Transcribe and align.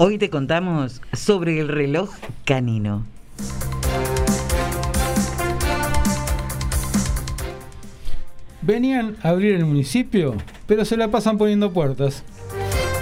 Hoy 0.00 0.16
te 0.16 0.30
contamos 0.30 1.02
sobre 1.12 1.58
el 1.58 1.66
reloj 1.66 2.10
canino. 2.44 3.04
Venían 8.62 9.16
a 9.24 9.30
abrir 9.30 9.56
el 9.56 9.64
municipio, 9.64 10.36
pero 10.68 10.84
se 10.84 10.96
la 10.96 11.08
pasan 11.08 11.36
poniendo 11.36 11.72
puertas. 11.72 12.22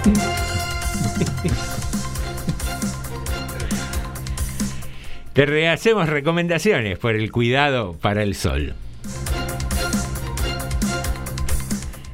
Te 5.33 5.45
rehacemos 5.45 6.09
recomendaciones 6.09 6.97
por 6.97 7.13
el 7.13 7.31
cuidado 7.31 7.95
para 8.01 8.23
el 8.23 8.33
sol. 8.33 8.73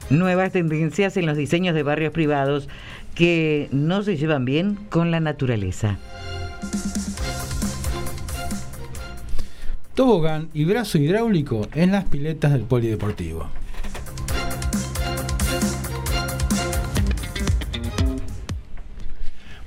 Nuevas 0.10 0.52
tendencias 0.52 1.16
en 1.16 1.26
los 1.26 1.38
diseños 1.38 1.74
de 1.74 1.84
barrios 1.84 2.12
privados 2.12 2.68
que 3.16 3.70
no 3.72 4.04
se 4.04 4.18
llevan 4.18 4.46
bien 4.46 4.78
con 4.90 5.12
la 5.12 5.20
naturaleza. 5.20 5.98
Tobogán 9.94 10.50
y 10.54 10.66
brazo 10.66 10.98
hidráulico 10.98 11.68
en 11.76 11.92
las 11.92 12.06
piletas 12.06 12.52
del 12.54 12.64
polideportivo. 12.64 13.48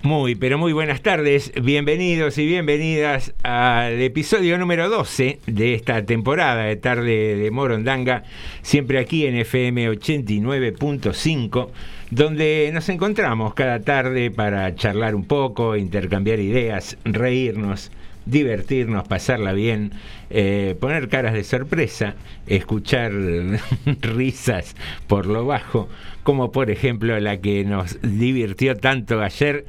Muy, 0.06 0.36
pero 0.36 0.56
muy 0.56 0.72
buenas 0.72 1.02
tardes. 1.02 1.52
Bienvenidos 1.60 2.38
y 2.38 2.46
bienvenidas 2.46 3.34
al 3.42 4.00
episodio 4.00 4.56
número 4.56 4.88
12 4.88 5.40
de 5.48 5.74
esta 5.74 6.06
temporada 6.06 6.62
de 6.62 6.76
Tarde 6.76 7.34
de 7.34 7.50
Morondanga, 7.50 8.22
siempre 8.62 9.00
aquí 9.00 9.26
en 9.26 9.34
FM 9.34 9.90
89.5, 9.90 11.70
donde 12.12 12.70
nos 12.72 12.88
encontramos 12.88 13.54
cada 13.54 13.80
tarde 13.80 14.30
para 14.30 14.72
charlar 14.76 15.16
un 15.16 15.24
poco, 15.24 15.74
intercambiar 15.74 16.38
ideas, 16.38 16.96
reírnos, 17.04 17.90
divertirnos, 18.26 19.08
pasarla 19.08 19.54
bien, 19.54 19.90
eh, 20.30 20.76
poner 20.78 21.08
caras 21.08 21.34
de 21.34 21.42
sorpresa, 21.42 22.14
escuchar 22.46 23.12
risas 24.02 24.76
por 25.08 25.26
lo 25.26 25.46
bajo, 25.46 25.88
como 26.22 26.52
por 26.52 26.70
ejemplo 26.70 27.18
la 27.18 27.40
que 27.40 27.64
nos 27.64 27.98
divirtió 28.02 28.76
tanto 28.76 29.20
ayer 29.20 29.64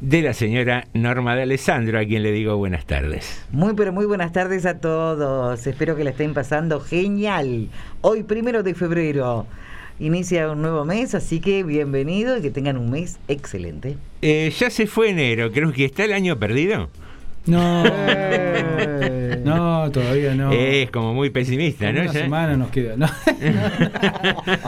de 0.00 0.22
la 0.22 0.32
señora 0.32 0.86
Norma 0.94 1.34
de 1.34 1.42
Alessandro, 1.42 1.98
a 1.98 2.04
quien 2.04 2.22
le 2.22 2.30
digo 2.32 2.56
buenas 2.56 2.86
tardes. 2.86 3.44
Muy 3.50 3.74
pero 3.74 3.92
muy 3.92 4.06
buenas 4.06 4.32
tardes 4.32 4.64
a 4.66 4.78
todos. 4.78 5.66
Espero 5.66 5.96
que 5.96 6.04
la 6.04 6.10
estén 6.10 6.34
pasando 6.34 6.80
genial. 6.80 7.68
Hoy 8.00 8.22
primero 8.22 8.62
de 8.62 8.74
febrero 8.74 9.46
inicia 9.98 10.50
un 10.50 10.62
nuevo 10.62 10.84
mes, 10.84 11.14
así 11.16 11.40
que 11.40 11.64
bienvenido 11.64 12.36
y 12.38 12.42
que 12.42 12.50
tengan 12.50 12.76
un 12.78 12.90
mes 12.90 13.18
excelente. 13.26 13.96
Eh, 14.22 14.52
ya 14.56 14.70
se 14.70 14.86
fue 14.86 15.10
enero, 15.10 15.50
creo 15.50 15.72
que 15.72 15.84
está 15.86 16.04
el 16.04 16.12
año 16.12 16.38
perdido. 16.38 16.88
No, 17.46 17.82
no, 19.44 19.90
todavía 19.90 20.34
no. 20.34 20.52
Es 20.52 20.90
como 20.90 21.14
muy 21.14 21.30
pesimista, 21.30 21.90
¿no? 21.90 22.02
Una 22.02 22.12
Ya- 22.12 22.20
semana 22.20 22.56
nos 22.56 22.70
queda. 22.70 22.94
No, 22.96 23.08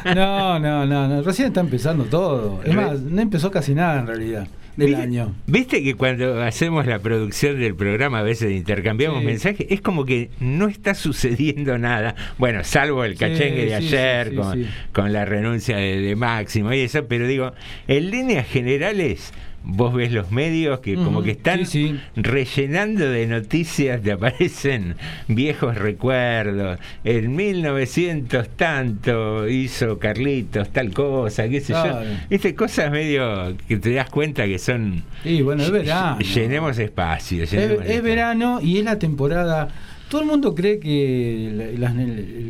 no, 0.15 0.59
no, 0.59 0.87
no, 0.87 1.09
no. 1.09 1.23
Recién 1.23 1.49
está 1.49 1.61
empezando 1.61 2.05
todo. 2.05 2.61
Es 2.65 2.75
más, 2.75 3.01
no 3.01 3.21
empezó 3.21 3.51
casi 3.51 3.75
nada 3.75 4.01
en 4.01 4.07
realidad 4.07 4.49
del 4.81 4.89
¿Viste- 4.89 5.03
año. 5.03 5.35
Viste 5.47 5.83
que 5.85 5.95
cuando 5.95 6.43
hacemos 6.43 6.87
la 6.87 6.99
producción 6.99 7.59
del 7.61 7.75
programa 7.77 8.19
a 8.19 8.23
veces 8.23 8.51
intercambiamos 8.53 9.21
Sí. 9.21 9.27
mensajes, 9.27 9.67
es 9.71 9.81
como 9.81 10.05
que 10.05 10.31
no 10.41 10.67
está 10.69 10.95
sucediendo 10.95 11.79
nada. 11.79 12.15
Bueno, 12.39 12.65
salvo 12.65 13.05
el 13.05 13.13
Sí, 13.13 13.19
cachengue 13.19 13.67
de 13.67 13.75
ayer 13.75 14.35
con, 14.35 14.67
con 14.93 15.13
la 15.13 15.25
renuncia 15.25 15.77
de, 15.77 16.01
de 16.01 16.17
Máximo 16.17 16.73
y 16.73 16.81
eso, 16.81 17.07
pero 17.07 17.27
digo, 17.29 17.53
en 17.87 18.11
líneas 18.11 18.47
generales 18.49 19.33
vos 19.63 19.93
ves 19.95 20.11
los 20.13 20.31
medios 20.33 20.81
que 20.81 20.95
como 20.95 21.23
que 21.23 21.33
están 21.33 21.67
sí, 21.67 21.89
sí. 21.89 22.01
rellenando 22.17 23.09
de 23.11 23.27
noticias, 23.27 24.01
te 24.03 24.13
aparecen 24.13 24.97
viejos 25.29 25.77
recuerdos. 25.77 26.79
En 27.05 27.37
1900 27.37 28.49
tanto 28.57 29.49
hizo 29.49 29.99
Carlitos 29.99 30.71
tal 30.71 30.93
cosa, 30.93 31.49
qué 31.49 31.61
sé 31.61 31.73
Claro. 31.73 32.03
yo. 32.05 32.11
Viste, 32.31 32.55
cosas 32.55 32.91
medio 32.91 33.55
que 33.69 33.77
te 33.77 33.93
das 33.93 34.09
cuenta 34.11 34.47
que 34.47 34.59
son... 34.59 35.03
Y 35.25 35.43
bueno, 35.43 35.63
es 35.63 35.71
verano. 35.71 36.19
Llenemos 36.21 36.79
espacio. 36.79 37.45
Es, 37.45 37.51
llenemos 37.53 37.75
es 37.77 37.81
espacio. 37.83 38.03
verano 38.03 38.61
y 38.63 38.79
es 38.79 38.85
la 38.85 38.99
temporada. 38.99 39.69
Todo 40.09 40.23
el 40.23 40.27
mundo 40.27 40.55
cree 40.55 40.81
que 40.81 41.75
la, 41.79 41.93
la- 41.93 42.05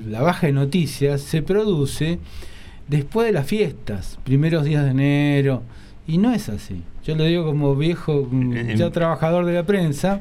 la 0.09 0.23
baja 0.23 0.47
de 0.47 0.53
noticias 0.55 1.21
se 1.21 1.43
produce 1.43 2.19
después 2.89 3.27
de 3.27 3.33
las 3.33 3.47
fiestas, 3.47 4.19
primeros 4.25 4.65
días 4.65 4.85
de 4.85 4.91
enero, 4.91 5.63
y 6.07 6.19
no 6.19 6.33
es 6.33 6.49
así. 6.49 6.83
Yo 7.11 7.17
lo 7.17 7.25
digo 7.25 7.45
como 7.45 7.75
viejo, 7.75 8.29
mm, 8.31 8.75
ya 8.77 8.91
trabajador 8.91 9.45
de 9.47 9.53
la 9.55 9.65
prensa. 9.65 10.21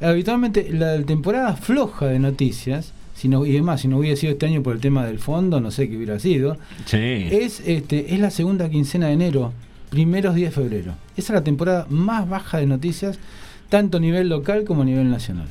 Habitualmente 0.00 0.68
la 0.72 1.00
temporada 1.02 1.54
floja 1.54 2.06
de 2.06 2.18
noticias, 2.18 2.92
si 3.14 3.28
no, 3.28 3.46
y 3.46 3.50
además, 3.52 3.82
si 3.82 3.88
no 3.88 3.98
hubiera 3.98 4.16
sido 4.16 4.32
este 4.32 4.46
año 4.46 4.62
por 4.62 4.74
el 4.74 4.80
tema 4.80 5.06
del 5.06 5.18
fondo, 5.20 5.60
no 5.60 5.70
sé 5.70 5.88
qué 5.88 5.96
hubiera 5.96 6.18
sido, 6.18 6.56
Sí. 6.86 6.96
es, 7.30 7.62
este, 7.66 8.12
es 8.14 8.18
la 8.20 8.30
segunda 8.30 8.68
quincena 8.68 9.06
de 9.06 9.12
enero, 9.12 9.52
primeros 9.90 10.34
días 10.34 10.54
de 10.54 10.60
febrero. 10.62 10.94
Esa 11.16 11.32
es 11.32 11.36
la 11.38 11.44
temporada 11.44 11.86
más 11.88 12.28
baja 12.28 12.58
de 12.58 12.66
noticias, 12.66 13.18
tanto 13.68 13.98
a 13.98 14.00
nivel 14.00 14.28
local 14.28 14.64
como 14.64 14.82
a 14.82 14.84
nivel 14.84 15.08
nacional. 15.08 15.46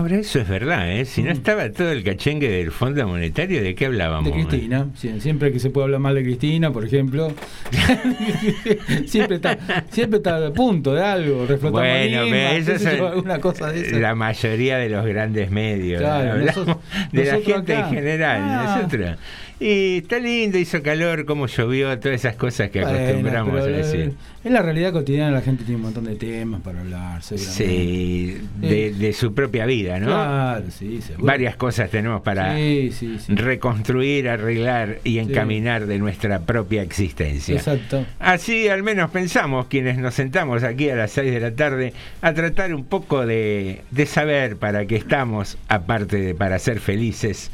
Ahora 0.00 0.16
eso 0.16 0.40
es 0.40 0.48
verdad, 0.48 0.90
¿eh? 0.90 1.04
Si 1.04 1.22
no 1.22 1.28
Mm. 1.28 1.32
estaba 1.34 1.70
todo 1.70 1.92
el 1.92 2.02
cachengue 2.02 2.48
del 2.48 2.70
Fondo 2.70 3.06
Monetario, 3.06 3.62
¿de 3.62 3.74
qué 3.74 3.84
hablábamos? 3.86 4.34
De 4.34 4.46
Cristina, 4.46 4.86
sí, 4.96 5.20
siempre 5.20 5.52
que 5.52 5.58
se 5.58 5.68
puede 5.68 5.84
hablar 5.84 6.00
mal 6.00 6.14
de 6.14 6.22
Cristina, 6.22 6.72
por 6.72 6.84
ejemplo, 6.86 7.32
siempre 9.06 9.36
está 9.36 9.58
siempre 9.90 10.16
está 10.18 10.46
a 10.46 10.52
punto 10.52 10.94
de 10.94 11.02
algo, 11.04 11.46
Bueno, 11.70 12.22
pero 12.30 12.72
eso 12.72 12.78
son 12.78 13.06
alguna 13.06 13.38
cosa 13.40 13.70
de 13.72 13.80
esa. 13.88 13.98
la 13.98 14.14
mayoría 14.14 14.78
de 14.78 14.88
los 14.88 15.04
grandes 15.04 15.50
medios. 15.50 16.00
Claro, 16.00 16.32
Hablamos 16.32 16.56
nosotros- 16.56 16.76
de 17.12 17.24
la 17.24 17.40
gente 17.40 17.76
acá. 17.76 17.88
en 17.88 17.94
general. 17.94 18.40
Ah. 18.42 18.76
nosotros. 18.82 19.18
Y 19.62 19.98
está 19.98 20.18
lindo, 20.18 20.56
hizo 20.56 20.82
calor, 20.82 21.26
cómo 21.26 21.46
llovió, 21.46 21.98
todas 21.98 22.16
esas 22.20 22.34
cosas 22.36 22.70
que 22.70 22.80
Bueno, 22.80 22.96
acostumbramos 22.98 23.60
a 23.60 23.66
decir. 23.66 24.00
eh, 24.00 24.12
En 24.44 24.54
la 24.54 24.62
realidad 24.62 24.90
cotidiana 24.94 25.30
la 25.32 25.42
gente 25.42 25.64
tiene 25.64 25.76
un 25.76 25.82
montón 25.82 26.04
de 26.04 26.16
temas 26.16 26.62
para 26.62 26.80
hablar. 26.80 27.22
Sí, 27.22 28.38
de, 28.56 28.92
de 28.94 29.12
su 29.12 29.34
propia 29.34 29.66
vida, 29.66 29.98
¿no? 30.00 30.06
Claro, 30.06 30.64
sí, 30.70 31.02
seguro. 31.02 31.26
Varias 31.26 31.56
cosas 31.56 31.90
tenemos 31.90 32.22
para 32.22 32.56
Sí, 32.56 32.90
sí, 32.92 33.18
sí. 33.18 33.34
reconstruir, 33.34 34.30
arreglar 34.30 34.98
y 35.04 35.18
encaminar 35.18 35.86
de 35.86 35.98
nuestra 35.98 36.40
propia 36.40 36.80
existencia. 36.82 37.56
Exacto. 37.56 38.06
Así 38.18 38.68
al 38.68 38.82
menos 38.82 39.10
pensamos 39.10 39.66
quienes 39.66 39.98
nos 39.98 40.14
sentamos 40.14 40.62
aquí 40.62 40.88
a 40.88 40.96
las 40.96 41.10
6 41.10 41.30
de 41.34 41.40
la 41.40 41.50
tarde 41.54 41.92
a 42.22 42.32
tratar 42.32 42.74
un 42.74 42.84
poco 42.86 43.26
de, 43.26 43.82
de 43.90 44.06
saber 44.06 44.56
para 44.56 44.86
qué 44.86 44.96
estamos, 44.96 45.58
aparte 45.68 46.16
de 46.16 46.34
para 46.34 46.58
ser 46.58 46.80
felices, 46.80 47.50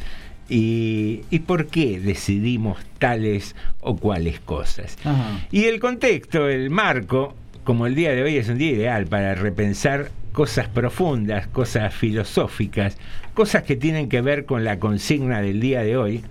y, 0.48 1.22
y 1.30 1.40
por 1.40 1.66
qué 1.66 2.00
decidimos 2.00 2.78
tales 2.98 3.56
o 3.80 3.96
cuales 3.96 4.40
cosas. 4.40 4.96
Ajá. 5.04 5.46
Y 5.50 5.64
el 5.64 5.80
contexto, 5.80 6.48
el 6.48 6.70
marco, 6.70 7.34
como 7.64 7.86
el 7.86 7.94
día 7.94 8.12
de 8.12 8.22
hoy 8.22 8.36
es 8.36 8.48
un 8.48 8.58
día 8.58 8.72
ideal 8.72 9.06
para 9.06 9.34
repensar 9.34 10.10
cosas 10.32 10.68
profundas, 10.68 11.46
cosas 11.46 11.94
filosóficas, 11.94 12.96
cosas 13.34 13.62
que 13.64 13.74
tienen 13.74 14.08
que 14.08 14.20
ver 14.20 14.44
con 14.44 14.64
la 14.64 14.78
consigna 14.78 15.40
del 15.40 15.60
día 15.60 15.82
de 15.82 15.96
hoy, 15.96 16.22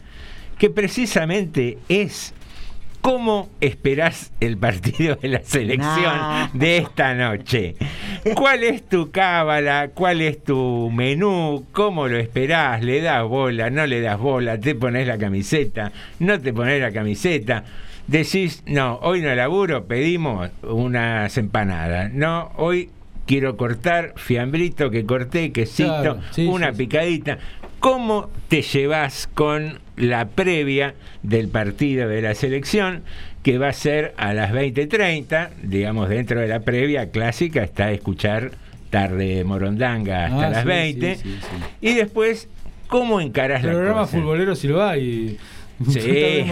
que 0.57 0.69
precisamente 0.69 1.77
es 1.89 2.33
cómo 3.05 3.49
esperás 3.61 4.31
el 4.39 4.57
partido 4.57 5.15
de 5.21 5.27
la 5.27 5.41
selección 5.43 6.49
de 6.53 6.77
esta 6.77 7.13
noche. 7.13 7.75
¿Cuál 8.33 8.63
es 8.63 8.89
tu 8.89 9.11
cábala? 9.11 9.89
¿Cuál 9.93 10.21
es 10.21 10.43
tu 10.43 10.89
menú? 10.91 11.67
¿Cómo 11.71 12.07
lo 12.07 12.17
esperás? 12.17 12.83
¿Le 12.83 13.01
das 13.01 13.23
bola? 13.25 13.69
¿No 13.69 13.85
le 13.85 14.01
das 14.01 14.17
bola? 14.19 14.59
¿Te 14.59 14.73
pones 14.73 15.05
la 15.05 15.19
camiseta? 15.19 15.91
¿No 16.17 16.41
te 16.41 16.51
pones 16.51 16.81
la 16.81 16.91
camiseta? 16.91 17.63
Decís, 18.07 18.63
no, 18.65 18.95
hoy 19.03 19.21
no 19.21 19.35
laburo, 19.35 19.85
pedimos 19.85 20.49
unas 20.63 21.37
empanadas. 21.37 22.11
No, 22.11 22.53
hoy 22.55 22.89
quiero 23.27 23.55
cortar 23.55 24.13
fiambrito 24.15 24.89
que 24.89 25.05
corté, 25.05 25.51
quesito, 25.51 25.89
Claro, 25.89 26.21
sí, 26.31 26.47
una 26.47 26.71
sí, 26.71 26.71
sí. 26.71 26.77
picadita. 26.79 27.37
¿Cómo 27.79 28.31
te 28.47 28.63
llevas 28.63 29.29
con 29.35 29.84
la 29.97 30.27
previa 30.27 30.93
del 31.23 31.47
partido 31.47 32.07
de 32.09 32.21
la 32.21 32.35
selección 32.35 33.03
que 33.43 33.57
va 33.57 33.69
a 33.69 33.73
ser 33.73 34.13
a 34.17 34.33
las 34.33 34.51
20:30? 34.51 35.49
Digamos, 35.63 36.09
dentro 36.09 36.39
de 36.41 36.47
la 36.47 36.59
previa 36.61 37.11
clásica 37.11 37.63
está 37.63 37.91
escuchar 37.91 38.51
tarde 38.89 39.43
morondanga 39.43 40.25
hasta 40.25 40.47
Ah, 40.47 40.49
las 40.49 40.61
sí, 40.63 40.67
20. 40.67 41.15
sí, 41.15 41.21
sí, 41.23 41.37
sí. 41.41 41.63
Y 41.81 41.93
después, 41.95 42.47
¿cómo 42.87 43.19
encarás 43.21 43.63
la 43.63 43.71
Programa 43.71 44.01
cosa? 44.01 44.17
futbolero 44.17 44.55
si 44.55 44.67
lo 44.67 44.83
hay. 44.83 45.37
Sí. 45.89 45.99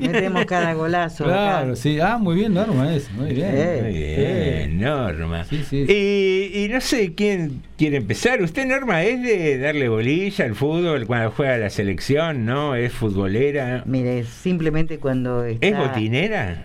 Metemos 0.00 0.44
cada 0.46 0.72
golazo. 0.74 1.24
Claro, 1.24 1.68
acá. 1.72 1.76
sí. 1.76 1.98
Ah, 2.00 2.18
muy 2.18 2.36
bien, 2.36 2.54
Norma, 2.54 2.94
eso. 2.94 3.10
Muy 3.12 3.32
bien. 3.34 3.50
Eh, 3.52 3.80
Muy 3.82 3.92
bien, 3.92 4.80
Norma. 4.80 5.44
Sí, 5.44 5.64
sí. 5.68 5.84
Y, 5.88 6.64
y 6.64 6.68
no 6.68 6.80
sé 6.80 7.14
quién 7.14 7.62
quiere 7.76 7.96
empezar. 7.96 8.40
Usted, 8.42 8.66
Norma, 8.66 9.02
es 9.02 9.22
de 9.22 9.58
darle 9.58 9.88
bolilla 9.88 10.44
al 10.44 10.54
fútbol 10.54 11.06
cuando 11.06 11.30
juega 11.32 11.58
la 11.58 11.70
selección, 11.70 12.44
¿no? 12.44 12.74
¿Es 12.76 12.92
futbolera? 12.92 13.82
Mire, 13.86 14.24
simplemente 14.24 14.98
cuando 14.98 15.44
está... 15.44 15.66
¿Es 15.66 15.76
botinera? 15.76 16.62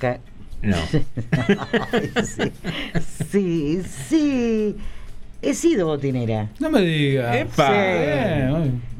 No. 0.61 0.77
Ay, 1.91 2.11
sí. 2.23 2.51
sí, 3.31 3.81
sí. 4.07 4.75
He 5.43 5.55
sido 5.55 5.87
botinera. 5.87 6.49
No 6.59 6.69
me 6.69 6.81
diga. 6.81 7.35
Epa. 7.39 7.67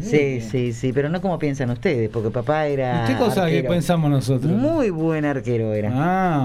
Sí, 0.02 0.18
bien. 0.18 0.42
sí, 0.42 0.74
sí, 0.74 0.92
pero 0.92 1.08
no 1.10 1.22
como 1.22 1.38
piensan 1.38 1.70
ustedes, 1.70 2.10
porque 2.10 2.32
papá 2.32 2.66
era. 2.66 3.04
¿Qué 3.06 3.14
cosa 3.16 3.48
que 3.48 3.64
pensamos 3.64 4.10
nosotros? 4.10 4.52
Muy 4.52 4.90
buen 4.90 5.24
arquero 5.26 5.72
era. 5.76 5.92
Ah. 5.94 6.44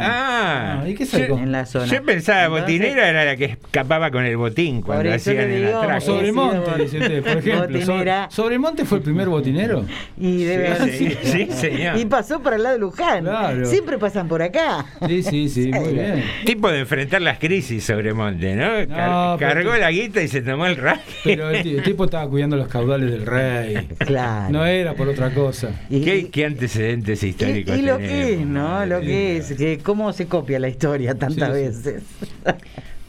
Ah, 0.83 0.89
¿Y 0.89 0.95
qué 0.95 1.07
yo- 1.07 1.19
sacó? 1.19 1.39
En 1.39 1.51
la 1.51 1.65
zona. 1.65 1.87
Yo 1.87 2.03
pensaba 2.03 2.43
Entonces- 2.45 2.63
botinera 2.65 3.09
era 3.09 3.25
la 3.25 3.37
que 3.37 3.45
escapaba 3.47 4.11
con 4.11 4.27
el 4.27 4.37
botín 4.37 4.83
cuando 4.83 5.05
Por 5.05 5.15
eso 5.15 5.31
hacían 5.31 5.51
el 5.51 5.67
atraco. 5.75 6.01
sobre- 6.03 6.17
Sobremonte, 6.33 6.83
dice 6.83 6.99
usted, 6.99 7.23
por 7.23 7.31
ejemplo. 7.39 7.61
botinera. 7.63 7.87
Sobre- 8.31 8.35
Sobremonte 8.37 8.85
fue 8.85 8.99
el 8.99 9.05
primer 9.05 9.29
botinero. 9.31 9.87
Y 10.21 10.45
debe 10.45 10.69
haber 10.73 10.91
Sí, 10.93 10.99
sido. 11.09 11.19
sí, 11.23 11.49
señor. 11.53 11.97
Y 11.97 12.05
pasó 12.05 12.41
por 12.43 12.53
el 12.53 12.63
lado 12.63 12.75
de 12.75 12.81
Luján. 12.81 13.25
Claro. 13.25 13.65
Siempre 13.65 13.97
pasan 13.97 14.29
por 14.29 14.43
acá. 14.43 14.85
Sí, 15.07 15.23
sí, 15.23 15.49
sí, 15.49 15.71
muy 15.73 15.95
bien. 15.95 16.23
Tipo 16.45 16.71
de 16.71 16.81
enfrentar 16.81 17.23
las 17.23 17.39
crisis 17.39 17.83
sobre 17.85 18.13
Monte, 18.13 18.55
¿no? 18.55 18.87
Car- 18.95 19.09
No, 19.09 19.37
cargó 19.39 19.71
tú- 19.75 19.86
la 19.87 19.93
guita 19.93 20.23
y 20.23 20.29
se 20.29 20.43
tomó 20.43 20.67
el 20.67 20.77
rack. 20.77 21.00
Pero 21.25 21.50
el, 21.50 21.62
ti- 21.62 21.77
el 21.77 21.83
tipo 21.83 22.05
estaba 22.06 22.29
cuidando 22.29 22.56
los 22.56 22.69
caudales 22.69 23.11
del 23.11 23.25
rey. 23.27 23.87
Claro. 23.99 24.50
No 24.53 24.67
era 24.67 24.94
por 24.94 25.09
otra 25.09 25.33
cosa. 25.33 25.71
Y, 25.91 26.00
¿Qué, 26.03 26.29
qué 26.29 26.44
antecedentes 26.47 27.23
históricos 27.23 27.77
y 27.79 27.83
lo 27.83 27.97
tenemos? 27.97 28.09
que 28.27 28.33
es, 28.35 28.47
¿no? 28.47 28.87
Lo 28.87 29.00
que 29.00 29.37
es, 29.38 29.53
que 29.55 29.79
cómo 29.79 30.12
se 30.12 30.27
copia 30.27 30.59
la 30.59 30.69
historia 30.69 31.15
tantas 31.15 31.49
Sí, 31.56 31.62
veces. 31.62 32.03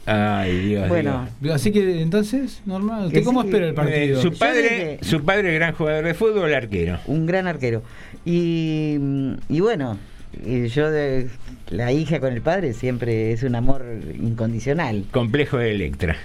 Ay, 0.05 0.59
Dios 0.69 0.87
Bueno, 0.87 1.27
Así 1.53 1.71
que 1.71 2.01
entonces, 2.01 2.61
normal. 2.65 3.07
¿Usted 3.07 3.23
cómo 3.25 3.41
sí. 3.41 3.47
espera 3.49 3.65
el. 3.65 3.71
Eh, 3.71 3.75
partido? 3.75 4.21
su 4.21 4.31
padre, 4.37 4.99
su 5.01 5.23
padre 5.25 5.53
gran 5.53 5.73
jugador 5.73 6.05
de 6.05 6.13
fútbol, 6.13 6.53
arquero. 6.53 6.99
un 7.07 7.25
gran 7.25 7.45
arquero. 7.47 7.83
Y, 8.23 8.97
y 9.49 9.59
bueno, 9.59 9.97
y 10.45 10.67
yo 10.67 10.89
de 10.91 11.27
la 11.69 11.91
hija 11.91 12.19
con 12.21 12.31
el 12.31 12.41
padre 12.41 12.71
siempre 12.73 13.33
es 13.33 13.43
un 13.43 13.55
amor 13.55 13.85
incondicional. 14.21 15.03
Complejo 15.11 15.57
de 15.57 15.71
Electra, 15.71 16.15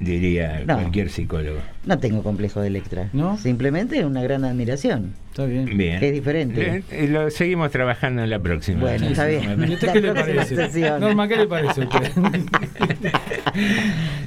diría 0.00 0.62
No. 0.66 0.74
cualquier 0.74 1.08
psicólogo. 1.10 1.58
No 1.86 1.98
tengo 1.98 2.22
complejo 2.22 2.60
de 2.60 2.66
Electra. 2.68 3.08
¿No? 3.12 3.36
Simplemente 3.38 4.04
una 4.04 4.22
gran 4.22 4.44
admiración. 4.44 5.14
Está 5.30 5.46
bien. 5.46 5.76
Bien. 5.76 5.98
Que 6.00 6.08
es 6.08 6.12
diferente. 6.14 6.82
Eh, 6.90 7.08
Lo 7.08 7.30
seguimos 7.30 7.70
trabajando 7.70 8.22
en 8.22 8.30
la 8.30 8.38
próxima. 8.38 8.80
Bueno, 8.80 9.06
está 9.06 9.26
bien. 9.26 9.42
¿Y 9.68 9.72
a 9.72 9.74
usted 9.74 9.86
La 9.88 9.92
qué 9.92 10.00
le 10.00 10.12
parece? 10.14 10.56
sesión. 10.56 11.00
Norma, 11.00 11.26
¿qué 11.28 11.36
le 11.36 11.46
parece 11.46 11.82
a 11.82 11.84
usted? 11.84 12.12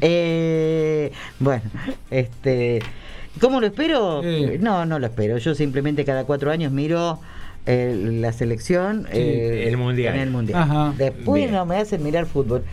Eh, 0.02 1.12
bueno, 1.40 1.64
este, 2.12 2.80
¿cómo 3.42 3.60
lo 3.60 3.68
espero? 3.68 4.22
Sí. 4.24 4.58
No, 4.60 4.86
no 4.86 5.00
lo 5.00 5.08
espero. 5.08 5.38
Yo 5.38 5.56
simplemente 5.56 6.06
cada 6.06 6.24
cuatro 6.26 6.52
años 6.52 6.72
miro 6.72 7.20
eh, 7.66 7.96
la 8.22 8.32
selección. 8.32 9.08
Sí, 9.12 9.18
eh, 9.20 9.68
el 9.68 9.78
mundial. 9.78 10.16
en 10.16 10.22
el 10.22 10.30
mundial. 10.32 10.62
Ajá. 10.62 10.94
Después 10.98 11.42
Bien. 11.44 11.54
no 11.54 11.66
me 11.66 11.78
hacen 11.78 12.04
mirar 12.04 12.26
fútbol. 12.26 12.64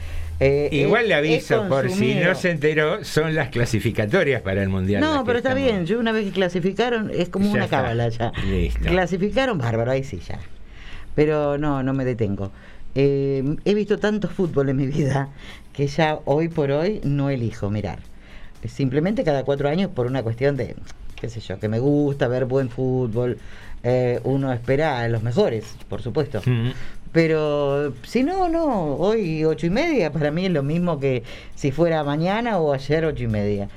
Eh, 0.40 0.68
Igual 0.72 1.08
le 1.08 1.14
aviso, 1.14 1.68
por 1.68 1.88
si 1.90 2.14
no 2.16 2.34
se 2.34 2.50
enteró, 2.50 3.04
son 3.04 3.34
las 3.34 3.50
clasificatorias 3.50 4.42
para 4.42 4.62
el 4.62 4.68
Mundial. 4.68 5.00
No, 5.00 5.24
pero 5.24 5.38
está 5.38 5.50
estamos- 5.50 5.68
bien. 5.72 5.86
Yo 5.86 5.98
una 6.00 6.12
vez 6.12 6.24
que 6.26 6.32
clasificaron, 6.32 7.10
es 7.14 7.28
como 7.28 7.46
Ya 7.46 7.52
una 7.52 7.64
está. 7.64 7.82
cábala 7.82 8.08
ya. 8.08 8.32
Listo. 8.48 8.80
Clasificaron, 8.84 9.58
bárbaro, 9.58 9.92
ahí 9.92 10.02
sí 10.04 10.20
ya. 10.26 10.38
Pero 11.14 11.56
no, 11.58 11.82
no 11.82 11.92
me 11.94 12.04
detengo. 12.04 12.50
Eh, 12.96 13.44
he 13.64 13.74
visto 13.74 13.98
tanto 13.98 14.28
fútbol 14.28 14.68
en 14.68 14.76
mi 14.76 14.86
vida 14.86 15.28
que 15.72 15.86
ya 15.86 16.18
hoy 16.24 16.48
por 16.48 16.70
hoy 16.72 17.00
no 17.04 17.30
elijo 17.30 17.70
mirar. 17.70 17.98
Simplemente 18.66 19.24
cada 19.24 19.44
cuatro 19.44 19.68
años 19.68 19.90
por 19.94 20.06
una 20.06 20.22
cuestión 20.22 20.56
de, 20.56 20.74
qué 21.20 21.28
sé 21.28 21.40
yo, 21.40 21.58
que 21.60 21.68
me 21.68 21.78
gusta 21.78 22.28
ver 22.28 22.44
buen 22.46 22.70
fútbol. 22.70 23.38
Eh, 23.82 24.20
uno 24.24 24.52
espera 24.52 25.00
a 25.00 25.08
los 25.08 25.22
mejores, 25.22 25.64
por 25.88 26.00
supuesto. 26.02 26.40
Mm. 26.46 26.70
Pero 27.14 27.94
si 28.02 28.24
no, 28.24 28.48
no, 28.48 28.96
hoy 28.96 29.44
ocho 29.44 29.66
y 29.66 29.70
media 29.70 30.10
para 30.12 30.32
mí 30.32 30.46
es 30.46 30.50
lo 30.50 30.64
mismo 30.64 30.98
que 30.98 31.22
si 31.54 31.70
fuera 31.70 32.02
mañana 32.02 32.58
o 32.58 32.72
ayer 32.72 33.04
ocho 33.04 33.22
y 33.22 33.28
media. 33.28 33.68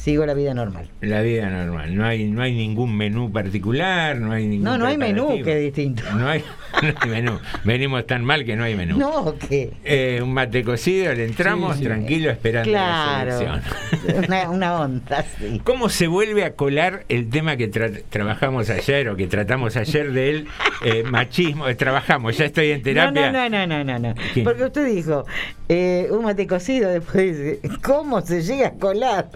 Sigo 0.00 0.24
la 0.24 0.32
vida 0.32 0.54
normal. 0.54 0.88
La 1.02 1.20
vida 1.20 1.50
normal. 1.50 1.94
No 1.94 2.06
hay, 2.06 2.24
no 2.30 2.40
hay 2.40 2.54
ningún 2.54 2.96
menú 2.96 3.30
particular, 3.30 4.16
no 4.16 4.32
hay 4.32 4.46
ningún 4.46 4.64
No, 4.64 4.78
no 4.78 4.86
hay 4.86 4.96
menú, 4.96 5.42
que 5.44 5.52
es 5.58 5.74
distinto. 5.74 6.02
No 6.14 6.26
hay, 6.26 6.42
no 6.82 6.88
hay 7.02 7.10
menú. 7.10 7.38
Venimos 7.64 8.06
tan 8.06 8.24
mal 8.24 8.46
que 8.46 8.56
no 8.56 8.64
hay 8.64 8.74
menú. 8.76 8.96
No, 8.96 9.34
que. 9.38 9.74
Eh, 9.84 10.20
un 10.22 10.32
mate 10.32 10.64
cocido, 10.64 11.12
le 11.12 11.26
entramos 11.26 11.74
Sí, 11.76 11.80
sí. 11.82 11.84
tranquilo 11.84 12.30
esperando 12.30 12.72
la 12.72 12.78
Claro. 13.24 13.38
selección. 13.38 14.24
Una, 14.26 14.50
una 14.50 14.80
onda, 14.80 15.22
sí. 15.38 15.60
¿Cómo 15.64 15.90
se 15.90 16.06
vuelve 16.06 16.44
a 16.44 16.54
colar 16.54 17.04
el 17.10 17.28
tema 17.28 17.56
que 17.58 17.70
tra- 17.70 18.02
trabajamos 18.08 18.70
ayer 18.70 19.08
o 19.10 19.16
que 19.16 19.26
tratamos 19.26 19.76
ayer 19.76 20.12
del 20.12 20.46
eh, 20.82 21.02
machismo? 21.04 21.68
Eh, 21.68 21.74
trabajamos, 21.74 22.38
ya 22.38 22.46
estoy 22.46 22.70
en 22.70 22.78
No, 22.78 22.84
terapia. 22.84 23.32
no, 23.32 23.48
no, 23.50 23.66
no, 23.66 23.84
no, 23.84 23.98
no. 23.98 24.14
¿Qué? 24.32 24.42
Porque 24.42 24.64
usted 24.64 24.86
dijo, 24.86 25.26
eh, 25.68 26.08
un 26.10 26.24
mate 26.24 26.46
cocido, 26.46 26.88
después 26.88 27.36
dice, 27.38 27.60
¿cómo 27.82 28.20
se 28.22 28.42
llega 28.42 28.68
a 28.68 28.72
colar? 28.72 29.28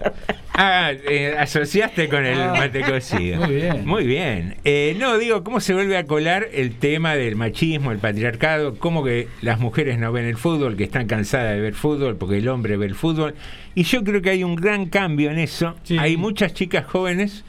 Ah, 0.57 0.91
eh, 0.93 1.35
asociaste 1.37 2.07
con 2.07 2.25
el 2.25 2.39
Ah, 2.39 2.53
mate 2.57 2.81
cocido. 2.81 3.41
muy 3.45 3.55
bien. 3.55 3.85
Muy 3.85 4.05
bien. 4.05 4.55
Eh, 4.63 4.95
no, 4.99 5.17
digo, 5.17 5.43
¿cómo 5.43 5.59
se 5.59 5.73
vuelve 5.73 5.97
a 5.97 6.05
colar 6.05 6.47
el 6.53 6.71
tema 6.75 7.15
del 7.15 7.35
machismo, 7.35 7.91
el 7.91 7.97
patriarcado? 7.99 8.75
¿Cómo 8.77 9.03
que 9.03 9.27
las 9.41 9.59
mujeres 9.59 9.99
no 9.99 10.11
ven 10.11 10.25
el 10.25 10.37
fútbol, 10.37 10.77
que 10.77 10.85
están 10.85 11.07
cansadas 11.07 11.53
de 11.55 11.61
ver 11.61 11.73
fútbol, 11.73 12.15
porque 12.17 12.37
el 12.37 12.47
hombre 12.47 12.77
ve 12.77 12.85
el 12.85 12.95
fútbol? 12.95 13.35
Y 13.75 13.83
yo 13.83 14.03
creo 14.03 14.21
que 14.21 14.29
hay 14.29 14.43
un 14.43 14.55
gran 14.55 14.85
cambio 14.87 15.29
en 15.31 15.39
eso. 15.39 15.75
Sí. 15.83 15.97
Hay 15.97 16.15
muchas 16.17 16.53
chicas 16.53 16.85
jóvenes 16.85 17.43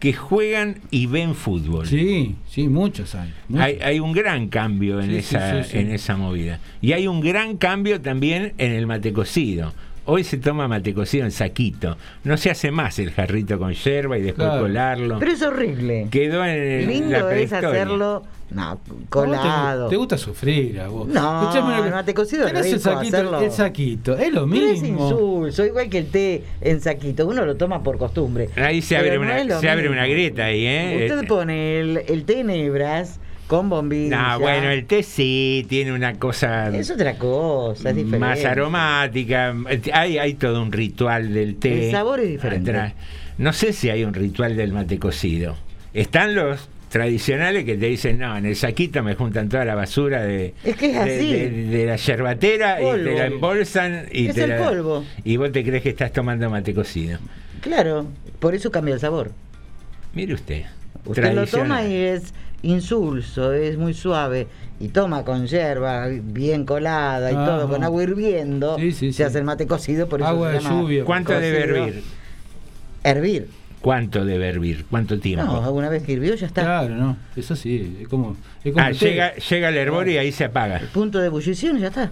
que 0.00 0.12
juegan 0.12 0.76
y 0.90 1.06
ven 1.06 1.34
fútbol. 1.34 1.86
Sí, 1.86 2.36
sí, 2.48 2.68
muchos 2.68 3.14
hay. 3.16 3.32
muchos. 3.48 3.64
Hay, 3.66 3.78
hay 3.82 4.00
un 4.00 4.12
gran 4.12 4.48
cambio 4.48 5.00
en, 5.00 5.10
Sí, 5.10 5.16
esa, 5.16 5.64
sí. 5.64 5.78
en 5.78 5.90
esa 5.90 6.16
movida. 6.16 6.60
Y 6.80 6.92
hay 6.92 7.06
un 7.08 7.20
gran 7.20 7.56
cambio 7.56 8.00
también 8.00 8.54
en 8.58 8.72
el 8.72 8.86
mate 8.86 9.12
cocido. 9.12 9.72
Hoy 10.10 10.24
se 10.24 10.38
toma 10.38 10.66
mate 10.68 10.94
cocido 10.94 11.26
en 11.26 11.30
saquito. 11.30 11.98
No 12.24 12.38
se 12.38 12.50
hace 12.50 12.70
más 12.70 12.98
el 12.98 13.10
jarrito 13.12 13.58
con 13.58 13.74
yerba 13.74 14.16
y 14.16 14.22
después 14.22 14.48
Claro. 14.48 14.62
colarlo. 14.62 15.18
Pero 15.18 15.32
es 15.32 15.42
horrible. 15.42 16.08
Quedó 16.10 16.42
en 16.46 16.86
la 16.86 16.90
Lindo 16.90 17.30
es 17.30 17.52
hacerlo, 17.52 18.22
no, 18.50 18.62
¿A 18.62 18.74
vos 18.74 18.80
te- 18.84 19.06
colado. 19.10 19.88
Te, 19.90 19.96
gusta 19.96 20.16
sufrir 20.16 20.80
a 20.80 20.88
vos. 20.88 21.06
No, 21.08 21.42
Escuchame 21.50 21.84
el 21.86 21.90
mate 21.92 22.14
cocido 22.14 22.46
es 22.46 22.52
Tenés 22.54 22.66
el 22.66 22.72
rico 22.78 22.90
saquito, 22.90 23.16
hacerlo. 23.18 23.40
el 23.42 23.50
saquito, 23.50 24.16
es 24.16 24.32
lo 24.32 24.48
Pero 24.48 24.66
es 24.66 24.80
mismo. 24.80 25.10
insulso, 25.10 25.66
igual 25.66 25.90
que 25.90 25.98
el 25.98 26.06
té 26.06 26.42
en 26.62 26.80
saquito, 26.80 27.26
uno 27.26 27.44
lo 27.44 27.56
toma 27.56 27.82
por 27.82 27.98
costumbre. 27.98 28.48
Ahí 28.56 28.80
se 28.80 28.96
abre, 28.96 29.16
no 29.16 29.20
una, 29.20 29.44
lo 29.44 29.60
se 29.60 29.68
abre 29.68 29.82
mismo. 29.90 29.96
una 29.98 30.06
grieta 30.06 30.46
ahí, 30.46 30.64
¿eh? 30.66 31.06
Usted 31.12 31.28
pone 31.28 31.80
el, 31.80 31.98
el 32.08 32.24
té 32.24 32.40
en 32.40 32.48
hebras 32.48 33.20
con 33.48 33.68
bombilla. 33.68 34.34
No, 34.34 34.40
bueno, 34.40 34.70
el 34.70 34.84
té 34.86 35.02
sí 35.02 35.66
tiene 35.68 35.92
una 35.92 36.14
cosa 36.18 36.68
Es 36.68 36.90
otra 36.90 37.14
cosa, 37.18 37.90
es 37.90 37.96
diferente. 37.96 38.18
más 38.18 38.44
aromática. 38.44 39.54
Hay, 39.92 40.18
hay 40.18 40.34
todo 40.34 40.62
un 40.62 40.70
ritual 40.70 41.34
del 41.34 41.56
té. 41.56 41.86
El 41.86 41.90
sabor 41.92 42.20
es 42.20 42.28
diferente. 42.28 42.70
Atrás. 42.70 42.92
No 43.38 43.52
sé 43.52 43.72
si 43.72 43.90
hay 43.90 44.04
un 44.04 44.14
ritual 44.14 44.56
del 44.56 44.72
mate 44.72 44.98
cocido. 44.98 45.56
Están 45.94 46.34
los 46.34 46.68
tradicionales 46.90 47.64
que 47.64 47.76
te 47.76 47.86
dicen, 47.86 48.18
no, 48.18 48.36
en 48.36 48.46
el 48.46 48.56
saquito 48.56 49.02
me 49.02 49.14
juntan 49.14 49.48
toda 49.48 49.64
la 49.64 49.74
basura 49.74 50.22
de, 50.22 50.54
Es 50.64 50.76
que 50.76 50.90
es 50.90 50.96
así. 50.96 51.32
de- 51.32 51.50
de 51.50 51.86
la 51.86 51.96
yerbatera 51.96 52.80
y 52.80 53.04
te 53.04 53.14
la 53.14 53.26
embolsan 53.26 54.06
y 54.10 54.28
Es 54.28 54.34
te 54.34 54.44
el 54.44 54.50
la- 54.50 54.58
polvo. 54.58 55.04
y 55.24 55.36
vos 55.36 55.52
te 55.52 55.62
crees 55.64 55.82
que 55.82 55.90
estás 55.90 56.12
tomando 56.12 56.48
mate 56.50 56.72
cocido. 56.74 57.18
Claro, 57.60 58.06
por 58.40 58.54
eso 58.54 58.70
cambia 58.70 58.94
el 58.94 59.00
sabor. 59.00 59.32
Mire 60.14 60.34
usted. 60.34 60.62
Usted 61.04 61.32
lo 61.34 61.46
toma 61.46 61.84
y 61.84 61.94
es 61.94 62.32
insulso, 62.62 63.52
es 63.52 63.76
muy 63.76 63.94
suave. 63.94 64.46
Y 64.80 64.88
toma 64.88 65.24
con 65.24 65.46
yerba 65.48 66.06
bien 66.08 66.64
colada 66.64 67.32
y 67.32 67.34
Ajá. 67.34 67.46
todo, 67.46 67.68
con 67.68 67.82
agua 67.82 68.02
hirviendo. 68.02 68.76
Sí, 68.78 68.92
sí, 68.92 69.06
se 69.12 69.16
sí. 69.18 69.22
hace 69.24 69.38
el 69.38 69.44
mate 69.44 69.66
cocido, 69.66 70.08
por 70.08 70.20
eso 70.20 70.28
Agua 70.28 70.48
se 70.52 70.54
de 70.58 70.60
llama 70.62 70.80
lluvia. 70.82 71.04
¿Cuánto 71.04 71.32
debe 71.32 71.60
cocido. 71.66 71.76
hervir? 71.86 72.02
Hervir. 73.04 73.48
¿Cuánto 73.80 74.24
debe 74.24 74.48
hervir? 74.48 74.86
¿Cuánto 74.90 75.18
tiempo? 75.18 75.46
No, 75.46 75.64
alguna 75.64 75.88
vez 75.88 76.02
que 76.02 76.12
hirvió 76.12 76.34
ya 76.34 76.46
está. 76.46 76.62
Claro, 76.62 76.94
no, 76.94 77.16
eso 77.36 77.54
sí, 77.56 77.98
es 78.02 78.08
como... 78.08 78.36
Es 78.64 78.72
como 78.72 78.84
Ah, 78.84 78.90
el 78.90 78.98
llega, 78.98 79.34
llega 79.36 79.68
el 79.68 79.76
hervor 79.76 80.08
y 80.08 80.18
ahí 80.18 80.32
se 80.32 80.44
apaga. 80.44 80.80
Punto 80.92 81.18
de 81.18 81.26
ebullición 81.26 81.78
ya 81.78 81.88
está. 81.88 82.10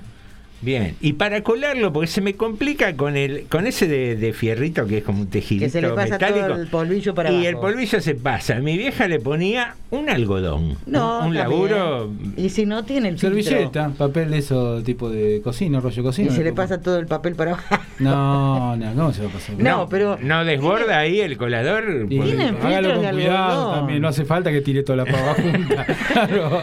Bien, 0.63 0.97
y 1.03 1.13
para 1.13 1.43
colarlo, 1.43 1.93
porque 1.93 2.07
se 2.07 2.21
me 2.23 2.35
complica 2.35 2.97
con 2.97 3.17
el 3.17 3.45
con 3.49 3.67
ese 3.67 3.87
de, 3.87 4.17
de 4.17 4.33
fierrito 4.33 4.87
que 4.87 4.99
es 4.99 5.05
como 5.05 5.21
un 5.21 5.27
tejidito 5.29 5.67
Que 5.67 5.71
se 5.71 5.83
le 5.83 5.91
pasa 5.91 6.15
metálico. 6.15 6.47
todo 6.49 6.61
el 6.63 6.67
polvillo 6.69 7.15
para 7.15 7.31
y 7.31 7.35
abajo. 7.35 7.49
el 7.49 7.57
polvillo 7.59 8.01
se 8.01 8.15
pasa. 8.15 8.55
Mi 8.57 8.79
vieja 8.79 9.07
le 9.07 9.21
ponía 9.21 9.75
un 9.91 10.09
algodón. 10.09 10.77
No, 10.87 11.21
un, 11.21 11.27
un 11.29 11.35
laburo. 11.35 12.11
Y 12.37 12.49
si 12.49 12.65
no 12.67 12.85
tiene 12.85 13.09
el 13.11 13.19
filtro, 13.19 13.41
Servilleta, 13.43 13.91
papel 13.99 14.31
de 14.31 14.39
eso 14.39 14.83
tipo 14.83 15.11
de 15.11 15.41
cocina, 15.45 15.79
rollo 15.79 15.95
de 15.97 16.01
Y 16.01 16.05
cocina. 16.05 16.31
se 16.33 16.39
le 16.43 16.51
como- 16.51 16.57
pasa 16.63 16.81
todo 16.81 16.99
el 16.99 17.07
papel 17.07 17.35
para 17.35 17.53
abajo. 17.53 17.77
No, 17.99 18.77
no, 18.77 18.95
¿cómo 18.95 19.13
se 19.15 19.23
va 19.23 19.29
a 19.31 19.33
pasar? 19.33 19.57
No, 19.59 19.89
pero- 19.89 20.19
No 20.21 20.45
desborda 20.45 20.99
ahí 20.99 21.21
el 21.21 21.37
colador. 21.39 22.07
Y 22.11 22.17
Porque- 22.19 22.33
Tienen 22.33 22.57
hágalo 22.63 22.95
con 22.95 23.03
de 23.03 23.11
cuidado 23.11 23.51
algodón. 23.61 23.75
también, 23.79 24.03
no 24.03 24.09
hace 24.09 24.25
falta 24.27 24.53
que 24.53 24.61
tire 24.61 24.83
toda 24.83 24.97
la 24.97 25.05
pava 25.07 25.35
junta. 25.35 25.87
Claro. 26.13 26.63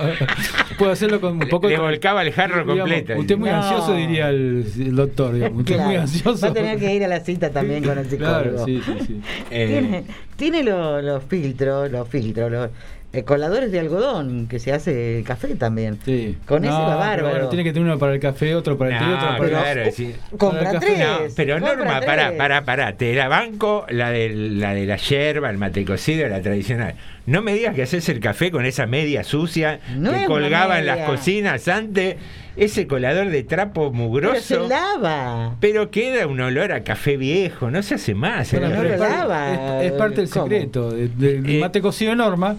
Puedo 0.77 0.91
hacerlo 0.91 1.19
con 1.21 1.33
un 1.41 1.47
poco 1.49 1.67
le 1.67 1.75
de- 1.75 1.79
volcaba 1.81 2.21
el 2.23 2.31
jarro 2.33 2.61
digamos, 2.61 2.79
completo. 2.79 3.13
Usted 3.19 3.35
es 3.35 3.39
muy 3.39 3.49
No. 3.49 3.55
ansioso, 3.57 3.82
diría 3.91 4.29
el, 4.29 4.65
el 4.79 4.95
doctor. 4.95 5.33
Digamos. 5.33 5.51
Es 5.51 5.55
muy 5.55 5.63
Claro. 5.65 6.01
ansioso. 6.01 6.45
Va 6.45 6.51
a 6.51 6.53
tener 6.53 6.79
que 6.79 6.95
ir 6.95 7.03
a 7.03 7.07
la 7.09 7.19
cita 7.19 7.49
también 7.49 7.83
con 7.83 7.97
el 7.97 8.05
psicólogo. 8.09 8.41
Claro, 8.41 8.65
sí, 8.65 8.81
sí, 8.85 8.93
sí. 9.05 9.21
Eh, 9.51 9.67
Tiene, 9.67 10.03
tiene 10.37 10.63
lo- 10.63 11.01
los 11.01 11.23
filtros, 11.25 11.91
los 11.91 12.07
filtros, 12.07 12.49
los 12.51 12.69
eh, 13.13 13.23
coladores 13.23 13.71
de 13.71 13.79
algodón 13.79 14.47
que 14.47 14.57
se 14.59 14.73
hace 14.73 15.19
el 15.19 15.23
café 15.23 15.55
también. 15.55 15.99
Sí. 16.03 16.35
Con 16.47 16.63
ese 16.65 16.73
No, 16.73 16.79
va 16.79 16.85
pero 16.87 16.97
bárbaro. 16.99 17.29
bueno, 17.35 17.49
tiene 17.49 17.63
que 17.63 17.71
tener 17.71 17.87
uno 17.87 17.99
para 17.99 18.13
el 18.13 18.19
café, 18.19 18.55
otro 18.55 18.77
para 18.77 18.91
el 18.91 18.97
té, 18.99 19.05
No, 19.05 19.15
otro 19.15 19.27
para 19.27 19.39
Pero, 19.39 19.49
claro, 19.59 19.81
el... 19.83 19.91
sí. 19.91 20.15
compra 20.37 20.59
Para 20.63 20.71
el 20.71 20.79
tres. 20.79 20.99
No, 20.99 21.17
pero 21.35 21.53
compra 21.59 21.75
Norma, 21.75 21.93
tres. 21.99 22.05
pará, 22.09 22.33
pará, 22.37 22.65
pará. 22.65 22.93
Te 22.97 23.13
la 23.13 23.27
banco 23.27 23.85
la 23.89 24.09
de 24.09 24.29
la, 24.29 24.73
de 24.73 24.85
la 24.87 24.97
yerba, 24.97 25.49
el 25.51 25.57
mate 25.59 25.85
cocido, 25.85 26.27
la 26.27 26.41
tradicional. 26.41 26.95
No 27.25 27.41
me 27.41 27.53
digas 27.53 27.73
que 27.75 27.83
haces 27.83 28.09
el 28.09 28.19
café 28.19 28.51
con 28.51 28.65
esa 28.65 28.85
media 28.85 29.23
sucia 29.23 29.79
No 29.95 30.11
que 30.11 30.25
colgaba 30.25 30.79
en 30.79 30.87
las 30.87 31.07
cocinas 31.07 31.67
antes. 31.67 32.15
Ese 32.55 32.85
colador 32.85 33.29
de 33.29 33.41
trapo 33.43 33.91
Pero 33.91 34.35
se 34.39 34.57
mugroso. 34.57 34.67
lava. 34.69 35.55
Pero 35.59 35.89
queda 35.89 36.27
un 36.27 36.39
olor 36.39 36.71
a 36.71 36.83
café 36.83 37.17
viejo, 37.17 37.71
no 37.71 37.81
se 37.81 37.95
hace 37.95 38.13
más. 38.13 38.53
El 38.53 38.61
no 38.61 38.69
pero 38.69 38.83
lo 38.83 38.89
es, 38.93 38.99
parte, 38.99 39.15
lava. 39.17 39.81
es- 39.83 39.91
es 39.91 39.91
parte 39.93 40.15
del 40.21 40.29
¿Cómo? 40.29 40.45
secreto 40.45 40.91
de- 40.91 41.07
de- 41.07 41.41
del 41.41 41.55
Eh, 41.55 41.59
mate 41.59 41.81
cocido 41.81 42.11
de 42.11 42.17
Norma. 42.17 42.55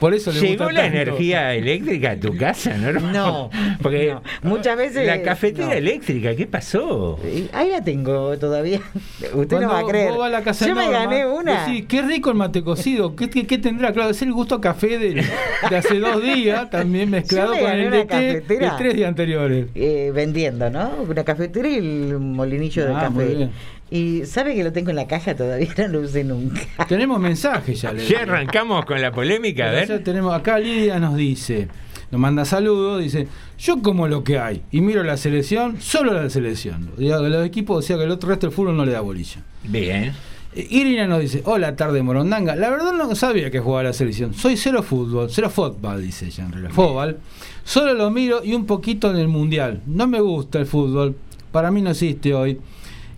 Por 0.00 0.14
eso 0.14 0.32
le 0.32 0.40
¿Llegó 0.40 0.64
gusta 0.64 0.72
la 0.72 0.82
tanto. 0.82 0.96
energía 0.96 1.54
eléctrica 1.54 2.12
a 2.12 2.16
tu 2.16 2.34
casa? 2.36 2.76
No, 2.78 3.50
Porque 3.82 4.14
no. 4.14 4.22
Muchas 4.42 4.76
veces, 4.76 5.06
La 5.06 5.20
cafetera 5.22 5.66
no. 5.66 5.72
eléctrica, 5.72 6.34
¿qué 6.34 6.46
pasó? 6.46 7.18
Ahí 7.52 7.70
la 7.70 7.84
tengo 7.84 8.38
todavía. 8.38 8.80
Usted 9.20 9.30
Cuando 9.32 9.60
no 9.60 9.68
va 9.68 9.78
a 9.80 9.84
creer. 9.86 10.08
vos 10.10 10.18
vas 10.18 10.28
a 10.28 10.30
la 10.30 10.42
casa 10.42 10.66
Yo 10.66 10.74
de 10.74 10.80
me 10.80 10.90
gané 10.90 11.26
una. 11.26 11.66
qué 11.88 12.02
rico 12.02 12.30
el 12.30 12.36
mate 12.36 12.62
cocido. 12.62 13.14
¿Qué, 13.16 13.28
qué, 13.28 13.46
qué 13.46 13.58
tendrá? 13.58 13.92
Claro, 13.92 14.10
es 14.10 14.22
el 14.22 14.32
gusto 14.32 14.54
a 14.54 14.60
café 14.60 14.98
de, 14.98 15.22
de 15.70 15.76
hace 15.76 15.98
dos 15.98 16.22
días, 16.22 16.70
también 16.70 17.10
mezclado 17.10 17.52
me 17.52 17.60
con 17.60 17.70
el 17.72 17.90
de 17.90 18.04
de 18.40 18.70
tres 18.78 18.94
días 18.94 19.08
anteriores. 19.08 19.66
eh, 19.74 20.10
vendiendo, 20.14 20.70
¿no? 20.70 20.90
Una 21.08 21.22
cafetera 21.24 21.68
y 21.68 21.74
el 21.76 22.18
molinillo 22.18 22.86
de 22.86 22.94
Ah, 22.94 23.10
muy 23.10 23.24
café. 23.26 23.48
Y 23.90 24.24
sabe 24.26 24.54
que 24.56 24.64
lo 24.64 24.72
tengo 24.72 24.90
en 24.90 24.96
la 24.96 25.06
caja 25.06 25.36
todavía, 25.36 25.72
no 25.78 25.88
lo 25.88 26.00
usé 26.00 26.24
nunca. 26.24 26.60
Tenemos 26.88 27.20
mensajes 27.20 27.80
ya. 27.80 27.92
Ya 27.92 28.22
arrancamos 28.22 28.84
con 28.84 29.00
la 29.00 29.12
polémica, 29.12 29.70
a 29.70 29.80
ya 29.84 29.94
ver. 29.94 30.04
tenemos 30.04 30.34
acá 30.34 30.58
Lidia 30.58 30.98
nos 30.98 31.16
dice, 31.16 31.68
nos 32.10 32.20
manda 32.20 32.44
saludos, 32.44 33.02
dice, 33.02 33.28
yo 33.58 33.80
como 33.82 34.08
lo 34.08 34.24
que 34.24 34.38
hay 34.38 34.62
y 34.72 34.80
miro 34.80 35.04
la 35.04 35.16
selección, 35.16 35.80
solo 35.80 36.12
la 36.20 36.28
selección. 36.30 36.90
Los 36.96 37.46
equipos, 37.46 37.78
o 37.78 37.82
sea 37.82 37.96
que 37.96 38.04
el 38.04 38.10
otro 38.10 38.28
resto 38.28 38.46
del 38.48 38.54
fútbol 38.54 38.76
no 38.76 38.84
le 38.84 38.92
da 38.92 39.00
bolilla. 39.00 39.42
Bien. 39.62 40.12
Eh, 40.54 40.66
Irina 40.70 41.06
nos 41.06 41.20
dice, 41.20 41.42
hola 41.44 41.76
tarde 41.76 42.02
Morondanga, 42.02 42.56
la 42.56 42.70
verdad 42.70 42.92
no 42.92 43.14
sabía 43.14 43.50
que 43.52 43.60
jugaba 43.60 43.84
la 43.84 43.92
selección, 43.92 44.34
soy 44.34 44.56
cero 44.56 44.82
fútbol, 44.82 45.28
cero 45.30 45.48
fútbol, 45.48 46.02
dice 46.02 46.26
ella 46.26 46.44
en 46.44 46.52
realidad, 46.52 46.72
fútbol, 46.72 47.18
solo 47.62 47.94
lo 47.94 48.10
miro 48.10 48.42
y 48.42 48.54
un 48.54 48.66
poquito 48.66 49.10
en 49.10 49.18
el 49.18 49.28
mundial, 49.28 49.82
no 49.86 50.06
me 50.08 50.20
gusta 50.20 50.58
el 50.58 50.66
fútbol, 50.66 51.14
para 51.52 51.70
mí 51.70 51.82
no 51.82 51.90
existe 51.90 52.34
hoy. 52.34 52.58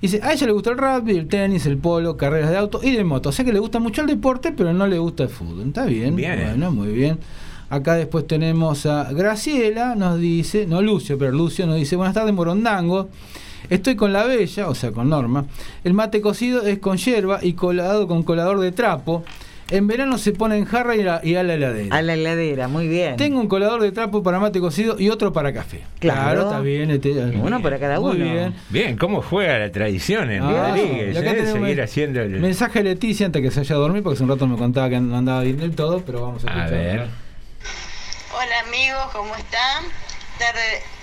Dice, 0.00 0.20
a 0.22 0.32
ella 0.32 0.46
le 0.46 0.52
gusta 0.52 0.70
el 0.70 0.78
rugby, 0.78 1.16
el 1.16 1.26
tenis, 1.26 1.66
el 1.66 1.76
polo, 1.76 2.16
carreras 2.16 2.50
de 2.50 2.56
auto 2.56 2.80
y 2.82 2.92
de 2.92 3.02
moto. 3.02 3.30
O 3.30 3.32
sea 3.32 3.44
que 3.44 3.52
le 3.52 3.58
gusta 3.58 3.80
mucho 3.80 4.02
el 4.02 4.06
deporte, 4.06 4.52
pero 4.52 4.72
no 4.72 4.86
le 4.86 4.98
gusta 4.98 5.24
el 5.24 5.28
fútbol. 5.28 5.66
Está 5.66 5.86
bien. 5.86 6.14
Bien. 6.14 6.38
Bueno, 6.38 6.70
muy 6.70 6.92
bien. 6.92 7.18
Acá 7.70 7.94
después 7.94 8.26
tenemos 8.26 8.86
a 8.86 9.12
Graciela, 9.12 9.94
nos 9.94 10.18
dice, 10.18 10.66
no 10.66 10.80
Lucio, 10.80 11.18
pero 11.18 11.32
Lucio 11.32 11.66
nos 11.66 11.76
dice, 11.76 11.96
buenas 11.96 12.14
tardes 12.14 12.32
Morondango. 12.32 13.08
Estoy 13.68 13.96
con 13.96 14.12
la 14.12 14.24
bella, 14.24 14.68
o 14.68 14.74
sea, 14.74 14.92
con 14.92 15.10
Norma. 15.10 15.44
El 15.84 15.92
mate 15.92 16.22
cocido 16.22 16.62
es 16.62 16.78
con 16.78 16.96
hierba 16.96 17.40
y 17.42 17.52
colado 17.52 18.08
con 18.08 18.22
colador 18.22 18.60
de 18.60 18.72
trapo. 18.72 19.24
En 19.70 19.86
verano 19.86 20.16
se 20.16 20.32
pone 20.32 20.56
en 20.56 20.64
jarra 20.64 20.96
y 20.96 21.06
a, 21.06 21.20
y 21.22 21.34
a 21.36 21.42
la 21.42 21.52
heladera. 21.54 21.94
A 21.94 22.00
la 22.00 22.14
heladera, 22.14 22.68
muy 22.68 22.88
bien. 22.88 23.16
Tengo 23.16 23.38
un 23.38 23.48
colador 23.48 23.82
de 23.82 23.92
trapo 23.92 24.22
para 24.22 24.38
mate 24.40 24.60
cocido 24.60 24.98
y 24.98 25.10
otro 25.10 25.32
para 25.34 25.52
café. 25.52 25.82
Claro. 25.98 26.44
está 26.44 26.60
bien. 26.60 26.90
este- 26.90 27.10
Uno 27.12 27.60
para 27.60 27.78
cada 27.78 28.00
Muy 28.00 28.16
uno. 28.16 28.24
bien. 28.32 28.54
Bien, 28.70 28.96
¿cómo 28.96 29.20
juega 29.20 29.58
la 29.58 29.70
tradición 29.70 30.30
en 30.30 30.42
Ah, 30.42 30.68
Rodríguez? 30.70 31.16
eh? 31.18 31.52
Seguir 31.52 31.82
haciendo 31.82 32.22
el... 32.22 32.30
Mensaje 32.40 32.78
de 32.82 32.84
Leticia 32.90 33.26
antes 33.26 33.42
que 33.42 33.50
se 33.50 33.60
haya 33.60 33.74
dormido, 33.74 34.04
porque 34.04 34.14
hace 34.16 34.22
un 34.24 34.30
rato 34.30 34.46
me 34.46 34.56
contaba 34.56 34.88
que 34.88 35.00
no 35.00 35.16
andaba 35.18 35.42
bien 35.42 35.58
del 35.58 35.74
todo, 35.76 36.00
pero 36.04 36.22
vamos 36.22 36.44
a 36.46 36.48
A 36.48 36.64
escuchar. 36.64 36.70
ver. 36.70 37.06
Hola 38.34 38.60
amigos, 38.66 39.04
¿cómo 39.12 39.34
están? 39.36 39.84
tarde, 40.38 40.60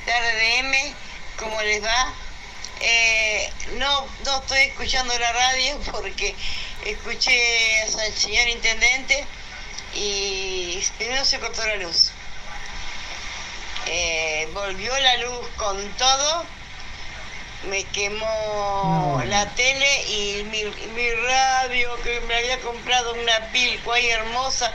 tarde 0.07 0.27
de 0.39 0.59
M, 0.59 0.77
¿cómo 1.37 1.61
les 1.61 1.83
va? 1.83 2.13
Eh, 2.81 3.49
no, 3.79 4.05
no 4.25 4.39
estoy 4.41 4.59
escuchando 4.69 5.13
la 5.19 5.31
radio 5.33 5.77
porque 5.91 6.33
escuché 6.85 7.81
al 7.81 8.13
señor 8.13 8.47
intendente 8.47 9.25
y 9.95 10.83
primero 10.97 11.25
se 11.25 11.39
cortó 11.39 11.65
la 11.65 11.75
luz. 11.77 12.11
Eh, 13.87 14.47
volvió 14.53 14.97
la 14.99 15.17
luz 15.17 15.47
con 15.57 15.87
todo, 15.97 16.45
me 17.69 17.83
quemó 17.85 19.21
la 19.25 19.45
tele 19.55 20.03
y 20.07 20.43
mi, 20.45 20.63
mi 20.63 21.11
radio 21.11 21.95
que 22.03 22.19
me 22.21 22.35
había 22.35 22.59
comprado 22.61 23.13
una 23.13 23.51
Pilco 23.51 23.93
ahí 23.93 24.09
hermosa, 24.09 24.71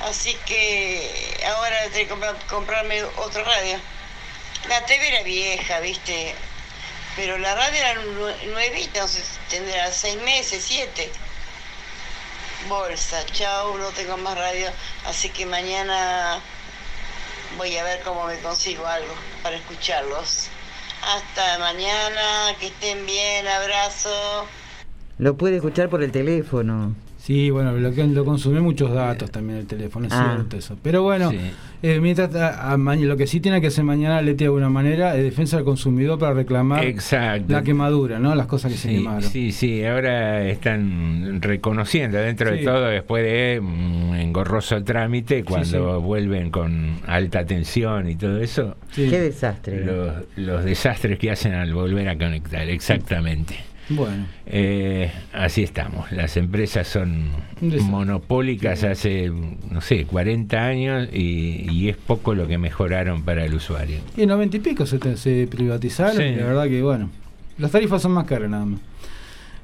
así 0.00 0.34
que 0.46 1.40
ahora 1.46 1.82
tengo 1.92 1.94
que 1.94 2.08
comprar- 2.08 2.46
comprarme 2.46 3.02
otra 3.04 3.44
radio. 3.44 3.80
La 4.68 4.84
TV 4.86 5.06
era 5.08 5.22
vieja, 5.22 5.78
viste, 5.78 6.34
pero 7.14 7.38
la 7.38 7.54
radio 7.54 7.78
era 7.78 7.94
nue- 7.94 8.42
nuevita, 8.46 8.86
entonces 8.98 9.24
tendrá 9.48 9.90
seis 9.92 10.16
meses, 10.22 10.64
siete. 10.66 11.12
Bolsa, 12.66 13.24
chao, 13.26 13.78
no 13.78 13.88
tengo 13.90 14.16
más 14.16 14.36
radio, 14.36 14.68
así 15.06 15.28
que 15.28 15.46
mañana 15.46 16.40
voy 17.56 17.76
a 17.76 17.84
ver 17.84 18.00
cómo 18.02 18.26
me 18.26 18.38
consigo 18.40 18.84
algo 18.86 19.14
para 19.42 19.56
escucharlos. 19.56 20.48
Hasta 21.02 21.58
mañana, 21.60 22.56
que 22.58 22.66
estén 22.66 23.06
bien, 23.06 23.46
abrazo. 23.46 24.46
Lo 25.18 25.36
puede 25.36 25.56
escuchar 25.56 25.88
por 25.88 26.02
el 26.02 26.10
teléfono. 26.10 26.94
Sí, 27.28 27.50
bueno, 27.50 27.72
lo 27.72 27.92
que 27.92 28.06
lo 28.06 28.24
consume 28.24 28.58
muchos 28.62 28.90
datos 28.90 29.30
también 29.30 29.58
el 29.58 29.66
teléfono, 29.66 30.06
es 30.06 30.14
Ah. 30.14 30.32
cierto 30.34 30.56
eso. 30.56 30.78
Pero 30.82 31.02
bueno, 31.02 31.30
Sí. 31.30 31.36
eh, 31.82 32.00
mientras 32.00 32.34
a- 32.34 32.72
a 32.72 32.76
lo 32.78 33.16
que 33.18 33.26
sí 33.26 33.38
tiene 33.40 33.60
que 33.60 33.66
hacer 33.66 33.84
mañana 33.84 34.22
Leti 34.22 34.38
de 34.38 34.44
alguna 34.46 34.70
manera 34.70 35.14
es 35.14 35.24
defensa 35.24 35.56
del 35.56 35.66
consumidor 35.66 36.18
para 36.18 36.32
reclamar 36.32 36.86
Exacto. 36.86 37.52
la 37.52 37.62
quemadura, 37.62 38.18
¿no? 38.18 38.34
Las 38.34 38.46
cosas 38.46 38.72
que 38.72 38.78
se 38.78 38.88
quemaron. 38.88 39.22
sí, 39.22 39.52
sí, 39.52 39.84
ahora 39.84 40.42
están 40.48 41.42
reconociendo 41.42 42.16
dentro 42.16 42.50
Sí. 42.50 42.60
de 42.60 42.64
todo, 42.64 42.86
después 42.86 43.22
de 43.22 43.60
un 43.60 44.14
engorroso 44.16 44.82
trámite, 44.82 45.44
cuando 45.44 45.98
sí. 45.98 46.02
vuelven 46.02 46.50
con 46.50 46.94
alta 47.06 47.44
tensión 47.44 48.08
y 48.08 48.16
todo 48.16 48.40
eso, 48.40 48.74
Sí. 48.92 49.06
Qué 49.10 49.20
desastre. 49.20 49.84
los, 49.84 50.14
los 50.36 50.64
desastres 50.64 51.18
que 51.18 51.30
hacen 51.30 51.52
al 51.52 51.74
volver 51.74 52.08
a 52.08 52.16
conectar, 52.16 52.66
exactamente. 52.70 53.54
Bueno, 53.90 54.26
Eh, 54.46 55.10
así 55.32 55.62
estamos, 55.62 56.12
las 56.12 56.36
empresas 56.36 56.86
son 56.86 57.28
monopólicas 57.88 58.84
hace, 58.84 59.30
no 59.70 59.80
sé, 59.80 60.04
40 60.04 60.62
años 60.62 61.08
y, 61.12 61.70
y 61.70 61.88
es 61.88 61.96
poco 61.96 62.34
lo 62.34 62.46
que 62.46 62.58
mejoraron 62.58 63.22
para 63.22 63.44
el 63.44 63.54
usuario. 63.54 63.98
y 64.16 64.22
en 64.22 64.28
90 64.28 64.56
y 64.58 64.60
pico 64.60 64.84
se, 64.86 64.98
te- 64.98 65.16
se 65.16 65.46
privatizaron 65.50 66.16
Sí. 66.18 66.22
y 66.24 66.36
la 66.36 66.46
verdad 66.46 66.64
que, 66.68 66.82
bueno, 66.82 67.08
las 67.58 67.70
tarifas 67.70 68.02
son 68.02 68.12
más 68.12 68.24
caras 68.26 68.50
nada 68.50 68.66
más. 68.66 68.80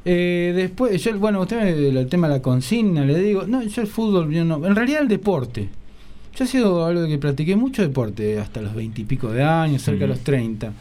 Eh, 0.06 0.52
después, 0.54 1.02
yo, 1.02 1.18
bueno, 1.18 1.40
usted 1.42 1.60
me- 1.62 2.00
el 2.00 2.06
tema 2.08 2.28
de 2.28 2.34
la 2.34 2.42
consigna, 2.42 3.04
le 3.04 3.18
digo, 3.18 3.46
no, 3.46 3.62
yo 3.62 3.82
el 3.82 3.88
fútbol, 3.88 4.30
yo 4.32 4.44
no, 4.44 4.64
en 4.66 4.74
realidad 4.74 5.02
el 5.02 5.08
deporte. 5.08 5.68
Yo 6.34 6.44
he 6.44 6.46
sido 6.48 6.84
algo 6.84 7.06
que 7.06 7.16
practiqué 7.18 7.56
mucho 7.56 7.82
deporte 7.82 8.38
hasta 8.38 8.60
los 8.60 8.74
20 8.74 9.02
y 9.02 9.04
pico 9.04 9.30
de 9.30 9.42
años, 9.44 9.82
cerca 9.82 10.00
de 10.00 10.04
Ujú. 10.06 10.14
los 10.14 10.20
30. 10.24 10.72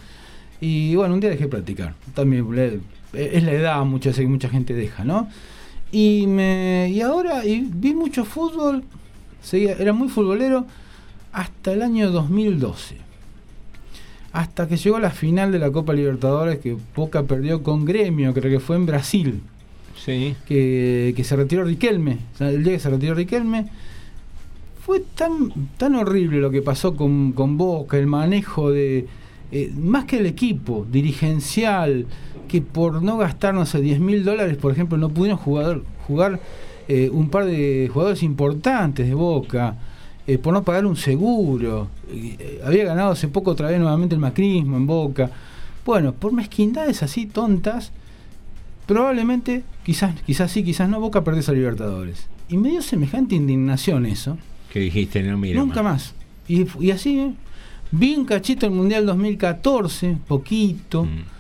Y 0.62 0.96
bueno, 0.96 1.14
un 1.14 1.20
día 1.20 1.30
dejé 1.30 1.44
de 1.44 1.50
practicar. 1.50 1.94
También 2.16 2.46
es 3.14 3.44
la 3.44 3.52
edad, 3.52 3.84
que 4.00 4.28
mucha 4.28 4.50
gente 4.50 4.74
deja, 4.74 5.04
¿no? 5.04 5.28
Y 5.92 6.26
me 6.28 6.90
y 6.92 7.02
ahora 7.02 7.46
y 7.46 7.62
vi 7.72 7.94
mucho 7.94 8.26
fútbol, 8.26 8.84
seguía, 9.42 9.74
era 9.74 9.94
muy 9.94 10.10
futbolero 10.10 10.66
hasta 11.32 11.74
el 11.74 11.82
año 11.82 12.10
2012. 12.12 12.98
Hasta 14.32 14.68
que 14.68 14.78
llegó 14.78 15.00
la 15.00 15.12
final 15.12 15.52
de 15.52 15.60
la 15.60 15.72
Copa 15.72 15.94
Libertadores 15.94 16.58
que 16.58 16.76
Boca 16.96 17.24
perdió 17.24 17.62
con 17.62 17.86
Gremio, 17.86 18.34
creo 18.34 18.52
que 18.52 18.60
fue 18.60 18.76
en 18.76 18.86
Brasil 18.88 19.42
Sí. 19.96 20.36
que, 20.48 21.14
que 21.16 21.24
se 21.24 21.36
retiró 21.36 21.64
Riquelme. 21.64 22.18
O 22.34 22.38
sea, 22.38 22.50
el 22.50 22.64
día 22.64 22.74
que 22.74 22.80
se 22.80 22.90
retiró 22.90 23.14
Riquelme, 23.14 23.68
fue 24.84 25.02
tan, 25.02 25.52
tan 25.78 25.96
horrible 25.96 26.40
lo 26.40 26.50
que 26.50 26.62
pasó 26.62 26.96
con, 26.96 27.32
con 27.34 27.58
Boca, 27.58 27.98
el 27.98 28.08
manejo 28.08 28.72
de. 28.72 29.08
eh, 29.52 29.72
más 29.78 30.06
que 30.06 30.18
el 30.18 30.26
equipo, 30.26 30.86
dirigencial, 30.92 32.08
que 32.54 32.62
por 32.62 33.02
no 33.02 33.18
gastar, 33.18 33.56
no 33.56 33.66
sé, 33.66 33.82
10 33.82 34.00
mil 34.00 34.24
dólares, 34.24 34.58
por 34.58 34.72
ejemplo, 34.72 34.96
no 34.96 35.10
pudieron 35.10 35.40
jugar, 35.40 35.82
jugar 36.06 36.40
eh, 36.88 37.10
un 37.12 37.32
par 37.32 37.46
de 37.46 37.90
jugadores 37.92 38.22
importantes 38.22 39.08
de 39.08 39.16
Boca, 39.16 39.76
eh, 40.28 40.38
por 40.38 40.54
no 40.54 40.62
pagar 40.62 40.86
un 40.86 40.96
seguro. 40.96 41.88
Eh, 42.12 42.62
había 42.64 42.86
ganado 42.86 43.14
hace 43.14 43.28
poco 43.28 43.50
otra 43.50 43.70
vez 43.70 43.80
nuevamente 43.80 44.14
el 44.14 44.22
macrismo 44.22 44.78
en 44.78 44.86
Boca. 44.86 45.32
Bueno, 45.84 46.14
por 46.14 46.32
mezquindades 46.32 47.02
así 47.02 47.26
tontas, 47.26 47.92
probablemente, 48.86 49.64
quizás, 49.84 50.14
quizás 50.22 50.52
sí, 50.52 50.64
quizás 50.64 50.88
no, 50.88 51.00
Boca 51.00 51.24
perdió 51.24 51.42
a 51.48 51.54
Libertadores. 51.54 52.28
Y 52.50 52.58
me 52.58 52.70
dio 52.70 52.84
semejante 52.84 53.34
indignación 53.34 54.06
eso. 54.06 54.38
Que 54.72 54.80
dijiste, 54.80 55.24
no, 55.24 55.40
mira. 55.40 55.60
Nunca 55.60 55.82
más. 55.82 56.14
Y, 56.48 56.68
y 56.80 56.92
así, 56.92 57.34
vi 57.90 58.14
un 58.14 58.26
cachito 58.26 58.68
el 58.68 58.74
Mundial 58.74 59.08
2014, 59.08 60.18
poquito. 60.28 61.06
Mm. 61.06 61.33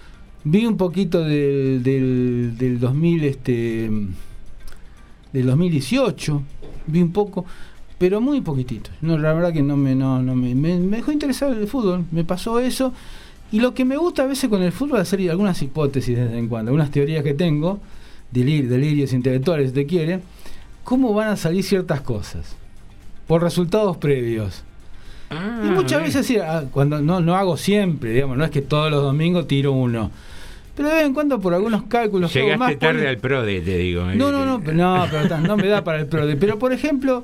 Vi 0.45 0.65
un 0.65 0.77
poquito 0.77 1.23
del, 1.23 1.82
del, 1.84 2.58
del 2.58 2.79
2000, 2.79 3.23
este, 3.23 3.89
del 5.32 5.45
2018. 5.45 6.43
Vi 6.88 7.01
un 7.01 7.12
poco, 7.12 7.45
pero 7.97 8.19
muy 8.19 8.41
poquitito. 8.41 8.89
No, 9.01 9.17
la 9.17 9.34
verdad 9.34 9.53
que 9.53 9.62
no 9.62 9.77
me, 9.77 9.95
no, 9.95 10.21
no 10.21 10.36
me, 10.36 10.53
me, 10.53 10.77
me 10.79 10.97
dejó 10.97 11.12
interesar 11.12 11.53
el 11.53 11.67
fútbol. 11.67 12.06
Me 12.12 12.23
pasó 12.23 12.60
eso. 12.60 12.93
Y 13.53 13.60
lo 13.60 13.73
que 13.73 13.86
me 13.86 13.97
gusta 13.97 14.23
a 14.23 14.27
veces 14.27 14.49
con 14.49 14.63
el 14.63 14.71
fútbol 14.71 14.97
es 14.97 15.03
hacer 15.03 15.29
algunas 15.29 15.62
hipótesis 15.62 16.17
de 16.17 16.25
vez 16.25 16.34
en 16.34 16.47
cuando, 16.47 16.69
algunas 16.69 16.89
teorías 16.89 17.23
que 17.23 17.36
tengo, 17.36 17.79
delir, 18.32 18.67
delirios 18.67 19.13
intelectuales, 19.13 19.69
si 19.69 19.75
te 19.75 19.86
quiere, 19.86 20.21
cómo 20.84 21.13
van 21.13 21.29
a 21.29 21.38
salir 21.38 21.63
ciertas 21.63 22.01
cosas 22.01 22.56
por 23.27 23.43
resultados 23.43 23.97
previos. 23.97 24.63
y 25.32 25.69
muchas 25.69 26.01
veces, 26.01 26.41
ah, 26.41 26.63
cuando 26.71 26.99
no, 26.99 27.21
no 27.21 27.36
hago 27.36 27.56
siempre, 27.56 28.12
digamos, 28.12 28.38
no 28.38 28.43
es 28.43 28.49
que 28.49 28.62
todos 28.62 28.89
los 28.89 29.03
domingos 29.03 29.47
tiro 29.47 29.71
uno. 29.71 30.10
Pero 30.75 30.89
de 30.89 30.95
vez 30.95 31.05
en 31.05 31.13
cuando 31.13 31.39
por 31.39 31.53
algunos 31.53 31.83
cálculos 31.83 32.33
Llegaste 32.33 32.57
más 32.57 32.79
tarde 32.79 33.07
al 33.07 33.17
PRODE, 33.17 33.62
te 33.62 33.77
digo. 33.77 34.05
No, 34.05 34.31
no, 34.31 34.45
no, 34.45 34.59
pero- 34.59 34.73
no, 34.75 35.05
pero 35.12 35.38
no 35.39 35.55
me 35.57 35.67
da 35.67 35.83
para 35.83 35.99
el 35.99 36.07
PRODE. 36.07 36.36
Pero 36.36 36.57
por 36.57 36.73
ejemplo, 36.73 37.23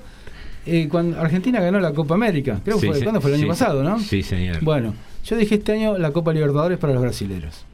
eh, 0.67 0.87
cuando 0.89 1.19
Argentina 1.19 1.59
ganó 1.59 1.79
la 1.79 1.93
Copa 1.93 2.13
América, 2.13 2.59
creo 2.63 2.77
que 2.79 2.81
Sí, 2.81 2.87
fue, 2.93 3.01
¿cuándo 3.03 3.21
fue 3.21 3.31
el 3.31 3.35
año 3.37 3.43
sí, 3.43 3.49
pasado, 3.49 3.83
no? 3.83 3.99
Sí, 3.99 4.21
señor. 4.21 4.59
Bueno, 4.61 4.93
yo 5.25 5.35
dije 5.35 5.55
este 5.55 5.71
año 5.71 5.97
la 5.97 6.11
Copa 6.11 6.31
Libertadores 6.31 6.77
para 6.77 6.93
los 6.93 7.01
brasileros. 7.01 7.65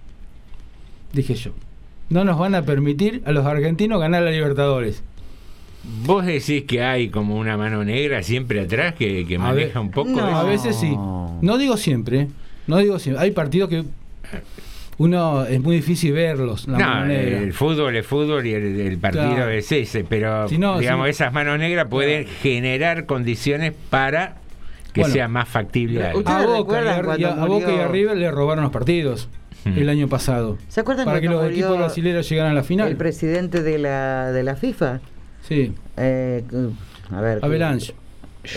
Dije 1.11 1.33
yo. 1.35 1.51
No 2.09 2.23
nos 2.23 2.37
van 2.37 2.55
a 2.55 2.61
permitir 2.63 3.21
a 3.25 3.31
los 3.31 3.45
argentinos 3.45 3.99
ganar 3.99 4.23
la 4.23 4.31
Libertadores. 4.31 5.03
Vos 6.05 6.25
decís 6.25 6.63
que 6.63 6.83
hay 6.83 7.09
como 7.09 7.35
una 7.35 7.57
mano 7.57 7.83
negra 7.83 8.23
siempre 8.23 8.61
atrás 8.61 8.95
que, 8.95 9.25
que 9.27 9.37
maneja 9.37 9.79
un 9.79 9.91
poco 9.91 10.09
no. 10.09 10.27
eso? 10.27 10.37
A 10.37 10.43
veces 10.43 10.75
sí. 10.75 10.95
No 11.41 11.57
digo 11.57 11.77
siempre. 11.77 12.21
¿eh? 12.21 12.27
No 12.67 12.77
digo 12.77 12.97
siempre. 12.97 13.23
Hay 13.23 13.31
partidos 13.31 13.69
que 13.69 13.83
uno 14.97 15.45
es 15.45 15.61
muy 15.61 15.77
difícil 15.77 16.13
verlos. 16.13 16.67
La 16.67 16.77
mano 16.77 16.99
No, 17.01 17.05
negra. 17.07 17.39
el 17.39 17.53
fútbol 17.53 17.95
es 17.95 18.05
fútbol 18.07 18.45
y 18.45 18.53
el, 18.53 18.79
el 18.79 18.97
partido 18.97 19.35
Claro. 19.35 19.49
es 19.51 19.71
ese, 19.71 20.03
pero 20.03 20.47
Si 20.47 20.57
no, 20.57 20.79
digamos, 20.79 21.05
si- 21.07 21.11
esas 21.11 21.33
manos 21.33 21.59
negras 21.59 21.87
pueden 21.89 22.25
generar 22.27 23.05
condiciones 23.05 23.73
para 23.89 24.35
que 24.93 25.01
Bueno, 25.01 25.13
sea 25.13 25.27
más 25.27 25.49
factible 25.49 26.05
algo. 26.05 26.19
¿Ustedes 26.19 26.37
A 26.39 26.45
Boca, 26.45 26.81
y 26.83 26.87
a, 26.87 26.99
y 26.99 27.03
cuando 27.03 27.27
a- 27.27 27.43
a 27.43 27.45
Boca 27.45 27.71
y 27.73 27.79
a 27.79 27.87
River 27.87 28.15
le 28.17 28.31
robaron 28.31 28.63
los 28.63 28.71
partidos 28.71 29.27
Hmm. 29.65 29.77
el 29.79 29.89
año 29.89 30.07
pasado. 30.07 30.57
¿Se 30.69 30.79
acuerdan 30.79 31.05
Para 31.05 31.19
que 31.19 31.27
los 31.27 31.43
equipos 31.49 31.77
brasileños 31.77 32.29
llegaran 32.29 32.51
a 32.51 32.55
la 32.55 32.63
final. 32.63 32.87
El 32.87 32.95
presidente 32.97 33.63
de 33.63 33.77
la, 33.79 34.31
de 34.31 34.43
la 34.43 34.55
FIFA. 34.55 34.99
Sí, 35.41 35.73
Eh, 35.97 36.43
a 37.11 37.19
ver. 37.21 37.39
Avalanche. 37.43 37.93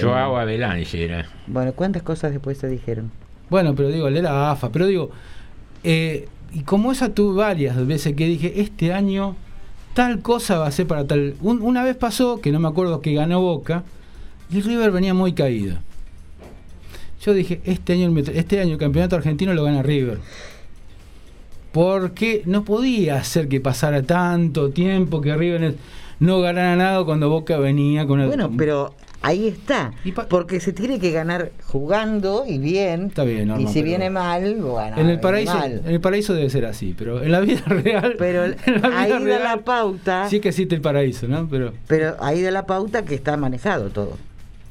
Joao 0.01 0.37
Avalanche 0.37 1.03
era. 1.03 1.27
Bueno, 1.46 1.72
¿cuántas 1.72 2.03
cosas 2.03 2.31
después 2.33 2.59
se 2.59 2.68
dijeron? 2.68 3.11
Bueno, 3.48 3.74
pero 3.74 3.88
digo, 3.88 4.07
él 4.07 4.18
era 4.18 4.51
AFA, 4.51 4.70
pero 4.70 4.87
digo, 4.87 5.11
eh, 5.84 6.28
y 6.52 6.60
como 6.60 6.92
esa 6.92 7.14
tuve 7.14 7.36
varias 7.36 7.86
veces 7.86 8.14
que 8.14 8.26
dije, 8.26 8.60
este 8.60 8.92
año 8.92 9.36
tal 9.94 10.20
cosa 10.20 10.58
va 10.58 10.66
a 10.66 10.72
ser 10.72 10.86
para 10.86 11.06
tal. 11.06 11.34
Un- 11.40 11.60
una 11.62 11.84
vez 11.84 11.96
pasó, 11.96 12.40
que 12.40 12.52
no 12.52 12.60
me 12.60 12.68
acuerdo 12.68 13.00
que 13.00 13.14
ganó 13.14 13.40
Boca, 13.40 13.84
y 14.50 14.60
River 14.60 14.90
venía 14.90 15.12
muy 15.14 15.32
caído. 15.34 15.76
Yo 17.20 17.34
dije, 17.34 17.60
este 17.64 17.94
año 17.94 18.06
el, 18.16 18.28
este 18.30 18.60
año 18.60 18.78
campeonato 18.78 19.16
argentino 19.16 19.52
lo 19.52 19.64
gana 19.64 19.82
River. 19.82 20.18
Porque 21.72 22.42
no 22.46 22.64
podía 22.64 23.22
ser 23.24 23.48
que 23.48 23.60
pasara 23.60 24.02
tanto 24.02 24.70
tiempo 24.70 25.20
que 25.20 25.36
River 25.36 25.74
no 26.18 26.40
ganara 26.40 26.76
nada 26.76 27.04
cuando 27.04 27.28
Boca 27.28 27.58
venía 27.58 28.06
con 28.06 28.20
el. 28.20 28.28
Bueno, 28.28 28.50
pero 28.56 28.94
ahí 29.22 29.48
está. 29.48 29.92
Porque 30.28 30.61
se 30.61 30.72
tiene 30.72 30.98
que 30.98 31.11
ganar 31.11 31.52
jugando 31.64 32.44
y 32.46 32.59
bien. 32.59 33.07
Está 33.07 33.24
bien, 33.24 33.48
Norma, 33.48 33.68
y 33.68 33.72
si 33.72 33.83
viene 33.83 34.11
mal, 34.11 34.57
bueno. 34.57 34.96
en 34.96 35.09
el 35.09 35.20
paraíso, 35.20 35.54
mal. 35.54 35.83
en 35.85 35.94
el 35.94 36.00
paraíso 36.00 36.35
debe 36.35 36.50
ser 36.50 36.66
así, 36.66 36.94
pero 36.96 37.22
en 37.22 37.33
la 37.33 37.40
vida 37.40 37.62
real. 37.66 38.14
Pero 38.18 38.44
en 38.44 38.57
la 38.66 38.88
vida 38.88 39.00
ahí 39.00 39.11
da 39.11 39.18
real, 39.18 39.42
la 39.42 39.57
pauta. 39.59 40.28
Sí 40.28 40.40
que 40.40 40.48
existe 40.48 40.74
el 40.74 40.81
paraíso, 40.81 41.26
¿no? 41.28 41.48
Pero 41.48 41.72
Pero 41.87 42.16
ahí 42.20 42.42
da 42.42 42.50
la 42.50 42.66
pauta 42.66 43.04
que 43.04 43.14
está 43.14 43.37
manejado 43.37 43.90
todo. 43.90 44.16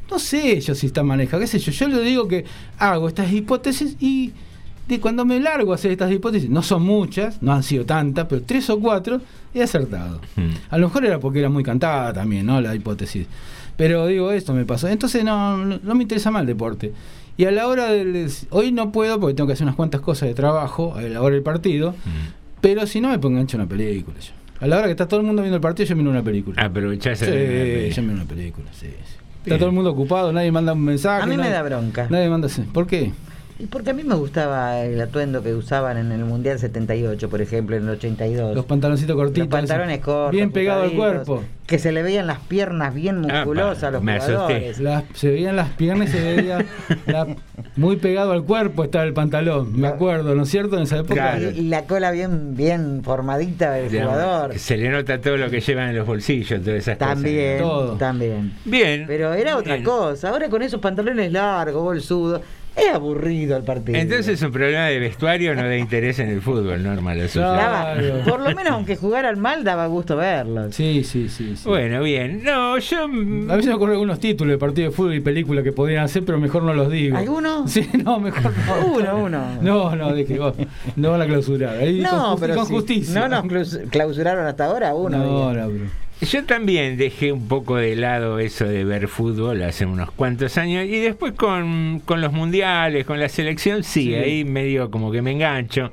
No 0.09 0.19
sé 0.19 0.61
yo 0.61 0.73
si 0.73 0.87
está 0.87 1.03
manejado, 1.03 1.41
qué 1.41 1.47
sé 1.47 1.59
yo. 1.59 1.71
Yo 1.71 1.87
le 1.89 2.01
digo 2.01 2.27
que 2.27 2.45
hago 2.79 3.09
estas 3.09 3.31
hipótesis 3.31 3.97
y 3.99 4.33
de 4.87 5.01
cuando 5.01 5.25
me 5.25 5.39
largo 5.39 5.73
a 5.73 5.75
hacer 5.75 5.91
estas 5.91 6.11
hipótesis, 6.11 6.49
no 6.49 6.63
son 6.63 6.83
muchas, 6.83 7.41
no 7.41 7.51
han 7.51 7.61
sido 7.61 7.85
tantas, 7.85 8.25
pero 8.27 8.41
tres 8.43 8.69
o 8.69 8.79
cuatro 8.79 9.19
he 9.53 9.61
acertado. 9.61 10.21
Hmm. 10.37 10.51
A 10.69 10.77
lo 10.77 10.87
mejor 10.87 11.05
era 11.05 11.19
porque 11.19 11.39
era 11.39 11.49
muy 11.49 11.63
cantada 11.63 12.13
también, 12.13 12.45
¿no? 12.45 12.61
La 12.61 12.73
hipótesis. 12.73 13.27
Pero 13.77 14.07
digo, 14.07 14.31
esto 14.31 14.53
me 14.53 14.65
pasó. 14.65 14.87
Entonces 14.87 15.23
no, 15.23 15.57
no, 15.57 15.79
no 15.81 15.95
me 15.95 16.01
interesa 16.03 16.31
más 16.31 16.41
el 16.41 16.47
deporte. 16.47 16.91
Y 17.37 17.45
a 17.45 17.51
la 17.51 17.67
hora 17.67 17.91
del... 17.91 18.29
Hoy 18.49 18.71
no 18.71 18.91
puedo 18.91 19.19
porque 19.19 19.35
tengo 19.35 19.47
que 19.47 19.53
hacer 19.53 19.63
unas 19.65 19.75
cuantas 19.75 20.01
cosas 20.01 20.27
de 20.27 20.33
trabajo 20.35 20.95
a 20.95 21.01
la 21.03 21.21
hora 21.21 21.35
del 21.35 21.43
partido. 21.43 21.91
Hmm. 21.91 22.33
Pero 22.61 22.87
si 22.87 22.99
no 22.99 23.09
me 23.09 23.19
pongo 23.19 23.39
ancho 23.39 23.55
una 23.57 23.67
película 23.67 24.17
yo. 24.19 24.31
A 24.59 24.65
la 24.65 24.77
hora 24.77 24.85
que 24.85 24.91
está 24.91 25.07
todo 25.07 25.19
el 25.19 25.25
mundo 25.27 25.43
viendo 25.43 25.55
el 25.57 25.61
partido, 25.61 25.87
yo 25.87 25.95
miro 25.95 26.09
una 26.09 26.23
película. 26.23 26.59
Aprovechás 26.59 27.19
Sí, 27.19 27.25
el- 27.27 27.93
yo 27.93 28.01
miro 28.01 28.15
una 28.15 28.25
película, 28.25 28.67
sí, 28.73 28.87
sí. 28.87 29.15
Está 29.43 29.59
todo 29.59 29.69
el 29.69 29.75
mundo 29.75 29.91
ocupado, 29.91 30.33
nadie 30.33 30.51
manda 30.51 30.73
un 30.73 30.83
mensaje. 30.83 31.21
A 31.23 31.25
mí 31.27 31.37
me 31.37 31.43
nadie- 31.43 31.51
da 31.53 31.61
bronca. 31.61 32.07
Nadie 32.09 32.27
manda... 32.29 32.47
¿Por 32.73 32.87
qué? 32.87 33.11
Y 33.59 33.65
porque 33.65 33.89
a 33.89 33.93
mí 33.93 34.03
me 34.03 34.13
gustaba 34.15 34.81
el 34.81 35.01
atuendo 35.01 35.41
que 35.41 35.53
usaban 35.55 35.97
en 35.97 36.11
el 36.11 36.23
Mundial 36.25 36.59
78, 36.59 37.27
por 37.29 37.41
ejemplo, 37.41 37.75
en 37.75 37.83
el 37.83 37.89
82. 37.89 38.55
Los 38.55 38.65
pantaloncitos 38.65 39.15
cortitos. 39.15 39.39
Los 39.39 39.47
pantalones 39.47 39.99
cortos. 39.99 40.31
Bien 40.31 40.51
pegado 40.51 40.83
al 40.83 40.91
cuerpo. 40.93 41.43
Que 41.65 41.79
se 41.79 41.91
le 41.91 42.01
veían 42.01 42.27
las 42.27 42.39
piernas 42.39 42.93
bien 42.93 43.19
musculosas 43.19 43.83
a 43.85 43.91
los 43.91 44.01
me 44.03 44.13
asusté. 44.13 44.33
jugadores. 44.35 44.79
Las- 44.79 45.03
se 45.13 45.29
veían 45.31 45.55
las 45.57 45.69
piernas 45.71 46.09
y 46.09 46.11
se 46.13 46.21
veía 46.35 46.65
la- 47.07 47.27
muy 47.75 47.97
pegado 47.97 48.31
al 48.31 48.43
cuerpo 48.45 48.83
estaba 48.85 49.03
el 49.03 49.13
pantalón, 49.13 49.77
me 49.77 49.87
acuerdo, 49.87 50.33
¿no 50.35 50.43
es 50.43 50.49
cierto? 50.49 50.77
En 50.77 50.83
esa 50.83 50.97
época. 50.99 51.15
Claro. 51.15 51.51
Y, 51.51 51.59
y 51.59 51.67
la 51.67 51.83
cola 51.85 52.11
bien, 52.11 52.55
bien 52.55 53.01
formadita 53.03 53.71
del 53.71 53.89
jugador. 53.89 54.57
Se 54.57 54.77
le 54.77 54.87
nota 54.89 55.19
todo 55.19 55.35
lo 55.35 55.49
que 55.49 55.59
llevan 55.59 55.89
en 55.89 55.97
los 55.97 56.07
bolsillos, 56.07 56.61
todas 56.61 56.79
esas 56.79 56.97
También, 56.99 57.57
Todo. 57.59 57.93
también. 57.97 58.49
cosas. 58.51 58.61
Bien. 58.71 59.03
Pero 59.07 59.33
era 59.33 59.57
otra 59.57 59.73
Bien. 59.73 59.83
cosa. 59.83 60.29
Ahora 60.29 60.47
con 60.49 60.61
esos 60.61 60.79
pantalones 60.79 61.31
largos, 61.33 61.83
bolsudos, 61.83 62.41
es 62.77 62.93
aburrido 62.93 63.57
el 63.57 63.63
partido. 63.63 63.97
Entonces 63.97 64.27
es 64.29 64.41
un 64.43 64.51
problema 64.51 64.85
de 64.85 64.99
vestuario, 64.99 65.55
no 65.55 65.63
de 65.63 65.79
interés 65.79 66.19
en 66.19 66.29
el 66.29 66.41
fútbol, 66.41 66.81
normal. 66.83 67.17
Daba- 67.33 67.93
Claro. 67.95 68.19
por 68.27 68.39
lo 68.41 68.45
menos 68.55 68.73
aunque 68.73 68.95
jugaran 68.95 69.39
mal, 69.39 69.63
daba 69.63 69.87
gusto 69.87 70.15
verlos. 70.15 70.75
Sí, 70.75 71.03
sí, 71.03 71.27
sí. 71.29 71.55
sí. 71.55 71.67
Bueno, 71.67 72.03
bien. 72.03 72.43
No, 72.43 72.77
yo. 72.77 73.03
A 73.03 73.07
mí 73.07 73.61
se 73.63 73.69
me 73.69 73.73
ocurren 73.73 73.93
algunos 73.93 74.19
títulos 74.19 74.51
de 74.53 74.57
partido 74.57 74.89
de 74.89 74.95
fútbol 74.95 75.15
y 75.15 75.19
películas 75.21 75.63
que 75.63 75.71
podrían 75.71 76.03
hacer, 76.03 76.23
pero 76.25 76.37
mejor 76.39 76.63
no 76.63 76.73
los 76.73 76.91
digo. 76.91 77.17
¿Alguno? 77.17 77.67
Sí, 77.77 77.87
no, 78.03 78.19
mejor 78.19 78.51
no. 78.67 78.85
Uno, 78.95 79.17
uno. 79.25 79.43
No, 79.61 79.95
no, 79.95 80.13
dije, 80.13 80.37
vos, 80.39 80.53
no 80.95 81.11
van 81.11 81.21
a 81.21 81.25
clausurar. 81.25 81.77
Ahí 81.77 81.99
No, 82.01 82.31
con, 82.31 82.39
pero 82.39 82.55
con 82.55 82.65
justicia. 82.65 83.19
no 83.19 83.27
nos 83.27 83.43
claus- 83.45 83.79
clausuraron 83.89 84.45
hasta 84.47 84.65
ahora 84.65 84.93
uno. 84.93 85.17
No, 85.17 85.53
no, 85.53 85.69
bro. 85.69 85.85
Yo 86.21 86.43
también 86.45 86.97
dejé 86.97 87.31
un 87.31 87.47
poco 87.47 87.75
de 87.75 87.95
lado 87.95 88.39
eso 88.39 88.65
de 88.65 88.83
ver 88.83 89.07
fútbol 89.07 89.61
hace 89.61 89.85
unos 89.85 90.09
cuantos 90.11 90.57
años 90.57 90.85
y 90.85 90.99
después 90.99 91.33
con, 91.33 92.01
con 92.05 92.21
los 92.21 92.33
mundiales, 92.33 93.05
con 93.05 93.19
la 93.19 93.29
selección, 93.29 93.83
sí, 93.83 94.05
Sí. 94.05 94.15
ahí 94.15 94.43
medio 94.43 94.89
como 94.89 95.11
que 95.11 95.21
me 95.21 95.31
engancho 95.31 95.91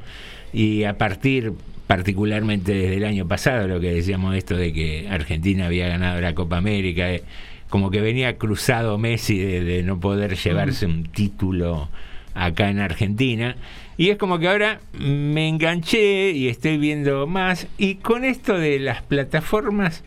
y 0.53 0.85
a 0.85 0.97
partir 0.97 1.53
particularmente 1.87 2.73
desde 2.73 2.97
el 2.97 3.05
año 3.05 3.29
pasado, 3.29 3.69
lo 3.69 3.79
que 3.81 3.93
decíamos 3.93 4.35
esto 4.35 4.57
de 4.57 4.73
que 4.73 5.07
Argentina 5.11 5.67
había 5.67 5.89
ganado 5.89 6.19
la 6.23 6.35
Copa 6.35 6.57
América, 6.57 7.13
eh, 7.13 7.23
como 7.69 7.91
que 7.91 8.01
venía 8.01 8.37
cruzado 8.39 8.97
Messi 8.97 9.39
de, 9.39 9.63
de 9.63 9.83
no 9.83 10.01
poder 10.01 10.37
llevarse 10.37 10.87
un 10.87 11.05
título 11.05 11.91
acá 12.35 12.71
en 12.71 12.81
Argentina. 12.81 13.57
Y 13.97 14.11
es 14.11 14.17
como 14.19 14.39
que 14.39 14.49
ahora 14.49 14.81
me 14.99 15.49
enganché 15.49 16.31
y 16.33 16.49
estoy 16.49 16.79
viendo 16.79 17.27
más. 17.27 17.67
Y 17.79 17.97
con 17.97 18.25
esto 18.25 18.59
de 18.59 18.79
las 18.81 19.03
plataformas, 19.03 20.03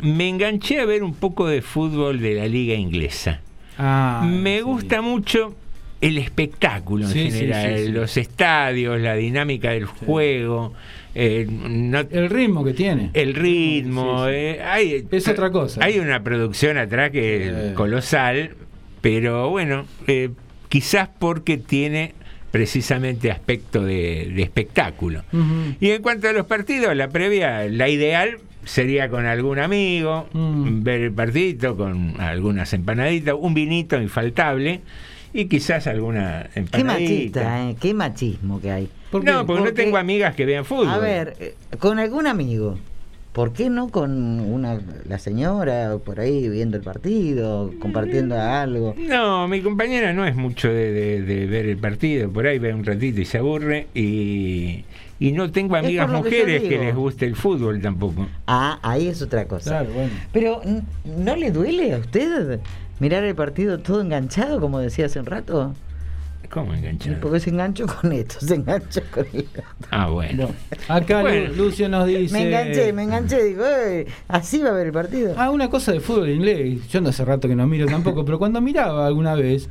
me 0.00 0.28
enganché 0.28 0.80
a 0.80 0.84
ver 0.84 1.02
un 1.02 1.14
poco 1.14 1.46
de 1.48 1.60
fútbol 1.62 2.20
de 2.20 2.34
la 2.34 2.46
liga 2.46 2.74
inglesa. 2.74 3.40
Ah, 3.76 4.24
me 4.28 4.58
sí. 4.58 4.62
gusta 4.62 5.02
mucho 5.02 5.54
el 6.00 6.16
espectáculo 6.18 7.06
en 7.06 7.12
Sí, 7.12 7.30
general, 7.30 7.78
sí, 7.78 7.88
los 7.92 8.16
estadios, 8.16 9.00
la 9.00 9.14
dinámica 9.16 9.70
del 9.72 9.86
juego, 9.86 10.72
eh, 11.16 11.44
no- 11.50 11.98
El 12.10 12.30
ritmo 12.30 12.64
que 12.64 12.72
tiene. 12.72 13.10
el 13.14 13.34
ritmo. 13.34 14.28
Eh, 14.28 14.60
hay, 14.62 15.04
Es 15.10 15.26
otra 15.26 15.50
cosa. 15.50 15.84
Hay 15.84 15.98
una 15.98 16.22
producción 16.22 16.78
atrás 16.78 17.10
que 17.10 17.48
es 17.48 17.72
colosal, 17.74 18.50
pero 19.00 19.50
bueno, 19.50 19.86
eh, 20.06 20.30
quizás 20.68 21.08
porque 21.18 21.56
tiene 21.58 22.14
precisamente 22.50 23.30
aspecto 23.30 23.82
de, 23.84 24.32
de 24.34 24.42
espectáculo. 24.42 25.22
Y 25.80 25.90
en 25.90 26.02
cuanto 26.02 26.28
a 26.28 26.32
los 26.32 26.46
partidos, 26.46 26.96
la 26.96 27.08
previa, 27.08 27.66
la 27.68 27.88
ideal 27.88 28.38
sería 28.64 29.08
con 29.08 29.26
algún 29.26 29.58
amigo, 29.58 30.28
Mm. 30.32 30.82
ver 30.82 31.00
el 31.02 31.12
partidito 31.12 31.76
con 31.76 32.20
algunas 32.20 32.72
empanaditas, 32.72 33.34
un 33.38 33.54
vinito 33.54 34.00
infaltable 34.00 34.80
y 35.32 35.44
quizás 35.46 35.86
alguna 35.86 36.48
Qué 36.54 36.60
empanadita. 36.60 36.94
machista, 37.42 37.70
¿eh? 37.70 37.76
Qué 37.80 37.94
machismo 37.94 38.60
que 38.60 38.70
hay. 38.70 38.88
¿Por 39.10 39.24
qué? 39.24 39.30
No, 39.30 39.46
porque 39.46 39.62
no 39.64 39.72
tengo 39.74 39.96
amigas 39.98 40.34
que 40.34 40.44
vean 40.46 40.64
fútbol. 40.64 40.88
A 40.88 40.98
ver, 40.98 41.36
eh, 41.40 41.54
con 41.78 41.98
algún 41.98 42.26
amigo. 42.26 42.78
¿Por 43.38 43.52
qué 43.52 43.70
no 43.70 43.88
con 43.88 44.40
una 44.40 44.80
la 45.08 45.20
señora 45.20 45.96
por 46.04 46.18
ahí 46.18 46.48
viendo 46.48 46.76
el 46.76 46.82
partido, 46.82 47.72
compartiendo 47.78 48.34
algo? 48.34 48.96
No, 48.98 49.46
mi 49.46 49.60
compañera 49.60 50.12
no 50.12 50.26
es 50.26 50.34
mucho 50.34 50.66
de, 50.66 50.90
de- 50.90 51.22
de 51.22 51.46
ver 51.46 51.66
el 51.66 51.76
partido, 51.78 52.28
por 52.32 52.48
ahí 52.48 52.58
ve 52.58 52.74
un 52.74 52.84
ratito 52.84 53.20
y 53.20 53.24
se 53.24 53.38
aburre 53.38 53.86
y, 53.94 54.84
y 55.20 55.30
no 55.30 55.52
tengo 55.52 55.76
amigas 55.76 56.10
que 56.10 56.16
mujeres 56.16 56.62
que, 56.62 56.68
digo. 56.70 56.82
les 56.82 56.96
guste 56.96 57.26
el 57.26 57.36
fútbol 57.36 57.80
tampoco. 57.80 58.26
Ah, 58.48 58.80
ahí 58.82 59.06
es 59.06 59.22
otra 59.22 59.46
cosa. 59.46 59.70
Claro, 59.70 59.90
bueno. 59.94 60.10
Pero 60.32 60.60
¿n- 60.64 60.82
¿no 61.04 61.36
le 61.36 61.52
duele 61.52 61.94
a 61.94 61.98
usted 61.98 62.58
mirar 62.98 63.22
el 63.22 63.36
partido 63.36 63.78
todo 63.78 64.00
enganchado, 64.00 64.58
como 64.60 64.80
decía 64.80 65.06
hace 65.06 65.20
un 65.20 65.26
rato? 65.26 65.74
¿Cómo 66.50 66.72
enganchar? 66.74 67.20
Porque 67.20 67.40
se 67.40 67.50
enganchó 67.50 67.86
con 67.86 68.12
esto, 68.12 68.36
se 68.40 68.54
enganchó 68.54 69.00
con 69.12 69.26
el 69.32 69.40
otro. 69.40 69.62
Ah, 69.90 70.08
bueno. 70.08 70.48
No. 70.48 70.94
Acá 70.94 71.20
Bueno. 71.20 71.52
Lucio 71.54 71.88
nos 71.88 72.06
dice. 72.06 72.32
Me 72.32 72.42
enganché, 72.48 72.92
me 72.92 73.02
enganché, 73.02 73.42
digo, 73.44 73.64
"Eh, 73.66 74.06
así 74.28 74.58
va 74.62 74.70
a 74.70 74.72
ver 74.72 74.86
el 74.86 74.92
partido. 74.92 75.34
Ah, 75.36 75.50
una 75.50 75.68
cosa 75.68 75.92
de 75.92 76.00
fútbol 76.00 76.30
inglés. 76.30 76.88
Yo 76.88 77.00
no 77.00 77.10
hace 77.10 77.24
rato 77.24 77.48
que 77.48 77.54
no 77.54 77.66
miro 77.66 77.86
tampoco, 77.86 78.24
pero 78.24 78.38
cuando 78.38 78.60
miraba 78.60 79.06
alguna 79.06 79.34
vez, 79.34 79.68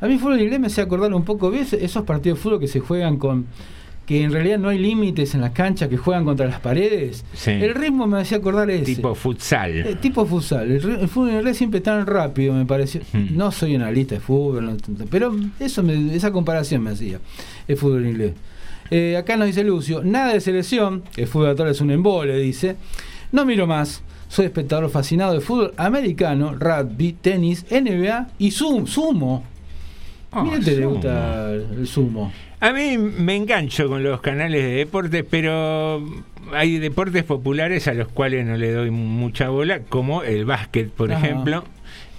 a 0.00 0.06
mí 0.06 0.18
fútbol 0.18 0.40
inglés 0.40 0.60
me 0.60 0.68
hacía 0.68 0.84
acordar 0.84 1.12
un 1.12 1.24
poco, 1.24 1.50
¿ves? 1.50 1.72
Esos 1.72 2.04
partidos 2.04 2.38
de 2.38 2.42
fútbol 2.42 2.60
que 2.60 2.68
se 2.68 2.80
juegan 2.80 3.16
con. 3.16 3.46
Que 4.10 4.24
en 4.24 4.32
realidad 4.32 4.58
no 4.58 4.70
hay 4.70 4.78
límites 4.80 5.36
en 5.36 5.40
las 5.40 5.52
canchas, 5.52 5.88
que 5.88 5.96
juegan 5.96 6.24
contra 6.24 6.44
las 6.48 6.58
paredes. 6.58 7.24
Sí. 7.32 7.52
El 7.52 7.76
ritmo 7.76 8.08
me 8.08 8.18
hacía 8.20 8.38
acordar 8.38 8.68
ese. 8.68 8.96
Tipo 8.96 9.14
futsal. 9.14 9.70
Eh, 9.86 9.96
tipo 10.00 10.26
futsal. 10.26 10.68
El, 10.68 10.80
fútbol 11.08 11.30
inglés 11.30 11.56
siempre 11.56 11.80
tan 11.80 12.04
rápido, 12.08 12.52
me 12.52 12.66
pareció. 12.66 13.02
Hmm. 13.12 13.28
No 13.36 13.52
soy 13.52 13.76
analista 13.76 14.16
de 14.16 14.20
fútbol, 14.20 14.64
no- 14.66 14.76
pero 15.08 15.32
eso 15.60 15.84
me- 15.84 16.12
esa 16.12 16.32
comparación 16.32 16.82
me 16.82 16.90
hacía 16.90 17.20
el 17.68 17.76
fútbol 17.76 18.04
inglés. 18.04 18.32
Eh, 18.90 19.16
acá 19.16 19.36
nos 19.36 19.46
dice 19.46 19.62
Lucio, 19.62 20.02
nada 20.02 20.32
de 20.32 20.40
selección, 20.40 21.04
el 21.16 21.28
fútbol 21.28 21.50
actual 21.50 21.68
es 21.68 21.80
un 21.80 21.92
embole, 21.92 22.36
dice. 22.36 22.74
No 23.30 23.44
miro 23.46 23.68
más. 23.68 24.02
Soy 24.26 24.46
espectador 24.46 24.90
fascinado 24.90 25.34
de 25.34 25.40
fútbol 25.40 25.72
americano, 25.76 26.56
rugby, 26.58 27.12
tenis, 27.12 27.64
NBA 27.70 28.26
y 28.40 28.50
zum- 28.50 28.88
sumo. 28.88 29.44
Mira 30.42 30.60
te 30.60 30.84
gusta 30.86 31.52
el 31.52 31.86
sumo. 31.86 32.32
A 32.60 32.72
mí 32.72 32.98
me 32.98 33.36
engancho 33.36 33.88
con 33.88 34.02
los 34.02 34.20
canales 34.20 34.62
de 34.62 34.70
deportes, 34.70 35.24
pero 35.28 36.04
hay 36.52 36.78
deportes 36.78 37.24
populares 37.24 37.88
a 37.88 37.94
los 37.94 38.08
cuales 38.08 38.46
no 38.46 38.56
le 38.56 38.72
doy 38.72 38.90
mucha 38.90 39.48
bola, 39.48 39.80
como 39.80 40.22
el 40.22 40.44
básquet, 40.44 40.90
por 40.90 41.12
Ajá. 41.12 41.26
ejemplo. 41.26 41.64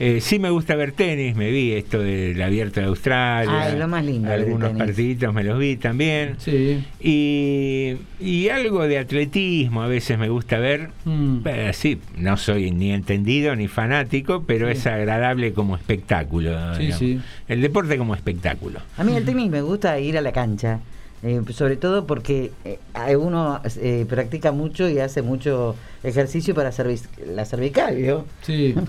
Eh, 0.03 0.19
sí 0.19 0.39
me 0.39 0.49
gusta 0.49 0.73
ver 0.75 0.93
tenis, 0.93 1.35
me 1.35 1.51
vi 1.51 1.73
esto 1.73 1.99
del 1.99 2.41
abierto 2.41 2.79
de 2.79 2.87
Australia. 2.87 3.65
Ay, 3.65 3.77
lo 3.77 3.87
más 3.87 4.03
lindo 4.03 4.31
Algunos 4.31 4.71
partiditos 4.71 5.31
me 5.31 5.43
los 5.43 5.59
vi 5.59 5.75
también. 5.77 6.37
Sí. 6.39 6.83
Y, 6.99 7.97
y 8.19 8.49
algo 8.49 8.87
de 8.87 8.97
atletismo 8.97 9.83
a 9.83 9.87
veces 9.87 10.17
me 10.17 10.27
gusta 10.29 10.57
ver. 10.57 10.89
Mm. 11.05 11.41
Eh, 11.45 11.71
sí, 11.73 11.99
no 12.17 12.35
soy 12.35 12.71
ni 12.71 12.91
entendido 12.91 13.55
ni 13.55 13.67
fanático, 13.67 14.43
pero 14.47 14.69
es 14.69 14.87
agradable 14.87 15.53
como 15.53 15.75
espectáculo. 15.75 16.49
Sí, 16.77 16.81
digamos. 16.81 16.97
sí. 16.99 17.21
El 17.47 17.61
deporte 17.61 17.95
como 17.99 18.15
espectáculo. 18.15 18.79
A 18.97 19.03
mí 19.03 19.15
el 19.15 19.23
tenis 19.23 19.51
me 19.51 19.61
gusta 19.61 19.99
ir 19.99 20.17
a 20.17 20.21
la 20.21 20.31
cancha, 20.31 20.79
eh, 21.21 21.39
sobre 21.51 21.75
todo 21.77 22.07
porque 22.07 22.51
eh, 22.65 22.79
uno 23.17 23.61
eh, 23.77 24.07
practica 24.09 24.51
mucho 24.51 24.89
y 24.89 24.97
hace 24.97 25.21
mucho 25.21 25.75
ejercicio 26.01 26.55
para 26.55 26.71
cervic- 26.71 27.05
la 27.35 27.45
cervical, 27.45 27.97
¿vio? 27.97 28.25
Sí. 28.41 28.73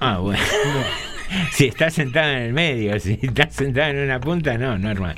Ah, 0.00 0.18
bueno. 0.18 0.42
si 1.52 1.66
estás 1.66 1.94
sentado 1.94 2.32
en 2.32 2.38
el 2.38 2.52
medio, 2.52 2.98
si 3.00 3.18
estás 3.22 3.54
sentado 3.54 3.90
en 3.90 3.98
una 3.98 4.20
punta, 4.20 4.56
no, 4.58 4.78
normal. 4.78 5.16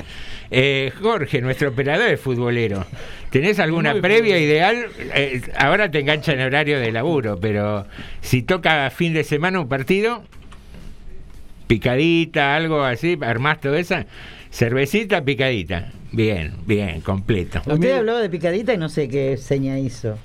Eh, 0.50 0.92
Jorge, 1.00 1.42
nuestro 1.42 1.70
operador 1.70 2.08
es 2.08 2.20
futbolero. 2.20 2.86
¿Tenés 3.30 3.58
alguna 3.58 3.92
Muy 3.92 4.00
previa 4.00 4.38
ideal? 4.38 4.86
Eh, 5.14 5.42
ahora 5.58 5.90
te 5.90 6.00
engancha 6.00 6.32
en 6.32 6.40
horario 6.40 6.80
de 6.80 6.90
laburo, 6.90 7.38
pero 7.38 7.86
si 8.22 8.42
toca 8.42 8.88
fin 8.90 9.12
de 9.12 9.24
semana 9.24 9.60
un 9.60 9.68
partido, 9.68 10.24
picadita, 11.66 12.56
algo 12.56 12.82
así, 12.82 13.18
armás 13.20 13.60
todo 13.60 13.76
esa, 13.76 14.06
cervecita, 14.50 15.22
picadita. 15.22 15.92
Bien, 16.12 16.54
bien, 16.66 17.02
completo. 17.02 17.60
Usted 17.66 17.98
habló 17.98 18.16
de 18.16 18.30
picadita 18.30 18.72
y 18.72 18.78
no 18.78 18.88
sé 18.88 19.08
qué 19.08 19.36
seña 19.36 19.78
hizo. 19.78 20.18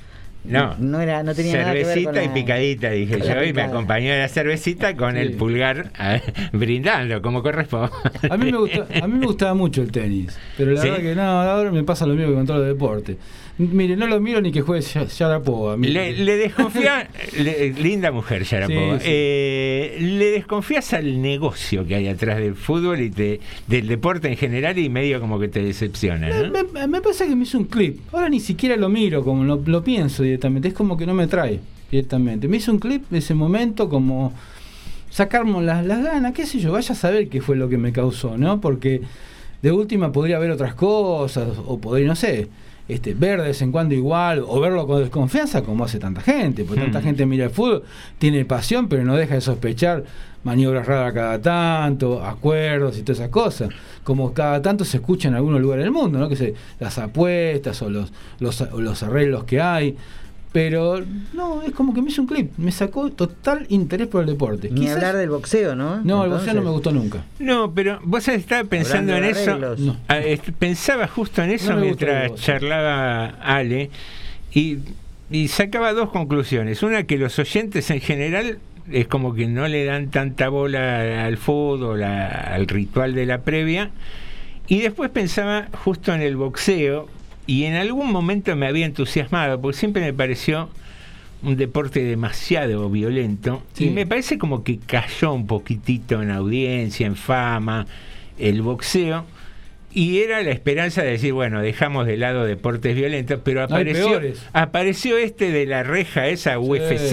No, 0.45 0.75
no 0.77 0.99
era, 0.99 1.23
no 1.23 1.33
tenía 1.33 1.53
nada 1.59 1.71
que 1.71 1.77
ver 1.85 1.85
cervecita 1.85 2.11
con 2.11 2.15
la- 2.15 2.23
y 2.25 2.29
picadita, 2.29 2.89
dije 2.91 3.19
yo, 3.21 3.43
y 3.43 3.53
me 3.53 3.61
acompañó 3.61 4.13
la 4.15 4.27
cervecita 4.27 4.95
con 4.97 5.15
el 5.15 5.33
pulgar 5.33 5.91
brindando, 6.51 7.21
como 7.21 7.41
corresponde. 7.41 7.89
A 8.29 8.35
mí, 8.37 8.51
me 8.51 8.57
gusta, 8.57 8.85
a 9.01 9.07
mí 9.07 9.17
me 9.19 9.25
gustaba 9.25 9.53
mucho 9.53 9.81
el 9.81 9.91
tenis, 9.91 10.37
pero 10.57 10.71
la 10.71 10.81
¿Sí? 10.81 10.89
verdad 10.89 11.03
que 11.03 11.15
no, 11.15 11.21
ahora 11.23 11.71
me 11.71 11.83
pasa 11.83 12.05
lo 12.05 12.13
mismo 12.15 12.29
que 12.31 12.35
con 12.35 12.45
todo 12.45 12.61
el 12.61 12.69
deporte. 12.73 13.17
Mire, 13.57 13.95
no 13.95 14.07
lo 14.07 14.19
miro 14.19 14.41
ni 14.41 14.51
que 14.51 14.61
juegue 14.61 14.81
Sha- 14.81 15.05
Sharapova. 15.05 15.77
Le, 15.77 16.13
le 16.13 16.37
desconfía, 16.37 17.07
le- 17.37 17.69
linda 17.73 18.11
mujer 18.11 18.43
Sharapova, 18.43 18.97
Sí, 18.97 19.05
sí. 19.05 19.11
Eh, 19.11 19.97
le 20.01 20.31
desconfías 20.31 20.91
al 20.93 21.21
negocio 21.21 21.85
que 21.85 21.93
hay 21.93 22.07
atrás 22.07 22.37
del 22.39 22.55
fútbol 22.55 23.01
y 23.01 23.11
te, 23.11 23.39
del 23.67 23.87
deporte 23.87 24.27
en 24.27 24.37
general 24.37 24.79
y 24.79 24.89
medio 24.89 25.19
como 25.21 25.39
que 25.39 25.49
te 25.49 25.61
decepciona, 25.63 26.29
¿no? 26.29 26.49
Me, 26.51 26.63
me- 26.63 26.87
me 26.87 27.01
parece 27.01 27.27
que 27.27 27.35
me 27.35 27.43
hizo 27.43 27.59
un 27.59 27.65
clip. 27.65 27.99
Ahora 28.11 28.27
ni 28.27 28.39
siquiera 28.39 28.75
lo 28.75 28.89
miro, 28.89 29.23
como 29.23 29.43
lo, 29.43 29.61
lo 29.63 29.83
pienso 29.83 30.23
directamente. 30.23 30.69
Es 30.69 30.73
como 30.73 30.97
que 30.97 31.05
no 31.05 31.13
me 31.13 31.27
trae 31.27 31.59
directamente. 31.91 32.47
Me 32.47 32.57
hizo 32.57 32.71
un 32.71 32.79
clip 32.79 33.03
de 33.11 33.19
ese 33.19 33.35
momento 33.35 33.87
como 33.87 34.33
sacarnos 35.11 35.61
las, 35.63 35.85
las 35.85 36.03
ganas, 36.03 36.33
qué 36.33 36.47
sé 36.47 36.59
yo, 36.59 36.71
vaya 36.71 36.93
a 36.93 36.95
saber 36.95 37.29
qué 37.29 37.39
fue 37.39 37.55
lo 37.55 37.69
que 37.69 37.77
me 37.77 37.91
causó, 37.91 38.35
¿no? 38.35 38.59
Porque 38.59 39.01
de 39.61 39.71
última 39.71 40.11
podría 40.11 40.37
haber 40.37 40.49
otras 40.49 40.73
cosas, 40.73 41.49
o 41.67 41.79
podría, 41.79 42.07
no 42.07 42.15
sé, 42.15 42.47
este, 42.93 43.13
ver 43.13 43.41
de 43.41 43.47
vez 43.47 43.61
en 43.61 43.71
cuando 43.71 43.95
igual, 43.95 44.43
o 44.47 44.59
verlo 44.59 44.85
con 44.87 45.01
desconfianza 45.01 45.61
como 45.63 45.85
hace 45.85 45.99
tanta 45.99 46.21
gente, 46.21 46.63
porque 46.63 46.81
tanta 46.81 46.99
Mm. 46.99 47.03
gente 47.03 47.25
mira 47.25 47.45
el 47.45 47.51
fútbol, 47.51 47.83
tiene 48.19 48.45
pasión, 48.45 48.87
pero 48.87 49.03
no 49.03 49.15
deja 49.15 49.35
de 49.35 49.41
sospechar 49.41 50.03
maniobras 50.43 50.85
raras 50.85 51.13
cada 51.13 51.41
tanto, 51.41 52.23
acuerdos 52.23 52.97
y 52.97 53.03
todas 53.03 53.19
esas 53.19 53.29
cosas, 53.29 53.69
como 54.03 54.33
cada 54.33 54.61
tanto 54.61 54.83
se 54.83 54.97
escucha 54.97 55.27
en 55.29 55.35
algunos 55.35 55.61
lugares 55.61 55.85
del 55.85 55.93
mundo, 55.93 56.19
¿no? 56.19 56.27
que 56.27 56.35
se, 56.35 56.53
las 56.79 56.97
apuestas 56.97 57.81
o 57.81 57.89
los, 57.89 58.11
los, 58.39 58.61
o 58.61 58.81
los 58.81 59.03
arreglos 59.03 59.45
que 59.45 59.61
hay. 59.61 59.95
Pero 60.53 61.03
no, 61.33 61.63
es 61.63 61.71
como 61.71 61.93
que 61.95 62.01
me 62.03 62.09
hizo 62.11 62.21
un 62.21 62.27
clip, 62.27 62.51
me 62.57 62.71
sacó 62.71 63.09
total 63.11 63.65
interés 63.69 64.07
por 64.07 64.21
el 64.21 64.27
deporte. 64.27 64.69
Ni 64.69 64.81
Quizás- 64.81 64.97
hablar 64.97 65.17
del 65.17 65.31
boxeo, 65.31 65.75
¿no? 65.75 66.01
No, 66.03 66.23
el 66.23 66.29
boxeo 66.29 66.53
no 66.53 66.61
me 66.61 66.69
gustó 66.69 66.91
nunca. 66.91 67.23
No, 67.39 67.73
pero 67.73 67.99
vos 68.03 68.27
estaba 68.27 68.63
pensando 68.63 69.15
en 69.17 69.23
eso. 69.25 69.57
No. 69.79 69.97
Ah, 70.07 70.19
Pensaba 70.59 71.07
justo 71.07 71.41
en 71.41 71.49
eso 71.51 71.73
No 71.73 71.81
mientras 71.81 72.35
charlaba 72.35 73.25
Ale 73.41 73.89
y, 74.53 74.77
y 75.31 75.47
sacaba 75.47 75.91
dos 75.93 76.09
conclusiones. 76.11 76.83
Una, 76.83 77.03
que 77.03 77.17
los 77.17 77.37
oyentes 77.39 77.89
en 77.89 77.99
general 77.99 78.59
es 78.91 79.07
como 79.07 79.33
que 79.33 79.47
no 79.47 79.67
le 79.67 79.85
dan 79.85 80.11
tanta 80.11 80.49
bola 80.49 81.25
al 81.25 81.37
fútbol, 81.37 82.03
a- 82.03 82.53
al 82.53 82.67
ritual 82.67 83.15
de 83.15 83.25
la 83.25 83.39
previa. 83.41 83.89
Y 84.67 84.81
después 84.81 85.09
pensaba 85.09 85.67
justo 85.83 86.13
en 86.13 86.21
el 86.21 86.35
boxeo 86.37 87.09
y 87.47 87.63
en 87.65 87.75
algún 87.75 88.11
momento 88.11 88.55
me 88.55 88.67
había 88.67 88.85
entusiasmado, 88.85 89.59
porque 89.59 89.77
siempre 89.77 90.01
me 90.01 90.13
pareció 90.13 90.69
un 91.41 91.57
deporte 91.57 92.03
demasiado 92.03 92.89
violento 92.89 93.61
Sí. 93.73 93.85
y 93.87 93.89
me 93.89 94.05
parece 94.05 94.37
como 94.37 94.63
que 94.63 94.77
cayó 94.79 95.33
un 95.33 95.45
poquitito 95.45 96.21
en 96.21 96.31
audiencia, 96.31 97.05
en 97.05 97.15
fama, 97.17 97.85
el 98.39 98.61
boxeo. 98.61 99.25
Y 99.95 100.19
era 100.19 100.41
la 100.41 100.51
esperanza 100.51 101.03
de 101.03 101.11
decir, 101.11 101.33
bueno, 101.33 101.61
dejamos 101.61 102.07
de 102.07 102.17
lado 102.17 102.45
deportes 102.45 102.95
violentos, 102.95 103.39
pero 103.43 103.63
apareció, 103.63 104.19
apareció 104.53 105.17
este 105.17 105.51
de 105.51 105.65
la 105.65 105.83
reja, 105.83 106.27
esa 106.27 106.57
UFC, 106.59 107.09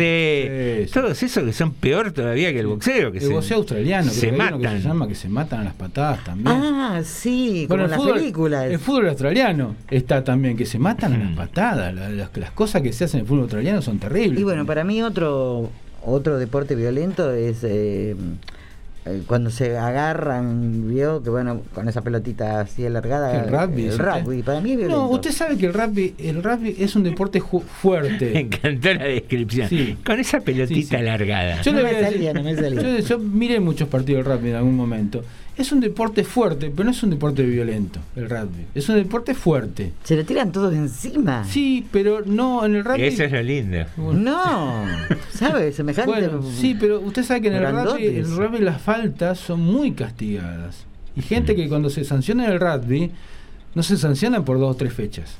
sí. 0.86 0.90
todos 0.92 1.22
esos 1.22 1.44
que 1.44 1.52
son 1.52 1.72
peor 1.74 2.12
todavía 2.12 2.52
que 2.52 2.60
el 2.60 2.66
boxeo. 2.68 3.12
Que 3.12 3.18
el 3.18 3.24
se- 3.24 3.32
boxeo 3.32 3.56
australiano, 3.58 4.10
se 4.10 4.30
que 4.30 4.32
matan. 4.36 4.60
que 4.60 4.68
se 4.68 4.88
llama 4.88 5.08
que 5.08 5.14
se 5.14 5.28
matan 5.28 5.60
a 5.60 5.64
las 5.64 5.74
patadas 5.74 6.24
también. 6.24 6.48
Ah, 6.48 7.02
sí, 7.04 7.66
como 7.68 7.68
Bueno, 7.68 7.84
en 7.84 7.84
el 7.84 7.90
las 7.90 7.98
fútbol, 8.00 8.18
películas. 8.18 8.64
el 8.70 8.78
fútbol 8.78 9.08
australiano 9.08 9.76
está 9.90 10.24
también, 10.24 10.56
que 10.56 10.66
se 10.66 10.78
matan 10.78 11.12
a 11.12 11.16
Mm. 11.18 11.22
las 11.22 11.36
patadas. 11.36 11.94
La- 11.94 12.08
las, 12.08 12.36
las 12.36 12.50
cosas 12.52 12.82
que 12.82 12.92
se 12.92 13.04
hacen 13.04 13.18
en 13.20 13.24
el 13.24 13.28
fútbol 13.28 13.42
australiano 13.42 13.82
son 13.82 13.98
terribles. 13.98 14.40
Y 14.40 14.44
bueno, 14.44 14.64
para 14.66 14.84
mí 14.84 15.02
otro 15.02 15.70
otro 16.02 16.38
deporte 16.38 16.74
violento 16.76 17.30
es 17.34 17.58
eh, 17.62 18.16
eh, 19.06 19.22
cuando 19.26 19.50
se 19.50 19.76
agarran, 19.78 20.88
vio 20.88 21.22
que 21.22 21.30
bueno, 21.30 21.62
con 21.74 21.88
esa 21.88 22.02
pelotita 22.02 22.60
así 22.60 22.84
alargada. 22.84 23.44
El 23.44 23.50
rugby, 23.50 23.86
El 23.86 23.98
rugby, 23.98 24.42
para 24.42 24.60
mí 24.60 24.72
es 24.72 24.76
violento. 24.78 25.02
No, 25.04 25.08
usted 25.10 25.32
sabe 25.32 25.56
que 25.56 25.66
el 25.66 25.74
rugby, 25.74 26.14
el 26.18 26.42
rugby 26.42 26.76
es 26.78 26.94
un 26.96 27.02
deporte 27.04 27.40
ju- 27.40 27.62
Me 27.62 27.68
fuerte. 27.68 28.38
encantó 28.38 28.92
la 28.94 29.04
descripción. 29.04 29.68
Sí. 29.68 29.96
Con 30.04 30.20
esa 30.20 30.40
pelotita 30.40 30.80
Sí, 30.80 30.82
sí. 30.84 30.96
alargada. 30.96 31.62
Yo 31.62 31.72
No 31.72 31.78
le 31.78 31.84
me 31.84 31.90
voy 31.90 31.96
a 31.98 32.02
decir- 32.02 32.12
salía, 32.14 32.32
no 32.34 32.42
me 32.42 32.54
salía. 32.56 32.80
Yo, 32.82 32.98
yo 32.98 33.18
miré 33.18 33.58
muchos 33.60 33.88
partidos 33.88 34.24
de 34.26 34.34
rugby 34.34 34.50
en 34.50 34.56
algún 34.56 34.76
momento. 34.76 35.24
Es 35.60 35.72
un 35.72 35.80
deporte 35.80 36.24
fuerte, 36.24 36.72
pero 36.74 36.84
no 36.84 36.90
es 36.90 37.02
un 37.02 37.10
deporte 37.10 37.42
violento, 37.42 38.00
el 38.16 38.30
rugby. 38.30 38.64
Es 38.74 38.88
un 38.88 38.94
deporte 38.94 39.34
fuerte. 39.34 39.92
Se 40.04 40.16
lo 40.16 40.24
tiran 40.24 40.52
todos 40.52 40.72
encima. 40.72 41.44
Sí, 41.44 41.86
pero 41.92 42.22
no 42.24 42.64
en 42.64 42.76
el 42.76 42.82
rugby. 42.82 43.02
Eso 43.02 43.24
es 43.24 43.32
lo 43.32 43.42
lindo. 43.42 43.84
No, 43.98 44.86
¿sabes? 45.34 45.76
Semejante. 45.76 46.10
Bueno, 46.10 46.42
sí, 46.42 46.74
pero 46.80 46.98
usted 47.00 47.24
sabe 47.24 47.42
que 47.42 47.48
en 47.48 47.56
el 47.56 47.60
rugby, 47.60 47.72
grandotes. 47.72 48.16
el 48.16 48.36
rugby 48.36 48.58
las 48.60 48.80
faltas 48.80 49.38
son 49.38 49.60
muy 49.60 49.92
castigadas. 49.92 50.86
Y 51.14 51.20
gente 51.20 51.54
que 51.54 51.68
cuando 51.68 51.90
se 51.90 52.04
sanciona 52.04 52.46
en 52.46 52.52
el 52.52 52.58
rugby, 52.58 53.10
no 53.74 53.82
se 53.82 53.98
sanciona 53.98 54.42
por 54.42 54.58
dos 54.58 54.70
o 54.70 54.76
tres 54.76 54.94
fechas. 54.94 55.36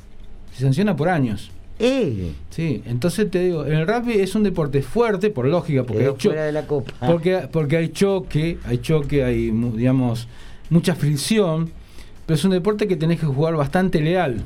Se 0.54 0.60
sanciona 0.60 0.96
por 0.96 1.08
años. 1.08 1.50
Eh, 1.80 2.32
Sí, 2.50 2.82
entonces 2.86 3.30
te 3.30 3.40
digo, 3.40 3.64
en 3.64 3.72
el 3.72 3.86
rugby 3.86 4.14
es 4.20 4.34
un 4.34 4.42
deporte 4.42 4.82
fuerte, 4.82 5.30
por 5.30 5.46
lógica, 5.46 5.82
porque 5.84 6.04
hay, 6.06 6.14
cho- 6.18 6.28
fuera 6.30 6.44
de 6.44 6.52
la 6.52 6.66
copa. 6.66 6.92
porque, 7.06 7.48
porque 7.50 7.76
hay 7.78 7.88
choque, 7.88 8.58
hay 8.64 8.78
choque, 8.78 9.24
hay 9.24 9.50
digamos 9.50 10.28
mucha 10.68 10.94
fricción, 10.94 11.70
pero 12.26 12.34
es 12.36 12.44
un 12.44 12.50
deporte 12.50 12.86
que 12.86 12.96
tenés 12.96 13.18
que 13.18 13.26
jugar 13.26 13.56
bastante 13.56 14.00
leal. 14.00 14.42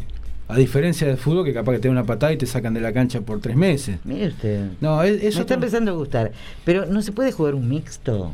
A 0.46 0.58
diferencia 0.58 1.06
del 1.06 1.16
fútbol, 1.16 1.44
que 1.46 1.54
capaz 1.54 1.72
que 1.72 1.78
te 1.78 1.88
dan 1.88 1.96
una 1.96 2.04
patada 2.06 2.30
y 2.32 2.36
te 2.36 2.44
sacan 2.44 2.74
de 2.74 2.80
la 2.82 2.92
cancha 2.92 3.22
por 3.22 3.40
tres 3.40 3.56
meses. 3.56 3.98
Mire 4.04 4.28
usted. 4.28 4.68
No, 4.80 5.02
es, 5.02 5.22
Me 5.22 5.28
eso 5.28 5.40
está 5.40 5.54
empezando 5.54 5.90
a 5.90 5.94
gustar. 5.94 6.32
Pero 6.66 6.84
¿no 6.84 7.00
se 7.00 7.12
puede 7.12 7.32
jugar 7.32 7.54
un 7.54 7.66
mixto 7.68 8.30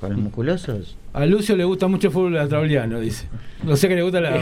con 0.00 0.10
los 0.10 0.18
musculosos? 0.18 0.96
A 1.12 1.26
Lucio 1.26 1.56
le 1.56 1.64
gusta 1.64 1.86
mucho 1.88 2.06
el 2.08 2.12
fútbol 2.12 2.38
australiano, 2.38 3.00
dice. 3.00 3.26
No 3.64 3.76
sé 3.76 3.88
que 3.88 3.96
le, 3.96 4.02
gusta 4.02 4.20
la- 4.20 4.38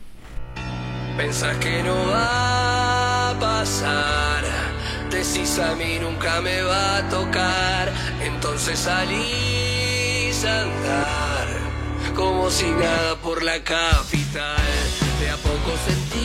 Pensás 1.16 1.56
que 1.56 1.82
no 1.84 1.96
va 2.10 3.30
a 3.30 3.40
pasar, 3.40 4.44
decís 5.10 5.58
a 5.60 5.74
mí 5.78 6.00
nunca 6.02 6.42
me 6.42 6.62
va 6.64 6.98
a 6.98 7.08
tocar, 7.08 7.94
entonces 8.22 8.78
salís 8.78 10.44
a 10.44 10.64
andar 10.64 11.48
como 12.14 12.50
si 12.50 12.70
nada 12.70 13.16
por 13.22 13.42
la 13.42 13.64
capital. 13.64 14.58
De 15.22 15.30
a 15.30 15.38
poco 15.38 15.78
sentís 15.88 16.23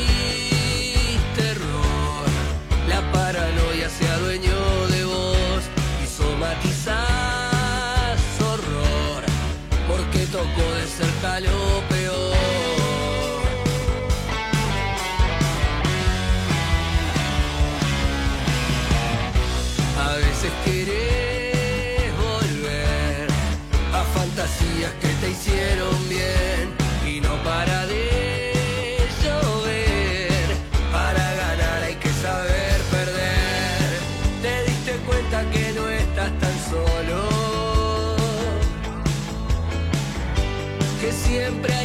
siempre 41.29 41.78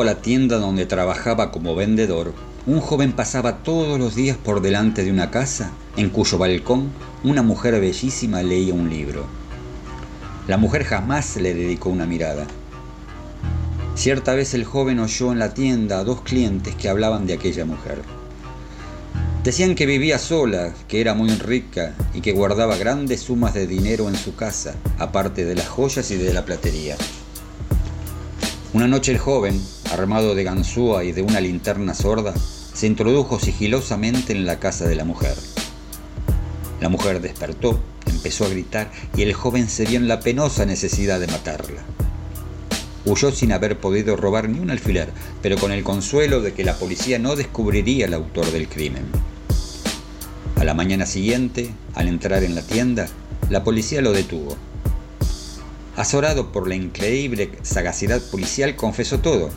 A 0.00 0.04
la 0.04 0.14
tienda 0.22 0.58
donde 0.58 0.86
trabajaba 0.86 1.52
como 1.52 1.76
vendedor, 1.76 2.32
un 2.66 2.80
joven 2.80 3.12
pasaba 3.12 3.58
todos 3.58 4.00
los 4.00 4.14
días 4.14 4.38
por 4.38 4.62
delante 4.62 5.04
de 5.04 5.12
una 5.12 5.30
casa 5.30 5.70
en 5.96 6.08
cuyo 6.08 6.38
balcón 6.38 6.90
una 7.22 7.42
mujer 7.42 7.78
bellísima 7.78 8.42
leía 8.42 8.72
un 8.72 8.88
libro. 8.88 9.26
La 10.48 10.56
mujer 10.56 10.84
jamás 10.84 11.36
le 11.36 11.54
dedicó 11.54 11.90
una 11.90 12.06
mirada. 12.06 12.46
Cierta 13.94 14.34
vez 14.34 14.54
el 14.54 14.64
joven 14.64 14.98
oyó 14.98 15.30
en 15.30 15.38
la 15.38 15.52
tienda 15.52 15.98
a 15.98 16.04
dos 16.04 16.22
clientes 16.22 16.74
que 16.74 16.88
hablaban 16.88 17.26
de 17.26 17.34
aquella 17.34 17.66
mujer. 17.66 18.00
Decían 19.44 19.74
que 19.74 19.86
vivía 19.86 20.18
sola, 20.18 20.72
que 20.88 21.02
era 21.02 21.12
muy 21.14 21.30
rica 21.30 21.94
y 22.14 22.22
que 22.22 22.32
guardaba 22.32 22.76
grandes 22.76 23.20
sumas 23.20 23.52
de 23.54 23.66
dinero 23.66 24.08
en 24.08 24.16
su 24.16 24.34
casa, 24.34 24.74
aparte 24.98 25.44
de 25.44 25.54
las 25.54 25.68
joyas 25.68 26.10
y 26.10 26.16
de 26.16 26.32
la 26.32 26.44
platería. 26.44 26.96
Una 28.72 28.88
noche 28.88 29.12
el 29.12 29.18
joven, 29.18 29.60
armado 29.92 30.34
de 30.34 30.44
ganzúa 30.44 31.04
y 31.04 31.12
de 31.12 31.22
una 31.22 31.40
linterna 31.40 31.94
sorda, 31.94 32.34
se 32.72 32.86
introdujo 32.86 33.38
sigilosamente 33.38 34.32
en 34.32 34.46
la 34.46 34.58
casa 34.58 34.86
de 34.86 34.96
la 34.96 35.04
mujer. 35.04 35.36
La 36.80 36.88
mujer 36.88 37.20
despertó, 37.20 37.78
empezó 38.06 38.44
a 38.44 38.48
gritar 38.48 38.90
y 39.16 39.22
el 39.22 39.34
joven 39.34 39.68
se 39.68 39.84
vio 39.84 39.98
en 39.98 40.08
la 40.08 40.20
penosa 40.20 40.64
necesidad 40.66 41.20
de 41.20 41.28
matarla. 41.28 41.82
Huyó 43.04 43.32
sin 43.32 43.52
haber 43.52 43.78
podido 43.78 44.16
robar 44.16 44.48
ni 44.48 44.60
un 44.60 44.70
alfiler, 44.70 45.10
pero 45.42 45.56
con 45.58 45.72
el 45.72 45.82
consuelo 45.82 46.40
de 46.40 46.54
que 46.54 46.64
la 46.64 46.76
policía 46.76 47.18
no 47.18 47.36
descubriría 47.36 48.06
al 48.06 48.14
autor 48.14 48.50
del 48.52 48.68
crimen. 48.68 49.04
A 50.56 50.64
la 50.64 50.74
mañana 50.74 51.06
siguiente, 51.06 51.74
al 51.94 52.08
entrar 52.08 52.44
en 52.44 52.54
la 52.54 52.62
tienda, 52.62 53.08
la 53.50 53.64
policía 53.64 54.00
lo 54.00 54.12
detuvo. 54.12 54.56
Azorado 55.96 56.52
por 56.52 56.68
la 56.68 56.76
increíble 56.76 57.50
sagacidad 57.62 58.22
policial, 58.30 58.76
confesó 58.76 59.18
todo. 59.18 59.50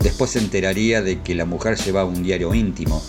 Después 0.00 0.30
se 0.30 0.38
enteraría 0.38 1.02
de 1.02 1.20
que 1.20 1.34
la 1.34 1.44
mujer 1.44 1.76
llevaba 1.76 2.08
un 2.08 2.22
diario 2.22 2.54
íntimo, 2.54 3.02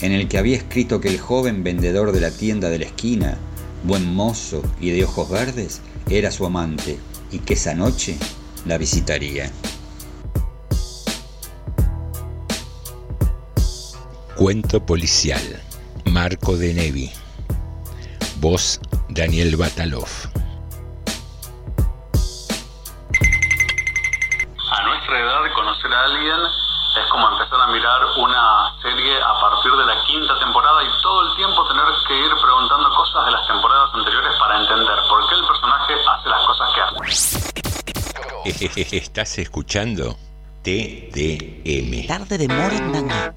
en 0.00 0.12
el 0.12 0.28
que 0.28 0.38
había 0.38 0.56
escrito 0.56 1.00
que 1.00 1.08
el 1.08 1.20
joven 1.20 1.62
vendedor 1.62 2.12
de 2.12 2.20
la 2.20 2.30
tienda 2.30 2.68
de 2.68 2.80
la 2.80 2.86
esquina, 2.86 3.38
buen 3.84 4.12
mozo 4.12 4.62
y 4.80 4.90
de 4.90 5.04
ojos 5.04 5.30
verdes, 5.30 5.80
era 6.10 6.30
su 6.30 6.44
amante 6.44 6.98
y 7.30 7.38
que 7.38 7.54
esa 7.54 7.74
noche 7.74 8.16
la 8.66 8.76
visitaría. 8.76 9.50
Cuento 14.36 14.84
policial. 14.84 15.62
Marco 16.10 16.56
de 16.56 16.74
Nevi. 16.74 17.10
Voz 18.40 18.80
Daniel 19.08 19.56
Batalov. 19.56 20.31
Nuestra 25.02 25.18
edad, 25.18 25.52
conocer 25.54 25.92
a 25.92 26.04
alguien 26.04 26.40
es 26.94 27.10
como 27.10 27.28
empezar 27.28 27.60
a 27.60 27.66
mirar 27.68 28.00
una 28.18 28.72
serie 28.82 29.16
a 29.20 29.40
partir 29.40 29.72
de 29.72 29.86
la 29.86 30.00
quinta 30.06 30.38
temporada 30.38 30.82
y 30.84 31.02
todo 31.02 31.28
el 31.28 31.36
tiempo 31.36 31.66
tener 31.66 31.84
que 32.06 32.14
ir 32.14 32.30
preguntando 32.40 32.88
cosas 32.94 33.24
de 33.26 33.32
las 33.32 33.46
temporadas 33.46 33.90
anteriores 33.94 34.32
para 34.38 34.60
entender 34.60 34.98
por 35.08 35.28
qué 35.28 35.34
el 35.34 35.46
personaje 35.46 35.94
hace 36.06 36.28
las 36.28 36.46
cosas 36.46 36.68
que 36.74 36.80
hace. 38.44 38.96
¿Estás 38.96 39.38
escuchando? 39.38 40.16
TDM. 40.62 42.06
Tarde 42.06 42.38
de 42.38 42.48
Morondanga. 42.48 43.34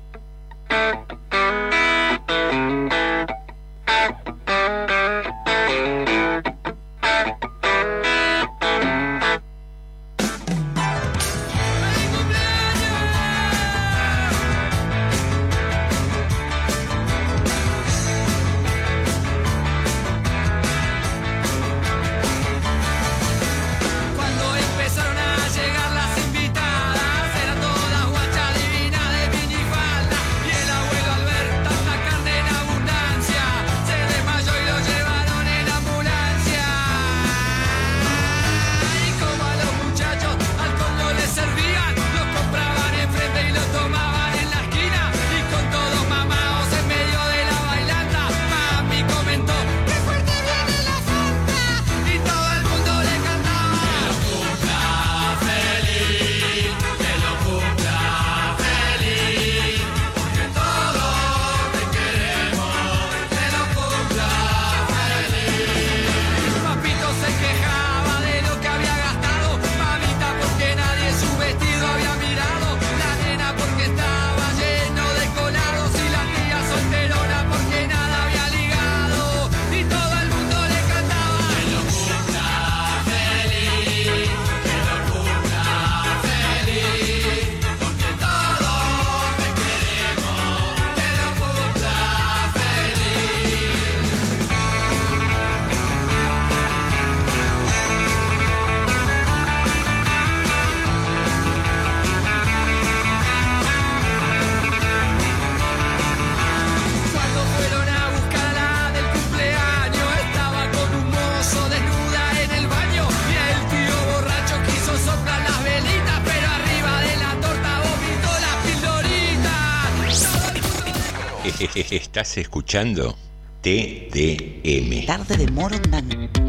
Estás 122.15 122.37
escuchando 122.37 123.17
TDM. 123.61 125.05
Tarde 125.05 125.35
de 125.35 125.51
Morondanga. 125.51 126.44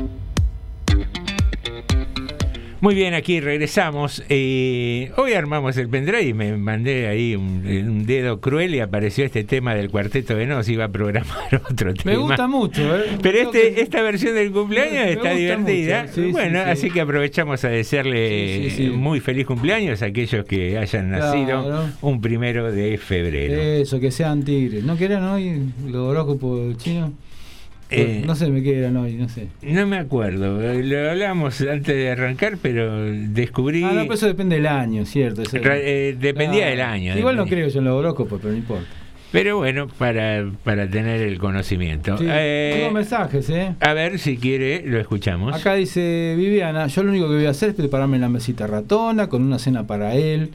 Muy 2.86 2.94
bien, 2.94 3.14
aquí 3.14 3.40
regresamos. 3.40 4.22
Eh, 4.28 5.10
hoy 5.16 5.32
armamos 5.32 5.76
el 5.76 5.88
pendrive 5.88 6.22
y 6.22 6.34
me 6.34 6.56
mandé 6.56 7.08
ahí 7.08 7.34
un, 7.34 7.66
un, 7.66 8.06
dedo 8.06 8.40
cruel 8.40 8.76
y 8.76 8.78
apareció 8.78 9.24
este 9.24 9.42
tema 9.42 9.74
del 9.74 9.90
cuarteto 9.90 10.36
de 10.36 10.46
Nos. 10.46 10.68
Iba 10.68 10.84
a 10.84 10.88
programar 10.90 11.62
otro 11.68 11.92
tema. 11.94 12.12
Me 12.12 12.16
gusta 12.16 12.46
mucho, 12.46 12.96
¿eh? 12.96 13.18
Pero 13.20 13.38
este, 13.38 13.80
esta 13.80 14.02
versión 14.02 14.36
del 14.36 14.52
cumpleaños 14.52 15.04
me, 15.04 15.12
está 15.14 15.30
me 15.30 15.34
divertida. 15.34 16.06
Sí, 16.06 16.30
bueno, 16.30 16.60
sí, 16.60 16.64
sí. 16.64 16.70
así 16.70 16.90
que 16.92 17.00
aprovechamos 17.00 17.64
a 17.64 17.70
desearle 17.70 18.92
muy 18.94 19.18
feliz 19.18 19.46
cumpleaños 19.46 20.00
a 20.02 20.06
aquellos 20.06 20.44
que 20.44 20.78
hayan 20.78 21.10
nacido 21.10 21.88
un 22.02 22.20
primero 22.20 22.70
de 22.70 22.98
febrero. 22.98 23.60
Eso, 23.60 23.98
que 23.98 24.12
sean 24.12 24.44
tigres. 24.44 24.84
¿No 24.84 24.96
quieran 24.96 25.24
hoy 25.24 25.72
los 25.88 26.02
horóscopos 26.06 26.76
chinos? 26.76 27.10
Eh, 27.90 28.24
no 28.26 28.34
sé, 28.34 28.50
me 28.50 28.62
quedan 28.62 28.96
hoy, 28.96 29.14
no 29.14 29.28
sé. 29.28 29.48
No 29.62 29.86
me 29.86 29.98
acuerdo, 29.98 30.60
lo 30.60 31.10
hablamos 31.10 31.60
antes 31.60 31.94
de 31.94 32.10
arrancar, 32.10 32.58
pero 32.60 33.00
descubrí. 33.00 33.84
Ah, 33.84 33.92
no, 33.92 34.02
pero 34.02 34.14
eso 34.14 34.26
depende 34.26 34.56
del 34.56 34.66
año, 34.66 35.04
¿cierto? 35.04 35.42
Eso... 35.42 35.56
Eh, 35.62 36.16
dependía 36.18 36.66
del 36.66 36.80
año. 36.80 37.16
Igual 37.16 37.36
dependía. 37.36 37.44
no 37.44 37.46
creo 37.46 37.68
yo 37.68 37.78
en 37.78 37.84
los 37.84 37.94
horóscopos, 37.94 38.40
pero 38.40 38.52
no 38.52 38.58
importa. 38.58 38.86
Pero 39.32 39.58
bueno, 39.58 39.88
para, 39.98 40.50
para 40.64 40.88
tener 40.88 41.20
el 41.20 41.38
conocimiento. 41.38 42.16
Sí, 42.16 42.26
eh, 42.28 42.74
tengo 42.78 42.92
mensajes, 42.92 43.50
¿eh? 43.50 43.74
A 43.80 43.92
ver, 43.92 44.18
si 44.18 44.36
quiere, 44.38 44.82
lo 44.86 44.98
escuchamos. 44.98 45.54
Acá 45.54 45.74
dice 45.74 46.34
Viviana: 46.36 46.86
Yo 46.86 47.02
lo 47.02 47.10
único 47.10 47.28
que 47.28 47.34
voy 47.34 47.46
a 47.46 47.50
hacer 47.50 47.70
es 47.70 47.74
prepararme 47.74 48.18
la 48.18 48.28
mesita 48.28 48.66
ratona 48.66 49.28
con 49.28 49.42
una 49.42 49.58
cena 49.58 49.86
para 49.86 50.14
él. 50.14 50.52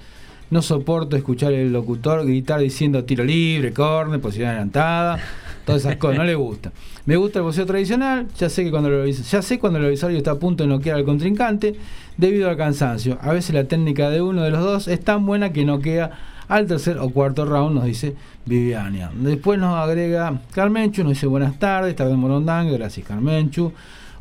No 0.50 0.62
soporto 0.62 1.16
escuchar 1.16 1.54
el 1.54 1.72
locutor 1.72 2.26
gritar 2.26 2.60
diciendo 2.60 3.04
tiro 3.06 3.24
libre, 3.24 3.72
corner, 3.72 4.20
posición 4.20 4.50
adelantada, 4.50 5.20
todas 5.66 5.82
esas 5.86 5.98
cosas, 5.98 6.18
no 6.18 6.24
le 6.24 6.36
gusta. 6.36 6.72
Me 7.06 7.16
gusta 7.16 7.40
el 7.40 7.44
boxeo 7.44 7.66
tradicional, 7.66 8.28
ya 8.38 8.50
sé 8.50 8.64
que 8.64 8.72
cuando 8.72 8.90
el, 8.90 9.14
ya 9.14 9.42
sé 9.42 9.60
cuando 9.60 9.80
el 9.80 9.86
adversario 9.86 10.18
está 10.18 10.32
a 10.32 10.36
punto 10.40 10.64
de 10.64 10.70
noquear 10.70 10.98
al 10.98 11.06
contrincante 11.06 11.76
debido 12.18 12.50
al 12.50 12.58
cansancio. 12.58 13.18
A 13.22 13.32
veces 13.32 13.56
la 13.56 13.64
técnica 13.66 14.10
de 14.10 14.22
uno 14.22 14.44
de 14.44 14.52
los 14.52 14.62
dos 14.62 14.88
es 14.88 15.04
tan 15.04 15.26
buena 15.26 15.52
que 15.52 15.66
noquea 15.66 16.12
al 16.48 16.68
tercer 16.68 16.98
o 16.98 17.10
cuarto 17.10 17.46
round, 17.46 17.76
nos 17.76 17.86
dice 17.86 18.16
Viviania. 18.46 19.10
Después 19.16 19.58
nos 19.58 19.76
agrega 19.76 20.42
Carmenchu, 20.54 21.04
nos 21.04 21.14
dice 21.14 21.28
buenas 21.28 21.58
tardes, 21.58 21.96
tarde 21.96 22.16
Morondanga, 22.16 22.72
gracias 22.72 23.08
Carmenchu. 23.08 23.72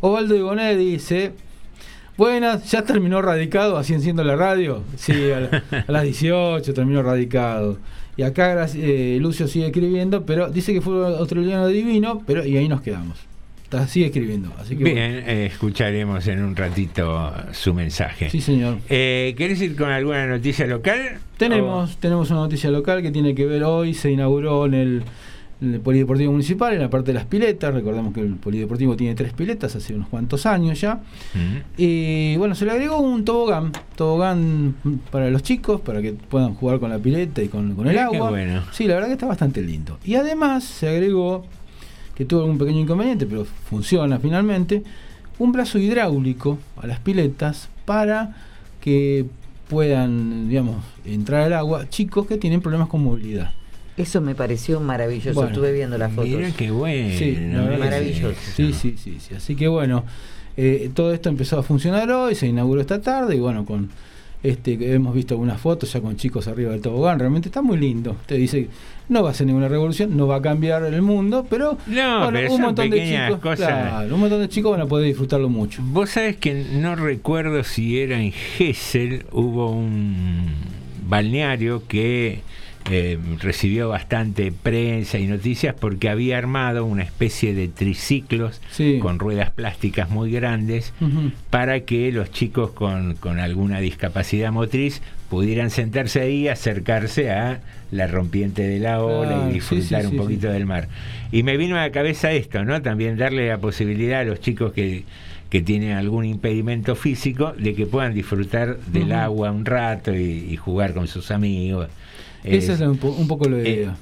Ovaldo 0.01 0.35
Igoné 0.35 0.77
dice, 0.77 1.33
buenas, 2.17 2.71
ya 2.71 2.83
terminó 2.83 3.21
radicado, 3.21 3.77
así 3.77 3.95
enciendo 3.95 4.25
la 4.25 4.37
radio. 4.37 4.83
Sí, 4.97 5.13
a 5.33 5.91
las 5.93 6.03
18 6.05 6.73
terminó 6.73 7.03
radicado. 7.03 7.79
Y 8.21 8.23
acá 8.23 8.67
eh, 8.75 9.17
Lucio 9.19 9.49
sigue 9.49 9.69
escribiendo, 9.69 10.27
pero 10.27 10.51
dice 10.51 10.75
que 10.75 10.83
fue 10.83 11.07
australiano 11.17 11.67
divino, 11.69 12.23
pero 12.27 12.45
y 12.45 12.55
ahí 12.59 12.69
nos 12.69 12.83
quedamos. 12.83 13.17
Está, 13.65 13.87
sigue 13.87 14.07
escribiendo. 14.09 14.53
Así 14.59 14.77
que 14.77 14.85
Bien, 14.85 15.13
bueno. 15.13 15.27
eh, 15.27 15.47
escucharemos 15.47 16.27
en 16.27 16.45
un 16.45 16.55
ratito 16.55 17.33
su 17.53 17.73
mensaje. 17.73 18.29
Sí, 18.29 18.43
señor. 18.43 18.77
Eh, 18.91 19.35
¿Querés 19.39 19.63
ir 19.63 19.75
con 19.75 19.89
alguna 19.89 20.27
noticia 20.27 20.67
local? 20.67 21.17
Tenemos, 21.39 21.95
o... 21.95 21.99
tenemos 21.99 22.31
una 22.31 22.41
noticia 22.41 22.71
local 22.71 23.01
que 23.01 23.11
tiene 23.11 23.35
que 23.35 23.47
ver 23.47 23.65
hoy, 23.65 23.95
se 23.95 24.11
inauguró 24.11 24.67
en 24.67 24.75
el, 24.75 25.03
en 25.61 25.75
el 25.75 25.81
Polideportivo 25.81 26.33
Municipal, 26.33 26.73
en 26.73 26.81
la 26.81 26.91
parte 26.91 27.09
de 27.09 27.15
las 27.15 27.27
piletas. 27.27 27.73
Recordemos 27.75 28.15
que 28.15 28.21
el 28.21 28.37
Polideportivo 28.37 28.97
tiene 28.97 29.15
tres 29.15 29.33
piletas 29.33 29.77
hace 29.77 29.95
unos 29.95 30.09
cuantos 30.09 30.47
años 30.47 30.81
ya. 30.81 30.95
Uh 31.35 31.39
-huh. 31.39 31.63
Y 31.77 32.37
bueno, 32.37 32.55
se 32.55 32.65
le 32.65 32.73
agregó 32.73 32.99
un 32.99 33.25
tobogán, 33.25 33.73
tobogán 33.97 34.75
para 35.11 35.31
los 35.31 35.43
chicos, 35.43 35.81
para 35.81 36.01
que 36.01 36.13
puedan 36.13 36.55
jugar 36.55 36.81
con 36.81 36.91
la 36.91 36.99
pileta 36.99 37.43
y 37.43 37.49
con, 37.49 37.75
con 37.75 37.89
el 37.89 37.99
agua. 37.99 38.31
bueno. 38.31 38.63
Sí, 38.73 38.87
la 38.87 38.95
verdad 38.95 39.09
que 39.09 39.15
está 39.15 39.27
bastante 39.27 39.63
lindo. 39.63 39.99
Y 40.05 40.15
además 40.15 40.65
se 40.65 40.89
agregó, 40.89 41.45
que 42.15 42.25
tuvo 42.25 42.41
algún 42.41 42.59
pequeño 42.59 42.81
inconveniente, 42.81 43.27
pero 43.27 43.45
funciona 43.45 44.19
finalmente, 44.19 44.83
un 45.39 45.53
brazo 45.53 45.79
hidráulico 45.79 46.59
a 46.77 46.87
las 46.87 47.01
piletas 47.01 47.69
para 47.85 48.37
que 48.81 49.27
puedan, 49.69 50.49
digamos, 50.49 50.77
entrar 51.05 51.43
al 51.43 51.53
agua 51.53 51.89
chicos 51.89 52.27
que 52.27 52.37
tienen 52.37 52.61
problemas 52.61 52.89
con 52.89 53.05
movilidad. 53.05 53.53
Eso 54.01 54.21
me 54.21 54.35
pareció 54.35 54.81
maravilloso. 54.81 55.35
Bueno, 55.35 55.51
Estuve 55.51 55.73
viendo 55.73 55.99
las 55.99 56.13
fotos. 56.13 56.31
Mira 56.31 56.51
qué 56.57 56.71
bueno. 56.71 57.15
Sí, 57.19 57.37
maravilloso. 57.79 58.35
Sí, 58.55 58.73
sí, 58.73 58.95
sí, 59.03 59.19
sí. 59.21 59.35
Así 59.35 59.55
que 59.57 59.69
bueno, 59.69 60.05
eh, 60.57 60.91
todo 60.95 61.13
esto 61.15 61.29
empezó 61.29 61.59
a 61.59 61.63
funcionar 61.63 62.11
hoy, 62.11 62.35
se 62.35 62.47
inauguró 62.47 62.81
esta 62.81 63.01
tarde 63.01 63.37
y 63.37 63.41
bueno, 63.41 63.65
con 63.65 63.91
este 64.43 64.95
hemos 64.95 65.15
visto 65.15 65.35
algunas 65.35 65.61
fotos 65.61 65.93
ya 65.93 66.01
con 66.01 66.17
chicos 66.17 66.49
arriba 66.49 66.73
del 66.73 66.81
tobogán, 66.81 67.19
realmente 67.19 67.49
está 67.49 67.61
muy 67.63 67.77
lindo. 67.79 68.13
Usted 68.13 68.37
dice, 68.37 68.69
no 69.09 69.23
va 69.23 69.31
a 69.31 69.35
ser 69.35 69.47
ninguna 69.47 69.69
revolución, 69.69 70.17
no 70.17 70.27
va 70.27 70.37
a 70.37 70.43
cambiar 70.43 70.83
el 70.85 71.03
mundo, 71.03 71.47
pero, 71.49 71.77
No, 71.87 72.19
bueno, 72.21 72.31
pero 72.33 72.55
un 72.55 72.61
montón 72.63 72.89
de 72.91 73.05
chicos, 73.05 73.41
cosas. 73.41 73.69
claro, 73.69 74.15
un 74.15 74.21
montón 74.21 74.41
de 74.41 74.49
chicos 74.49 74.73
van 74.73 74.81
a 74.81 74.87
poder 74.87 75.07
disfrutarlo 75.07 75.49
mucho. 75.51 75.83
Vos 75.85 76.11
sabés 76.11 76.37
que 76.37 76.55
no 76.73 76.97
recuerdo 76.97 77.63
si 77.65 77.99
era 78.01 78.21
en 78.21 78.33
Gessel, 78.33 79.27
hubo 79.33 79.71
un 79.73 80.47
balneario 81.07 81.87
que 81.87 82.41
eh, 82.93 83.19
recibió 83.41 83.89
bastante 83.89 84.51
prensa 84.53 85.19
y 85.19 85.27
noticias 85.27 85.75
porque 85.79 86.09
había 86.09 86.37
armado 86.39 86.85
una 86.85 87.05
especie 87.05 87.55
de 87.55 87.69
triciclos 87.69 88.61
Sí. 88.73 88.99
con 89.01 89.19
ruedas 89.21 89.51
plásticas 89.51 90.11
muy 90.11 90.33
grandes 90.33 90.93
para 91.51 91.81
que 91.81 92.11
los 92.11 92.31
chicos 92.33 92.73
con, 92.73 93.15
con 93.15 93.39
alguna 93.39 93.79
discapacidad 93.81 94.51
motriz 94.51 95.03
pudieran 95.29 95.71
sentarse 95.71 96.21
ahí 96.21 96.49
acercarse 96.49 97.31
a 97.31 97.61
la 97.93 98.07
rompiente 98.09 98.63
de 98.67 98.81
la 98.81 99.01
ola 99.03 99.47
y 99.49 99.55
disfrutar 99.55 100.03
sí, 100.03 100.09
un 100.09 100.17
poquito 100.17 100.49
sí. 100.49 100.53
del 100.53 100.67
mar. 100.67 100.89
Y 101.31 101.45
me 101.45 101.57
vino 101.57 101.77
a 101.77 101.83
la 101.83 101.91
cabeza 101.93 102.33
esto, 102.33 102.65
¿no? 102.65 102.83
También 102.83 103.17
darle 103.17 103.49
la 103.49 103.59
posibilidad 103.59 104.21
a 104.21 104.25
los 104.25 104.41
chicos 104.41 104.73
que, 104.73 105.05
que 105.49 105.61
tienen 105.63 105.93
algún 105.93 106.25
impedimento 106.25 106.97
físico 106.97 107.53
de 107.57 107.75
que 107.75 107.87
puedan 107.87 108.15
disfrutar 108.15 108.79
del 108.87 109.13
agua 109.13 109.51
un 109.53 109.65
rato 109.65 110.13
y, 110.15 110.49
y 110.51 110.57
jugar 110.57 110.93
con 110.95 111.07
sus 111.07 111.31
amigos. 111.31 111.89
Esa 112.45 112.73
Es- 112.75 112.81
es 112.81 112.87
un, 112.89 112.99
po- 112.99 113.11
un 113.11 113.29
poco 113.29 113.49
la 113.49 113.59
eh, 113.59 113.71
idea. 113.71 113.97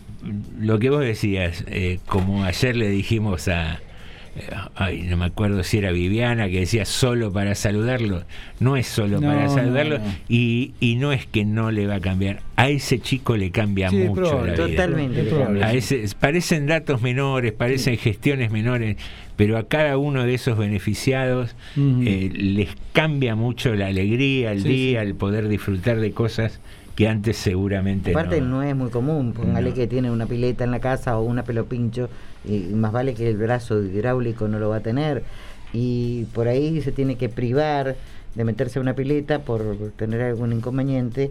lo 0.60 0.78
que 0.78 0.90
vos 0.90 1.00
decías, 1.00 1.64
eh, 1.68 1.98
como 2.06 2.44
ayer 2.44 2.76
le 2.76 2.88
dijimos 2.88 3.48
a, 3.48 3.80
eh, 4.36 4.42
ay, 4.76 5.02
no 5.02 5.16
me 5.16 5.24
acuerdo 5.24 5.62
si 5.64 5.78
era 5.78 5.90
Viviana, 5.90 6.48
que 6.48 6.60
decía 6.60 6.84
solo 6.84 7.32
para 7.32 7.54
saludarlo, 7.54 8.22
no 8.60 8.76
es 8.76 8.86
solo 8.86 9.20
No, 9.20 9.26
para 9.28 9.48
saludarlo 9.48 9.98
no. 9.98 10.04
Y, 10.28 10.72
y 10.80 10.96
no 10.96 11.12
es 11.12 11.26
que 11.26 11.44
no 11.44 11.70
le 11.72 11.86
va 11.86 11.96
a 11.96 12.00
cambiar, 12.00 12.40
a 12.56 12.68
ese 12.68 12.98
chico 13.00 13.36
le 13.36 13.50
cambia 13.50 13.90
Sí, 13.90 13.96
mucho 13.96 14.14
probable, 14.14 14.56
la 14.56 14.66
vida. 14.66 14.68
Totalmente. 14.68 15.22
Probable. 15.24 15.64
A 15.64 15.72
ese, 15.72 16.04
parecen 16.20 16.66
datos 16.66 17.02
menores, 17.02 17.52
parecen 17.52 17.96
gestiones 17.96 18.50
menores, 18.52 18.96
pero 19.36 19.56
a 19.56 19.66
cada 19.68 19.98
uno 19.98 20.24
de 20.24 20.34
esos 20.34 20.58
beneficiados 20.58 21.54
eh, 21.76 22.30
les 22.34 22.68
cambia 22.92 23.34
mucho 23.36 23.74
la 23.74 23.86
alegría, 23.86 24.50
el 24.52 24.62
Sí, 24.62 24.68
día, 24.68 25.00
sí. 25.02 25.06
el 25.08 25.14
poder 25.14 25.48
disfrutar 25.48 25.98
de 26.00 26.10
cosas 26.12 26.60
que 26.98 27.06
antes 27.08 27.36
seguramente 27.36 28.10
Aparte 28.10 28.40
no. 28.40 28.48
no 28.48 28.62
es 28.64 28.74
muy 28.74 28.90
común, 28.90 29.32
póngale 29.32 29.68
No. 29.70 29.74
que 29.76 29.86
tiene 29.86 30.10
una 30.10 30.26
pileta 30.26 30.64
en 30.64 30.72
la 30.72 30.80
casa 30.80 31.16
o 31.16 31.22
una 31.22 31.44
pelo 31.44 31.66
pincho 31.66 32.08
y 32.44 32.58
más 32.74 32.90
vale 32.90 33.14
que 33.14 33.28
el 33.28 33.36
brazo 33.36 33.80
hidráulico 33.80 34.48
no 34.48 34.58
lo 34.58 34.68
va 34.70 34.78
a 34.78 34.80
tener 34.80 35.22
y 35.72 36.24
por 36.34 36.48
ahí 36.48 36.82
se 36.82 36.90
tiene 36.90 37.14
que 37.14 37.28
privar 37.28 37.94
de 38.34 38.44
meterse 38.44 38.80
a 38.80 38.82
una 38.82 38.94
pileta 38.94 39.38
por 39.38 39.92
tener 39.96 40.22
algún 40.22 40.52
inconveniente 40.52 41.30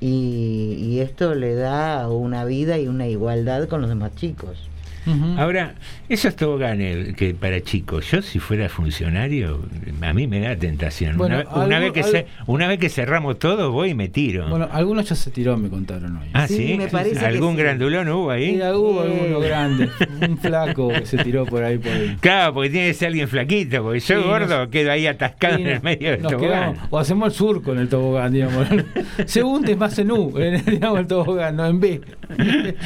y, 0.00 0.76
y 0.78 1.00
esto 1.00 1.34
le 1.34 1.54
da 1.54 2.10
una 2.10 2.44
vida 2.44 2.78
y 2.78 2.86
una 2.86 3.06
igualdad 3.08 3.68
con 3.68 3.80
los 3.80 3.88
demás 3.88 4.14
chicos. 4.16 4.68
Ujú. 5.06 5.38
Ahora, 5.40 5.74
esos 6.08 6.34
toboganes 6.36 7.14
que 7.14 7.34
para 7.34 7.60
chicos, 7.60 8.10
yo 8.10 8.22
si 8.22 8.38
fuera 8.38 8.68
funcionario, 8.68 9.60
a 10.02 10.12
mí 10.12 10.26
me 10.26 10.40
da 10.40 10.56
tentación. 10.56 11.16
Bueno, 11.16 11.42
una, 11.52 11.64
una 11.64 11.76
algo- 11.78 11.80
vez 11.80 11.92
que 11.92 12.00
algo- 12.00 12.12
ce- 12.12 12.26
una 12.46 12.66
vez 12.68 12.78
que 12.78 12.88
cerramos 12.88 13.38
todo, 13.38 13.70
voy 13.72 13.90
y 13.90 13.94
me 13.94 14.08
tiro. 14.08 14.48
Bueno, 14.48 14.68
algunos 14.72 15.08
ya 15.08 15.14
se 15.14 15.30
tiró, 15.30 15.56
me 15.56 15.68
contaron 15.68 16.16
hoy. 16.16 16.28
ah, 16.32 16.48
sí, 16.48 16.56
sí, 16.56 16.74
me 16.76 16.88
parece 16.88 17.18
que 17.20 17.24
¿Algún 17.26 17.52
sí. 17.56 17.62
grandulón 17.62 18.08
hubo 18.08 18.30
ahí? 18.30 18.56
Y 18.56 18.62
hubo 18.62 19.04
Eh. 19.04 19.12
alguno 19.20 19.40
grande, 19.40 19.88
un 20.28 20.38
flaco 20.38 20.88
que 20.88 21.06
se 21.06 21.18
tiró 21.18 21.44
por 21.46 21.62
ahí 21.62 21.78
por 21.78 21.92
ahí. 21.92 22.16
Claro, 22.20 22.54
porque 22.54 22.70
tiene 22.70 22.88
que 22.88 22.94
ser 22.94 23.08
alguien 23.08 23.28
flaquito, 23.28 23.82
porque 23.82 24.00
yo 24.00 24.20
Sí, 24.20 24.26
gordo 24.26 24.58
nos- 24.58 24.68
quedo 24.68 24.90
ahí 24.92 25.06
atascado 25.06 25.56
en 25.58 25.66
el 25.68 25.82
medio 25.82 26.10
del 26.10 26.22
tobogán. 26.22 26.40
quedamos- 26.40 26.78
o 26.90 26.98
hacemos 26.98 27.28
el 27.28 27.34
surco 27.34 27.72
en 27.72 27.78
el 27.78 27.88
tobogán, 27.88 28.32
digamos. 28.32 28.66
Se 29.26 29.42
hunde 29.42 29.76
más 29.76 29.98
en 29.98 30.10
U, 30.10 30.32
en, 30.38 30.64
digamos, 30.64 31.00
el 31.00 31.06
tobogán, 31.06 31.56
no 31.56 31.66
en 31.66 31.80
B. 31.80 32.00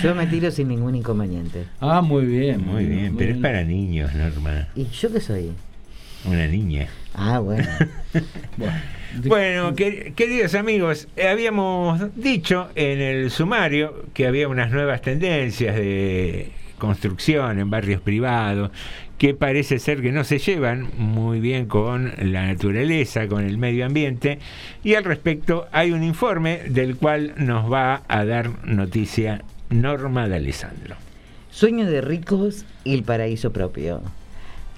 Yo 0.02 0.14
me 0.14 0.26
tiro 0.26 0.50
sin 0.50 0.68
ningún 0.68 0.94
inconveniente. 0.94 1.64
Ah, 1.80 2.00
muy 2.10 2.26
bien. 2.26 2.66
Muy 2.66 2.84
bien, 2.84 3.14
pero 3.16 3.32
es 3.32 3.38
para 3.38 3.64
niños, 3.64 4.14
Norma. 4.14 4.68
¿Y 4.76 4.84
yo 4.86 5.12
qué 5.12 5.20
soy? 5.20 5.50
Una 6.24 6.46
niña. 6.46 6.88
Ah, 7.14 7.38
bueno. 7.38 7.66
Bueno, 8.56 8.72
Bueno, 9.24 9.74
que- 9.74 10.12
queridos 10.14 10.54
amigos, 10.54 11.08
eh, 11.16 11.26
habíamos 11.28 12.00
dicho 12.16 12.68
en 12.76 13.00
el 13.00 13.30
sumario 13.32 14.04
que 14.14 14.26
había 14.28 14.46
unas 14.46 14.70
nuevas 14.70 15.02
tendencias 15.02 15.74
de 15.74 16.52
construcción 16.78 17.58
en 17.58 17.70
barrios 17.70 18.00
privados 18.00 18.70
que 19.18 19.34
parece 19.34 19.78
ser 19.80 20.00
que 20.00 20.12
no 20.12 20.22
se 20.24 20.38
llevan 20.38 20.88
muy 20.96 21.40
bien 21.40 21.66
con 21.66 22.12
la 22.22 22.46
naturaleza, 22.46 23.26
con 23.26 23.44
el 23.44 23.58
medio 23.58 23.84
ambiente, 23.84 24.38
y 24.84 24.94
al 24.94 25.04
respecto 25.04 25.66
hay 25.72 25.90
un 25.90 26.02
informe 26.04 26.60
del 26.68 26.96
cual 26.96 27.34
nos 27.36 27.70
va 27.70 28.02
a 28.08 28.24
dar 28.24 28.64
noticia 28.66 29.42
Norma 29.70 30.26
de 30.28 30.36
Alessandro. 30.36 30.96
Sueño 31.60 31.84
de 31.84 32.00
ricos 32.00 32.64
y 32.84 32.94
el 32.94 33.02
paraíso 33.02 33.52
propio. 33.52 34.00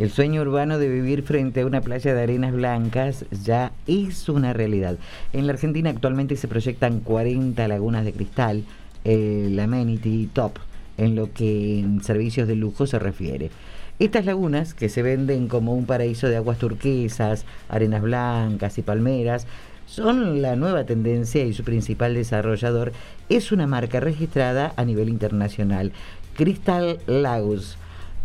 El 0.01 0.11
sueño 0.11 0.43
urbano 0.43 0.79
de 0.79 0.89
vivir 0.89 1.23
frente 1.23 1.61
a 1.61 1.67
una 1.67 1.81
playa 1.81 2.13
de 2.13 2.21
arenas 2.21 2.53
blancas 2.53 3.25
ya 3.31 3.71
es 3.87 4.29
una 4.29 4.53
realidad. 4.53 4.97
En 5.33 5.47
la 5.47 5.53
Argentina 5.53 5.91
actualmente 5.91 6.35
se 6.35 6.49
proyectan 6.49 6.99
40 6.99 7.69
lagunas 7.69 8.05
de 8.05 8.13
cristal, 8.13 8.65
el 9.05 9.57
amenity 9.61 10.29
top, 10.33 10.59
en 10.99 11.15
lo 11.15 11.33
que 11.33 11.79
en 11.79 12.03
servicios 12.03 12.49
de 12.49 12.57
lujo 12.57 12.89
se 12.89 12.99
refiere. 12.99 13.53
Estas 14.01 14.25
lagunas, 14.25 14.75
que 14.75 14.89
se 14.89 15.03
venden 15.03 15.47
como 15.47 15.77
un 15.77 15.87
paraíso 15.87 16.27
de 16.27 16.39
aguas 16.39 16.59
turquesas, 16.59 17.45
arenas 17.69 18.03
blancas 18.03 18.77
y 18.79 18.83
palmeras, 18.83 19.47
son 19.87 20.41
la 20.41 20.57
nueva 20.57 20.85
tendencia 20.85 21.45
y 21.45 21.53
su 21.53 21.65
principal 21.65 22.15
desarrollador 22.15 22.93
es 23.29 23.53
una 23.53 23.67
marca 23.67 24.01
registrada 24.01 24.73
a 24.77 24.85
nivel 24.85 25.09
internacional, 25.11 25.93
Crystal 26.35 26.99
Lagos. 27.07 27.77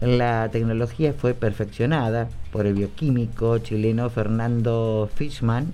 La 0.02 0.50
tecnología 0.52 1.14
fue 1.14 1.34
perfeccionada 1.34 2.30
por 2.52 2.66
el 2.66 2.76
bioquímico 2.76 3.58
chileno 3.58 4.10
Fernando 4.10 5.10
Fishman, 5.16 5.74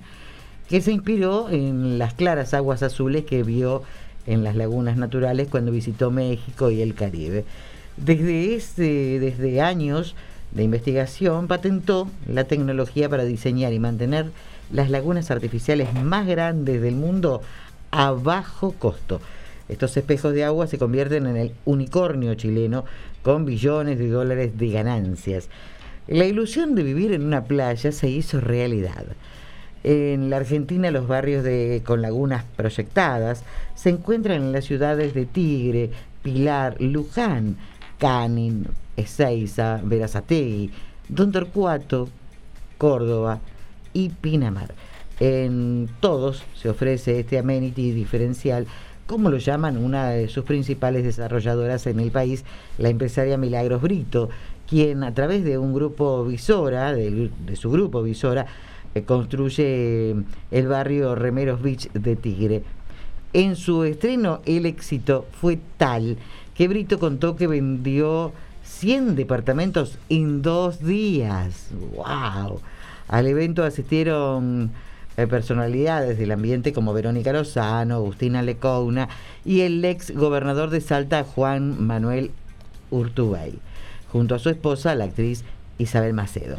que 0.68 0.80
se 0.80 0.92
inspiró 0.92 1.50
en 1.50 1.98
las 1.98 2.14
claras 2.14 2.54
aguas 2.54 2.82
azules 2.82 3.24
que 3.24 3.42
vio 3.42 3.82
en 4.26 4.42
las 4.42 4.56
lagunas 4.56 4.96
naturales 4.96 5.48
cuando 5.50 5.72
visitó 5.72 6.10
México 6.10 6.70
y 6.70 6.80
el 6.80 6.94
Caribe. 6.94 7.44
Desde, 7.96 8.54
ese, 8.54 9.18
desde 9.20 9.60
años 9.60 10.14
de 10.52 10.62
investigación 10.62 11.46
patentó 11.46 12.08
la 12.26 12.44
tecnología 12.44 13.08
para 13.08 13.24
diseñar 13.24 13.72
y 13.72 13.78
mantener 13.78 14.30
las 14.72 14.90
lagunas 14.90 15.30
artificiales 15.30 15.92
más 15.94 16.26
grandes 16.26 16.80
del 16.80 16.94
mundo 16.94 17.42
a 17.90 18.12
bajo 18.12 18.72
costo. 18.72 19.20
Estos 19.68 19.96
espejos 19.96 20.34
de 20.34 20.44
agua 20.44 20.66
se 20.66 20.78
convierten 20.78 21.26
en 21.26 21.36
el 21.36 21.52
unicornio 21.64 22.34
chileno 22.34 22.84
con 23.22 23.44
billones 23.44 23.98
de 23.98 24.08
dólares 24.08 24.58
de 24.58 24.68
ganancias. 24.70 25.48
La 26.06 26.26
ilusión 26.26 26.74
de 26.74 26.82
vivir 26.82 27.12
en 27.12 27.24
una 27.24 27.44
playa 27.44 27.90
se 27.90 28.08
hizo 28.08 28.40
realidad. 28.40 29.06
En 29.84 30.30
la 30.30 30.36
Argentina 30.36 30.90
los 30.90 31.08
barrios 31.08 31.44
de, 31.44 31.82
con 31.84 32.02
lagunas 32.02 32.44
proyectadas 32.56 33.44
se 33.74 33.90
encuentran 33.90 34.42
en 34.42 34.52
las 34.52 34.64
ciudades 34.64 35.14
de 35.14 35.26
Tigre, 35.26 35.90
Pilar, 36.22 36.80
Luján, 36.80 37.56
Canin, 37.98 38.66
Ezeiza, 38.96 39.80
Verazategui, 39.82 40.70
Don 41.08 41.32
Torcuato, 41.32 42.08
Córdoba 42.78 43.40
y 43.92 44.08
Pinamar. 44.08 44.74
En 45.20 45.88
todos 46.00 46.42
se 46.54 46.68
ofrece 46.68 47.20
este 47.20 47.38
amenity 47.38 47.92
diferencial 47.92 48.66
como 49.06 49.30
lo 49.30 49.38
llaman 49.38 49.76
una 49.76 50.10
de 50.10 50.28
sus 50.28 50.44
principales 50.44 51.04
desarrolladoras 51.04 51.86
en 51.86 52.00
el 52.00 52.10
país, 52.10 52.44
la 52.78 52.88
empresaria 52.88 53.36
Milagros 53.36 53.82
Brito, 53.82 54.30
quien 54.68 55.04
a 55.04 55.12
través 55.12 55.44
de 55.44 55.58
un 55.58 55.74
grupo 55.74 56.24
Visora, 56.24 56.92
de, 56.92 57.30
su 57.54 57.70
grupo 57.70 58.02
Visora, 58.02 58.46
eh, 58.94 59.02
construye 59.02 60.14
el 60.50 60.68
barrio 60.68 61.14
Remeros 61.14 61.60
Beach 61.60 61.90
de 61.92 62.16
Tigre. 62.16 62.62
En 63.32 63.56
su 63.56 63.84
estreno 63.84 64.40
el 64.46 64.64
éxito 64.64 65.26
fue 65.40 65.58
tal 65.76 66.16
que 66.54 66.68
Brito 66.68 66.98
contó 66.98 67.36
que 67.36 67.46
vendió 67.46 68.32
100 68.62 69.16
departamentos 69.16 69.98
en 70.08 70.40
dos 70.40 70.82
días. 70.82 71.68
¡Wow! 71.96 72.60
Al 73.08 73.26
evento 73.26 73.64
asistieron 73.64 74.70
eh, 75.16 75.26
personalidades 75.26 76.18
del 76.18 76.32
ambiente 76.32 76.72
como 76.72 76.92
Verónica 76.92 77.32
Lozano, 77.32 77.96
Agustina 77.96 78.42
Lecouna 78.42 79.08
y 79.44 79.60
el 79.60 79.84
ex 79.84 80.10
gobernador 80.12 80.70
de 80.70 80.80
Salta, 80.80 81.24
Juan 81.24 81.84
Manuel 81.84 82.30
Urtubey, 82.90 83.58
junto 84.10 84.34
a 84.34 84.38
su 84.38 84.50
esposa, 84.50 84.94
la 84.94 85.04
actriz 85.04 85.44
Isabel 85.78 86.14
Macedo. 86.14 86.58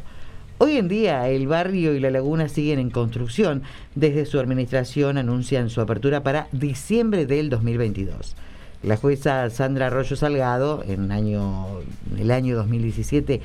Hoy 0.58 0.78
en 0.78 0.88
día 0.88 1.28
el 1.28 1.48
barrio 1.48 1.94
y 1.94 2.00
la 2.00 2.12
laguna 2.12 2.48
siguen 2.48 2.80
en 2.80 2.90
construcción. 2.90 3.64
Desde 3.94 4.26
su 4.26 4.40
administración 4.40 5.18
anuncian 5.18 5.70
su 5.70 5.82
apertura 5.82 6.24
para 6.24 6.48
diciembre 6.54 7.26
del 7.26 7.50
2022. 7.50 8.38
La 8.82 8.96
jueza 8.96 9.50
Sandra 9.50 9.88
Arroyo 9.88 10.16
Salgado, 10.16 10.82
en, 10.88 11.12
año, 11.12 11.82
en 12.14 12.20
el 12.20 12.32
año 12.32 12.56
2017, 12.56 13.42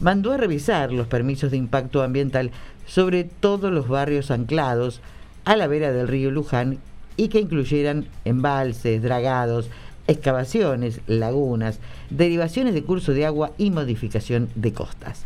mandó 0.00 0.32
a 0.32 0.36
revisar 0.36 0.92
los 0.92 1.06
permisos 1.06 1.50
de 1.50 1.56
impacto 1.56 2.02
ambiental 2.02 2.50
sobre 2.90 3.22
todos 3.22 3.72
los 3.72 3.86
barrios 3.86 4.32
anclados 4.32 5.00
a 5.44 5.54
la 5.54 5.68
vera 5.68 5.92
del 5.92 6.08
río 6.08 6.32
Luján 6.32 6.78
y 7.16 7.28
que 7.28 7.38
incluyeran 7.38 8.06
embalses, 8.24 9.00
dragados, 9.00 9.70
excavaciones, 10.08 11.00
lagunas, 11.06 11.78
derivaciones 12.10 12.74
de 12.74 12.82
curso 12.82 13.12
de 13.12 13.26
agua 13.26 13.52
y 13.58 13.70
modificación 13.70 14.48
de 14.56 14.72
costas. 14.72 15.22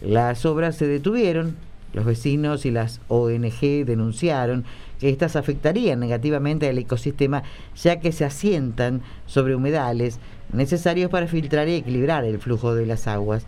Las 0.00 0.46
obras 0.46 0.76
se 0.76 0.86
detuvieron, 0.86 1.56
los 1.94 2.04
vecinos 2.04 2.64
y 2.64 2.70
las 2.70 3.00
ONG 3.08 3.84
denunciaron 3.84 4.64
que 5.00 5.08
éstas 5.08 5.34
afectarían 5.34 5.98
negativamente 5.98 6.68
al 6.68 6.78
ecosistema 6.78 7.42
ya 7.74 7.98
que 7.98 8.12
se 8.12 8.24
asientan 8.24 9.02
sobre 9.26 9.56
humedales 9.56 10.20
necesarios 10.52 11.10
para 11.10 11.26
filtrar 11.26 11.68
y 11.68 11.74
equilibrar 11.74 12.24
el 12.24 12.38
flujo 12.38 12.72
de 12.76 12.86
las 12.86 13.08
aguas. 13.08 13.46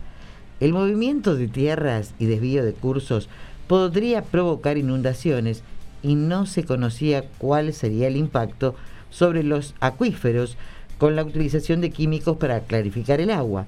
El 0.59 0.71
movimiento 0.71 1.35
de 1.35 1.47
tierras 1.47 2.13
y 2.19 2.25
desvío 2.25 2.63
de 2.63 2.73
cursos 2.73 3.27
podría 3.67 4.21
provocar 4.23 4.77
inundaciones 4.77 5.63
y 6.01 6.15
no 6.15 6.45
se 6.45 6.63
conocía 6.63 7.23
cuál 7.37 7.73
sería 7.73 8.07
el 8.07 8.17
impacto 8.17 8.75
sobre 9.09 9.43
los 9.43 9.73
acuíferos 9.79 10.57
con 10.97 11.15
la 11.15 11.23
utilización 11.23 11.81
de 11.81 11.91
químicos 11.91 12.37
para 12.37 12.61
clarificar 12.61 13.21
el 13.21 13.31
agua. 13.31 13.67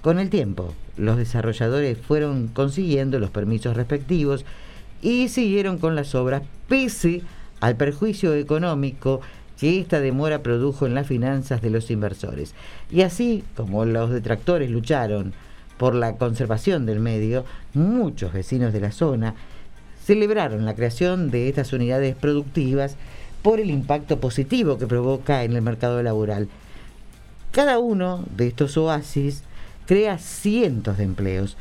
Con 0.00 0.18
el 0.18 0.30
tiempo, 0.30 0.72
los 0.96 1.16
desarrolladores 1.16 1.98
fueron 1.98 2.48
consiguiendo 2.48 3.18
los 3.18 3.30
permisos 3.30 3.76
respectivos 3.76 4.44
y 5.02 5.28
siguieron 5.28 5.78
con 5.78 5.94
las 5.94 6.14
obras 6.14 6.42
pese 6.68 7.22
al 7.60 7.76
perjuicio 7.76 8.34
económico 8.34 9.20
que 9.58 9.80
esta 9.80 10.00
demora 10.00 10.42
produjo 10.42 10.86
en 10.86 10.94
las 10.94 11.06
finanzas 11.06 11.62
de 11.62 11.70
los 11.70 11.90
inversores. 11.90 12.54
Y 12.90 13.02
así 13.02 13.42
como 13.56 13.84
los 13.84 14.10
detractores 14.10 14.70
lucharon 14.70 15.32
por 15.78 15.94
la 15.94 16.16
conservación 16.16 16.86
del 16.86 17.00
medio, 17.00 17.44
muchos 17.74 18.32
vecinos 18.32 18.72
de 18.72 18.80
la 18.80 18.92
zona 18.92 19.34
celebraron 20.04 20.64
la 20.64 20.74
creación 20.74 21.30
de 21.30 21.48
estas 21.48 21.72
unidades 21.72 22.14
productivas 22.14 22.96
por 23.42 23.60
el 23.60 23.70
impacto 23.70 24.20
positivo 24.20 24.78
que 24.78 24.86
provoca 24.86 25.44
en 25.44 25.52
el 25.52 25.62
mercado 25.62 26.02
laboral. 26.02 26.48
Cada 27.52 27.78
uno 27.78 28.24
de 28.36 28.48
estos 28.48 28.76
oasis 28.76 29.42
crea 29.86 30.18
cientos 30.18 30.98
de 30.98 31.04
empleos. 31.04 31.56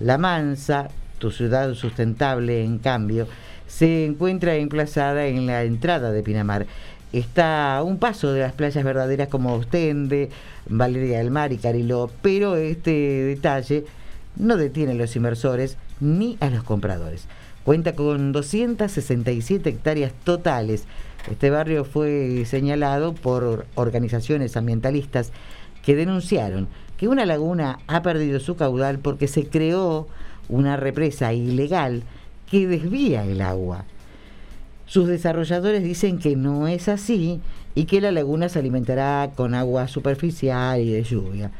La 0.00 0.18
Mansa, 0.18 0.88
tu 1.18 1.30
ciudad 1.30 1.74
sustentable, 1.74 2.64
en 2.64 2.78
cambio, 2.78 3.28
se 3.66 4.04
encuentra 4.04 4.56
emplazada 4.56 5.26
en 5.26 5.46
la 5.46 5.62
entrada 5.62 6.12
de 6.12 6.22
Pinamar 6.22 6.66
está 7.12 7.76
a 7.76 7.82
un 7.82 7.98
paso 7.98 8.32
de 8.32 8.40
las 8.40 8.52
playas 8.52 8.84
verdaderas 8.84 9.28
como 9.28 9.54
Ostende, 9.54 10.30
Valeria 10.68 11.18
del 11.18 11.30
Mar 11.30 11.52
y 11.52 11.58
Cariló, 11.58 12.10
pero 12.22 12.56
este 12.56 12.90
detalle 12.90 13.84
no 14.36 14.56
detiene 14.56 14.92
a 14.92 14.96
los 14.96 15.14
inversores 15.16 15.76
ni 16.00 16.36
a 16.40 16.50
los 16.50 16.64
compradores. 16.64 17.26
Cuenta 17.64 17.94
con 17.94 18.32
267 18.32 19.68
hectáreas 19.68 20.12
totales. 20.24 20.84
Este 21.30 21.50
barrio 21.50 21.84
fue 21.84 22.44
señalado 22.46 23.14
por 23.14 23.66
organizaciones 23.76 24.56
ambientalistas 24.56 25.32
que 25.84 25.94
denunciaron 25.94 26.68
que 26.96 27.08
una 27.08 27.26
laguna 27.26 27.78
ha 27.86 28.02
perdido 28.02 28.40
su 28.40 28.56
caudal 28.56 28.98
porque 28.98 29.28
se 29.28 29.46
creó 29.46 30.08
una 30.48 30.76
represa 30.76 31.32
ilegal 31.32 32.02
que 32.50 32.66
desvía 32.66 33.24
el 33.24 33.40
agua. 33.40 33.84
Sus 34.92 35.08
desarrolladores 35.08 35.82
dicen 35.82 36.18
que 36.18 36.36
no 36.36 36.68
es 36.68 36.86
así 36.86 37.40
y 37.74 37.86
que 37.86 38.02
la 38.02 38.12
laguna 38.12 38.50
se 38.50 38.58
alimentará 38.58 39.30
con 39.34 39.54
agua 39.54 39.88
superficial 39.88 40.82
y 40.82 40.92
de 40.92 41.02
lluvia. 41.02 41.50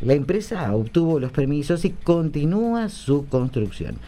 La 0.00 0.14
empresa 0.14 0.74
obtuvo 0.74 1.20
los 1.20 1.30
permisos 1.30 1.84
y 1.84 1.90
continúa 1.90 2.88
su 2.88 3.26
construcción. 3.26 3.98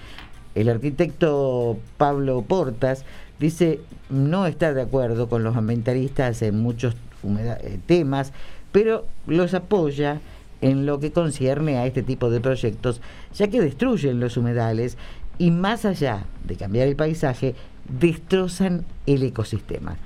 El 0.55 0.70
arquitecto 0.70 1.76
Pablo 1.99 2.41
Portas 2.41 3.05
dice 3.39 3.81
no 4.09 4.47
está 4.47 4.72
de 4.72 4.81
acuerdo 4.81 5.28
con 5.28 5.45
los 5.45 5.59
ambientalistas 5.59 6.41
en 6.41 6.59
muchos 6.59 6.97
eh, 7.22 7.78
temas, 7.85 8.33
pero 8.72 9.05
los 9.26 9.53
apoya 9.53 10.22
en 10.62 10.87
lo 10.87 11.01
que 11.01 11.12
concierne 11.12 11.76
a 11.76 11.85
este 11.85 12.03
tipo 12.03 12.31
de 12.31 12.41
proyectos, 12.41 13.03
ya 13.35 13.49
que 13.49 13.61
destruyen 13.61 14.20
los 14.20 14.39
humedales 14.39 14.97
y 15.37 15.51
más 15.51 15.85
allá 15.85 16.24
de 16.45 16.57
cambiar 16.57 16.89
el 16.89 16.97
paisaje, 16.97 17.55
destrozan 17.99 18.84
el 19.07 19.22
ecosistema. 19.22 19.97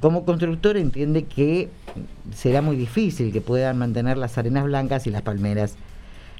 Como 0.00 0.24
constructor 0.24 0.76
entiende 0.76 1.24
que 1.24 1.70
será 2.34 2.62
muy 2.62 2.76
difícil 2.76 3.32
que 3.32 3.40
puedan 3.40 3.78
mantener 3.78 4.18
las 4.18 4.36
arenas 4.36 4.64
blancas 4.64 5.06
y 5.06 5.10
las 5.10 5.22
palmeras. 5.22 5.76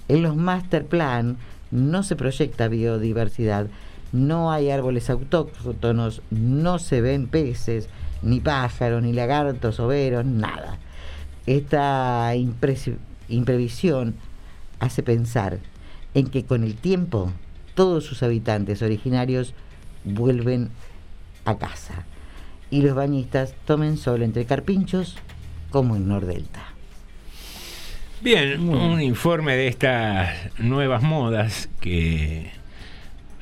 En 0.09 0.23
los 0.23 0.37
master 0.37 0.85
plan 0.85 1.39
no 1.71 2.03
se 2.03 2.17
proyecta 2.17 2.69
biodiversidad, 2.69 3.67
no 4.13 4.53
hay 4.53 4.71
árboles 4.71 5.11
autóctonos, 5.11 6.23
no 6.31 6.79
se 6.79 7.01
ven 7.01 7.27
peces, 7.27 7.89
ni 8.23 8.41
pájaros, 8.41 9.03
ni 9.03 9.13
lagartos, 9.13 9.81
overos, 9.81 10.25
nada. 10.25 10.79
esta 11.47 12.33
imprevisión 13.29 14.15
hace 14.81 15.03
pensar 15.03 15.59
en 16.15 16.27
que 16.29 16.45
con 16.45 16.65
el 16.65 16.75
tiempo 16.75 17.33
todos 17.75 18.05
sus 18.05 18.23
habitantes 18.23 18.83
originarios 18.83 19.55
vuelven 20.07 20.71
a 21.45 21.59
casa 21.59 22.07
y 22.71 22.83
los 22.83 22.95
bañistas 22.95 23.55
tomen 23.67 23.97
sol 23.97 24.23
entre 24.23 24.47
carpinchos 24.47 25.17
como 25.71 25.97
en 25.97 26.09
Nordelta. 26.09 26.63
Bien, 28.23 28.69
un 28.69 29.01
informe 29.03 29.57
de 29.57 29.69
estas 29.69 30.59
nuevas 30.59 31.03
modas 31.03 31.69
que 31.81 32.51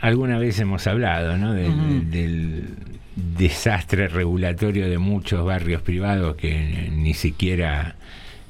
alguna 0.01 0.39
vez 0.39 0.59
hemos 0.59 0.87
hablado, 0.87 1.39
¿no? 1.39 1.53
Del, 1.55 2.69
desastre 3.17 4.09
regulatorio 4.09 4.91
de 4.91 4.99
muchos 4.99 5.45
barrios 5.45 5.81
privados 5.83 6.35
que 6.35 6.91
ni 6.91 7.15
siquiera 7.15 7.95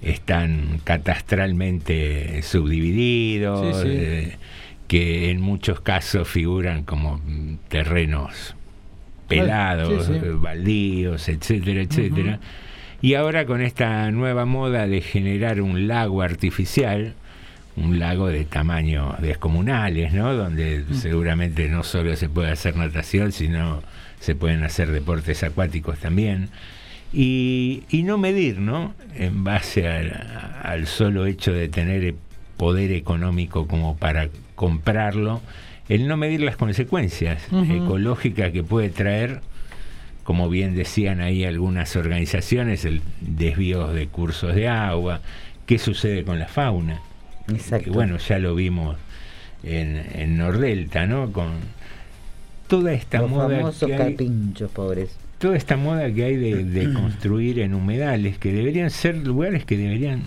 están 0.00 0.80
catastralmente 0.84 2.40
subdivididos, 2.42 3.76
Sí, 3.76 3.82
sí. 3.82 3.88
eh, 3.94 4.36
que 4.94 5.28
en 5.28 5.40
muchos 5.40 5.80
casos 5.80 6.28
figuran 6.28 6.84
como 6.84 7.18
mm, 7.18 7.56
terrenos 7.66 8.54
pelados, 9.26 10.06
sí, 10.06 10.12
sí. 10.22 10.28
baldíos, 10.34 11.28
etcétera, 11.28 11.82
etcétera. 11.82 12.38
Y 13.02 13.14
ahora 13.14 13.44
con 13.44 13.60
esta 13.60 14.08
nueva 14.12 14.44
moda 14.44 14.86
de 14.86 15.00
generar 15.00 15.60
un 15.60 15.88
lago 15.88 16.22
artificial, 16.22 17.14
un 17.74 17.98
lago 17.98 18.28
de 18.28 18.44
tamaños 18.44 19.20
descomunales, 19.20 20.12
¿no? 20.12 20.32
Donde 20.32 20.84
seguramente 20.92 21.68
no 21.68 21.82
solo 21.82 22.14
se 22.14 22.28
puede 22.28 22.52
hacer 22.52 22.76
natación, 22.76 23.32
sino 23.32 23.82
se 24.20 24.36
pueden 24.36 24.62
hacer 24.62 24.92
deportes 24.92 25.42
acuáticos 25.42 25.98
también. 25.98 26.50
Y, 27.12 27.82
y 27.88 28.04
no 28.04 28.16
medir, 28.16 28.60
¿no? 28.60 28.94
En 29.16 29.42
base 29.42 29.88
al 29.88 30.86
solo 30.86 31.26
hecho 31.26 31.52
de 31.52 31.68
tener 31.68 32.14
poder 32.56 32.92
económico 32.92 33.66
como 33.66 33.96
para 33.96 34.28
comprarlo, 34.54 35.40
el 35.88 36.08
no 36.08 36.16
medir 36.16 36.40
las 36.40 36.56
consecuencias 36.56 37.42
ecológicas 37.70 38.52
que 38.52 38.62
puede 38.62 38.88
traer 38.90 39.40
como 40.24 40.48
bien 40.48 40.74
decían 40.74 41.20
ahí 41.20 41.44
algunas 41.44 41.96
organizaciones, 41.96 42.86
el 42.86 43.02
desvío 43.20 43.88
de 43.88 44.06
cursos 44.08 44.54
de 44.54 44.68
agua, 44.68 45.20
qué 45.66 45.78
sucede 45.78 46.24
con 46.24 46.38
la 46.38 46.48
fauna. 46.48 47.00
Exacto. 47.52 47.84
Que 47.84 47.90
bueno, 47.90 48.16
ya 48.16 48.38
lo 48.38 48.54
vimos 48.54 48.96
en, 49.62 50.02
en 50.14 50.38
Nordelta, 50.38 51.06
¿no? 51.06 51.30
Con 51.30 51.50
toda 52.68 52.94
esta 52.94 53.18
Los 53.18 53.30
moda 53.30 53.56
famosos 53.56 53.86
que 53.86 53.92
hay, 53.94 53.98
carpinchos 53.98 54.70
pobres. 54.70 55.14
toda 55.38 55.56
esta 55.58 55.76
moda 55.76 56.10
que 56.10 56.24
hay 56.24 56.36
de, 56.36 56.64
de 56.64 56.90
construir 56.94 57.58
en 57.60 57.74
humedales, 57.74 58.38
que 58.38 58.50
deberían 58.50 58.88
ser 58.88 59.16
lugares 59.16 59.66
que 59.66 59.76
deberían 59.76 60.22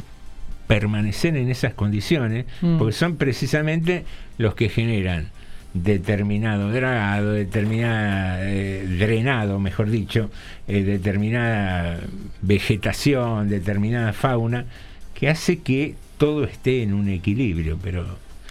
permanecer 0.67 1.35
en 1.37 1.49
esas 1.49 1.73
condiciones, 1.73 2.45
Mm. 2.61 2.77
porque 2.77 2.93
son 2.93 3.15
precisamente 3.15 4.03
los 4.37 4.53
que 4.55 4.69
generan 4.69 5.29
determinado 5.73 6.71
dragado, 6.71 7.33
determinada 7.33 8.39
eh, 8.49 8.85
drenado, 8.99 9.59
mejor 9.59 9.89
dicho, 9.89 10.29
eh, 10.67 10.83
determinada 10.83 11.99
vegetación, 12.41 13.49
determinada 13.49 14.11
fauna, 14.13 14.65
que 15.13 15.29
hace 15.29 15.59
que 15.59 15.95
todo 16.17 16.43
esté 16.45 16.81
en 16.83 16.93
un 16.93 17.07
equilibrio, 17.09 17.77
pero 17.81 18.05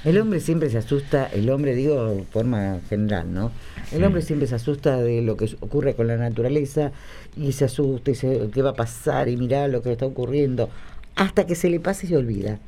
El 0.05 0.19
hombre 0.21 0.39
siempre 0.39 0.71
se 0.71 0.79
asusta, 0.79 1.27
el 1.33 1.51
hombre 1.51 1.75
digo 1.75 2.15
de 2.15 2.23
forma 2.25 2.79
general, 2.89 3.33
¿no? 3.33 3.51
El 3.91 3.99
Sí. 3.99 4.05
hombre 4.05 4.23
siempre 4.23 4.47
se 4.47 4.55
asusta 4.55 4.99
de 5.03 5.21
lo 5.23 5.37
que 5.37 5.47
ocurre 5.61 5.95
con 5.95 6.07
la 6.07 6.17
naturaleza 6.17 6.93
y 7.37 7.51
se 7.53 7.65
asusta 7.65 8.11
y 8.11 8.15
dice 8.15 8.41
qué 8.55 8.63
va 8.63 8.71
a 8.71 8.75
pasar 8.75 9.29
y 9.29 9.37
mirá 9.37 9.67
lo 9.67 9.83
que 9.83 9.91
está 9.91 10.07
ocurriendo, 10.07 10.71
hasta 11.17 11.47
que 11.47 11.55
se 11.55 11.69
le 11.71 11.81
pasa 11.81 12.07
y 12.07 12.09
se 12.11 12.17
olvida, 12.17 12.59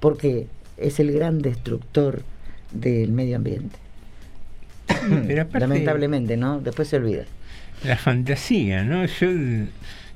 porque 0.00 0.46
es 0.76 1.00
el 1.00 1.10
gran 1.12 1.40
destructor 1.40 2.22
del 2.72 3.10
medio 3.12 3.36
ambiente. 3.36 3.76
Pero 5.26 5.42
aparte- 5.42 5.60
Lamentablemente, 5.60 6.36
¿no? 6.36 6.60
Después 6.60 6.88
se 6.88 6.96
olvida. 6.96 7.24
la 7.84 7.96
fantasía, 7.96 8.84
¿no? 8.84 9.04
Yo 9.06 9.28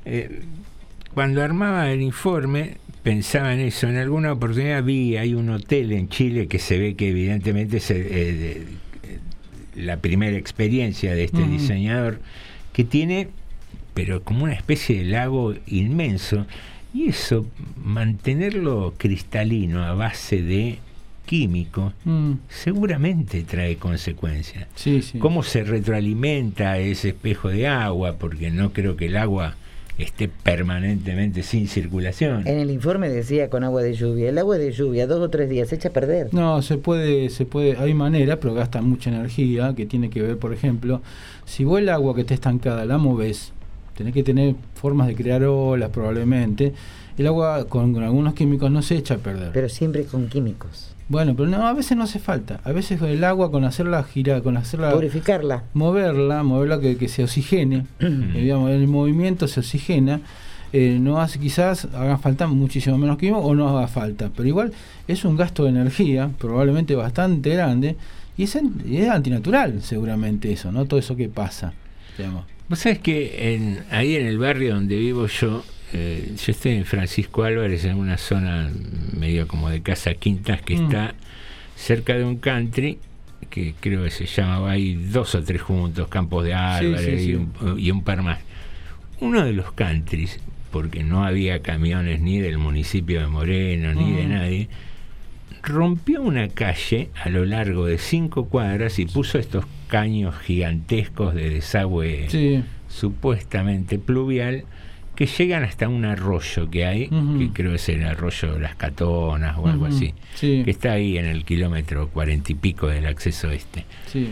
eh, 0.04 0.40
cuando 1.14 1.42
armaba 1.42 1.90
el 1.92 2.02
informe 2.02 2.76
pensaba 3.02 3.52
en 3.54 3.60
eso. 3.60 3.88
En 3.88 3.96
alguna 3.96 4.32
oportunidad 4.32 4.82
vi, 4.82 5.16
hay 5.16 5.34
un 5.34 5.48
hotel 5.50 5.92
en 5.92 6.08
Chile 6.08 6.46
que 6.48 6.58
se 6.58 6.78
ve 6.78 6.94
que 6.94 7.08
evidentemente 7.10 7.76
es 7.78 7.90
eh, 7.90 7.94
de- 8.02 8.50
eh, 9.04 9.18
la 9.76 9.98
primera 9.98 10.36
experiencia 10.36 11.14
de 11.14 11.24
este 11.24 11.42
diseñador, 11.46 12.20
que 12.72 12.84
tiene, 12.84 13.28
pero 13.94 14.22
como 14.22 14.44
una 14.44 14.54
especie 14.54 14.98
de 14.98 15.04
lago 15.04 15.54
inmenso, 15.66 16.46
y 16.94 17.08
eso, 17.08 17.46
mantenerlo 17.82 18.94
cristalino 18.96 19.84
a 19.84 19.94
base 19.94 20.42
de 20.42 20.78
químicos, 21.26 21.92
Mm, 22.04 22.32
seguramente 22.48 23.42
trae 23.42 23.76
consecuencias. 23.76 24.66
sí, 24.74 25.02
sí. 25.02 25.18
¿Cómo 25.18 25.42
se 25.42 25.62
retroalimenta 25.64 26.78
ese 26.78 27.10
espejo 27.10 27.48
de 27.48 27.66
agua? 27.68 28.16
Porque 28.18 28.50
no 28.50 28.72
creo 28.72 28.96
que 28.96 29.06
el 29.06 29.16
agua 29.16 29.54
esté 29.98 30.28
permanentemente 30.28 31.42
sin 31.42 31.68
circulación. 31.68 32.46
En 32.46 32.58
el 32.58 32.70
informe 32.70 33.08
decía 33.08 33.48
con 33.50 33.62
agua 33.62 33.82
de 33.82 33.94
lluvia, 33.94 34.30
el 34.30 34.38
agua 34.38 34.58
de 34.58 34.72
lluvia 34.72 35.06
dos 35.06 35.20
o 35.20 35.30
tres 35.30 35.48
días 35.48 35.68
se 35.68 35.76
echa 35.76 35.90
a 35.90 35.92
perder. 35.92 36.32
No, 36.34 36.60
se 36.62 36.76
puede, 36.76 37.28
se 37.30 37.44
puede, 37.46 37.76
hay 37.76 37.94
manera, 37.94 38.40
pero 38.40 38.54
gasta 38.54 38.82
mucha 38.82 39.10
energía, 39.10 39.74
que 39.76 39.86
tiene 39.86 40.10
que 40.10 40.22
ver, 40.22 40.38
por 40.38 40.52
ejemplo, 40.52 41.02
si 41.44 41.64
vos 41.64 41.78
el 41.78 41.88
agua 41.88 42.14
que 42.14 42.22
está 42.22 42.34
estancada 42.34 42.84
la 42.84 42.98
moves, 42.98 43.52
tenés 43.96 44.14
que 44.14 44.22
tener 44.22 44.54
formas 44.74 45.06
de 45.08 45.14
crear 45.14 45.42
olas 45.44 45.90
probablemente, 45.90 46.72
el 47.18 47.26
agua 47.26 47.66
con, 47.68 47.92
con 47.92 48.02
algunos 48.02 48.34
químicos 48.34 48.70
no 48.70 48.82
se 48.82 48.96
echa 48.96 49.14
a 49.14 49.18
perder. 49.18 49.50
Pero 49.52 49.68
siempre 49.68 50.04
con 50.04 50.28
químicos. 50.28 50.88
bueno, 51.08 51.34
pero 51.36 51.48
no, 51.48 51.66
a 51.66 51.72
veces 51.74 51.96
no 51.96 52.04
hace 52.04 52.18
falta, 52.18 52.60
a 52.64 52.72
veces 52.72 52.98
con 52.98 53.08
el 53.10 53.22
agua, 53.24 53.50
con 53.50 53.64
hacerla 53.64 54.02
girar, 54.04 54.42
con 54.42 54.56
hacerla... 54.56 54.92
Purificarla. 54.92 55.64
moverla, 55.74 56.42
moverla 56.42 56.80
que, 56.80 56.96
que 56.96 57.08
se 57.08 57.22
oxigene, 57.22 57.84
eh, 58.00 58.06
digamos, 58.34 58.70
el 58.70 58.88
movimiento 58.88 59.46
se 59.46 59.60
oxigena, 59.60 60.20
eh, 60.72 60.96
no 60.98 61.20
hace 61.20 61.38
quizás 61.38 61.86
haga 61.94 62.16
falta 62.16 62.46
muchísimo 62.46 62.96
menos 62.96 63.18
químicos 63.18 63.42
o 63.44 63.54
no 63.54 63.68
haga 63.76 63.88
falta, 63.88 64.30
pero 64.34 64.48
igual 64.48 64.72
es 65.06 65.22
un 65.26 65.36
gasto 65.36 65.64
de 65.64 65.68
energía 65.70 66.30
probablemente 66.38 66.94
bastante 66.94 67.50
grande 67.50 67.96
y 68.38 68.44
es, 68.44 68.56
an- 68.56 68.80
y 68.88 68.96
es 68.96 69.10
antinatural 69.10 69.82
seguramente 69.82 70.50
eso, 70.50 70.72
¿no? 70.72 70.86
Todo 70.86 70.98
eso 70.98 71.14
que 71.14 71.28
pasa, 71.28 71.74
digamos. 72.16 72.46
Vos 72.68 72.78
sabés 72.78 72.98
que 73.00 73.54
en, 73.54 73.80
ahí 73.90 74.16
en 74.16 74.26
el 74.26 74.38
barrio 74.38 74.74
donde 74.74 74.96
vivo 74.96 75.26
yo, 75.26 75.64
eh, 75.92 76.32
yo 76.36 76.52
estoy 76.52 76.72
en 76.72 76.84
Francisco 76.84 77.44
Álvarez, 77.44 77.84
en 77.84 77.96
una 77.96 78.16
zona 78.16 78.70
medio 79.18 79.46
como 79.46 79.68
de 79.68 79.82
casa 79.82 80.14
quintas 80.14 80.62
que 80.62 80.76
Mm. 80.76 80.84
está 80.84 81.14
cerca 81.76 82.14
de 82.16 82.24
un 82.24 82.36
country 82.36 82.98
que 83.50 83.74
creo 83.78 84.04
que 84.04 84.10
se 84.10 84.24
llamaba 84.24 84.70
ahí 84.70 84.94
dos 84.94 85.34
o 85.34 85.42
tres 85.42 85.60
juntos, 85.60 86.08
Campos 86.08 86.44
de 86.44 86.54
Álvarez 86.54 87.20
sí, 87.20 87.26
sí. 87.26 87.30
Y, 87.32 87.34
un, 87.34 87.78
y 87.78 87.90
un 87.90 88.02
par 88.02 88.22
más. 88.22 88.38
Uno 89.20 89.44
de 89.44 89.52
los 89.52 89.72
countries, 89.72 90.40
porque 90.70 91.02
no 91.02 91.24
había 91.24 91.60
camiones 91.60 92.20
ni 92.20 92.38
del 92.40 92.56
municipio 92.56 93.20
de 93.20 93.26
Moreno 93.26 93.92
ni 93.94 94.12
de 94.12 94.22
Mm. 94.24 94.28
nadie, 94.30 94.68
rompió 95.62 96.22
una 96.22 96.48
calle 96.48 97.10
a 97.22 97.28
lo 97.28 97.44
largo 97.44 97.84
de 97.86 97.98
cinco 97.98 98.46
cuadras 98.48 98.98
y 98.98 99.04
puso 99.04 99.38
estos 99.38 99.66
caños 99.92 100.34
gigantescos 100.38 101.34
de 101.34 101.50
desagüe 101.50 102.26
Sí, 102.30 102.62
supuestamente 102.88 103.98
pluvial 103.98 104.64
que 105.14 105.26
llegan 105.26 105.64
hasta 105.64 105.86
un 105.90 106.06
arroyo 106.06 106.70
que 106.70 106.86
hay, 106.86 107.08
Ujú. 107.12 107.38
que 107.38 107.50
creo 107.52 107.74
es 107.74 107.86
el 107.90 108.02
arroyo 108.06 108.58
Las 108.58 108.74
Catonas 108.76 109.58
o 109.58 109.68
algo 109.68 109.84
así, 109.84 110.14
sí. 110.34 110.62
que 110.64 110.70
está 110.70 110.92
ahí 110.92 111.18
en 111.18 111.26
el 111.26 111.44
kilómetro 111.44 112.08
cuarenta 112.08 112.50
y 112.52 112.54
pico 112.54 112.86
del 112.88 113.04
acceso 113.06 113.50
este. 113.50 113.84
sí. 114.06 114.28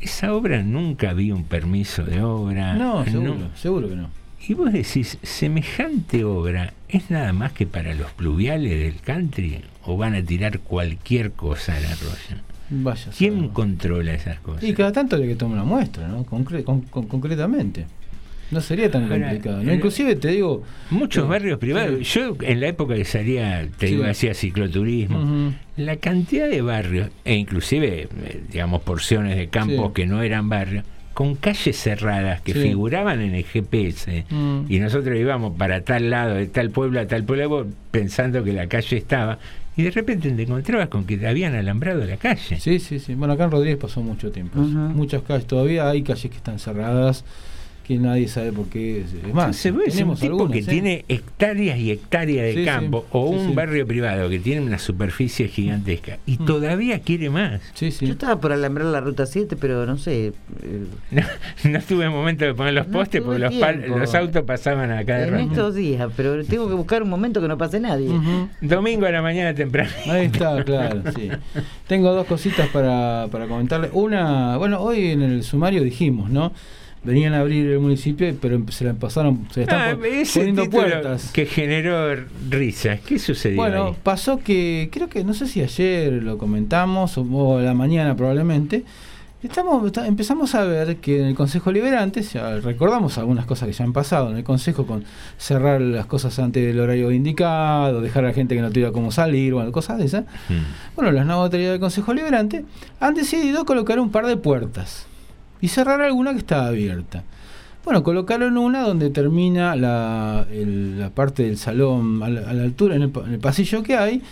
Esa 0.00 0.34
obra 0.34 0.62
nunca 0.62 1.14
vi 1.14 1.30
un 1.32 1.44
permiso 1.44 2.04
de 2.04 2.20
obra. 2.20 2.74
No, 2.74 3.02
seguro, 3.06 3.36
seguro 3.56 3.88
que 3.88 3.96
no. 3.96 4.10
Y 4.46 4.52
vos 4.52 4.70
decís, 4.70 5.16
¿semejante 5.22 6.24
obra 6.24 6.74
es 6.90 7.10
nada 7.10 7.32
más 7.32 7.52
que 7.52 7.64
para 7.66 7.94
los 7.94 8.10
pluviales 8.12 8.78
del 8.78 9.00
country 9.00 9.62
o 9.82 9.96
van 9.96 10.14
a 10.14 10.22
tirar 10.22 10.58
cualquier 10.60 11.32
cosa 11.32 11.76
al 11.76 11.86
arroyo? 11.86 12.36
Vaya. 12.70 13.10
¿Quién 13.16 13.48
controla 13.48 14.14
esas 14.14 14.38
cosas? 14.40 14.64
Y 14.64 14.72
cada 14.72 14.92
tanto 14.92 15.16
hay 15.16 15.28
que 15.28 15.36
tomar 15.36 15.58
una 15.58 15.64
muestra, 15.64 16.08
¿no? 16.08 16.24
Concre- 16.24 16.64
con- 16.64 16.80
con- 16.82 17.06
concretamente. 17.06 17.86
No 18.50 18.60
sería 18.60 18.90
tan 18.90 19.04
Ahora, 19.04 19.18
complicado. 19.30 19.62
¿no? 19.62 19.72
Inclusive 19.72 20.16
te 20.16 20.28
digo... 20.28 20.62
Muchos 20.90 21.24
eh, 21.24 21.28
barrios 21.28 21.58
privados. 21.58 22.00
Yo 22.12 22.36
en 22.42 22.60
la 22.60 22.68
época 22.68 22.94
que 22.94 23.04
salía, 23.04 23.66
te 23.78 23.88
Sí. 23.88 23.94
digo, 23.94 24.04
hacía 24.06 24.34
cicloturismo. 24.34 25.52
La 25.76 25.96
cantidad 25.96 26.48
de 26.48 26.60
barrios, 26.62 27.10
e 27.24 27.34
inclusive, 27.34 28.02
eh, 28.24 28.42
digamos, 28.52 28.82
porciones 28.82 29.36
de 29.36 29.48
campos 29.48 29.88
Sí. 29.88 29.92
que 29.94 30.06
no 30.06 30.22
eran 30.22 30.48
barrios, 30.48 30.84
con 31.14 31.36
calles 31.36 31.76
cerradas 31.76 32.40
que 32.42 32.52
Sí. 32.52 32.60
figuraban 32.60 33.20
en 33.22 33.34
el 33.34 33.44
GPS, 33.44 34.24
Mm. 34.30 34.64
y 34.68 34.78
nosotros 34.80 35.16
íbamos 35.18 35.56
para 35.56 35.82
tal 35.82 36.10
lado, 36.10 36.34
de 36.34 36.46
tal 36.46 36.70
pueblo 36.70 37.00
a 37.00 37.06
tal 37.06 37.24
pueblo, 37.24 37.66
pensando 37.92 38.42
que 38.44 38.52
la 38.52 38.66
calle 38.68 38.96
estaba, 38.96 39.38
y 39.76 39.82
de 39.82 39.90
repente 39.90 40.30
te 40.30 40.42
encontrabas 40.42 40.88
con 40.88 41.04
que 41.04 41.16
te 41.16 41.26
habían 41.26 41.54
alambrado 41.54 42.04
la 42.04 42.16
calle. 42.16 42.60
Sí, 42.60 42.78
sí, 42.78 42.98
sí. 42.98 43.14
Bueno, 43.14 43.34
acá 43.34 43.44
en 43.44 43.50
Rodríguez 43.50 43.78
pasó 43.78 44.00
mucho 44.02 44.30
tiempo. 44.30 44.60
Muchas 44.60 45.22
calles, 45.22 45.46
todavía 45.46 45.88
hay 45.88 46.02
calles 46.02 46.30
que 46.30 46.36
están 46.36 46.58
cerradas 46.58 47.24
que 47.86 47.98
nadie 47.98 48.26
sabe 48.28 48.50
por 48.52 48.66
qué. 48.66 49.00
Es 49.02 49.34
más, 49.34 49.54
se 49.56 49.70
ve, 49.70 49.84
es 49.86 50.00
un 50.00 50.16
tipo 50.16 50.48
que 50.48 50.60
¿eh? 50.60 50.62
tiene 50.64 51.04
hectáreas 51.08 51.78
y 51.78 51.90
hectáreas 51.90 52.46
de 52.46 52.52
Sí, 52.54 52.58
sí. 52.60 52.64
campo 52.64 53.06
o 53.12 53.28
Sí, 53.30 53.36
un 53.38 53.48
sí. 53.50 53.54
barrio 53.54 53.86
privado 53.86 54.28
que 54.30 54.38
tiene 54.38 54.62
una 54.66 54.78
superficie 54.78 55.48
gigantesca 55.48 56.18
y 56.26 56.38
Mm. 56.38 56.44
todavía 56.46 56.98
quiere 57.00 57.28
más. 57.30 57.60
Sí, 57.74 57.90
sí. 57.90 58.06
Yo 58.06 58.12
estaba 58.14 58.40
por 58.40 58.52
alambrar 58.52 58.86
la 58.86 59.00
ruta 59.00 59.26
7, 59.26 59.56
pero 59.56 59.84
no 59.86 59.96
sé. 59.98 60.32
eh, 60.62 60.84
No, 61.10 61.22
no 61.70 61.80
tuve 61.80 62.08
momento 62.08 62.44
de 62.44 62.54
poner 62.54 62.74
los 62.74 62.86
No 62.88 62.92
postes 62.98 63.20
porque 63.22 63.38
los, 63.38 63.52
pal- 63.54 63.80
tiempo. 63.80 63.98
los 63.98 64.14
autos 64.14 64.42
pasaban 64.44 64.90
acá 64.90 65.18
de 65.18 65.24
en 65.28 65.30
rato. 65.34 65.44
estos 65.50 65.74
días, 65.74 66.10
pero 66.16 66.42
tengo 66.44 66.68
que 66.68 66.74
buscar 66.74 67.02
un 67.02 67.10
momento 67.10 67.40
que 67.40 67.48
no 67.48 67.58
pase 67.58 67.80
nadie. 67.80 68.08
Domingo 68.60 69.06
a 69.06 69.10
la 69.10 69.22
mañana 69.22 69.54
temprano. 69.54 69.90
Ahí 70.08 70.26
está, 70.26 70.64
claro, 70.64 71.02
sí. 71.14 71.28
Tengo 71.86 72.12
dos 72.12 72.26
cositas 72.26 72.68
para, 72.68 73.28
para 73.30 73.46
comentarle. 73.46 73.90
Una, 73.92 74.56
bueno, 74.56 74.80
hoy 74.80 75.10
en 75.10 75.22
el 75.22 75.42
sumario 75.44 75.82
dijimos, 75.82 76.30
¿no? 76.30 76.52
Venían 77.04 77.34
a 77.34 77.40
abrir 77.40 77.66
el 77.70 77.78
municipio, 77.80 78.34
pero 78.40 78.60
se 78.70 78.84
la 78.84 78.94
pasaron, 78.94 79.46
se 79.52 79.60
le 79.60 79.64
están 79.64 79.80
Ah, 79.94 79.98
poniendo 80.34 80.70
puertas. 80.70 81.30
que 81.32 81.44
generó 81.46 82.16
risas. 82.50 83.00
¿Qué 83.00 83.18
sucedió 83.18 83.56
Bueno, 83.56 83.86
ahí? 83.88 83.94
pasó 84.02 84.38
que, 84.38 84.88
creo 84.90 85.08
que, 85.08 85.22
no 85.22 85.34
sé 85.34 85.46
si 85.46 85.60
ayer 85.60 86.12
lo 86.22 86.38
comentamos 86.38 87.18
o, 87.18 87.22
o 87.22 87.58
a 87.58 87.62
la 87.62 87.74
mañana 87.74 88.16
probablemente, 88.16 88.84
estamos 89.42 89.92
empezamos 89.98 90.54
a 90.54 90.64
ver 90.64 90.96
que 90.96 91.20
en 91.20 91.26
el 91.26 91.34
Consejo 91.34 91.70
Liberante, 91.70 92.22
recordamos 92.62 93.18
algunas 93.18 93.44
cosas 93.44 93.68
que 93.68 93.74
ya 93.74 93.84
han 93.84 93.92
pasado 93.92 94.30
en 94.30 94.38
el 94.38 94.44
Consejo 94.44 94.86
con 94.86 95.04
cerrar 95.36 95.82
las 95.82 96.06
cosas 96.06 96.38
antes 96.38 96.64
del 96.66 96.80
horario 96.80 97.10
indicado, 97.12 98.00
dejar 98.00 98.24
a 98.24 98.28
la 98.28 98.32
gente 98.34 98.54
que 98.54 98.62
no 98.62 98.70
tuviera 98.70 98.92
cómo 98.92 99.12
salir, 99.12 99.52
bueno, 99.52 99.70
cosas 99.72 99.98
de 99.98 100.06
esas. 100.06 100.24
Mm. 100.48 100.94
Bueno, 100.96 101.12
las 101.12 101.26
nuevas 101.26 101.44
autoridades 101.44 101.74
del 101.74 101.80
Consejo 101.80 102.14
Liberante 102.14 102.64
han 103.00 103.12
decidido 103.14 103.66
colocar 103.66 103.98
un 104.00 104.10
par 104.10 104.24
de 104.26 104.38
puertas 104.38 105.06
y 105.64 105.68
cerrar 105.68 106.00
alguna 106.02 106.32
que 106.32 106.38
estaba 106.38 106.66
abierta. 106.68 107.22
Bueno, 107.84 108.02
colocaron 108.02 108.56
una 108.56 108.80
donde 108.82 109.10
termina 109.10 109.76
la, 109.76 110.46
el- 110.50 110.98
la 110.98 111.10
parte 111.10 111.42
del 111.44 111.56
salón 111.58 112.22
a 112.22 112.28
la, 112.28 112.40
a 112.50 112.52
la 112.54 112.62
altura, 112.62 112.96
en 112.96 113.02
el, 113.02 113.10
pa- 113.10 113.24
en 113.26 113.32
el 113.34 113.38
pasillo 113.38 113.82
que 113.82 113.96
hay, 113.96 114.22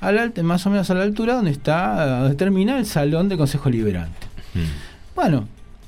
a 0.00 0.12
la 0.12 0.30
más 0.42 0.66
o 0.66 0.70
menos 0.70 0.90
a 0.90 0.94
la 0.94 1.02
altura 1.02 1.34
donde 1.34 1.50
está, 1.50 2.20
donde 2.20 2.34
termina 2.36 2.78
el 2.78 2.86
salón 2.86 3.28
del 3.28 3.38
Consejo 3.38 3.68
Liberante. 3.70 4.26
Mm. 4.54 5.14
Bueno, 5.14 5.46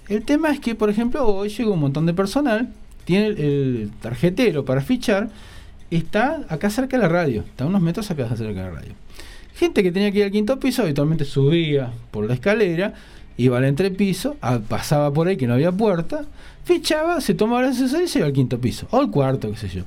el 0.08 0.22
tema 0.24 0.50
es 0.50 0.60
que, 0.60 0.74
por 0.74 0.90
ejemplo, 0.90 1.26
hoy 1.26 1.48
llegó 1.48 1.72
un 1.72 1.80
montón 1.80 2.04
de 2.06 2.12
personal, 2.14 2.68
tiene 3.04 3.26
el, 3.28 3.38
el 3.38 3.90
tarjetero 4.02 4.64
para 4.64 4.80
fichar, 4.82 5.30
está 5.90 6.40
acá 6.48 6.70
cerca 6.70 6.96
de 6.96 7.02
la 7.02 7.08
radio, 7.08 7.40
está 7.40 7.64
a 7.64 7.66
unos 7.66 7.80
metros 7.82 8.10
acá 8.10 8.28
cerca 8.36 8.44
de 8.62 8.68
la 8.68 8.70
radio. 8.70 8.92
Gente 9.54 9.82
que 9.82 9.92
tenía 9.92 10.10
que 10.12 10.18
ir 10.18 10.24
al 10.24 10.30
quinto 10.30 10.58
piso, 10.60 10.82
habitualmente 10.82 11.24
subía 11.24 11.90
por 12.10 12.26
la 12.26 12.34
escalera, 12.34 12.92
iba 13.36 13.58
al 13.58 13.64
entrepiso, 13.64 14.36
a- 14.40 14.58
pasaba 14.58 15.12
por 15.12 15.28
ahí 15.28 15.36
que 15.36 15.46
no 15.46 15.54
había 15.54 15.72
puerta, 15.72 16.24
fichaba, 16.64 17.20
se 17.20 17.34
tomaba 17.34 17.62
el 17.62 17.70
ascensor 17.70 18.02
y 18.02 18.08
se 18.08 18.18
iba 18.20 18.26
al 18.26 18.32
quinto 18.32 18.58
piso, 18.58 18.86
o 18.90 18.98
al 18.98 19.10
cuarto, 19.10 19.50
qué 19.50 19.56
sé 19.56 19.68
yo. 19.68 19.82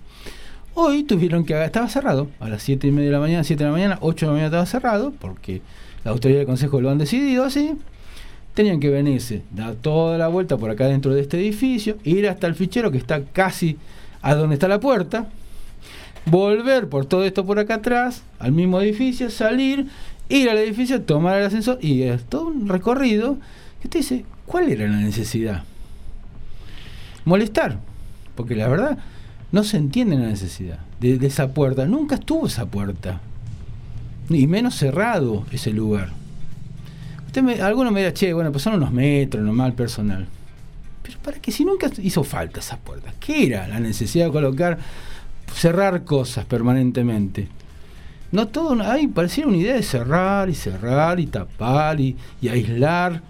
Hoy 0.74 1.04
tuvieron 1.04 1.44
que 1.44 1.60
estaba 1.64 1.88
cerrado, 1.90 2.28
a 2.40 2.50
las 2.50 2.62
7 2.64 2.88
y 2.88 2.92
media 2.92 3.08
de 3.08 3.14
la 3.14 3.20
mañana, 3.20 3.44
7 3.44 3.64
de 3.64 3.70
la 3.70 3.74
mañana, 3.76 3.98
8 4.02 4.26
de 4.26 4.28
la 4.28 4.32
mañana 4.34 4.48
estaba 4.48 4.66
cerrado, 4.66 5.12
porque 5.20 5.62
la 6.04 6.12
autoridad 6.12 6.40
del 6.40 6.48
consejo 6.48 6.80
lo 6.82 6.90
han 6.92 7.00
decidido 7.00 7.44
así. 7.46 7.72
Tenían 8.54 8.80
que 8.80 8.90
venirse, 8.90 9.42
dar 9.52 9.76
toda 9.76 10.18
la 10.18 10.28
vuelta 10.28 10.58
por 10.58 10.70
acá 10.70 10.86
dentro 10.88 11.14
de 11.14 11.22
este 11.22 11.38
edificio, 11.40 11.98
ir 12.04 12.28
hasta 12.28 12.48
el 12.48 12.56
fichero 12.56 12.92
que 12.92 12.98
está 12.98 13.22
casi 13.24 13.78
a 14.22 14.36
donde 14.36 14.54
está 14.56 14.68
la 14.68 14.80
puerta, 14.80 15.28
volver 16.26 16.90
por 16.90 17.06
todo 17.06 17.24
esto 17.24 17.46
por 17.46 17.60
acá 17.60 17.76
atrás, 17.76 18.24
al 18.40 18.52
mismo 18.52 18.82
edificio, 18.82 19.30
salir, 19.30 19.88
ir 20.30 20.50
al 20.50 20.58
edificio, 20.58 21.02
tomar 21.02 21.38
el 21.38 21.46
ascensor 21.46 21.80
y 21.82 22.04
es 22.04 22.24
todo 22.26 22.48
un 22.48 22.68
recorrido 22.68 23.38
que 23.82 23.88
dice, 23.90 24.26
¿cuál 24.46 24.70
era 24.70 24.88
la 24.88 24.98
necesidad? 24.98 25.64
Molestar, 27.26 27.80
porque 28.36 28.56
la 28.56 28.68
verdad 28.68 28.98
no 29.52 29.64
se 29.64 29.78
entiende 29.78 30.18
la 30.18 30.28
necesidad 30.28 30.80
de, 31.00 31.26
esa 31.26 31.54
puerta, 31.54 31.86
nunca 31.86 32.16
estuvo 32.16 32.48
esa 32.48 32.66
puerta, 32.66 33.22
y 34.30 34.48
menos 34.48 34.76
cerrado 34.76 35.46
ese 35.52 35.72
lugar. 35.72 36.10
Usted 37.28 37.44
me, 37.44 37.62
alguno 37.62 37.92
me 37.92 38.02
dirá, 38.02 38.14
che, 38.14 38.34
bueno, 38.34 38.52
pues 38.52 38.64
son 38.64 38.76
unos 38.76 38.92
metros 38.92 39.48
el 39.48 39.74
personal. 39.74 40.28
Pero 41.04 41.20
para 41.20 41.40
que 41.40 41.52
si 41.52 41.64
nunca 41.64 41.90
hizo 42.02 42.24
falta 42.24 42.60
esa 42.60 42.78
puerta, 42.78 43.14
¿qué 43.20 43.48
era 43.48 43.68
la 43.68 43.80
necesidad 43.80 44.26
de 44.26 44.32
colocar, 44.32 44.78
cerrar 45.54 46.04
cosas 46.04 46.46
permanentemente? 46.46 47.48
No 48.32 48.48
todo, 48.48 48.82
hay, 48.84 49.08
pareciera 49.08 49.48
una 49.48 49.58
idea 49.58 49.76
de 49.76 49.84
cerrar 49.84 50.50
y 50.50 50.54
cerrar 50.56 51.20
y 51.20 51.28
tapar 51.28 52.00
y, 52.02 52.16
y 52.42 52.50
aislar. 52.50 53.22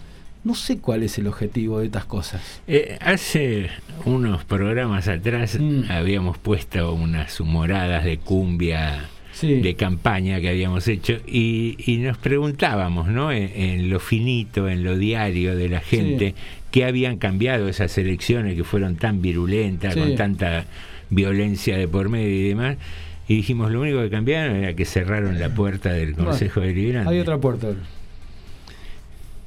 No 0.43 0.55
sé 0.55 0.77
cuál 0.79 1.03
es 1.03 1.17
el 1.17 1.27
objetivo 1.27 1.79
de 1.79 1.87
estas 1.87 2.05
cosas. 2.05 2.41
Eh, 2.67 2.97
hace 3.01 3.69
unos 4.05 4.43
programas 4.45 5.07
atrás 5.07 5.59
Mm. 5.59 5.83
habíamos 5.91 6.37
puesto 6.37 6.93
unas 6.93 7.39
humoradas 7.39 8.05
de 8.05 8.17
cumbia 8.17 9.05
Sí. 9.33 9.61
de 9.61 9.75
campaña 9.75 10.41
que 10.41 10.49
habíamos 10.49 10.87
hecho 10.87 11.17
y, 11.27 11.75
y 11.85 11.97
nos 11.97 12.17
preguntábamos, 12.17 13.07
¿no? 13.07 13.31
En, 13.31 13.51
en 13.55 13.89
lo 13.91 13.99
finito, 13.99 14.67
en 14.67 14.83
lo 14.83 14.97
diario 14.97 15.55
de 15.55 15.69
la 15.69 15.79
gente, 15.79 16.33
qué 16.71 16.85
habían 16.85 17.17
cambiado 17.17 17.67
esas 17.67 17.95
elecciones 17.99 18.55
que 18.55 18.63
fueron 18.63 18.95
tan 18.95 19.21
virulentas, 19.21 19.93
Sí. 19.93 19.99
con 19.99 20.15
tanta 20.15 20.65
violencia 21.11 21.77
de 21.77 21.87
por 21.87 22.09
medio 22.09 22.29
y 22.35 22.47
demás. 22.49 22.77
Y 23.27 23.35
dijimos, 23.37 23.71
lo 23.71 23.81
único 23.81 24.01
que 24.01 24.09
cambiaron 24.09 24.55
era 24.57 24.73
que 24.73 24.85
cerraron 24.85 25.39
la 25.39 25.49
puerta 25.49 25.91
del 25.91 26.15
Consejo 26.15 26.61
Bueno, 26.61 26.73
Deliberante. 26.75 27.13
Hay 27.13 27.19
otra 27.19 27.37
puerta. 27.37 27.67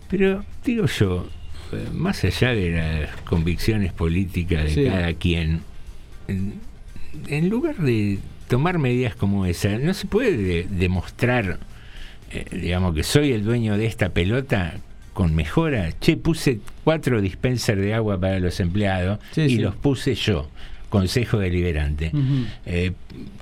Pero 0.08 0.44
digo 0.64 0.86
yo, 0.86 1.28
más 1.92 2.24
allá 2.24 2.50
de 2.54 2.70
las 2.72 3.16
convicciones 3.22 3.92
políticas 3.92 4.64
de 4.64 4.70
Sí. 4.70 4.84
cada 4.84 5.12
quien, 5.14 5.60
en, 6.28 6.54
en 7.28 7.48
lugar 7.48 7.76
de 7.76 8.18
tomar 8.48 8.78
medidas 8.78 9.14
como 9.14 9.46
esa, 9.46 9.78
no 9.78 9.94
se 9.94 10.06
puede 10.06 10.36
de- 10.36 10.66
demostrar, 10.68 11.58
eh, 12.32 12.44
digamos, 12.50 12.94
que 12.94 13.02
soy 13.04 13.32
el 13.32 13.44
dueño 13.44 13.78
de 13.78 13.86
esta 13.86 14.08
pelota 14.10 14.74
con 15.14 15.34
mejora. 15.34 15.92
Che, 16.00 16.16
puse 16.16 16.60
cuatro 16.84 17.20
dispensers 17.20 17.80
de 17.80 17.94
agua 17.94 18.18
para 18.20 18.40
los 18.40 18.58
empleados 18.60 19.20
Sí, 19.32 19.42
y 19.42 19.48
sí. 19.50 19.58
los 19.58 19.76
puse 19.76 20.14
yo. 20.16 20.48
Consejo 20.88 21.38
Deliberante. 21.38 22.10
Eh, 22.66 22.92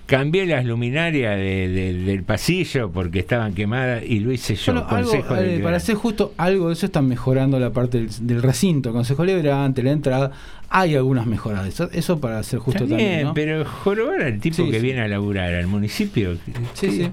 cambié 0.08 0.46
las 0.46 0.64
luminarias 0.64 1.36
de- 1.36 1.68
de- 1.68 1.92
del 1.92 2.22
pasillo 2.22 2.90
porque 2.90 3.18
estaban 3.18 3.52
quemadas 3.52 4.02
y 4.06 4.20
lo 4.20 4.32
hice 4.32 4.54
yo. 4.56 4.72
Bueno, 4.72 4.88
algo, 4.88 5.10
Consejo 5.10 5.34
eh, 5.34 5.36
Deliberante. 5.36 5.62
para 5.64 5.80
ser 5.80 5.94
justo, 5.96 6.32
algo 6.38 6.68
de 6.68 6.72
eso 6.72 6.86
están 6.86 7.06
mejorando 7.06 7.60
la 7.60 7.70
parte 7.70 7.98
del, 7.98 8.08
del 8.26 8.42
recinto, 8.42 8.92
Consejo 8.92 9.22
Liberante, 9.24 9.82
la 9.82 9.92
entrada. 9.92 10.32
Hay 10.70 10.96
algunas 10.96 11.26
mejoras 11.26 11.62
de 11.64 11.68
eso. 11.68 11.90
Eso 11.92 12.18
para 12.20 12.42
ser 12.42 12.58
justo 12.58 12.86
también. 12.86 13.24
¿no? 13.24 13.34
pero 13.34 13.64
jorobar 13.66 14.22
al 14.22 14.40
tipo 14.40 14.56
Sí, 14.56 14.70
que 14.70 14.78
sí. 14.80 14.82
viene 14.84 15.02
a 15.02 15.08
laburar 15.08 15.52
al 15.54 15.66
municipio, 15.66 16.34
Sí, 16.34 16.52
¿qué, 16.80 16.90
sí. 16.90 17.10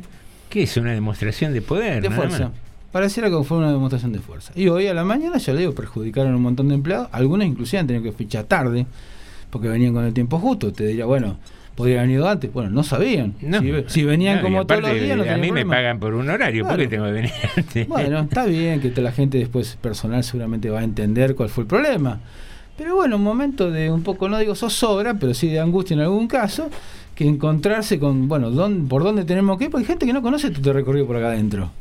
qué 0.49 0.63
es? 0.63 0.77
¿Una 0.77 0.93
demostración 0.93 1.51
de 1.53 1.61
poder? 1.61 2.01
de 2.01 2.09
fuerza. 2.09 2.45
más? 2.45 2.51
Pareciera 2.93 3.29
que 3.29 3.43
fue 3.43 3.57
una 3.57 3.71
demostración 3.73 4.13
de 4.13 4.19
fuerza. 4.19 4.53
Y 4.55 4.69
hoy 4.69 4.87
a 4.87 4.93
la 4.93 5.03
mañana, 5.03 5.37
ya 5.37 5.51
le 5.53 5.59
digo, 5.59 5.75
perjudicaron 5.75 6.31
a 6.31 6.35
un 6.37 6.41
montón 6.43 6.69
de 6.69 6.75
empleados. 6.75 7.09
Algunos 7.11 7.45
inclusive 7.45 7.81
han 7.81 7.87
tenido 7.87 8.03
que 8.03 8.13
fichar 8.13 8.45
tarde, 8.45 8.85
porque 9.49 9.67
venían 9.67 9.93
con 9.93 10.05
el 10.05 10.13
tiempo 10.13 10.39
justo. 10.39 10.71
Te 10.71 10.87
diría, 10.87 11.05
bueno, 11.05 11.37
podrían 11.75 11.99
haber 11.99 12.07
venido 12.09 12.27
antes. 12.29 12.51
Bueno, 12.53 12.69
no 12.69 12.83
sabían. 12.83 13.33
No, 13.41 13.59
si, 13.61 13.71
si 13.87 14.03
venían 14.03 14.37
no, 14.37 14.41
como 14.43 14.65
todos 14.65 14.81
los 14.81 14.93
días, 14.93 15.17
no 15.17 15.23
A 15.23 15.35
mí 15.35 15.41
me 15.41 15.47
problema. 15.47 15.75
pagan 15.75 15.99
por 15.99 16.13
un 16.15 16.29
horario, 16.29 16.63
¿por 16.65 16.77
qué 16.77 16.87
Claro. 16.87 16.89
tengo 16.89 17.05
que 17.05 17.11
venir 17.11 17.31
antes? 17.57 17.87
Bueno, 17.87 18.19
está 18.21 18.45
bien 18.45 18.79
que 18.81 19.01
la 19.01 19.11
gente 19.11 19.37
después 19.37 19.77
personal 19.81 20.23
seguramente 20.23 20.69
va 20.69 20.79
a 20.79 20.83
entender 20.83 21.35
cuál 21.35 21.49
fue 21.49 21.63
el 21.63 21.67
problema. 21.67 22.19
Pero 22.77 22.95
bueno, 22.95 23.15
un 23.15 23.23
momento 23.23 23.71
de 23.71 23.89
un 23.89 24.03
poco, 24.03 24.27
no 24.27 24.37
digo 24.37 24.53
zozobra, 24.55 25.13
pero 25.13 25.33
sí 25.33 25.47
de 25.47 25.59
angustia 25.59 25.93
en 25.93 26.01
algún 26.01 26.27
caso, 26.27 26.69
que 27.15 27.25
encontrarse 27.25 27.99
con, 27.99 28.27
bueno, 28.27 28.51
¿dónde, 28.51 28.89
¿por 28.89 29.03
dónde 29.03 29.23
tenemos 29.23 29.57
que 29.57 29.65
ir? 29.65 29.69
Porque 29.71 29.83
hay 29.83 29.87
gente 29.87 30.05
que 30.05 30.11
no 30.11 30.21
conoce 30.21 30.49
tu 30.51 30.73
recorrido 30.73 31.07
por 31.07 31.15
acá 31.15 31.27
adentro. 31.27 31.71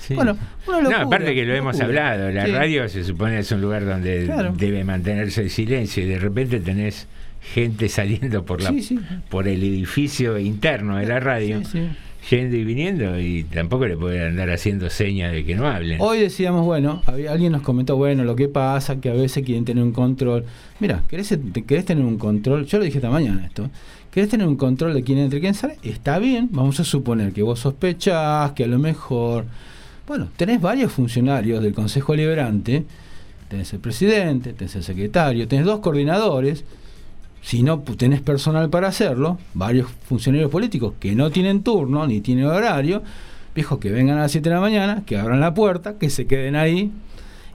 Sí. 0.00 0.12
Bueno, 0.14 0.36
una 0.68 0.80
locura, 0.80 0.98
no, 0.98 1.06
aparte 1.06 1.34
que 1.34 1.46
lo 1.46 1.54
hemos 1.54 1.80
hablado, 1.80 2.30
la 2.30 2.44
Sí. 2.44 2.52
radio 2.52 2.86
se 2.90 3.02
supone 3.04 3.38
es 3.38 3.50
un 3.52 3.62
lugar 3.62 3.86
donde 3.86 4.26
Claro. 4.26 4.52
debe 4.54 4.84
mantenerse 4.84 5.40
el 5.40 5.48
silencio 5.48 6.02
y 6.02 6.06
de 6.06 6.18
repente 6.18 6.60
tenés 6.60 7.06
gente 7.52 7.88
saliendo 7.88 8.44
por 8.44 8.62
la 8.62 8.70
Sí, 8.70 8.82
sí. 8.82 8.98
por 9.28 9.46
el 9.48 9.62
edificio 9.62 10.38
interno 10.38 10.96
de 10.96 11.06
la 11.06 11.20
radio, 11.20 11.62
Sí, 11.64 11.88
yendo 12.30 12.56
y 12.56 12.64
viniendo 12.64 13.20
y 13.20 13.44
tampoco 13.44 13.86
le 13.86 13.96
puede 13.96 14.26
andar 14.26 14.48
haciendo 14.50 14.88
señas 14.88 15.32
de 15.32 15.44
que 15.44 15.54
no 15.54 15.66
hablen. 15.66 15.98
Hoy 16.00 16.20
decíamos, 16.20 16.64
bueno, 16.64 17.02
había, 17.06 17.32
alguien 17.32 17.52
nos 17.52 17.62
comentó, 17.62 17.96
bueno, 17.96 18.24
lo 18.24 18.34
que 18.34 18.48
pasa 18.48 19.00
que 19.00 19.10
a 19.10 19.12
veces 19.12 19.44
quieren 19.44 19.64
tener 19.64 19.84
un 19.84 19.92
control. 19.92 20.44
Mira, 20.80 21.02
¿querés, 21.08 21.38
¿querés 21.66 21.84
tener 21.84 22.04
un 22.04 22.16
control? 22.18 22.64
Yo 22.66 22.78
lo 22.78 22.84
dije 22.84 22.98
esta 22.98 23.10
mañana 23.10 23.44
esto. 23.46 23.68
¿Querés 24.10 24.30
tener 24.30 24.46
un 24.46 24.56
control 24.56 24.94
de 24.94 25.02
quién 25.02 25.18
entra 25.18 25.38
y 25.38 25.42
quién 25.42 25.54
sale? 25.54 25.76
Está 25.82 26.18
bien, 26.18 26.48
vamos 26.52 26.78
a 26.80 26.84
suponer 26.84 27.32
que 27.32 27.42
vos 27.42 27.58
sospechás, 27.60 28.52
que 28.52 28.64
a 28.64 28.68
lo 28.68 28.78
mejor... 28.78 29.44
Bueno, 30.06 30.28
tenés 30.36 30.60
varios 30.60 30.92
funcionarios 30.92 31.62
del 31.62 31.74
Consejo 31.74 32.14
Liberante, 32.14 32.84
tenés 33.48 33.72
el 33.72 33.80
presidente, 33.80 34.52
tenés 34.52 34.76
el 34.76 34.84
secretario, 34.84 35.48
tenés 35.48 35.64
dos 35.64 35.80
coordinadores, 35.80 36.64
si 37.44 37.62
no 37.62 37.80
tenés 37.80 38.22
personal 38.22 38.70
para 38.70 38.88
hacerlo, 38.88 39.38
varios 39.52 39.88
funcionarios 40.08 40.50
políticos 40.50 40.94
que 40.98 41.14
no 41.14 41.30
tienen 41.30 41.62
turno 41.62 42.06
ni 42.06 42.22
tienen 42.22 42.46
horario, 42.46 43.02
viejos 43.54 43.78
que 43.78 43.90
vengan 43.90 44.16
a 44.16 44.22
las 44.22 44.32
7 44.32 44.48
de 44.48 44.54
la 44.54 44.62
mañana, 44.62 45.02
que 45.04 45.18
abran 45.18 45.40
la 45.40 45.52
puerta, 45.52 45.98
que 45.98 46.08
se 46.08 46.26
queden 46.26 46.56
ahí, 46.56 46.90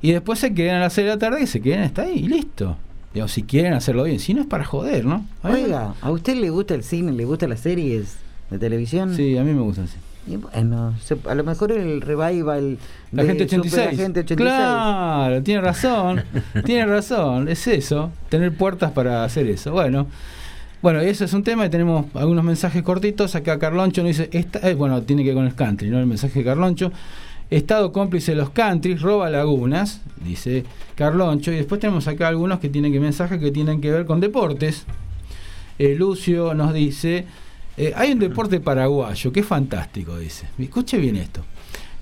y 0.04 0.12
después 0.12 0.38
se 0.38 0.54
queden 0.54 0.76
a 0.76 0.80
las 0.82 0.94
6 0.94 1.06
de 1.06 1.12
la 1.14 1.18
tarde, 1.18 1.40
que 1.40 1.48
se 1.48 1.60
queden 1.60 1.82
hasta 1.82 2.04
ahí, 2.04 2.20
y 2.20 2.28
listo. 2.28 2.78
Digamos, 3.16 3.32
si 3.32 3.42
quieren 3.42 3.74
hacerlo 3.74 4.04
bien, 4.04 4.20
si 4.20 4.36
no 4.36 4.42
es 4.42 4.48
para 4.48 4.64
joder, 4.64 5.06
¿no? 5.06 5.26
A 5.42 5.50
Oiga, 5.50 5.96
¿a 6.02 6.12
usted 6.12 6.36
le 6.36 6.52
gusta 6.52 6.76
el 6.76 6.84
cine, 6.84 7.12
le 7.12 7.26
gustan 7.26 7.50
las 7.50 7.62
series 7.62 8.18
de 8.52 8.60
televisión? 8.60 9.16
Sí, 9.16 9.40
a 9.40 9.44
mí 9.44 9.54
me 9.54 9.62
gusta 9.62 9.84
así. 9.84 9.98
Y 10.28 10.36
bueno, 10.36 10.94
se- 11.04 11.18
a 11.28 11.34
lo 11.36 11.44
mejor 11.44 11.72
el 11.72 12.02
revival 12.02 12.78
La 13.12 13.24
gente 13.24 13.44
86. 13.46 13.72
Superagente 13.84 14.20
86. 14.20 14.38
Claro, 14.38 15.42
tiene 15.44 15.62
razón. 15.62 16.24
tiene 16.66 16.86
razón. 16.86 17.48
Es 17.48 17.68
eso. 17.68 18.12
Tener 18.30 18.54
puertas 18.56 18.92
para 18.92 19.24
hacer 19.24 19.48
eso. 19.48 19.72
Bueno. 19.72 20.08
Bueno, 20.82 21.02
eso 21.02 21.26
es 21.26 21.34
un 21.34 21.44
tema 21.44 21.66
y 21.66 21.70
tenemos 21.70 22.06
algunos 22.14 22.44
mensajes 22.46 22.84
cortitos. 22.84 23.36
Acá 23.36 23.60
Carloncho 23.60 24.02
nos 24.02 24.10
dice, 24.16 24.30
esta, 24.32 24.60
eh, 24.70 24.76
bueno, 24.76 25.02
tiene 25.02 25.24
que 25.24 25.30
ver 25.30 25.36
con 25.36 25.46
el 25.46 25.54
country, 25.54 25.90
¿no? 25.90 26.00
El 26.00 26.06
mensaje 26.06 26.40
de 26.40 26.46
Carloncho. 26.46 26.92
Estado 27.50 27.92
cómplice 27.92 28.32
de 28.32 28.38
los 28.38 28.52
countries, 28.52 29.02
roba 29.02 29.30
lagunas, 29.30 30.02
dice 30.24 30.64
Carloncho. 30.96 31.52
Y 31.52 31.56
después 31.56 31.82
tenemos 31.82 32.08
acá 32.08 32.30
algunos 32.30 32.60
que 32.60 32.70
tienen 32.70 32.94
que 32.94 33.00
mensajes 33.02 33.40
que 33.40 33.52
tienen 33.52 33.82
que 33.82 33.92
ver 33.92 34.06
con 34.06 34.22
deportes. 34.22 34.86
Eh, 35.80 35.96
Lucio 35.98 36.54
nos 36.54 36.74
dice, 36.74 37.26
eh, 37.80 37.94
hay 37.96 38.12
un 38.12 38.20
deporte 38.20 38.60
paraguayo 38.60 39.32
que 39.32 39.40
es 39.40 39.46
fantástico, 39.46 40.20
dice. 40.20 40.48
Escuche 40.60 40.98
bien 40.98 41.16
esto. 41.16 41.46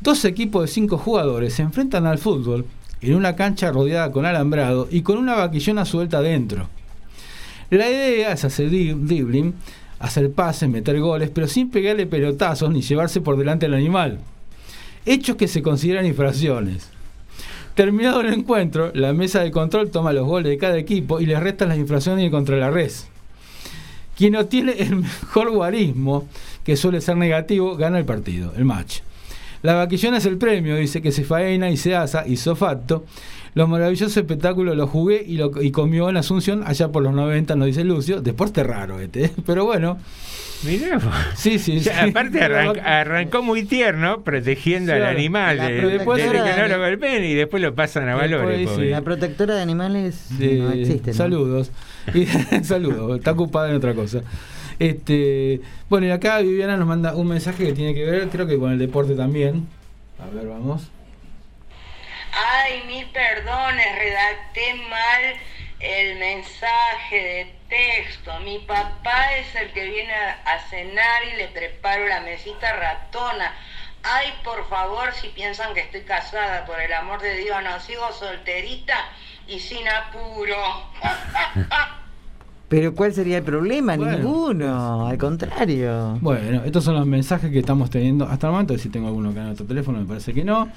Dos 0.01 0.25
equipos 0.25 0.63
de 0.63 0.67
cinco 0.69 0.97
jugadores 0.97 1.53
se 1.53 1.61
enfrentan 1.61 2.07
al 2.07 2.17
fútbol 2.17 2.65
en 2.99 3.13
una 3.13 3.35
cancha 3.35 3.71
rodeada 3.71 4.11
con 4.11 4.25
alambrado 4.25 4.87
y 4.89 5.03
con 5.03 5.19
una 5.19 5.35
vaquillona 5.35 5.85
suelta 5.85 6.17
adentro. 6.17 6.67
La 7.69 7.87
idea 7.87 8.31
es 8.31 8.43
hacer 8.43 8.71
dribbling, 8.71 9.53
hacer 9.99 10.31
pases, 10.31 10.67
meter 10.67 10.99
goles, 10.99 11.29
pero 11.29 11.47
sin 11.47 11.69
pegarle 11.69 12.07
pelotazos 12.07 12.71
ni 12.71 12.81
llevarse 12.81 13.21
por 13.21 13.37
delante 13.37 13.67
al 13.67 13.75
animal. 13.75 14.19
Hechos 15.05 15.35
que 15.35 15.47
se 15.47 15.61
consideran 15.61 16.07
infracciones. 16.07 16.89
Terminado 17.75 18.21
el 18.21 18.33
encuentro, 18.33 18.91
la 18.95 19.13
mesa 19.13 19.41
de 19.41 19.51
control 19.51 19.91
toma 19.91 20.11
los 20.11 20.25
goles 20.25 20.49
de 20.49 20.57
cada 20.57 20.79
equipo 20.79 21.19
y 21.19 21.27
les 21.27 21.39
resta 21.39 21.67
las 21.67 21.77
infracciones 21.77 22.31
contra 22.31 22.57
la 22.57 22.71
res. 22.71 23.09
Quien 24.17 24.35
obtiene 24.35 24.73
el 24.79 24.95
mejor 24.97 25.51
guarismo, 25.51 26.27
que 26.63 26.75
suele 26.75 27.01
ser 27.01 27.17
negativo, 27.17 27.77
gana 27.77 27.99
el 27.99 28.05
partido, 28.05 28.51
el 28.57 28.65
match. 28.65 29.01
La 29.61 29.75
vaquillona 29.75 30.17
es 30.17 30.25
el 30.25 30.37
premio, 30.37 30.75
dice 30.75 31.01
que 31.01 31.11
se 31.11 31.23
faena 31.23 31.69
y 31.69 31.77
se 31.77 31.95
asa, 31.95 32.27
hizo 32.27 32.55
facto. 32.55 33.05
Los 33.57 33.67
maravillosos 33.67 34.15
espectáculos 34.15 34.77
los 34.77 34.87
jugué 34.87 35.23
y, 35.25 35.37
lo, 35.37 35.51
y 35.61 35.71
comió 35.71 36.09
en 36.09 36.17
Asunción 36.17 36.61
allá 36.63 36.89
por 36.91 37.01
los 37.01 37.11
90, 37.13 37.55
nos 37.55 37.65
dice 37.65 37.83
Lucio. 37.83 38.21
Deporte 38.21 38.63
raro 38.63 38.99
este, 38.99 39.25
¿eh? 39.25 39.31
pero 39.47 39.65
bueno. 39.65 39.97
Mirá, 40.63 40.97
vos. 40.97 41.03
Sí, 41.35 41.57
sí, 41.57 41.79
sí. 41.79 41.89
aparte 41.89 42.39
arran- 42.39 42.79
arrancó 42.83 43.41
muy 43.41 43.63
tierno 43.63 44.21
protegiendo 44.23 44.93
al 44.93 45.05
animal 45.05 45.57
La 45.57 45.69
de, 45.69 45.75
que 45.75 45.81
no 46.61 46.67
lo 46.67 46.79
golpeen 46.79 47.23
y 47.23 47.33
después 47.33 47.61
lo 47.63 47.73
pasan 47.73 48.09
a 48.09 48.11
Después 48.17 48.31
valores. 48.31 48.69
pobre. 48.69 48.89
La 48.91 49.01
protectora 49.01 49.55
de 49.55 49.61
animales 49.61 50.15
Sí, 50.37 50.59
no 50.59 50.71
existe, 50.71 51.11
¿no? 51.11 51.17
Saludos. 51.17 51.71
Y- 52.13 52.25
saludos, 52.63 53.17
está 53.17 53.31
ocupada 53.31 53.69
en 53.69 53.75
otra 53.75 53.93
cosa. 53.95 54.21
Este, 54.79 55.61
bueno, 55.89 56.05
y 56.05 56.11
acá 56.11 56.39
Viviana 56.41 56.77
nos 56.77 56.87
manda 56.87 57.15
un 57.15 57.27
mensaje 57.27 57.65
que 57.65 57.73
tiene 57.73 57.95
que 57.95 58.05
ver, 58.05 58.27
creo 58.29 58.45
que 58.45 58.57
con 58.59 58.71
el 58.71 58.77
deporte 58.79 59.15
también. 59.15 59.65
A 60.19 60.33
ver, 60.35 60.47
vamos. 60.47 60.89
Ay, 62.37 62.83
mil 62.85 63.05
perdones, 63.07 63.97
redacté 63.97 64.73
mal 64.89 65.35
el 65.79 66.19
mensaje 66.19 67.15
de 67.15 67.55
texto. 67.67 68.31
Mi 68.41 68.59
papá 68.59 69.35
es 69.37 69.55
el 69.55 69.71
que 69.71 69.85
viene 69.85 70.13
a 70.13 70.37
a 70.45 70.59
cenar 70.69 71.23
y 71.33 71.37
le 71.37 71.47
preparo 71.47 72.07
la 72.07 72.21
mesita 72.21 72.75
ratona. 72.75 73.53
Ay, 74.03 74.27
por 74.43 74.67
favor, 74.69 75.11
si 75.13 75.29
piensan 75.29 75.73
que 75.73 75.81
estoy 75.81 76.01
casada, 76.01 76.65
por 76.65 76.79
el 76.79 76.93
amor 76.93 77.21
de 77.21 77.35
Dios, 77.37 77.57
no 77.63 77.79
sigo 77.79 78.11
solterita 78.13 78.95
y 79.47 79.59
sin 79.59 79.87
apuro. 79.87 80.57
Pero 82.69 82.93
¿cuál 82.93 83.13
sería 83.13 83.37
el 83.37 83.43
problema? 83.43 83.95
Bueno. 83.95 84.17
Ninguno, 84.17 85.07
al 85.07 85.17
contrario. 85.17 86.17
Bueno, 86.21 86.63
estos 86.65 86.83
son 86.83 86.95
los 86.95 87.05
mensajes 87.05 87.49
que 87.49 87.59
estamos 87.59 87.89
teniendo 87.89 88.25
hasta 88.25 88.47
el 88.47 88.53
momento. 88.53 88.77
Si 88.77 88.89
tengo 88.89 89.07
alguno 89.07 89.29
acá 89.29 89.41
en 89.41 89.49
otro 89.49 89.65
teléfono, 89.65 89.99
me 89.99 90.05
parece 90.05 90.33
que 90.33 90.43
no. 90.43 90.69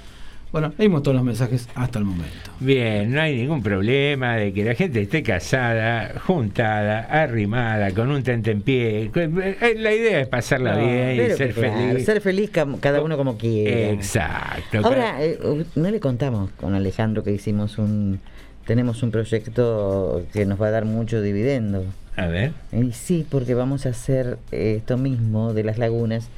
Bueno, 0.53 0.73
leímos 0.79 1.03
todos 1.05 1.15
los 1.15 1.23
mensajes 1.25 1.69
hasta 1.77 2.01
el 2.01 2.05
momento. 2.05 2.51
Bien, 2.59 3.13
no 3.13 3.21
hay 3.21 3.37
ningún 3.37 3.63
problema 3.63 4.35
de 4.37 4.53
que 4.53 4.65
la 4.65 4.75
gente 4.75 5.01
esté 5.01 5.23
casada, 5.23 6.19
juntada, 6.27 7.01
arrimada, 7.03 7.93
con 7.93 8.11
un 8.11 8.23
tentempié. 8.25 9.11
Eh, 9.15 9.75
La 9.79 9.93
idea 9.95 10.21
es 10.21 10.27
pasarla 10.29 10.75
No, 10.75 10.85
bien 10.87 11.13
y 11.33 11.37
ser 11.37 11.55
claro, 11.55 11.73
feliz. 11.79 12.05
ser 12.05 12.21
feliz 12.21 12.51
cada 12.81 13.01
uno 13.01 13.17
como 13.17 13.39
quiera. 13.39 13.91
Exacto. 13.91 14.79
Ahora, 14.83 15.23
eh, 15.23 15.39
no 15.77 15.89
le 15.91 16.01
contamos 16.01 16.51
con 16.61 16.75
Alejandro 16.75 17.23
que 17.23 17.33
hicimos 17.33 17.79
un... 17.79 18.21
Tenemos 18.67 19.03
un 19.03 19.11
proyecto 19.11 20.25
que 20.33 20.47
nos 20.47 20.61
va 20.61 20.69
a 20.69 20.71
dar 20.71 20.85
mucho 20.85 21.23
dividendo. 21.23 21.85
A 22.17 22.27
ver. 22.27 22.53
Y 22.73 22.93
sí, 22.93 23.27
porque 23.29 23.55
vamos 23.55 23.87
a 23.87 23.91
hacer 23.91 24.39
eh, 24.53 24.75
esto 24.79 24.97
mismo 24.99 25.55
de 25.55 25.65
las 25.65 25.79
lagunas, 25.79 26.29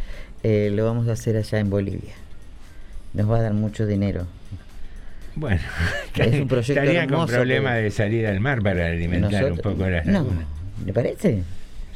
eh, 0.42 0.70
lo 0.72 0.84
vamos 0.84 1.08
a 1.08 1.12
hacer 1.12 1.36
allá 1.36 1.58
en 1.58 1.68
Bolivia. 1.70 2.12
Nos 3.14 3.30
va 3.30 3.38
a 3.38 3.42
dar 3.42 3.52
mucho 3.54 3.86
dinero. 3.86 4.26
Bueno, 5.34 5.60
Es 6.16 6.40
un 6.40 6.48
proyecto 6.48 6.72
estarían 6.80 7.08
con 7.08 7.20
que- 7.74 7.80
de 7.82 7.90
salir 7.90 8.26
al 8.26 8.40
mar 8.40 8.62
para 8.62 8.86
alimentar 8.88 9.30
Nosotros- 9.32 9.66
un 9.66 9.72
poco 9.78 9.88
las 9.90 10.06
No, 10.06 10.12
lagunas. 10.12 10.44
¿le 10.84 10.92
parece? 10.92 11.42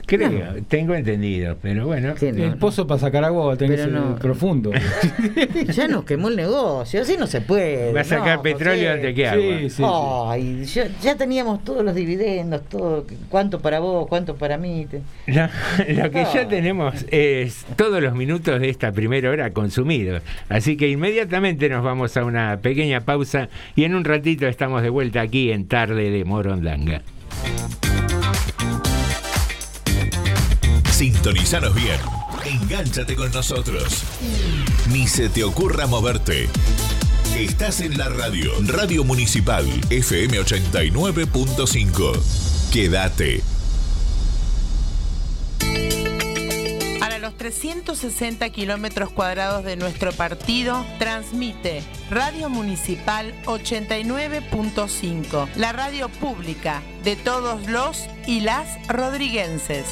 Creo, 0.07 0.31
tengo 0.69 0.95
entendido, 0.95 1.57
pero 1.61 1.87
bueno. 1.87 2.15
Que 2.15 2.33
no, 2.33 2.45
el 2.45 2.51
no. 2.51 2.57
pozo 2.59 2.87
para 2.87 3.01
sacar 3.01 3.25
agua 3.25 3.47
va 3.47 3.55
a 3.55 3.57
tener 3.57 3.77
que 3.77 3.85
Pero 3.87 3.99
ser 3.99 4.09
no. 4.11 4.17
profundo. 4.17 4.71
Ya 5.75 5.89
nos 5.89 6.05
quemó 6.05 6.29
el 6.29 6.37
negocio, 6.37 7.03
así 7.03 7.17
no 7.19 7.27
se 7.27 7.41
puede. 7.41 7.93
Va 7.93 8.03
a 8.03 8.05
sacar 8.05 8.37
no, 8.37 8.43
petróleo 8.43 8.93
antes 8.93 9.15
que 9.15 9.27
agua. 9.27 9.43
Sí, 9.69 9.71
sí, 9.71 10.65
sí. 10.67 10.75
Ya, 10.75 10.89
ya 11.03 11.17
teníamos 11.17 11.65
todos 11.65 11.85
los 11.85 11.95
dividendos, 11.95 12.63
todo, 12.69 13.05
cuánto 13.29 13.59
para 13.61 13.81
vos, 13.81 14.07
cuánto 14.09 14.37
para 14.37 14.57
mí. 14.59 14.87
te- 14.89 15.03
Lo, 15.27 16.03
lo 16.05 16.11
que 16.11 16.25
ya 16.33 16.47
tenemos 16.49 17.05
es 17.11 17.65
todos 17.77 18.01
los 18.03 18.15
minutos 18.15 18.61
de 18.61 18.69
esta 18.69 18.93
primera 18.93 19.29
hora 19.31 19.51
consumidos. 19.53 20.23
Así 20.49 20.77
que 20.77 20.89
inmediatamente 20.89 21.69
nos 21.69 21.83
vamos 21.83 22.17
a 22.17 22.25
una 22.25 22.59
pequeña 22.63 23.01
pausa 23.01 23.49
y 23.75 23.85
en 23.85 23.95
un 23.95 24.05
ratito 24.05 24.47
estamos 24.47 24.83
de 24.83 24.89
vuelta 24.91 25.21
aquí 25.21 25.51
en 25.51 25.67
Tarde 25.67 26.11
de 26.11 26.25
Morondanga. 26.25 27.03
Sintonizanos 30.97 31.75
bien. 31.75 32.01
Engánchate 32.47 33.15
con 33.17 33.31
nosotros. 33.31 34.03
Ni 34.89 35.07
se 35.07 35.29
te 35.29 35.45
ocurra 35.45 35.87
moverte. 35.87 36.49
Estás 37.37 37.83
en 37.83 37.99
la 37.99 38.09
radio. 38.09 38.51
Radio 38.63 39.05
Municipal 39.05 39.67
FM 39.91 40.41
89.5. 40.41 42.71
Quédate. 42.73 43.43
Para 46.99 47.19
los 47.19 47.37
360 47.37 48.49
kilómetros 48.49 49.11
cuadrados 49.11 49.65
de 49.65 49.77
nuestro 49.77 50.13
partido, 50.13 50.87
transmite 50.99 51.83
Radio 52.11 52.49
Municipal 52.49 53.35
89.5, 53.45 55.49
la 55.57 55.75
radio 55.75 56.09
pública 56.09 56.81
de 57.05 57.17
todos 57.17 57.69
los 57.69 58.07
y 58.27 58.41
las 58.41 58.79
rodriguenses. 58.89 59.85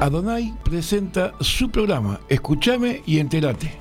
Adonai 0.00 0.54
presenta 0.62 1.34
su 1.40 1.70
programa 1.70 2.20
Escúchame 2.28 3.02
y 3.04 3.18
entérate. 3.18 3.72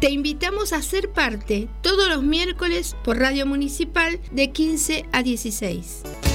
Te 0.00 0.10
invitamos 0.10 0.72
a 0.72 0.80
ser 0.80 1.10
parte 1.12 1.68
todos 1.82 2.08
los 2.08 2.22
miércoles 2.22 2.96
por 3.04 3.18
Radio 3.18 3.44
Municipal 3.44 4.18
de 4.32 4.50
15 4.50 5.04
a 5.12 5.22
16. 5.22 6.29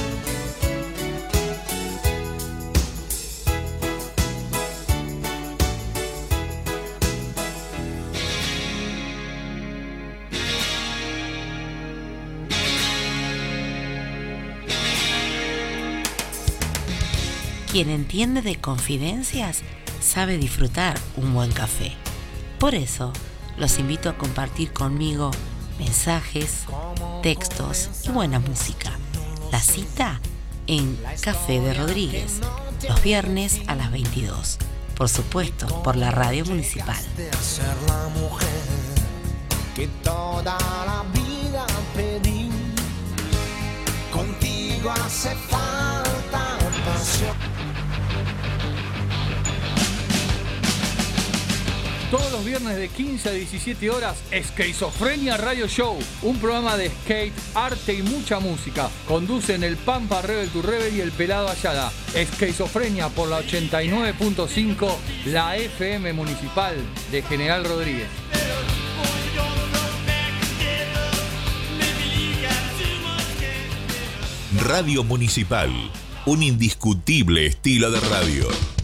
Quien 17.76 17.90
entiende 17.90 18.40
de 18.40 18.58
confidencias 18.58 19.60
sabe 20.00 20.38
disfrutar 20.38 20.98
un 21.18 21.34
buen 21.34 21.52
café. 21.52 21.92
Por 22.58 22.74
eso, 22.74 23.12
los 23.58 23.78
invito 23.78 24.08
a 24.08 24.16
compartir 24.16 24.72
conmigo 24.72 25.30
mensajes, 25.78 26.64
textos 27.22 27.90
y 28.04 28.08
buena 28.08 28.40
música. 28.40 28.92
La 29.52 29.60
cita 29.60 30.22
en 30.66 30.98
Café 31.20 31.60
de 31.60 31.74
Rodríguez, 31.74 32.40
los 32.88 33.02
viernes 33.02 33.60
a 33.66 33.74
las 33.74 33.92
22. 33.92 34.56
Por 34.96 35.10
supuesto, 35.10 35.82
por 35.82 35.96
la 35.96 36.10
radio 36.10 36.46
municipal. 36.46 36.96
Todos 52.10 52.30
los 52.30 52.44
viernes 52.44 52.76
de 52.76 52.88
15 52.88 53.28
a 53.28 53.32
17 53.32 53.90
horas, 53.90 54.16
Esquizofrenia 54.30 55.36
Radio 55.36 55.66
Show, 55.66 55.98
un 56.22 56.38
programa 56.38 56.76
de 56.76 56.88
skate, 56.88 57.34
arte 57.52 57.94
y 57.94 58.02
mucha 58.02 58.38
música. 58.38 58.88
Conducen 59.08 59.64
el 59.64 59.76
Pampa 59.76 60.22
Rebel 60.22 60.48
tu 60.50 60.62
Rebel 60.62 60.96
y 60.96 61.00
el 61.00 61.10
Pelado 61.10 61.48
Ayala. 61.48 61.90
Esquizofrenia 62.14 63.08
por 63.08 63.28
la 63.28 63.40
89.5, 63.40 64.88
la 65.26 65.56
FM 65.56 66.12
Municipal 66.12 66.76
de 67.10 67.22
General 67.22 67.64
Rodríguez. 67.64 68.06
Radio 74.62 75.02
Municipal, 75.02 75.72
un 76.24 76.44
indiscutible 76.44 77.46
estilo 77.46 77.90
de 77.90 77.98
radio. 77.98 78.75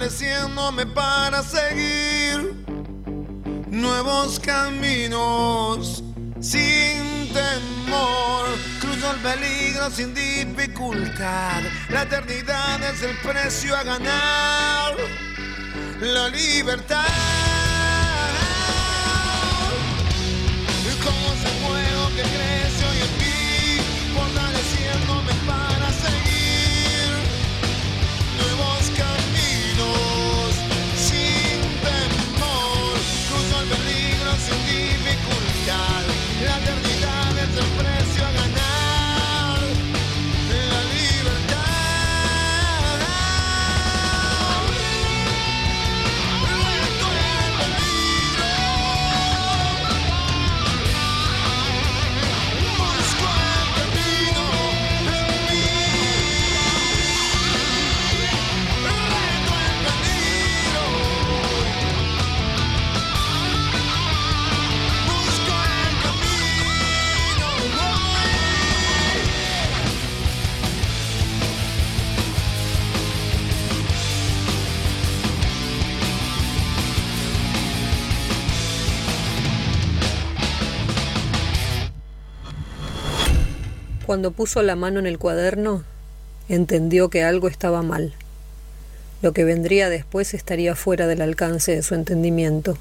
Fortaleciéndome 0.00 0.86
para 0.86 1.42
seguir 1.42 2.54
nuevos 3.68 4.40
caminos 4.40 6.02
sin 6.40 7.28
temor. 7.34 8.46
Cruzo 8.80 9.10
el 9.12 9.18
peligro 9.18 9.90
sin 9.90 10.14
dificultad. 10.14 11.62
La 11.90 12.02
eternidad 12.02 12.82
es 12.82 13.02
el 13.02 13.16
precio 13.18 13.76
a 13.76 13.82
ganar. 13.82 14.96
La 16.00 16.28
libertad. 16.28 17.19
Cuando 84.10 84.32
puso 84.32 84.60
la 84.64 84.74
mano 84.74 84.98
en 84.98 85.06
el 85.06 85.20
cuaderno, 85.20 85.84
entendió 86.48 87.10
que 87.10 87.22
algo 87.22 87.46
estaba 87.46 87.82
mal. 87.82 88.12
Lo 89.22 89.32
que 89.32 89.44
vendría 89.44 89.88
después 89.88 90.34
estaría 90.34 90.74
fuera 90.74 91.06
del 91.06 91.22
alcance 91.22 91.76
de 91.76 91.82
su 91.84 91.94
entendimiento. 91.94 92.76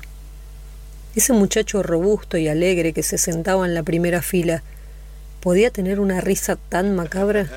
Ese 1.16 1.34
muchacho 1.34 1.84
robusto 1.84 2.38
y 2.38 2.48
alegre 2.48 2.94
que 2.94 3.04
se 3.04 3.20
sentaba 3.20 3.68
en 3.68 3.76
la 3.76 3.84
primera 3.84 4.24
fila, 4.24 4.64
¿podía 5.40 5.70
tener 5.70 6.00
una 6.00 6.20
risa 6.20 6.56
tan 6.56 6.96
macabra? 6.96 7.48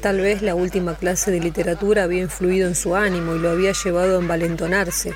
Tal 0.00 0.18
vez 0.22 0.40
la 0.40 0.54
última 0.54 0.96
clase 0.96 1.30
de 1.30 1.40
literatura 1.40 2.04
había 2.04 2.22
influido 2.22 2.66
en 2.66 2.76
su 2.76 2.96
ánimo 2.96 3.34
y 3.34 3.40
lo 3.40 3.50
había 3.50 3.72
llevado 3.72 4.16
a 4.16 4.22
envalentonarse 4.22 5.12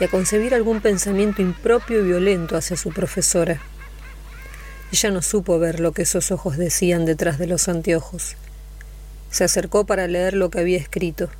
y 0.00 0.02
a 0.02 0.08
concebir 0.08 0.52
algún 0.52 0.80
pensamiento 0.80 1.42
impropio 1.42 2.00
y 2.00 2.06
violento 2.08 2.56
hacia 2.56 2.76
su 2.76 2.90
profesora. 2.90 3.60
Ella 4.92 5.10
no 5.10 5.22
supo 5.22 5.58
ver 5.58 5.80
lo 5.80 5.92
que 5.92 6.02
esos 6.02 6.30
ojos 6.30 6.58
decían 6.58 7.06
detrás 7.06 7.38
de 7.38 7.46
los 7.46 7.66
anteojos. 7.66 8.36
Se 9.30 9.42
acercó 9.42 9.86
para 9.86 10.06
leer 10.06 10.34
lo 10.34 10.50
que 10.50 10.60
había 10.60 10.76
escrito. 10.76 11.30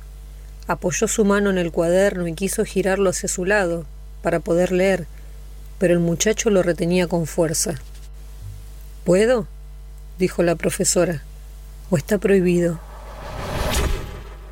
Apoyó 0.65 1.07
su 1.07 1.23
mano 1.23 1.51
en 1.51 1.59
el 1.59 1.71
cuaderno 1.71 2.27
y 2.27 2.33
quiso 2.33 2.65
girarlo 2.65 3.11
hacia 3.11 3.29
su 3.29 3.45
lado 3.45 3.85
para 4.23 4.39
poder 4.39 4.71
leer, 4.71 5.05
pero 5.77 5.93
el 5.93 5.99
muchacho 5.99 6.49
lo 6.49 6.63
retenía 6.63 7.05
con 7.05 7.27
fuerza. 7.27 7.75
¿Puedo? 9.03 9.47
dijo 10.17 10.41
la 10.41 10.55
profesora. 10.55 11.21
¿O 11.91 11.97
está 11.97 12.17
prohibido? 12.17 12.79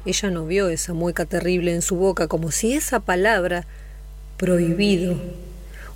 Ella 0.05 0.29
no 0.29 0.45
vio 0.45 0.69
esa 0.69 0.93
mueca 0.93 1.25
terrible 1.25 1.73
en 1.73 1.81
su 1.81 1.95
boca, 1.95 2.27
como 2.27 2.51
si 2.51 2.75
esa 2.75 2.99
palabra 2.99 3.65
prohibido, 4.37 5.15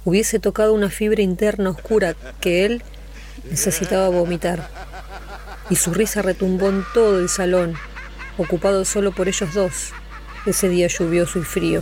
hubiese 0.05 0.39
tocado 0.39 0.73
una 0.73 0.89
fibra 0.89 1.21
interna 1.21 1.69
oscura 1.69 2.15
que 2.39 2.65
él 2.65 2.83
necesitaba 3.49 4.09
vomitar. 4.09 4.69
Y 5.69 5.75
su 5.75 5.93
risa 5.93 6.21
retumbó 6.21 6.69
en 6.69 6.83
todo 6.93 7.19
el 7.19 7.29
salón, 7.29 7.75
ocupado 8.37 8.85
solo 8.85 9.11
por 9.13 9.27
ellos 9.27 9.53
dos, 9.53 9.91
ese 10.45 10.69
día 10.69 10.87
lluvioso 10.87 11.39
y 11.39 11.43
frío. 11.43 11.81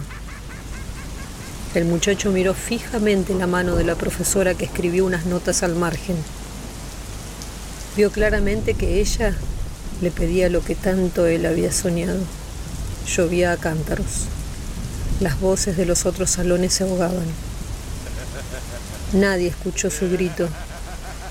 El 1.73 1.85
muchacho 1.85 2.31
miró 2.31 2.53
fijamente 2.53 3.33
la 3.33 3.47
mano 3.47 3.75
de 3.75 3.83
la 3.83 3.95
profesora 3.95 4.53
que 4.53 4.65
escribió 4.65 5.05
unas 5.05 5.25
notas 5.25 5.63
al 5.63 5.75
margen. 5.75 6.15
Vio 7.97 8.11
claramente 8.11 8.75
que 8.75 8.99
ella 8.99 9.35
le 10.01 10.11
pedía 10.11 10.49
lo 10.49 10.63
que 10.63 10.75
tanto 10.75 11.25
él 11.25 11.45
había 11.45 11.71
soñado. 11.71 12.19
Llovía 13.07 13.51
a 13.51 13.57
cántaros. 13.57 14.27
Las 15.19 15.39
voces 15.39 15.75
de 15.75 15.85
los 15.85 16.05
otros 16.05 16.29
salones 16.29 16.73
se 16.73 16.83
ahogaban. 16.83 17.25
Nadie 19.13 19.47
escuchó 19.47 19.89
su 19.89 20.09
grito. 20.09 20.47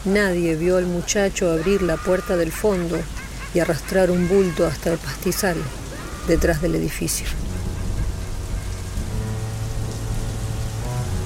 Nadie 0.05 0.57
vio 0.57 0.78
al 0.78 0.86
muchacho 0.86 1.53
abrir 1.53 1.80
la 1.80 1.96
puerta 1.96 2.36
del 2.36 2.50
fondo 2.50 2.98
y 3.55 3.61
arrastrar 3.61 4.11
un 4.11 4.28
bulto 4.28 4.66
hasta 4.66 4.92
el 4.92 4.98
pastizal 4.98 5.57
detrás 6.26 6.61
del 6.61 6.74
edificio. 6.74 7.28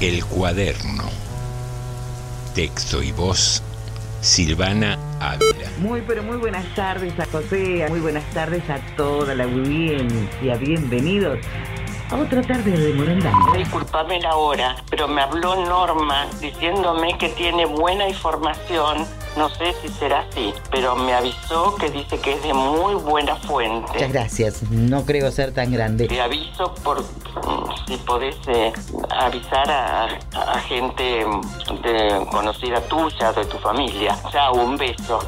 El 0.01 0.23
cuaderno. 0.27 1.05
Texto 2.55 3.03
y 3.03 3.13
voz. 3.13 3.63
Silvana 4.21 4.99
Ávila. 5.21 5.71
Muy, 5.79 6.03
pero 6.07 6.23
muy 6.23 6.37
buenas 6.37 6.75
tardes 6.75 7.19
a 7.19 7.25
José, 7.27 7.87
muy 7.89 8.01
buenas 8.01 8.29
tardes 8.35 8.69
a 8.69 8.79
toda 8.97 9.35
la 9.35 9.45
audiencia. 9.45 10.57
Bienvenidos 10.59 11.39
a 12.11 12.17
otra 12.17 12.43
tarde 12.43 12.71
de 12.71 12.95
Morandanga. 12.95 13.57
Disculpame 13.57 14.21
la 14.21 14.37
hora, 14.37 14.77
pero 14.91 15.09
me 15.09 15.23
habló 15.23 15.57
Norma 15.57 16.27
diciéndome 16.41 17.17
que 17.19 17.29
tiene 17.31 17.67
buena 17.67 18.09
información. 18.09 19.07
No 19.37 19.51
sé 19.51 19.75
si 19.83 19.89
será 19.89 20.21
así, 20.21 20.55
pero 20.71 20.97
me 20.97 21.13
avisó 21.13 21.75
que 21.77 21.91
dice 21.91 22.19
que 22.19 22.35
es 22.35 22.43
de 22.43 22.55
muy 22.55 22.95
buena 22.95 23.37
fuente. 23.37 23.93
Muchas 23.93 24.13
gracias, 24.13 24.63
no 24.71 25.05
creo 25.05 25.31
ser 25.31 25.53
tan 25.53 25.71
grande. 25.71 26.09
Te 26.09 26.21
aviso 26.21 26.75
por 26.83 27.03
mm, 27.03 27.87
si 27.87 27.97
podés 27.99 28.37
eh, 28.47 28.73
avisar 29.11 29.71
a, 29.71 30.05
a 30.33 30.61
gente 30.61 31.27
mm, 31.27 31.83
de, 31.83 32.27
conocida 32.31 32.81
tuya, 32.83 33.33
de 33.33 33.45
tu 33.45 33.59
familia. 33.59 34.17
Chao, 34.33 34.55
un 34.55 34.77
beso. 34.77 35.21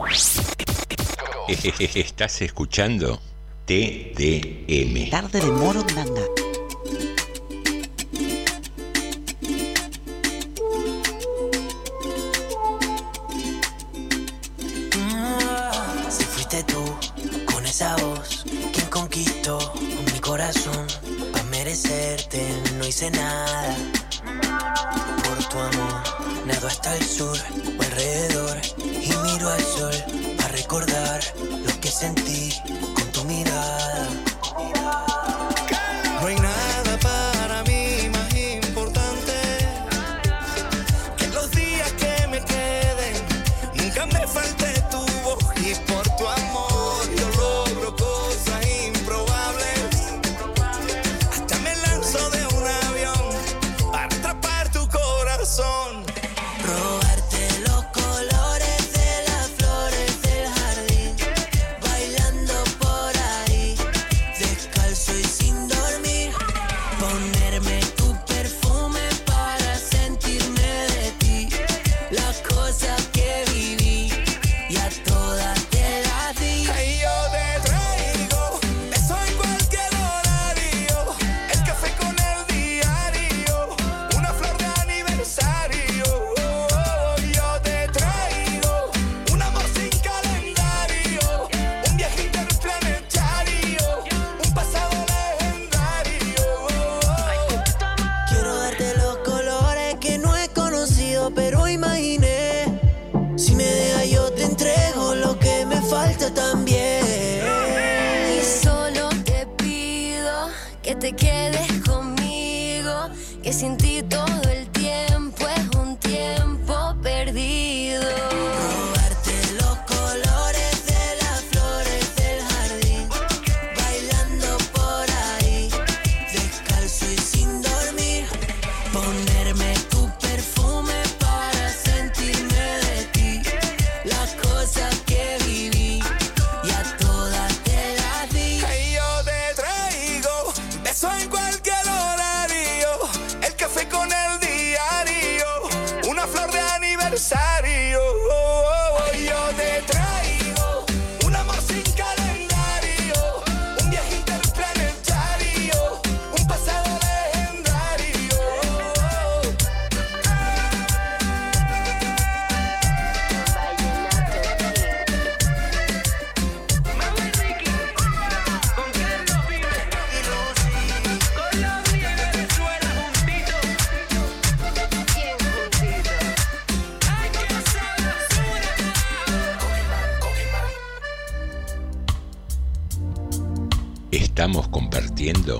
Estás 1.49 2.41
escuchando 2.43 3.19
TDM. 3.67 5.11
Tarde 5.11 5.41
de 5.41 5.51
Morondanga. 5.51 6.48
No 22.79 22.87
hice 22.87 23.11
nada. 23.11 23.77
Por 25.25 25.45
tu 25.49 25.59
amor, 25.59 26.03
nado 26.47 26.67
hasta 26.67 26.97
el 26.97 27.05
sur 27.05 27.37
o 27.79 27.83
alrededor 27.83 28.59
y 28.79 29.09
miro 29.27 29.49
al 29.49 29.61
sol 29.61 29.95
para 30.37 30.49
recordar 30.49 31.21
lo 31.67 31.81
que 31.81 31.89
sentí 31.89 32.53
con 32.95 33.13
tu 33.13 33.25
mirada. 33.25 33.98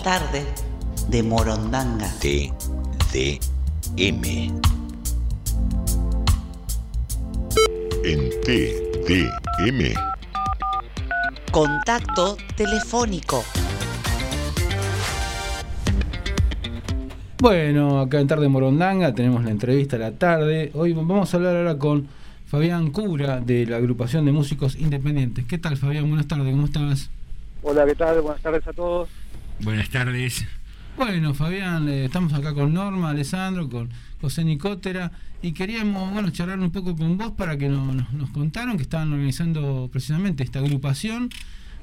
Tarde 0.09 0.43
de 1.11 1.23
Morondanga. 1.23 2.09
TDM. 2.19 3.43
En 8.05 8.31
TDM. 8.41 9.93
Contacto 11.53 12.39
telefónico. 12.57 13.45
Bueno, 17.39 18.01
acá 18.01 18.21
en 18.21 18.29
Tarde 18.29 18.49
Morondanga 18.49 19.15
tenemos 19.15 19.45
la 19.45 19.51
entrevista 19.51 19.97
a 19.97 19.99
la 19.99 20.13
tarde. 20.13 20.71
Hoy 20.73 20.95
vamos 20.95 21.35
a 21.35 21.37
hablar 21.37 21.55
ahora 21.55 21.77
con 21.77 22.09
Fabián 22.47 22.93
Cura 22.93 23.41
de 23.41 23.67
la 23.67 23.77
agrupación 23.77 24.25
de 24.25 24.33
músicos 24.33 24.75
independientes. 24.77 25.45
¿Qué 25.45 25.59
tal, 25.59 25.77
Fabián? 25.77 26.09
Buenas 26.09 26.27
tardes, 26.27 26.51
¿cómo 26.51 26.65
estás? 26.65 27.11
Hola, 27.63 27.85
¿qué 27.85 27.95
tal? 27.95 28.23
Buenas 28.23 28.41
tardes 28.41 28.67
a 28.67 28.73
todos. 28.73 29.18
Buenas 29.61 29.89
tardes. 29.91 30.45
Bueno, 30.97 31.35
Fabián, 31.35 31.89
eh, 31.89 32.07
estamos 32.07 32.33
acá 32.33 32.55
con 32.55 32.73
Norma, 32.75 33.11
Alessandro, 33.11 33.69
con 33.69 33.89
José 34.21 34.45
Nicotera 34.45 35.13
y 35.43 35.53
queríamos 35.53 36.13
bueno, 36.13 36.31
charlar 36.31 36.59
un 36.59 36.71
poco 36.73 36.97
con 36.97 37.17
vos 37.19 37.33
para 37.33 37.57
que 37.57 37.69
no- 37.69 37.93
nos, 37.93 38.13
nos 38.13 38.31
contaron 38.31 38.77
que 38.77 38.83
estaban 38.83 39.13
organizando 39.13 39.89
precisamente 39.93 40.43
esta 40.43 40.59
agrupación 40.59 41.29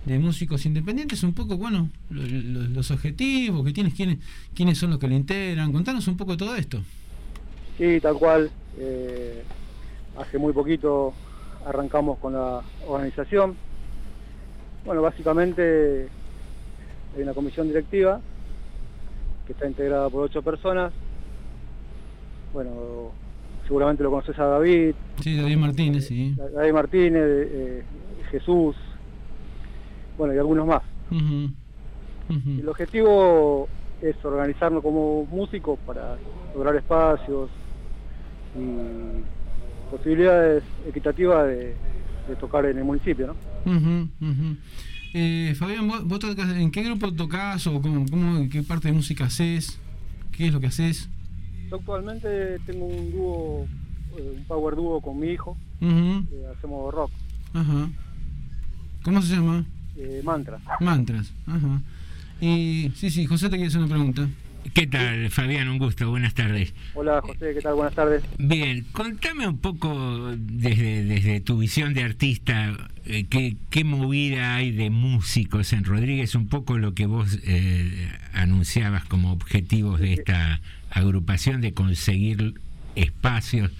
de 0.05 0.19
músicos 0.19 0.65
independientes, 0.65 1.23
un 1.23 1.33
poco, 1.33 1.57
bueno, 1.57 1.89
lo- 2.09 2.21
lo- 2.23 2.67
los 2.69 2.91
objetivos 2.91 3.65
que 3.65 3.71
tienes, 3.73 3.93
quiénes, 3.93 4.19
quiénes 4.53 4.77
son 4.77 4.91
los 4.91 4.99
que 4.99 5.07
le 5.07 5.15
integran. 5.15 5.71
Contanos 5.71 6.07
un 6.07 6.17
poco 6.17 6.31
de 6.33 6.37
todo 6.37 6.55
esto. 6.55 6.81
Sí, 7.77 7.99
tal 8.01 8.15
cual. 8.15 8.51
Eh, 8.77 9.43
hace 10.17 10.37
muy 10.37 10.51
poquito 10.53 11.13
arrancamos 11.65 12.19
con 12.19 12.33
la 12.33 12.61
organización. 12.87 13.55
Bueno, 14.85 15.01
básicamente 15.01 16.09
hay 17.15 17.23
una 17.23 17.33
comisión 17.33 17.67
directiva 17.67 18.19
que 19.45 19.53
está 19.53 19.67
integrada 19.67 20.09
por 20.09 20.23
ocho 20.23 20.41
personas. 20.41 20.91
Bueno, 22.53 23.11
seguramente 23.67 24.03
lo 24.03 24.11
conoces 24.11 24.37
a 24.39 24.45
David, 24.45 24.93
Sí, 25.21 25.35
David 25.37 25.57
Martínez, 25.57 26.07
sí. 26.07 26.35
David 26.53 26.73
Martínez, 26.73 27.23
eh, 27.25 27.83
Jesús, 28.31 28.75
bueno, 30.17 30.33
y 30.33 30.37
algunos 30.37 30.65
más. 30.67 30.81
El 32.59 32.67
objetivo 32.67 33.67
es 34.01 34.15
organizarnos 34.25 34.81
como 34.81 35.25
músicos 35.25 35.77
para 35.85 36.17
lograr 36.53 36.75
espacios 36.75 37.49
y 38.57 39.91
posibilidades 39.91 40.63
equitativas 40.87 41.47
de, 41.47 41.75
de 42.27 42.35
tocar 42.39 42.65
en 42.65 42.77
el 42.77 42.83
municipio, 42.83 43.27
¿no? 43.27 43.35
Eh, 45.17 45.55
Fabián, 45.57 45.87
¿vos, 45.87 46.05
vos 46.05 46.19
¿en 46.57 46.71
qué 46.71 46.83
grupo 46.83 47.09
tocas 47.13 47.65
o 47.67 47.81
cómo, 47.81 48.05
cómo- 48.09 48.49
qué 48.49 48.63
parte 48.63 48.89
de 48.89 48.93
música 48.93 49.23
haces? 49.25 49.79
¿Qué 50.33 50.47
es 50.47 50.53
lo 50.53 50.59
que 50.59 50.67
haces? 50.67 51.07
Yo 51.69 51.77
actualmente 51.77 52.59
tengo 52.65 52.85
un 52.85 53.11
dúo, 53.13 53.65
eh, 54.17 54.33
un 54.39 54.43
power 54.43 54.75
dúo 54.75 54.99
con 54.99 55.17
mi 55.17 55.27
hijo, 55.29 55.55
eh, 55.79 56.21
hacemos 56.53 56.93
rock, 56.93 57.11
Ajá. 57.53 57.89
¿Cómo 59.03 59.21
se 59.21 59.35
llama? 59.37 59.63
eh, 59.95 60.19
mantra. 60.21 60.59
Mantras. 60.81 61.31
Ajá. 61.47 61.81
Y 62.41 62.91
sí, 62.95 63.09
sí, 63.09 63.25
José 63.25 63.45
te 63.45 63.55
quiere 63.55 63.67
hacer 63.69 63.79
una 63.79 63.87
pregunta. 63.87 64.27
¿Qué 64.73 64.87
tal, 64.87 65.29
Fabián? 65.29 65.69
Un 65.69 65.77
gusto, 65.77 66.09
buenas 66.09 66.33
tardes. 66.33 66.73
Hola 66.95 67.21
José, 67.21 67.53
¿qué 67.53 67.61
tal? 67.61 67.75
Buenas 67.75 67.93
tardes. 67.93 68.23
Bien, 68.37 68.85
contame 68.91 69.47
un 69.47 69.59
poco 69.59 70.33
desde, 70.37 71.03
desde 71.03 71.39
tu 71.39 71.59
visión 71.59 71.93
de 71.93 72.03
artista, 72.03 72.75
eh, 73.05 73.25
qué, 73.29 73.57
qué 73.69 73.83
movida 73.83 74.55
hay 74.55 74.71
de 74.71 74.89
músicos 74.89 75.71
en 75.71 75.83
Rodríguez, 75.83 76.35
un 76.35 76.47
poco 76.47 76.77
lo 76.77 76.93
que 76.93 77.05
vos 77.05 77.39
eh, 77.43 78.09
anunciabas 78.33 79.05
como 79.05 79.31
objetivos 79.31 79.99
de 79.99 80.13
esta 80.13 80.61
agrupación, 80.89 81.61
de 81.61 81.73
conseguir 81.73 82.55
espacios. 82.95 83.71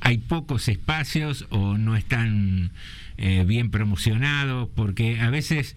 ¿Hay 0.00 0.18
pocos 0.18 0.68
espacios 0.68 1.46
o 1.48 1.78
no 1.78 1.96
están 1.96 2.72
eh, 3.16 3.44
bien 3.46 3.70
promocionados? 3.70 4.68
Porque 4.74 5.20
a 5.20 5.30
veces 5.30 5.76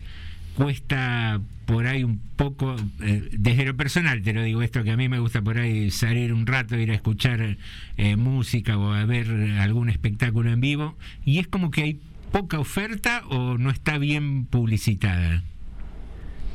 cuesta 0.58 1.40
por 1.68 1.86
ahí 1.86 2.04
un 2.04 2.20
poco, 2.36 2.76
eh, 3.04 3.30
desde 3.32 3.66
lo 3.66 3.78
personal 3.78 4.24
te 4.24 4.34
lo 4.34 4.42
digo 4.42 4.64
esto, 4.64 4.84
que 4.84 4.92
a 4.92 4.98
mí 4.98 5.08
me 5.08 5.20
gusta 5.20 5.42
por 5.42 5.60
ahí 5.60 5.92
salir 5.92 6.34
un 6.34 6.48
rato, 6.48 6.76
ir 6.76 6.90
a 6.90 6.96
escuchar 6.96 7.58
eh, 7.98 8.16
música 8.16 8.78
o 8.78 8.92
a 8.92 9.06
ver 9.06 9.28
algún 9.60 9.90
espectáculo 9.90 10.52
en 10.52 10.60
vivo, 10.60 10.96
y 11.24 11.38
es 11.38 11.48
como 11.48 11.70
que 11.70 11.84
hay 11.84 12.00
poca 12.32 12.60
oferta 12.60 13.22
o 13.30 13.60
no 13.60 13.70
está 13.70 14.00
bien 14.00 14.46
publicitada. 14.46 15.44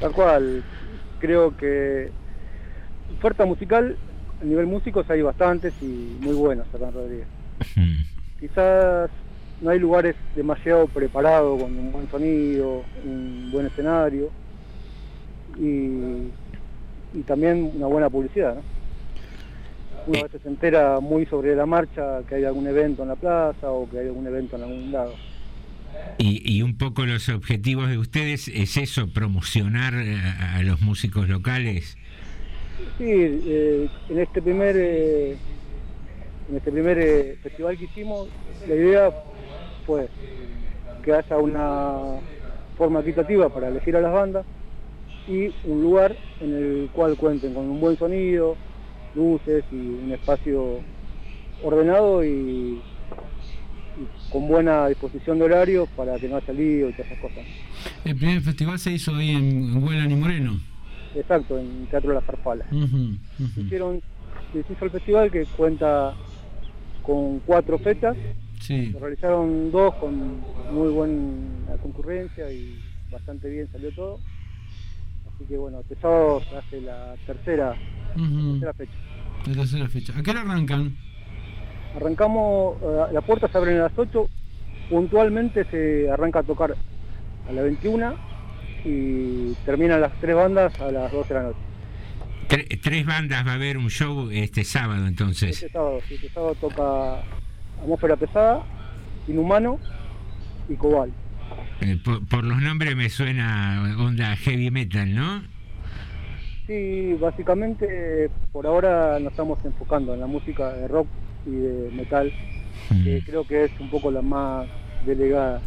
Tal 0.01 0.11
cual, 0.11 0.65
creo 1.20 1.57
que 1.57 2.11
oferta 3.19 3.47
musical, 3.47 3.97
a 4.41 4.45
nivel 4.45 4.66
músicos 4.66 5.09
hay 5.11 5.23
bastantes 5.23 5.74
y 5.81 6.16
muy 6.20 6.35
buenos 6.35 6.66
acá 6.74 6.89
en 6.89 6.95
Rodríguez. 6.95 7.27
Quizás 8.41 9.11
no 9.62 9.70
hay 9.70 9.78
lugares 9.78 10.16
demasiado 10.34 10.86
preparados 10.89 11.62
con 11.62 11.78
un 11.78 11.93
buen 11.93 12.10
sonido, 12.10 12.82
un 13.05 13.51
buen 13.52 13.66
escenario 13.66 14.30
y, 15.59 16.28
y 17.14 17.22
también 17.24 17.70
una 17.74 17.86
buena 17.86 18.10
publicidad. 18.10 18.56
¿no? 18.56 18.62
Uno 20.09 20.18
a 20.18 20.22
veces 20.24 20.43
se 20.43 20.48
entera 20.48 20.98
muy 20.98 21.26
sobre 21.26 21.55
la 21.55 21.64
marcha 21.64 22.22
que 22.28 22.34
hay 22.34 22.44
algún 22.44 22.66
evento 22.66 23.02
en 23.02 23.09
la 23.09 23.16
plaza 23.16 23.70
o 23.70 23.89
que 23.89 24.01
hay 24.01 24.09
algún 24.09 24.26
evento 24.26 24.56
en 24.56 24.62
algún 24.62 24.93
lado. 24.93 25.14
Y, 26.18 26.43
y 26.44 26.62
un 26.62 26.76
poco 26.76 27.06
los 27.06 27.28
objetivos 27.28 27.89
de 27.89 27.98
ustedes 27.98 28.48
es 28.48 28.76
eso, 28.76 29.12
promocionar 29.12 29.94
eh, 29.94 30.16
a, 30.16 30.56
a 30.56 30.62
los 30.62 30.80
músicos 30.80 31.28
locales. 31.28 31.97
Sí, 32.98 33.05
eh, 33.06 33.89
en 34.09 34.18
este 34.18 34.43
primer 34.43 34.74
eh, 34.76 35.36
en 36.51 36.56
este 36.56 36.72
primer 36.72 36.98
eh, 36.98 37.39
festival 37.43 37.78
que 37.78 37.84
hicimos, 37.84 38.28
la 38.68 38.74
idea 38.74 39.12
fue 39.86 40.09
que 41.04 41.12
haya 41.12 41.36
una 41.38 42.20
forma 42.76 43.00
equitativa 43.00 43.48
para 43.48 43.68
elegir 43.68 43.96
a 43.96 44.00
las 44.00 44.12
bandas 44.12 44.46
y 45.28 45.52
un 45.64 45.82
lugar 45.82 46.16
en 46.40 46.54
el 46.54 46.90
cual 46.92 47.16
cuenten 47.16 47.54
con 47.54 47.68
un 47.68 47.80
buen 47.80 47.96
sonido, 47.96 48.56
luces 49.14 49.64
y 49.70 49.76
un 49.76 50.12
espacio 50.12 50.80
ordenado 51.62 52.24
y, 52.24 52.28
y 53.98 54.30
con 54.30 54.48
buena 54.48 54.88
disposición 54.88 55.38
de 55.38 55.44
horarios 55.44 55.88
para 55.96 56.18
que 56.18 56.28
no 56.28 56.36
haya 56.36 56.52
lío 56.52 56.88
y 56.88 56.92
todas 56.92 57.06
esas 57.06 57.18
cosas. 57.18 57.44
El 58.04 58.16
primer 58.16 58.40
festival 58.40 58.78
se 58.78 58.92
hizo 58.92 59.14
ahí 59.14 59.30
en, 59.30 59.82
Huelan 59.82 60.10
y 60.10 60.16
Moreno. 60.16 60.60
Exacto, 61.14 61.59
en 61.59 61.86
Teatro 61.86 62.12
La 62.12 62.20
Farfala. 62.20 62.64
Ujú. 62.70 63.16
hicieron 63.60 64.00
se 64.52 64.59
hizo 64.60 64.84
el 64.84 64.90
festival 64.90 65.30
que 65.30 65.46
cuenta 65.56 66.14
con 67.02 67.40
cuatro 67.40 67.78
fechas 67.78 68.16
Sí. 68.62 68.93
se 68.93 68.98
realizaron 68.98 69.70
dos 69.72 69.94
con 69.97 70.40
muy 70.72 70.89
buena 70.93 71.76
concurrencia 71.82 72.51
y 72.52 72.78
bastante 73.10 73.48
bien 73.51 73.68
salió 73.72 73.90
todo 73.93 74.20
así 75.34 75.44
que 75.48 75.56
bueno 75.59 75.80
este 75.80 75.97
sábado 75.97 76.40
se 76.48 76.56
hace 76.56 76.80
la 76.80 77.14
tercera, 77.26 77.74
tercera 78.14 78.72
fecha 78.74 78.93
La 79.47 79.55
tercera 79.55 79.89
fecha. 79.89 80.12
¿A 80.18 80.22
qué 80.22 80.30
hora 80.30 80.40
arrancan? 80.43 80.97
arrancamos 81.97 82.76
eh, 82.82 83.12
las 83.12 83.24
puertas 83.24 83.51
se 83.51 83.59
abren 83.59 83.78
a 83.78 83.82
las 83.84 83.93
8 83.98 84.28
puntualmente 84.89 85.64
se 85.70 86.09
arranca 86.10 86.39
a 86.39 86.43
tocar 86.43 86.74
a 87.48 87.52
las 87.52 87.64
21 87.64 88.14
y 88.84 89.52
terminan 89.64 90.01
las 90.01 90.12
tres 90.20 90.34
bandas 90.36 90.78
a 90.80 90.90
las 90.90 91.10
12 91.12 91.28
de 91.34 91.40
la 91.40 91.47
noche 91.47 91.59
Tre- 92.48 92.80
tres 92.82 93.06
bandas 93.06 93.47
va 93.47 93.52
a 93.52 93.55
haber 93.55 93.76
un 93.78 93.89
show 93.89 94.28
este 94.30 94.62
sábado 94.64 95.06
entonces. 95.06 95.51
Este 95.62 95.70
sábado, 95.70 96.01
sí, 96.06 96.14
este 96.16 96.28
sábado 96.30 96.55
toca 96.60 97.22
Atmósfera 97.82 98.16
Pesada, 98.16 98.62
Inhumano 99.28 99.78
y 100.68 100.74
Cobal. 100.74 101.12
Eh, 101.80 101.98
por, 102.04 102.26
por 102.28 102.44
los 102.44 102.62
nombres 102.62 102.94
me 102.94 103.10
suena 103.10 103.96
onda 103.98 104.36
heavy 104.36 104.70
metal, 104.70 105.14
¿no? 105.14 105.42
Sí, 106.66 107.14
básicamente 107.20 108.30
por 108.52 108.66
ahora 108.66 109.18
nos 109.18 109.32
estamos 109.32 109.59
enfocando 109.64 110.14
en 110.14 110.20
la 110.20 110.26
música 110.26 110.72
de 110.72 110.86
rock 110.86 111.09
y 111.44 111.50
de 111.50 111.90
metal, 111.92 112.32
que 113.02 113.22
creo 113.26 113.44
que 113.44 113.64
es 113.64 113.72
un 113.80 113.90
poco 113.90 114.12
la 114.12 114.22
más 114.22 114.66
delegada. 115.04 115.60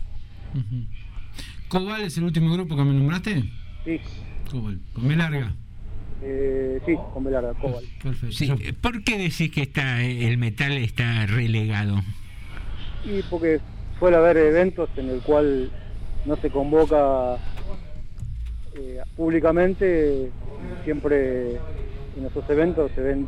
¿Cobal 1.67 2.01
es 2.01 2.17
el 2.17 2.23
último 2.23 2.53
grupo 2.53 2.77
que 2.77 2.83
me 2.83 2.93
nombraste? 2.93 3.43
Sí, 3.83 3.99
Cobal. 4.49 4.79
Con 4.93 5.07
B 5.07 5.15
larga. 5.17 5.53
Eh, 6.21 6.81
sí, 6.85 6.97
con 7.13 7.23
Belarda, 7.23 7.53
Cobal. 7.53 7.83
Perfecto. 8.01 8.35
Sí, 8.35 8.51
¿Por 8.81 9.03
qué 9.03 9.17
decís 9.17 9.51
que 9.51 9.61
está 9.61 10.03
el 10.03 10.37
metal 10.37 10.73
está 10.73 11.25
relegado? 11.25 12.01
Y 13.03 13.21
porque 13.23 13.59
suele 13.99 14.17
haber 14.17 14.37
eventos 14.37 14.89
en 14.97 15.09
el 15.09 15.21
cual 15.21 15.69
no 16.25 16.35
se 16.37 16.49
convoca 16.49 17.37
eh, 18.75 19.01
públicamente, 19.15 20.31
siempre 20.83 21.51
en 21.51 22.25
esos 22.25 22.49
eventos 22.49 22.91
se 22.95 23.01
ven 23.01 23.27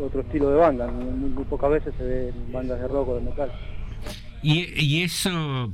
otro 0.00 0.20
estilo 0.20 0.50
de 0.50 0.56
banda, 0.56 0.86
muy, 0.86 1.30
muy 1.30 1.44
pocas 1.44 1.70
veces 1.70 1.94
se 1.98 2.04
ven 2.04 2.34
bandas 2.52 2.80
de 2.80 2.88
rock 2.88 3.08
o 3.08 3.14
de 3.16 3.20
metal. 3.22 3.50
¿Y, 4.42 4.66
y 4.82 5.02
eso 5.02 5.72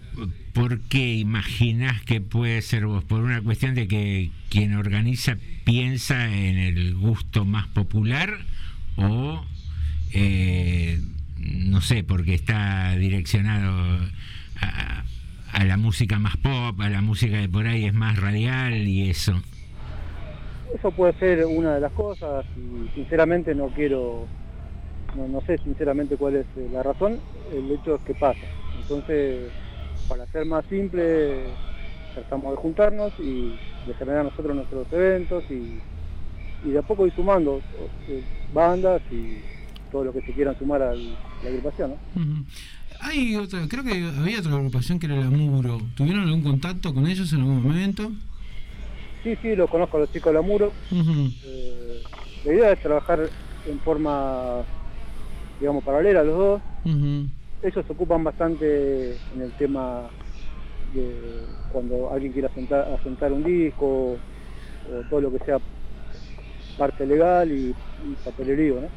por 0.52 0.80
qué 0.88 1.14
imaginás 1.14 2.02
que 2.02 2.20
puede 2.20 2.62
ser 2.62 2.86
vos? 2.86 3.04
¿Por 3.04 3.20
una 3.22 3.42
cuestión 3.42 3.74
de 3.74 3.86
que 3.86 4.30
quien 4.48 4.74
organiza 4.74 5.36
piensa 5.64 6.26
en 6.26 6.58
el 6.58 6.94
gusto 6.94 7.44
más 7.44 7.66
popular 7.68 8.38
o, 8.96 9.44
eh, 10.12 11.00
no 11.38 11.80
sé, 11.80 12.02
porque 12.02 12.34
está 12.34 12.96
direccionado 12.96 14.00
a, 14.60 15.04
a 15.52 15.64
la 15.64 15.76
música 15.76 16.18
más 16.18 16.36
pop, 16.36 16.80
a 16.80 16.90
la 16.90 17.00
música 17.00 17.38
de 17.38 17.48
por 17.48 17.66
ahí 17.66 17.84
es 17.84 17.94
más 17.94 18.18
radial 18.18 18.88
y 18.88 19.08
eso? 19.08 19.42
Eso 20.74 20.90
puede 20.90 21.14
ser 21.14 21.46
una 21.46 21.74
de 21.74 21.80
las 21.80 21.92
cosas 21.92 22.44
y 22.56 22.94
sinceramente 22.94 23.54
no 23.54 23.68
quiero, 23.68 24.26
no, 25.14 25.28
no 25.28 25.40
sé 25.42 25.58
sinceramente 25.58 26.16
cuál 26.16 26.36
es 26.36 26.46
eh, 26.56 26.68
la 26.72 26.82
razón, 26.82 27.20
el 27.52 27.70
hecho 27.70 27.96
es 27.96 28.00
que 28.02 28.14
pasa. 28.14 28.40
Entonces, 28.80 29.50
para 30.08 30.26
ser 30.26 30.46
más 30.46 30.64
simple, 30.66 31.44
tratamos 32.14 32.52
de 32.52 32.56
juntarnos 32.56 33.12
y 33.18 33.56
de 33.86 33.94
generar 33.98 34.24
nosotros 34.24 34.54
nuestros 34.54 34.92
eventos 34.92 35.44
y, 35.50 35.80
y 36.64 36.70
de 36.70 36.78
a 36.78 36.82
poco 36.82 37.06
ir 37.06 37.14
sumando 37.14 37.60
eh, 38.08 38.22
bandas 38.52 39.02
y 39.10 39.38
todo 39.90 40.04
lo 40.04 40.12
que 40.12 40.22
se 40.22 40.32
quieran 40.32 40.58
sumar 40.58 40.82
a 40.82 40.94
la 40.94 41.48
agrupación. 41.48 41.94
Hay 43.00 43.36
otra, 43.36 43.66
creo 43.68 43.84
que 43.84 44.10
había 44.18 44.40
otra 44.40 44.52
agrupación 44.54 44.98
que 44.98 45.06
era 45.06 45.16
la 45.16 45.30
Muro. 45.30 45.80
¿Tuvieron 45.96 46.24
algún 46.24 46.42
contacto 46.42 46.94
con 46.94 47.06
ellos 47.06 47.32
en 47.32 47.40
algún 47.40 47.62
momento? 47.62 48.10
Sí, 49.22 49.36
sí, 49.42 49.56
los 49.56 49.68
conozco 49.68 49.96
a 49.96 50.00
los 50.00 50.12
chicos 50.12 50.32
de 50.32 50.38
la 50.38 50.42
Muro. 50.42 50.72
Eh, 50.92 52.02
la 52.44 52.52
idea 52.52 52.72
es 52.72 52.80
trabajar 52.80 53.28
en 53.68 53.80
forma, 53.80 54.62
digamos, 55.60 55.82
paralela 55.84 56.20
a 56.20 56.24
los 56.24 56.36
dos. 56.38 56.62
Ellos 57.62 57.84
se 57.86 57.92
ocupan 57.92 58.22
bastante 58.24 59.10
en 59.34 59.40
el 59.42 59.50
tema 59.52 60.08
de 60.94 61.14
cuando 61.72 62.10
alguien 62.12 62.32
quiere 62.32 62.48
asentar, 62.48 62.86
asentar 63.00 63.32
un 63.32 63.42
disco 63.44 63.86
o 64.16 64.18
todo 65.10 65.20
lo 65.20 65.32
que 65.32 65.44
sea 65.44 65.58
parte 66.78 67.06
legal 67.06 67.50
y, 67.50 67.70
y 67.70 68.14
papelerío, 68.24 68.80
¿no? 68.82 68.88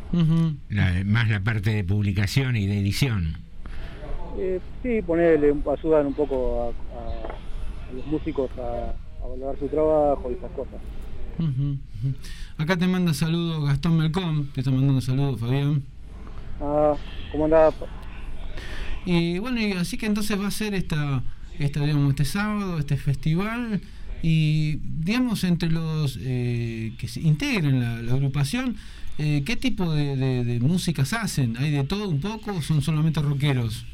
La- 0.70 1.04
más 1.06 1.30
la 1.30 1.40
parte 1.40 1.72
de 1.72 1.84
publicación 1.84 2.56
y 2.56 2.68
de 2.68 2.80
edición. 2.80 3.34
Eh, 4.38 4.60
sí, 4.84 5.02
ponerle, 5.02 5.52
un- 5.52 5.64
ayudan 5.72 6.08
un 6.08 6.14
poco 6.14 6.62
a, 6.64 6.68
a- 6.68 7.90
a 7.90 7.94
los 7.94 8.06
músicos 8.08 8.50
a, 8.58 8.94
a 9.26 9.28
valorar 9.28 9.58
su 9.58 9.68
trabajo 9.68 10.30
y 10.30 10.34
esas 10.36 10.52
cosas. 10.52 10.80
Acá 12.58 12.78
te 12.78 12.86
manda 12.88 13.14
saludos 13.14 13.66
Gastón 13.66 13.98
Melcom, 13.98 14.46
te 14.54 14.60
está 14.62 14.72
mandando 14.72 15.02
saludos 15.02 15.40
Fabián. 15.40 15.82
Ah, 16.62 16.96
¿cómo 17.32 17.46
andaba? 17.46 17.74
Y 19.06 19.40
bueno, 19.40 19.60
y 19.62 19.72
así 19.74 19.98
que 19.98 20.06
entonces 20.06 20.40
va 20.40 20.48
a 20.48 20.52
ser 20.52 20.74
esta, 20.76 21.24
esta 21.58 21.82
digamos, 21.82 22.10
este 22.12 22.26
sábado, 22.26 22.78
este 22.80 22.98
festival. 22.98 23.82
Y 24.22 24.80
digamos, 24.84 25.44
entre 25.46 25.70
los 25.70 26.18
eh, 26.22 26.92
que 26.98 27.08
se 27.08 27.22
integran 27.22 27.80
la, 27.80 28.02
la 28.02 28.14
agrupación, 28.14 28.76
eh, 29.18 29.44
¿qué 29.46 29.56
tipo 29.56 29.94
de, 29.94 30.18
de- 30.18 30.44
de 30.44 30.60
músicas 30.60 31.14
hacen? 31.14 31.56
¿Hay 31.58 31.72
de 31.72 31.84
todo 31.86 32.10
un 32.10 32.20
poco 32.20 32.54
o 32.56 32.62
son 32.62 32.82
solamente 32.82 33.22
rockeros? 33.22 33.86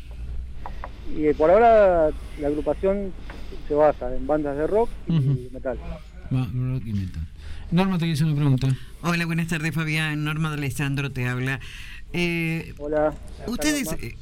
Y 1.15 1.25
eh, 1.27 1.35
por 1.35 1.51
ahora 1.51 2.09
la 2.41 2.47
agrupación 2.47 3.13
se 3.67 3.73
basa 3.75 4.15
en 4.15 4.25
bandas 4.25 4.57
de 4.57 4.65
rock 4.65 4.89
y 5.07 5.13
metal. 5.53 5.77
Va, 6.33 6.47
rock 6.51 6.83
y 6.87 6.93
metal. 6.93 7.27
Norma 7.71 7.97
te 7.99 8.07
hizo 8.07 8.25
una 8.25 8.35
pregunta. 8.35 8.67
Hola, 9.01 9.25
buenas 9.25 9.47
tardes, 9.47 9.73
Fabián. 9.73 10.23
Norma 10.23 10.49
de 10.49 10.55
Alessandro 10.57 11.11
te 11.11 11.27
habla. 11.27 11.59
Eh, 12.17 12.73
Hola. 12.77 13.13
¿Ustedes, 13.45 13.91
eh, 13.99 14.15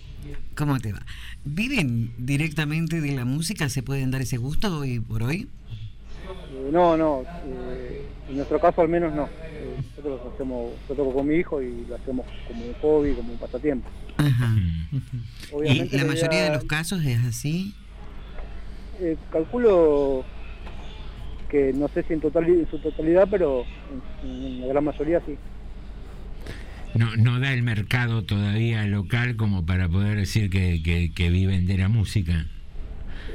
cómo 0.56 0.80
te 0.80 0.92
va? 0.92 1.06
¿Viven 1.46 2.12
directamente 2.18 3.02
de 3.02 3.12
la 3.12 3.24
música? 3.24 3.70
¿Se 3.70 3.84
pueden 3.84 4.10
dar 4.10 4.22
ese 4.22 4.38
gusto 4.38 4.80
hoy 4.80 5.00
por 5.00 5.22
hoy? 5.22 5.48
Eh, 6.54 6.70
no, 6.72 6.98
no, 6.98 7.22
eh, 7.46 8.02
en 8.30 8.38
nuestro 8.38 8.60
caso 8.60 8.82
al 8.82 8.90
menos 8.90 9.14
no. 9.14 9.30
Nosotros 9.90 10.22
lo 10.26 10.32
hacemos, 10.34 10.72
yo 10.90 10.96
toco 10.96 11.14
con 11.14 11.28
mi 11.28 11.36
hijo 11.36 11.62
y 11.62 11.86
lo 11.86 11.96
hacemos 11.96 12.26
como 12.48 12.66
un 12.66 12.74
hobby, 12.82 13.14
como 13.14 13.32
un 13.32 13.38
pasatiempo. 13.38 13.88
Ajá. 14.18 14.56
Obviamente 15.52 15.96
¿Y 15.96 16.00
la 16.00 16.06
mayoría 16.06 16.44
de 16.46 16.50
los 16.50 16.64
casos 16.64 17.06
es 17.06 17.24
así? 17.24 17.76
Eh, 19.00 19.18
calculo 19.32 20.26
que 21.48 21.74
no 21.74 21.88
sé 21.90 22.02
si 22.02 22.14
en, 22.14 22.22
total, 22.22 22.46
en 22.46 22.68
su 22.72 22.80
totalidad, 22.80 23.28
pero 23.30 23.66
en, 24.24 24.28
en 24.28 24.62
la 24.62 24.68
gran 24.68 24.84
mayoría 24.84 25.22
sí. 25.28 25.38
No, 26.96 27.16
no 27.16 27.40
da 27.40 27.54
el 27.54 27.64
mercado 27.64 28.24
todavía 28.24 28.86
local 28.86 29.36
como 29.36 29.66
para 29.66 29.90
poder 29.90 30.18
decir 30.18 30.50
que, 30.50 30.82
que- 30.84 31.12
que 31.14 31.30
viven 31.30 31.66
de 31.66 31.78
la 31.78 31.90
música. 31.90 32.46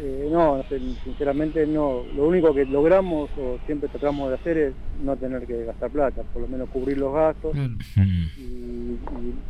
Eh, 0.01 0.28
no, 0.30 0.64
sin- 0.68 0.97
sinceramente 1.02 1.66
no. 1.66 2.05
Lo 2.14 2.28
único 2.28 2.55
que 2.55 2.64
logramos 2.66 3.28
o 3.36 3.59
siempre 3.66 3.89
tratamos 3.89 4.28
de 4.28 4.36
hacer 4.36 4.56
es 4.59 4.74
no 5.02 5.16
tener 5.16 5.44
que 5.47 5.64
gastar 5.64 5.90
plata, 5.90 6.22
por 6.32 6.43
lo 6.43 6.48
menos 6.48 6.68
cubrir 6.70 6.98
los 6.98 7.12
gastos 7.12 7.56
y, 7.56 8.40
y- 8.40 8.98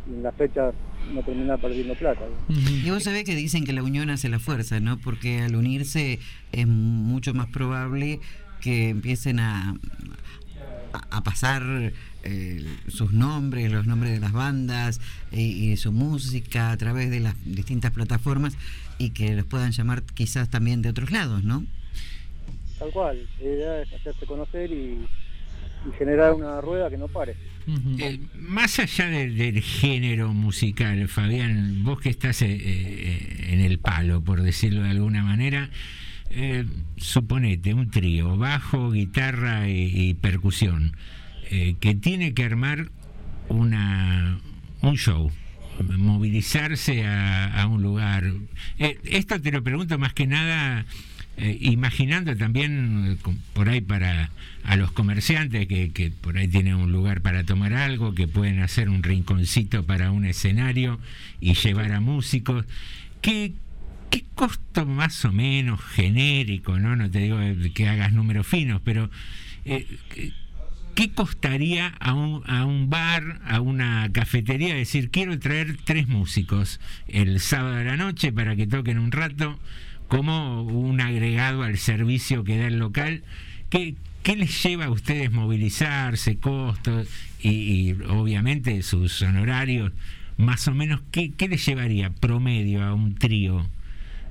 y 0.09 0.13
en 0.15 0.23
las 0.23 0.33
fechas 0.35 0.73
no 1.13 1.21
terminar 1.21 1.59
perdiendo 1.61 1.93
plata. 1.93 2.21
Y 2.49 2.89
vos 2.89 3.03
sabés 3.03 3.25
que 3.25 3.35
dicen 3.35 3.63
que 3.63 3.73
la 3.73 3.83
unión 3.83 4.09
hace 4.09 4.27
la 4.29 4.39
fuerza, 4.39 4.79
¿no? 4.79 4.97
Porque 4.97 5.41
al 5.41 5.55
unirse 5.55 6.17
es 6.51 6.67
mucho 6.67 7.33
más 7.35 7.47
probable 7.47 8.19
que 8.61 8.89
empiecen 8.89 9.39
a- 9.39 9.75
a 11.11 11.23
pasar 11.23 11.61
eh, 12.23 12.65
sus 12.87 13.11
nombres, 13.13 13.71
los 13.71 13.85
nombres 13.87 14.11
de 14.13 14.19
las 14.19 14.31
bandas 14.31 14.99
eh, 15.31 15.41
y 15.41 15.77
su 15.77 15.91
música 15.91 16.71
a 16.71 16.77
través 16.77 17.09
de 17.09 17.19
las 17.19 17.35
distintas 17.45 17.91
plataformas 17.91 18.57
y 18.97 19.11
que 19.11 19.35
los 19.35 19.45
puedan 19.45 19.71
llamar 19.71 20.03
quizás 20.13 20.49
también 20.49 20.81
de 20.81 20.89
otros 20.89 21.11
lados, 21.11 21.43
¿no? 21.43 21.65
Tal 22.77 22.91
cual, 22.91 23.27
la 23.39 23.45
idea 23.45 23.81
es 23.81 23.93
hacerse 23.93 24.25
conocer 24.25 24.71
y, 24.71 24.75
y 25.87 25.91
generar 25.97 26.33
una 26.33 26.61
rueda 26.61 26.89
que 26.89 26.97
no 26.97 27.07
pare. 27.07 27.35
Eh, 27.99 28.19
más 28.35 28.79
allá 28.79 29.07
de- 29.07 29.29
del 29.29 29.61
género 29.61 30.33
musical, 30.33 31.07
Fabián, 31.07 31.83
vos 31.83 31.99
que 31.99 32.09
estás 32.09 32.41
eh, 32.41 32.47
eh, 32.59 33.47
en 33.53 33.59
el 33.59 33.77
palo, 33.79 34.21
por 34.23 34.41
decirlo 34.41 34.81
de 34.81 34.89
alguna 34.89 35.23
manera, 35.23 35.69
eh, 36.31 36.65
suponete 36.97 37.73
un 37.73 37.91
trío, 37.91 38.37
bajo, 38.37 38.91
guitarra 38.91 39.69
y, 39.69 39.91
y 39.93 40.13
percusión, 40.15 40.95
eh, 41.49 41.75
que 41.79 41.95
tiene 41.95 42.33
que 42.33 42.43
armar 42.43 42.89
una, 43.49 44.39
un 44.81 44.97
show, 44.97 45.31
movilizarse 45.83 47.05
a, 47.05 47.67
un 47.67 47.81
lugar. 47.81 48.31
Eh, 48.77 48.97
esto 49.05 49.39
te 49.41 49.51
lo 49.51 49.63
pregunto 49.63 49.97
más 49.97 50.13
que 50.13 50.27
nada 50.27 50.85
eh, 51.37 51.57
imaginando 51.61 52.35
también 52.35 53.17
eh, 53.25 53.31
por 53.53 53.69
ahí 53.69 53.81
para 53.81 54.29
a 54.63 54.75
los 54.75 54.91
comerciantes 54.91 55.67
que, 55.67 55.91
que 55.91 56.11
por 56.11 56.37
ahí 56.37 56.47
tienen 56.47 56.75
un 56.75 56.91
lugar 56.91 57.21
para 57.21 57.45
tomar 57.45 57.73
algo, 57.73 58.13
que 58.13 58.27
pueden 58.27 58.61
hacer 58.61 58.89
un 58.89 59.03
rinconcito 59.03 59.85
para 59.85 60.11
un 60.11 60.25
escenario 60.25 60.99
y 61.39 61.53
llevar 61.53 61.93
a 61.93 62.01
músicos. 62.01 62.65
¿Qué, 63.21 63.53
qué 64.09 64.25
costo 64.35 64.85
más 64.85 65.23
o 65.25 65.31
menos 65.31 65.81
genérico, 65.81 66.77
no? 66.77 66.95
No 66.95 67.09
te 67.09 67.19
digo 67.19 67.39
que 67.73 67.87
hagas 67.87 68.11
números 68.11 68.45
finos, 68.45 68.81
pero 68.83 69.09
¿qué 70.99 71.13
costaría 71.13 71.93
a 72.01 72.13
un, 72.13 72.43
a 72.45 72.65
un 72.65 72.89
bar, 72.89 73.39
a 73.45 73.61
una 73.61 74.09
cafetería 74.11 74.75
decir 74.75 75.09
quiero 75.09 75.39
traer 75.39 75.77
tres 75.85 76.09
músicos 76.09 76.81
el 77.07 77.39
sábado 77.39 77.77
de 77.77 77.85
la 77.85 77.95
noche 77.95 78.33
para 78.33 78.57
que 78.57 78.67
toquen 78.67 78.99
un 78.99 79.13
rato 79.13 79.57
como 80.09 80.63
un 80.63 80.99
agregado 80.99 81.63
al 81.63 81.77
servicio 81.77 82.43
que 82.43 82.57
da 82.57 82.67
el 82.67 82.79
local? 82.79 83.23
¿Qué, 83.69 83.95
qué 84.23 84.35
les 84.35 84.61
lleva 84.61 84.87
a 84.87 84.91
ustedes 84.91 85.31
movilizarse, 85.31 86.37
costos 86.37 87.07
y, 87.41 87.93
obviamente 88.09 88.81
sus 88.81 89.21
honorarios? 89.21 89.93
Más 90.35 90.67
o 90.67 90.73
menos, 90.73 90.99
¿qué, 91.13 91.31
qué 91.31 91.47
les 91.47 91.65
llevaría 91.65 92.09
promedio 92.09 92.83
a 92.83 92.93
un 92.93 93.15
trío 93.15 93.65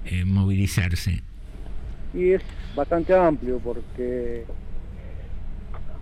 eh, 0.04 0.26
movilizarse? 0.26 1.22
Y 2.12 2.32
es 2.32 2.42
bastante 2.76 3.14
amplio 3.14 3.58
porque 3.58 4.44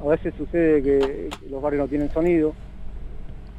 a 0.01 0.07
veces 0.09 0.35
sucede 0.37 0.83
que 0.83 1.29
los 1.51 1.63
barrios 1.63 1.83
no 1.85 1.89
tienen 1.89 2.11
sonido, 2.13 2.55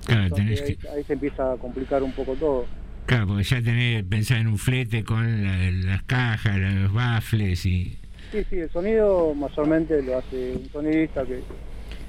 Claro, 0.06 0.36
que, 0.36 0.78
ahí, 0.96 1.04
se 1.04 1.14
empieza 1.14 1.52
a 1.54 1.58
complicar 1.58 2.02
un 2.02 2.12
poco 2.14 2.34
todo. 2.36 2.66
claro, 3.06 3.28
porque 3.28 3.44
ya 3.44 3.62
tenés 3.62 4.04
que 4.04 4.10
pensar 4.10 4.38
en 4.40 4.48
un 4.48 4.58
flete 4.58 5.04
con 5.04 5.44
la- 5.44 5.72
las 5.72 6.04
cajas, 6.04 6.58
los 6.58 6.94
baffles 6.94 7.66
y... 7.66 7.98
Sí, 8.32 8.44
sí, 8.50 8.58
el 8.60 8.70
sonido 8.72 9.34
mayormente 9.34 10.02
lo 10.02 10.18
hace 10.18 10.54
un 10.54 10.70
sonidista 10.72 11.26
que 11.26 11.40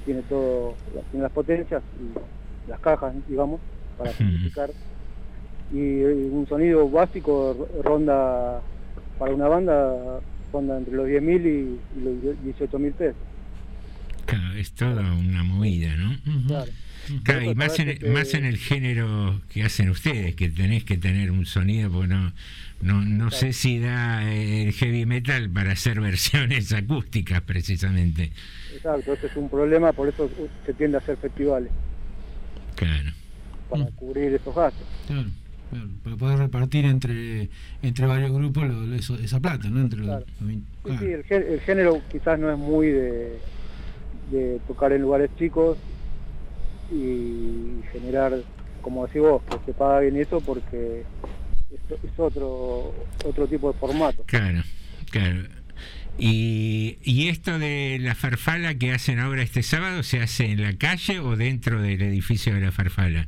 tiene 0.05 0.21
todo, 0.23 0.75
tiene 1.11 1.23
las 1.23 1.31
potencias 1.31 1.81
y 1.99 2.69
las 2.69 2.79
cajas, 2.81 3.13
digamos, 3.27 3.59
para 3.97 4.11
simplificar. 4.11 4.69
Y 5.73 6.01
eh, 6.01 6.29
un 6.31 6.45
sonido 6.47 6.89
básico 6.89 7.67
ronda, 7.83 8.61
para 9.17 9.33
una 9.33 9.47
banda, 9.47 10.19
ronda 10.51 10.77
entre 10.77 10.95
los 10.95 11.07
10.000 11.07 11.45
y, 11.45 11.79
y 11.99 12.01
los 12.03 12.43
18.000 12.43 12.91
pesos. 12.93 13.17
Claro, 14.29 14.53
es 14.55 14.71
toda 14.73 15.13
una 15.13 15.43
movida, 15.43 15.95
¿no? 15.95 16.15
Claro. 16.47 16.71
Claro, 17.23 17.43
y 17.51 17.55
más 17.55 17.79
en, 17.79 17.97
que- 17.97 18.09
más 18.11 18.33
en 18.35 18.45
el 18.45 18.57
género 18.57 19.41
que 19.51 19.63
hacen 19.63 19.89
ustedes, 19.89 20.35
que 20.35 20.49
tenés 20.49 20.83
que 20.83 20.97
tener 20.97 21.31
un 21.31 21.45
sonido, 21.47 21.89
porque 21.89 22.09
no, 22.09 22.31
no, 22.81 23.01
no 23.03 23.31
sé 23.31 23.51
si 23.53 23.79
da 23.79 24.31
eh, 24.31 24.67
el 24.67 24.73
heavy 24.73 25.05
metal 25.07 25.49
para 25.49 25.71
hacer 25.71 25.99
versiones 26.01 26.71
acústicas 26.71 27.41
precisamente. 27.41 28.31
Exacto, 28.75 29.13
ese 29.13 29.25
es 29.27 29.35
un 29.35 29.49
problema, 29.49 29.91
por 29.91 30.07
eso 30.09 30.29
se 30.65 30.73
tiende 30.75 30.97
a 30.97 30.99
hacer 30.99 31.17
festivales, 31.17 31.71
Claro. 32.75 33.11
para 33.69 33.85
cubrir 33.87 34.33
esos 34.35 34.53
gastos. 34.55 34.85
Claro, 35.07 35.29
claro, 35.71 35.87
para 36.03 36.15
poder 36.15 36.37
repartir 36.37 36.85
entre 36.85 37.49
entre 37.81 38.05
varios 38.05 38.31
grupos 38.31 38.67
lo- 38.67 38.85
lo- 38.85 38.95
eso- 38.95 39.17
esa 39.17 39.39
plata, 39.39 39.67
¿no? 39.69 39.81
Entre 39.81 40.01
Claro. 40.03 40.25
los- 40.41 40.49
Sí, 40.49 40.61
claro. 40.83 40.99
sí, 40.99 41.05
el, 41.07 41.23
gé- 41.25 41.53
el 41.53 41.59
género 41.61 42.01
quizás 42.11 42.37
no 42.39 42.51
es 42.51 42.57
muy 42.59 42.87
de, 42.87 43.39
de 44.31 44.59
tocar 44.67 44.91
en 44.93 45.01
lugares 45.01 45.29
chicos 45.37 45.77
y 46.91 47.81
generar, 47.91 48.33
como 48.81 49.05
decís 49.07 49.21
vos, 49.21 49.41
que 49.43 49.57
se 49.65 49.73
paga 49.73 49.99
bien 50.01 50.15
eso 50.17 50.41
porque 50.41 51.03
es, 51.71 52.03
es 52.03 52.19
otro 52.19 52.93
otro 53.25 53.47
tipo 53.47 53.71
de 53.71 53.77
formato. 53.79 54.23
Claro, 54.25 54.61
claro. 55.11 55.43
Y, 56.17 56.97
y 57.03 57.29
esto 57.29 57.57
de 57.59 57.97
la 58.01 58.13
farfala 58.13 58.75
que 58.75 58.91
hacen 58.91 59.19
ahora 59.19 59.41
este 59.41 59.63
sábado, 59.63 60.03
¿se 60.03 60.19
hace 60.19 60.45
en 60.51 60.61
la 60.61 60.73
calle 60.77 61.19
o 61.19 61.35
dentro 61.37 61.81
del 61.81 62.01
edificio 62.01 62.53
de 62.53 62.61
la 62.61 62.71
farfala? 62.71 63.27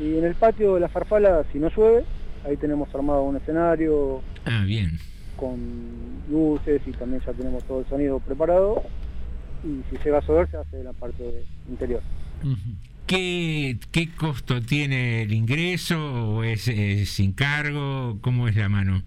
Y 0.00 0.16
en 0.16 0.24
el 0.24 0.34
patio 0.34 0.74
de 0.74 0.80
la 0.80 0.88
farfala, 0.88 1.44
si 1.52 1.58
no 1.58 1.68
llueve, 1.68 2.04
ahí 2.46 2.56
tenemos 2.56 2.92
armado 2.94 3.22
un 3.24 3.36
escenario 3.36 4.22
Ah, 4.46 4.64
bien. 4.64 4.98
con 5.36 5.58
luces 6.30 6.80
y 6.86 6.92
también 6.92 7.20
ya 7.26 7.32
tenemos 7.32 7.62
todo 7.64 7.80
el 7.80 7.86
sonido 7.86 8.18
preparado. 8.20 8.82
Y 9.64 9.82
si 9.90 10.02
llega 10.04 10.18
a 10.18 10.26
llover, 10.26 10.50
se 10.50 10.56
hace 10.56 10.78
en 10.78 10.84
la 10.84 10.92
parte 10.92 11.44
interior. 11.68 12.02
¿Qué, 13.06 13.78
¿Qué 13.90 14.08
costo 14.14 14.60
tiene 14.62 15.22
el 15.22 15.32
ingreso 15.32 16.34
o 16.36 16.44
es, 16.44 16.62
sin 17.08 17.32
cargo? 17.32 18.18
¿Cómo 18.20 18.48
es 18.48 18.56
la 18.56 18.68
mano? 18.68 19.02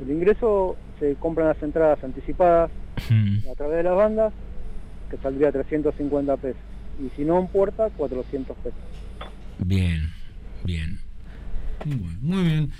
El 0.00 0.10
ingreso 0.10 0.76
se 0.98 1.14
compran 1.16 1.48
las 1.48 1.62
entradas 1.62 2.02
anticipadas 2.02 2.70
Mm. 3.08 3.48
a 3.50 3.54
través 3.54 3.78
de 3.78 3.82
las 3.84 3.96
bandas, 3.96 4.32
que 5.10 5.16
saldría 5.16 5.50
350 5.50 6.36
pesos. 6.36 6.60
Y 7.04 7.08
si 7.16 7.24
no 7.24 7.40
en 7.40 7.48
puerta, 7.48 7.88
400 7.96 8.56
pesos. 8.58 8.78
Bien, 9.58 10.10
bien. 10.62 11.00
Muy 12.20 12.44
bien. 12.44 12.70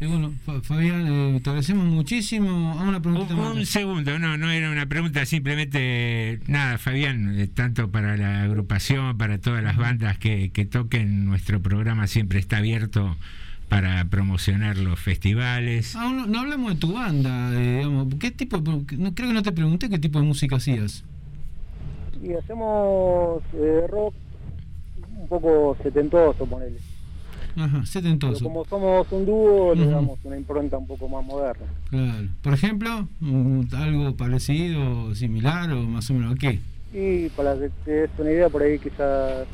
Eh, 0.00 0.06
bueno, 0.06 0.32
Fa- 0.44 0.60
Fabián, 0.60 1.06
eh, 1.06 1.40
te 1.42 1.50
agradecemos 1.50 1.86
muchísimo. 1.86 2.72
Hago 2.78 2.88
una 2.88 3.00
preguntita 3.00 3.34
Un, 3.34 3.40
más. 3.40 3.54
un 3.56 3.66
segundo, 3.66 4.18
no, 4.18 4.36
no 4.36 4.50
era 4.50 4.70
una 4.70 4.86
pregunta, 4.86 5.24
simplemente 5.26 6.40
nada, 6.48 6.76
Fabián, 6.78 7.38
eh, 7.38 7.46
tanto 7.46 7.90
para 7.90 8.16
la 8.16 8.42
agrupación, 8.42 9.16
para 9.16 9.38
todas 9.38 9.62
las 9.62 9.76
bandas 9.76 10.18
que, 10.18 10.50
que 10.50 10.64
toquen, 10.64 11.24
nuestro 11.24 11.60
programa 11.60 12.06
siempre 12.06 12.38
está 12.38 12.58
abierto 12.58 13.16
para 13.68 14.04
promocionar 14.06 14.76
los 14.76 14.98
festivales. 15.00 15.96
Ah, 15.96 16.12
no, 16.14 16.26
no 16.26 16.40
hablamos 16.40 16.74
de 16.74 16.80
tu 16.80 16.92
banda, 16.92 17.50
eh, 17.54 17.78
digamos. 17.78 18.14
¿Qué 18.20 18.30
tipo? 18.30 18.58
de- 18.58 18.96
no, 18.98 19.14
creo 19.14 19.28
que 19.28 19.34
no 19.34 19.42
te 19.42 19.52
pregunté 19.52 19.88
qué 19.88 19.98
tipo 19.98 20.18
de 20.20 20.26
música 20.26 20.56
hacías. 20.56 21.04
Y 22.22 22.32
hacemos 22.32 23.42
eh, 23.54 23.86
rock 23.88 24.14
un 25.18 25.28
poco 25.28 25.76
setentoso, 25.82 26.44
ponele. 26.46 26.76
Ajá, 27.56 27.68
Pero 27.72 27.86
setentoso. 27.86 28.44
como 28.44 28.64
somos 28.66 29.10
un 29.10 29.24
dúo, 29.26 29.74
le 29.74 29.86
damos 29.86 30.18
una 30.24 30.36
impronta 30.36 30.76
un 30.78 30.86
poco 30.86 31.08
más 31.08 31.24
moderna. 31.24 31.66
Claro. 31.90 32.28
Por 32.42 32.52
ejemplo, 32.52 33.08
algo 33.76 34.16
parecido, 34.16 35.14
similar 35.14 35.72
o 35.72 35.82
más 35.82 36.10
o 36.10 36.14
menos 36.14 36.34
a 36.34 36.36
qué. 36.36 36.60
Y 36.92 37.28
para 37.30 37.54
que 37.58 37.70
te 37.84 37.90
des 37.92 38.10
una 38.18 38.30
idea, 38.30 38.48
por 38.48 38.62
ahí 38.62 38.78
quizás 38.78 39.46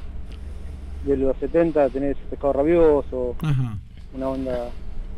de 1.06 1.16
los 1.16 1.36
70 1.38 1.88
tenés 1.90 2.16
Pescado 2.30 2.52
Rabioso, 2.52 3.36
Ajá. 3.40 3.78
una 4.14 4.28
onda... 4.28 4.70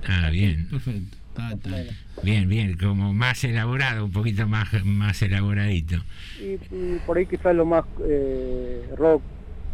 Ah, 0.06 0.28
bien. 0.30 0.68
Perfecto. 0.70 1.16
Bien, 2.22 2.48
bien, 2.48 2.76
como 2.78 3.12
más 3.12 3.42
elaborado, 3.42 4.04
un 4.04 4.12
poquito 4.12 4.46
más, 4.46 4.68
más 4.84 5.20
elaboradito. 5.22 5.96
Y, 6.40 6.52
y 6.74 6.98
por 7.06 7.18
ahí 7.18 7.26
quizás 7.26 7.56
lo 7.56 7.64
más 7.64 7.84
eh, 8.06 8.88
rock 8.96 9.20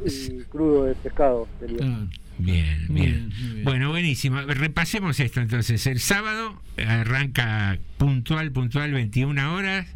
y 0.06 0.38
crudo 0.44 0.84
de 0.84 0.94
pescado 0.94 1.46
sería. 1.58 2.08
Bien. 2.44 2.86
bien, 2.88 3.28
muy 3.38 3.48
bien. 3.54 3.64
Bueno, 3.64 3.90
buenísimo. 3.90 4.40
Repasemos 4.42 5.18
esto 5.20 5.40
entonces. 5.40 5.86
El 5.86 6.00
sábado 6.00 6.60
arranca 6.86 7.78
puntual, 7.98 8.50
puntual, 8.52 8.92
21 8.92 9.54
horas. 9.54 9.86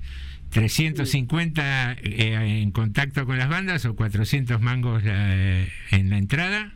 350 0.51 1.93
eh, 2.03 2.61
en 2.63 2.71
contacto 2.71 3.27
con 3.27 3.39
las 3.39 3.49
bandas 3.49 3.85
o 3.87 3.97
400 3.97 4.61
mangos 4.61 5.03
la- 5.05 5.65
en 5.91 6.11
la 6.11 6.19
entrada 6.19 6.73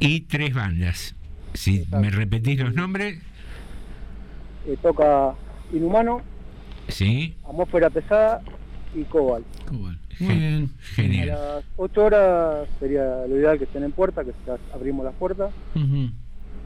y 0.00 0.22
tres 0.22 0.54
bandas. 0.54 1.14
Si 1.54 1.84
me 1.92 2.10
repetís 2.10 2.58
los 2.58 2.74
nombres, 2.74 3.18
Eh, 4.66 4.76
toca 4.82 5.34
Inhumano, 5.72 6.20
sí, 6.88 7.34
Atmósfera 7.48 7.90
Pesada 7.90 8.42
y 8.94 9.02
Cobalt. 9.04 9.46
Muy 10.20 10.34
bien. 10.36 10.70
A 10.80 10.94
genial. 10.94 11.28
las 11.28 11.64
8 11.76 12.04
horas 12.04 12.68
sería 12.78 13.26
lo 13.28 13.36
ideal 13.36 13.58
que 13.58 13.64
estén 13.64 13.82
en 13.84 13.92
puerta, 13.92 14.22
que 14.24 14.32
ya 14.46 14.56
abrimos 14.74 15.04
las 15.04 15.14
puertas, 15.14 15.50
Ujú. 15.74 16.10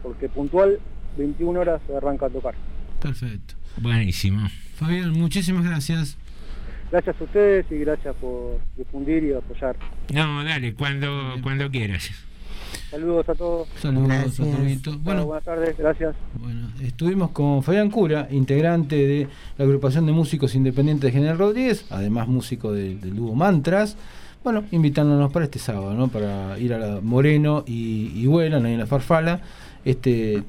porque 0.02 0.28
puntual 0.28 0.78
21 1.16 1.60
horas 1.60 1.80
se 1.86 1.96
arranca 1.96 2.26
a 2.26 2.30
tocar. 2.30 2.54
Perfecto. 3.00 3.54
Buenísimo. 3.76 4.48
Fabián, 4.76 5.12
muchísimas 5.12 5.64
gracias. 5.64 6.16
Gracias 6.90 7.20
a 7.20 7.24
ustedes 7.24 7.66
y 7.70 7.76
gracias 7.78 8.14
por 8.16 8.58
difundir 8.76 9.24
y 9.24 9.32
apoyar. 9.32 9.76
No, 10.12 10.44
dale, 10.44 10.74
cuando, 10.74 11.36
cuando 11.42 11.70
quieras. 11.70 12.10
Saludos 12.94 13.28
a 13.28 13.34
todos. 13.34 13.68
Saludos 13.80 14.06
Gracias. 14.08 14.36
a. 14.38 14.82
Chao, 14.82 14.98
Bueno, 15.02 15.26
buenas 15.26 15.44
tardes, 15.44 15.76
gracias. 15.76 16.14
Bueno, 16.40 16.68
estuvimos 16.80 17.30
con 17.32 17.64
Fabián 17.64 17.90
Cura, 17.90 18.28
integrante 18.30 18.94
de 18.94 19.26
la 19.58 19.64
agrupación 19.64 20.06
de 20.06 20.12
músicos 20.12 20.54
independientes 20.54 21.08
de 21.08 21.10
General 21.12 21.36
Rodríguez, 21.36 21.86
además 21.90 22.28
músico 22.28 22.72
de- 22.72 22.94
del 22.94 23.16
dúo 23.16 23.34
Mantras. 23.34 23.96
Bueno, 24.44 24.62
invitándonos 24.70 25.32
para 25.32 25.46
este 25.46 25.58
sábado, 25.58 25.92
¿no? 25.94 26.06
Para 26.06 26.56
ir 26.60 26.72
a 26.72 26.78
la 26.78 27.00
Moreno 27.00 27.64
y, 27.66 28.12
y 28.14 28.26
ahí 28.64 28.74
en 28.74 28.78
la 28.78 28.86
Farfala. 28.86 29.40
Este, 29.84 30.42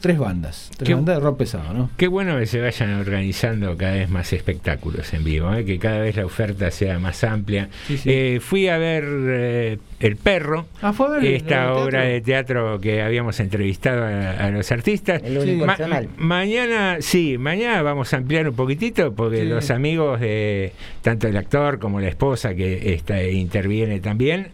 tres 0.00 0.18
bandas, 0.18 0.70
tres 0.76 0.88
Qué- 0.88 0.94
bandas 0.94 1.16
de 1.18 1.22
rock 1.22 1.38
pesado, 1.38 1.72
¿no? 1.72 1.90
Qué 1.96 2.08
bueno 2.08 2.36
que 2.38 2.46
se 2.46 2.60
vayan 2.60 2.94
organizando 2.98 3.76
cada 3.76 3.92
vez 3.94 4.10
más 4.10 4.32
espectáculos 4.32 5.14
en 5.14 5.22
vivo, 5.22 5.54
¿eh? 5.54 5.64
que 5.64 5.78
cada 5.78 6.00
vez 6.00 6.16
la 6.16 6.26
oferta 6.26 6.70
sea 6.72 6.98
más 6.98 7.22
amplia. 7.22 7.68
Sí, 7.86 7.96
sí. 7.98 8.10
Eh, 8.10 8.40
fui 8.40 8.66
a 8.68 8.76
ver 8.78 9.04
eh, 9.08 9.78
El 10.00 10.16
Perro, 10.16 10.66
Ah, 10.82 10.92
fue 10.92 11.06
a 11.06 11.10
ver 11.10 11.24
el- 11.24 11.34
esta 11.34 11.64
el 11.64 11.70
obra 11.70 11.90
teatro. 12.02 12.12
de 12.12 12.20
teatro 12.20 12.80
que 12.80 13.02
habíamos 13.02 13.38
entrevistado 13.38 14.04
a, 14.04 14.32
a 14.32 14.50
los 14.50 14.70
artistas. 14.72 15.22
El 15.24 15.38
unipersonal. 15.38 16.08
mañana, 16.16 16.96
sí, 17.00 17.38
mañana 17.38 17.82
vamos 17.82 18.12
a 18.12 18.16
ampliar 18.16 18.48
un 18.48 18.56
poquitito 18.56 19.14
porque 19.14 19.42
Sí. 19.42 19.46
los 19.46 19.70
amigos 19.70 20.20
de 20.20 20.72
tanto 21.02 21.28
el 21.28 21.36
actor 21.36 21.78
como 21.78 22.00
la 22.00 22.08
esposa 22.08 22.54
que 22.54 22.94
está, 22.94 23.22
interviene 23.22 24.00
también, 24.00 24.48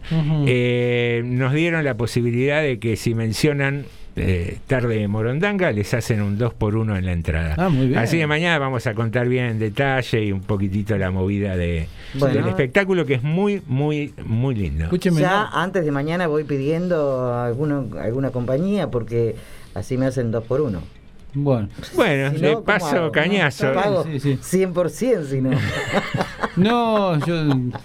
eh, 0.45 1.21
nos 1.25 1.53
dieron 1.53 1.83
la 1.83 1.95
posibilidad 1.95 2.61
de 2.61 2.77
que 2.79 2.95
si 2.95 3.15
mencionan 3.15 3.85
eh, 4.15 4.57
Tarde 4.67 4.97
de 4.97 5.07
Morondanga, 5.07 5.71
les 5.71 5.93
hacen 5.93 6.21
un 6.21 6.37
2 6.37 6.53
por 6.53 6.75
1 6.75 6.97
en 6.97 7.05
la 7.05 7.11
entrada. 7.11 7.55
Ah, 7.57 7.69
muy 7.69 7.87
bien. 7.87 7.99
Así 7.99 8.17
que 8.17 8.27
mañana 8.27 8.59
vamos 8.59 8.85
a 8.87 8.93
contar 8.93 9.27
bien 9.27 9.45
en 9.45 9.59
detalle 9.59 10.23
y 10.25 10.31
un 10.31 10.41
poquitito 10.41 10.97
la 10.97 11.11
movida 11.11 11.55
de, 11.57 11.87
Bueno. 12.13 12.35
del 12.35 12.47
espectáculo 12.47 13.05
que 13.05 13.15
es 13.15 13.23
muy, 13.23 13.61
muy, 13.67 14.13
muy 14.25 14.55
lindo. 14.55 14.89
ya 14.95 15.47
antes 15.47 15.85
de 15.85 15.91
mañana 15.91 16.27
voy 16.27 16.43
pidiendo 16.43 17.33
alguno, 17.33 17.87
alguna 17.99 18.29
compañía 18.31 18.89
porque 18.91 19.35
así 19.73 19.97
me 19.97 20.05
hacen 20.05 20.31
dos 20.31 20.43
por 20.43 20.61
uno. 20.61 20.81
Bueno, 21.35 21.67
bueno 21.95 22.31
Si 22.37 22.41
no, 22.41 22.53
¿cómo 22.53 22.63
paso 22.63 22.97
hago? 22.97 23.11
cañazo. 23.11 23.67
No, 23.67 23.73
pago 23.73 24.03
Sí, 24.03 24.19
sí. 24.19 24.37
100% 24.41 25.25
si 25.25 25.41
no. 25.41 25.51
No, 26.55 27.17
yo 27.25 27.35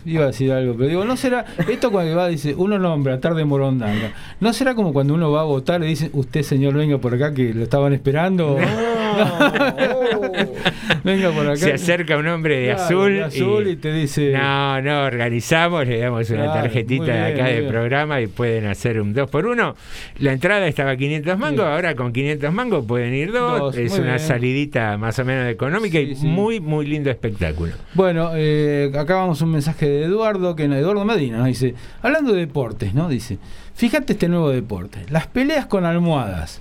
iba 0.04 0.24
a 0.24 0.26
decir 0.26 0.52
algo, 0.52 0.74
pero 0.76 0.88
digo, 0.90 1.04
no 1.06 1.16
será, 1.16 1.46
esto 1.68 1.90
cuando 1.90 2.14
va, 2.14 2.28
dice, 2.28 2.54
uno 2.54 2.78
nombra 2.78 3.18
tarde 3.18 3.46
Morondanga, 3.46 4.12
¿no 4.40 4.52
será 4.52 4.74
como 4.74 4.92
cuando 4.92 5.14
uno 5.14 5.32
va 5.32 5.40
a 5.40 5.44
votar 5.44 5.82
y 5.82 5.86
dice, 5.86 6.10
usted 6.12 6.42
señor 6.42 6.74
venga 6.74 6.98
por 6.98 7.14
acá 7.14 7.32
que 7.32 7.54
lo 7.54 7.62
estaban 7.62 7.94
esperando? 7.94 8.58
venga 11.04 11.30
por 11.30 11.46
acá. 11.46 11.56
Se 11.56 11.72
acerca 11.72 12.16
un 12.16 12.26
hombre 12.28 12.58
de 12.60 12.66
Claro, 12.68 12.82
azul, 12.82 13.12
de 13.14 13.24
azul 13.24 13.66
y 13.68 13.76
te 13.76 13.92
dice- 13.92 14.32
no, 14.32 14.80
no, 14.82 15.02
organizamos, 15.04 15.86
le 15.86 15.98
damos 15.98 16.28
una 16.30 16.44
Claro, 16.44 16.62
tarjetita 16.62 17.04
de 17.12 17.32
acá 17.34 17.46
del 17.46 17.66
programa 17.66 18.20
y 18.20 18.26
pueden 18.26 18.66
hacer 18.66 19.00
un 19.00 19.12
2 19.14 19.28
por 19.30 19.46
1 19.46 19.74
La 20.18 20.32
entrada 20.32 20.66
estaba 20.66 20.92
a 20.92 20.96
500 20.96 21.38
mangos, 21.38 21.66
ahora 21.66 21.94
con 21.94 22.12
500 22.12 22.52
mangos 22.52 22.84
pueden 22.86 23.14
ir 23.14 23.32
dos, 23.32 23.58
Dos, 23.58 23.76
es 23.76 23.92
una 23.98 24.14
bien. 24.14 24.18
salidita 24.20 24.96
más 24.98 25.18
o 25.18 25.24
menos 25.24 25.48
económica 25.50 25.98
y 26.00 26.14
muy, 26.16 26.60
muy 26.60 26.86
lindo 26.86 27.10
espectáculo. 27.10 27.72
Bueno, 27.94 28.30
eh, 28.34 28.90
acá 28.96 29.16
vamos 29.16 29.40
un 29.42 29.50
mensaje 29.52 29.88
de 29.88 30.04
Eduardo, 30.04 30.54
que 30.54 30.64
Eduardo 30.64 31.04
Medina, 31.04 31.44
dice, 31.44 31.74
hablando 32.02 32.32
de 32.32 32.40
deportes, 32.40 32.94
¿no? 32.94 33.08
Dice, 33.08 33.38
fíjate 33.74 34.12
este 34.12 34.28
nuevo 34.28 34.50
deporte, 34.50 35.00
las 35.10 35.26
peleas 35.26 35.66
con 35.66 35.84
almohadas. 35.84 36.60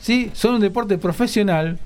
Sí, 0.00 0.30
son 0.34 0.54
un 0.54 0.60
deporte 0.60 0.98
profesional 0.98 1.78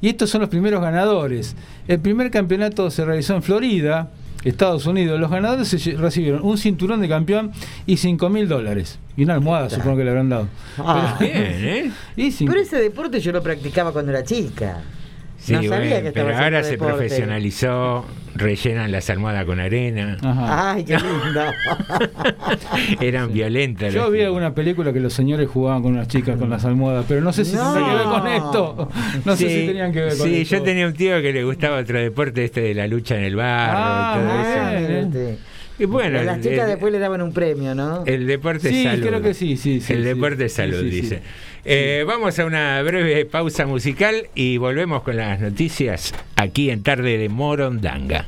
y 0.00 0.08
estos 0.08 0.30
son 0.30 0.40
los 0.42 0.50
primeros 0.50 0.80
ganadores. 0.82 1.56
El 1.88 2.00
primer 2.00 2.30
campeonato 2.30 2.90
se 2.90 3.04
realizó 3.04 3.34
en 3.34 3.42
Florida, 3.42 4.10
Estados 4.44 4.86
Unidos. 4.86 5.18
Los 5.18 5.30
ganadores 5.30 5.68
se 5.68 5.92
recibieron 5.92 6.42
un 6.44 6.58
cinturón 6.58 7.00
de 7.00 7.08
campeón 7.08 7.52
y 7.86 7.96
5 7.96 8.28
mil 8.28 8.46
dólares. 8.48 8.98
Y 9.16 9.24
una 9.24 9.34
almohada, 9.34 9.70
supongo 9.70 9.96
que 9.98 10.04
le 10.04 10.10
habrán 10.10 10.28
dado. 10.28 10.48
Ah. 10.78 11.16
Pero- 11.18 11.32
Bien, 11.40 11.52
¿eh? 11.64 11.92
y 12.16 12.30
Pero 12.44 12.60
ese 12.60 12.76
deporte 12.76 13.20
yo 13.20 13.32
lo 13.32 13.42
practicaba 13.42 13.92
cuando 13.92 14.10
era 14.12 14.22
chica. 14.24 14.82
Sí, 15.44 15.52
no 15.52 15.62
sabía 15.62 15.78
bueno, 15.90 16.04
que 16.04 16.12
pero 16.12 16.36
ahora 16.36 16.62
se 16.62 16.70
deporte. 16.72 16.94
profesionalizó, 16.94 18.06
rellenan 18.34 18.90
las 18.90 19.10
almohadas 19.10 19.44
con 19.44 19.60
arena. 19.60 20.16
Ay, 20.22 20.84
qué 20.84 20.96
lindo. 20.96 21.42
Eran 23.00 23.32
violentas. 23.32 23.92
Yo 23.92 24.10
vi 24.10 24.22
alguna 24.22 24.54
película 24.54 24.92
que 24.92 25.00
los 25.00 25.12
señores 25.12 25.48
jugaban 25.48 25.82
con 25.82 25.92
unas 25.92 26.08
chicas 26.08 26.36
con 26.38 26.48
las 26.50 26.64
almohadas, 26.64 27.04
pero 27.08 27.20
no 27.20 27.32
sé 27.32 27.44
si 27.44 27.56
No. 27.56 27.74
tenía 27.74 27.88
que 27.90 27.94
ver 27.96 28.04
con 28.06 28.26
esto. 28.26 28.88
No 29.24 29.36
sé 29.36 29.48
Sí, 29.48 29.54
si 29.60 29.66
tenían 29.66 29.92
que 29.92 30.00
ver 30.00 30.16
con 30.16 30.26
Sí, 30.28 30.40
esto. 30.42 30.56
yo 30.56 30.62
tenía 30.62 30.86
un 30.86 30.94
tío 30.94 31.20
que 31.20 31.32
le 31.32 31.44
gustaba 31.44 31.78
otro 31.78 31.98
deporte, 32.00 32.44
este 32.44 32.60
de 32.62 32.74
la 32.74 32.86
lucha 32.86 33.16
en 33.16 33.24
el 33.24 33.36
barro 33.36 33.78
Ah, 33.78 34.16
y 34.16 34.20
todo 34.20 34.34
muy 34.34 34.86
eso. 34.88 34.98
Este, 35.06 35.38
Y 35.76 35.86
bueno, 35.86 36.20
A 36.20 36.22
las 36.22 36.40
chicas 36.40 36.60
el- 36.60 36.66
después 36.68 36.92
le 36.92 37.00
daban 37.00 37.20
un 37.20 37.32
premio, 37.32 37.74
¿no? 37.74 38.04
El 38.06 38.26
deporte 38.28 38.68
es 38.68 38.74
Sí, 38.76 38.84
salud. 38.84 39.06
creo 39.08 39.20
que 39.22 39.34
sí, 39.34 39.56
sí, 39.56 39.80
sí, 39.80 39.92
El 39.92 39.98
sí. 40.02 40.04
deporte 40.04 40.44
es 40.44 40.52
salud, 40.52 40.80
Sí, 40.82 40.90
sí, 40.90 40.94
sí. 40.96 41.00
dice. 41.02 41.22
Eh, 41.64 42.04
Vamos 42.06 42.38
a 42.38 42.44
una 42.44 42.82
breve 42.82 43.24
pausa 43.24 43.66
musical 43.66 44.28
y 44.34 44.58
volvemos 44.58 45.02
con 45.02 45.16
las 45.16 45.40
noticias 45.40 46.14
aquí 46.36 46.70
en 46.70 46.82
Tarde 46.82 47.16
de 47.16 47.28
Morondanga. 47.28 48.26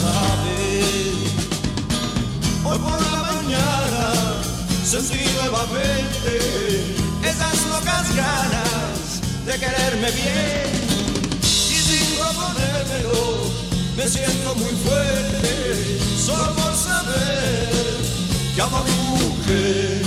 Saber. 0.00 0.72
Hoy 2.64 2.78
por 2.78 3.00
la 3.12 3.22
mañana 3.32 4.04
sentí 4.84 5.24
nuevamente 5.34 6.32
esas 7.22 7.66
locas 7.66 8.14
ganas 8.16 9.20
de 9.46 9.52
quererme 9.58 10.10
bien 10.12 10.70
y 11.42 11.76
sin 11.86 12.16
proponérmelo 12.16 13.50
me 13.96 14.08
siento 14.08 14.54
muy 14.56 14.74
fuerte 14.84 15.98
solo 16.18 16.54
por 16.54 16.74
saber 16.74 17.68
que 18.54 18.62
amo 18.62 18.76
a 18.78 18.84
mi 18.84 18.96
mujer. 19.10 20.02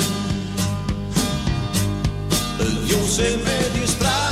El 2.59 2.87
Dios 2.87 3.11
se 3.15 3.37
me 3.37 3.79
distrajo 3.79 4.24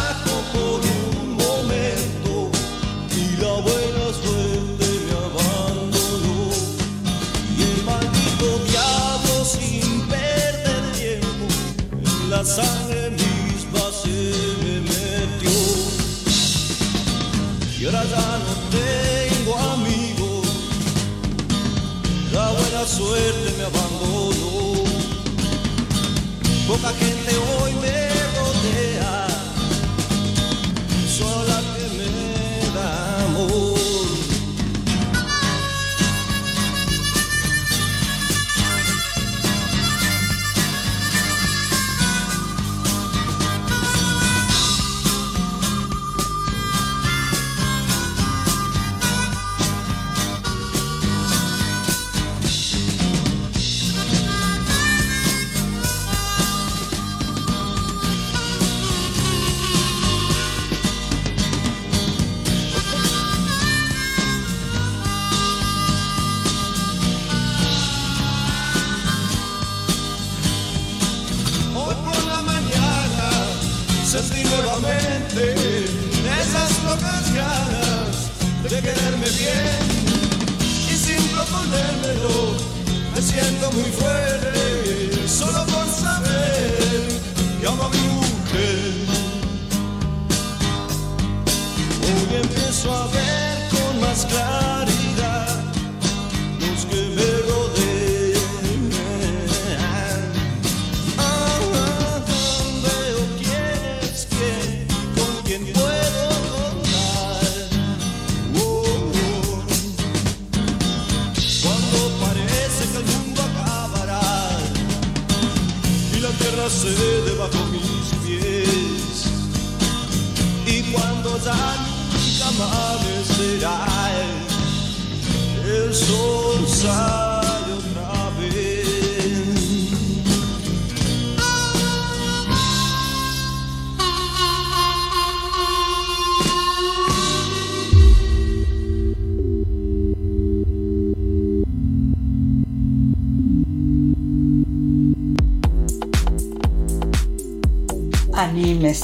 sangre 12.56 13.10
misma 13.10 13.84
se 14.02 14.18
me 14.62 14.76
metió. 14.82 15.60
Y 17.80 17.86
ahora 17.86 18.04
ya 18.14 18.28
no 18.46 18.54
tengo 18.78 19.52
amigos, 19.74 20.46
la 22.32 22.46
buena 22.52 22.84
suerte 22.86 23.48
me 23.58 23.64
abandonó. 23.72 24.84
Poca 26.68 26.92
gente 27.04 27.32
hoy 27.50 27.72
me 27.84 27.98
rodea, 28.38 28.93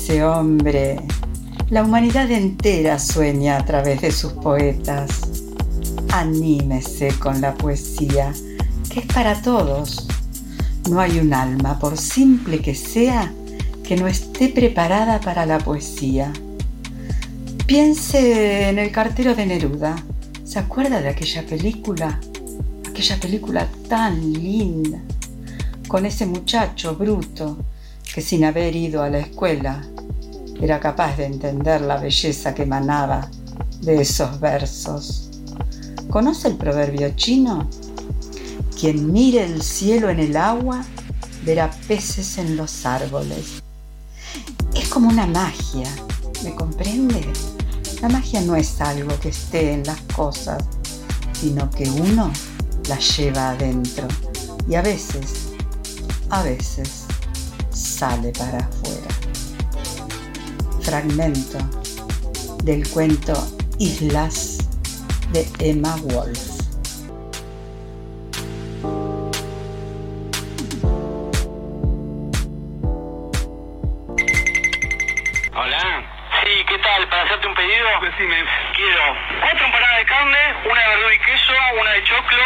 Anímese, 0.10 0.24
hombre. 0.24 1.00
La 1.70 1.84
humanidad 1.84 2.32
entera 2.32 2.98
sueña 2.98 3.58
a 3.58 3.66
través 3.66 4.02
de 4.02 4.12
sus 4.12 4.34
poetas. 4.34 5.10
Anímese 6.12 7.10
con 7.20 7.42
la 7.42 7.54
poesía, 7.54 8.34
que 8.90 9.02
es 9.02 9.06
para 9.06 9.40
todos. 9.40 10.08
No 10.90 11.00
hay 11.00 11.20
un 11.20 11.32
alma, 11.32 11.78
por 11.78 11.96
simple 11.96 12.60
que 12.60 12.74
sea, 12.74 13.32
que 13.84 13.98
no 13.98 14.08
esté 14.08 14.50
preparada 14.50 15.20
para 15.20 15.46
la 15.46 15.60
poesía. 15.60 16.34
Piense 17.68 18.70
en 18.70 18.80
el 18.80 18.92
cartero 18.92 19.36
de 19.36 19.46
Neruda. 19.46 19.96
¿Se 20.44 20.58
acuerda 20.58 21.02
de 21.02 21.10
aquella 21.10 21.46
película? 21.46 22.20
Aquella 22.90 23.20
película 23.20 23.68
tan 23.88 24.34
linda, 24.34 24.98
con 25.88 26.08
ese 26.08 26.26
muchacho 26.26 26.96
bruto 26.96 27.60
que 28.12 28.22
sin 28.22 28.44
haber 28.44 28.76
ido 28.76 29.04
a 29.04 29.10
la 29.12 29.20
escuela 29.20 29.84
era 30.62 30.80
capaz 30.80 31.16
de 31.18 31.26
entender 31.26 31.82
la 31.82 31.98
belleza 31.98 32.54
que 32.54 32.64
emanaba 32.64 33.30
de 33.82 34.02
esos 34.02 34.40
versos. 34.40 35.30
¿Conoce 36.10 36.50
el 36.50 36.58
proverbio 36.58 37.12
chino? 37.16 37.70
Quien 38.80 39.12
mire 39.12 39.44
el 39.44 39.62
cielo 39.62 40.10
en 40.10 40.20
el 40.20 40.36
agua 40.36 40.84
verá 41.46 41.70
peces 41.88 42.38
en 42.38 42.58
los 42.58 42.86
árboles. 42.86 43.62
Es 44.74 44.90
como 44.90 45.10
una 45.10 45.28
magia, 45.28 45.88
¿me 46.44 46.54
comprende? 46.56 47.26
La 48.02 48.10
magia 48.10 48.42
no 48.42 48.56
es 48.56 48.80
algo 48.82 49.18
que 49.20 49.30
esté 49.30 49.74
en 49.74 49.84
las 49.84 50.00
cosas, 50.16 50.64
sino 51.34 51.70
que 51.70 51.90
uno 51.90 52.32
la 52.88 52.98
lleva 53.00 53.52
adentro 53.52 54.08
y 54.68 54.76
a 54.76 54.82
veces, 54.82 55.50
a 56.30 56.44
veces, 56.44 57.06
sale 57.72 58.32
para 58.32 58.60
afuera. 58.60 58.99
Fragmento 60.90 61.60
del 62.64 62.90
cuento 62.90 63.34
Islas 63.78 64.58
de 65.32 65.46
Emma 65.60 65.96
Wolf. 65.98 66.40
Hola. 75.54 76.20
Sí, 76.44 76.66
¿qué 76.66 76.78
tal? 76.80 77.08
Para 77.10 77.24
hacerte 77.24 77.48
un 77.48 77.54
pedido, 77.54 77.88
decime. 78.02 78.44
Quiero 78.74 79.18
cuatro 79.42 79.66
empanadas 79.66 79.98
de 79.98 80.06
carne, 80.06 80.38
una 80.66 80.82
de 80.82 80.88
verdura 80.88 81.14
y 81.14 81.20
queso, 81.20 81.54
una 81.80 81.92
de 81.92 82.04
choclo, 82.04 82.44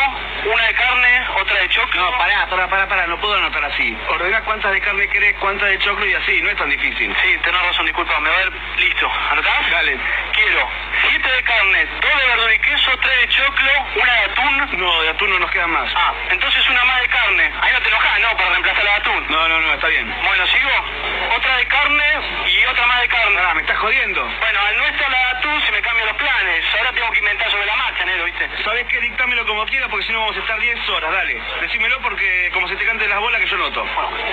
una 0.52 0.68
de 0.68 0.74
carne, 0.74 1.28
otra 1.40 1.60
de 1.60 1.70
choclo. 1.70 2.02
No, 2.02 2.18
pará, 2.18 2.48
pará, 2.49 2.68
pará, 2.68 2.88
pará, 2.88 3.07
no 3.07 3.20
puedo 3.22 3.36
anotar 3.36 3.64
así. 3.65 3.98
Ordena 4.10 4.41
cuántas 4.41 4.72
de 4.72 4.82
carne 4.82 5.07
querés, 5.10 5.36
cuántas 5.40 5.70
de 5.70 5.80
choclo 5.80 6.06
y 6.06 6.14
así, 6.15 6.41
no 6.41 6.49
es 6.49 6.57
tan 6.57 6.70
difícil. 6.70 7.15
Sí, 7.22 7.38
tenés 7.44 7.61
razón, 7.61 7.86
disculpame. 7.86 8.30
A 8.30 8.38
ver, 8.38 8.52
listo. 8.78 9.11
¿Anotás? 9.32 9.72
Dale. 9.72 9.99
Quiero 10.34 10.70
siete 11.07 11.30
de 11.30 11.44
carne, 11.44 11.86
dos 12.02 12.22
de 12.22 12.28
verdura 12.28 12.53
y 12.56 12.60
queso, 12.60 12.91
tres 13.02 13.20
de 13.22 13.28
choclo, 13.30 13.72
una 14.02 14.14
de 14.14 14.20
atún. 14.26 14.80
No, 14.80 15.02
de 15.03 15.10
atún 15.10 15.30
no 15.30 15.40
nos 15.40 15.52
quedan 15.52 15.70
más. 15.72 15.91
Ah, 15.95 16.14
entonces 16.32 16.68
una 16.68 16.84
más 16.84 17.02
de 17.02 17.07
carne. 17.07 17.52
Ahí 17.61 17.74
no 17.74 17.82
te 17.82 17.90
enojás, 17.90 18.20
¿no? 18.22 18.38
Para 18.38 18.49
reemplazar 18.49 18.84
la 18.84 18.91
de 18.91 18.98
atún. 18.98 19.28
No, 19.30 19.48
no, 19.48 19.61
no, 19.61 19.74
está 19.74 19.88
bien. 19.88 20.15
Bueno, 20.26 20.48
¿sigo? 20.48 20.72
Otra 21.38 21.57
de 21.57 21.68
carne 21.68 22.06
y 22.48 22.65
otra 22.65 22.86
más 22.88 23.02
de 23.02 23.07
carne. 23.07 23.40
Ah, 23.40 23.53
me 23.53 23.61
estás 23.61 23.78
jodiendo. 23.78 24.24
Bueno, 24.40 24.60
al 24.60 24.78
nuestro 24.78 25.10
la 25.10 25.18
de 25.18 25.26
atún 25.38 25.61
se 25.61 25.72
me 25.72 25.82
cambian 25.82 26.07
los 26.07 26.18
planes. 26.18 26.65
Ahora 26.78 26.91
tengo 26.94 27.11
que 27.11 27.20
inventar 27.20 27.52
sobre 27.52 27.65
la 27.65 27.76
marcha, 27.76 28.06
Nero, 28.06 28.26
¿viste? 28.26 28.49
¿Sabés 28.64 28.88
qué? 28.88 28.99
Dictámelo 28.99 29.45
como 29.45 29.65
quieras 29.65 29.90
porque 29.90 30.06
si 30.06 30.11
no 30.11 30.22
vamos 30.22 30.38
a 30.38 30.40
estar 30.40 30.60
10 30.60 30.90
horas, 30.90 31.11
dale. 31.11 31.41
Decímelo 31.61 31.99
porque 32.02 32.49
como 32.53 32.68
se 32.68 32.76
te 32.76 32.86
cante 32.86 33.07
las 33.07 33.20
bolas 33.20 33.41
que 33.41 33.48
yo 33.48 33.57
noto. 33.57 33.86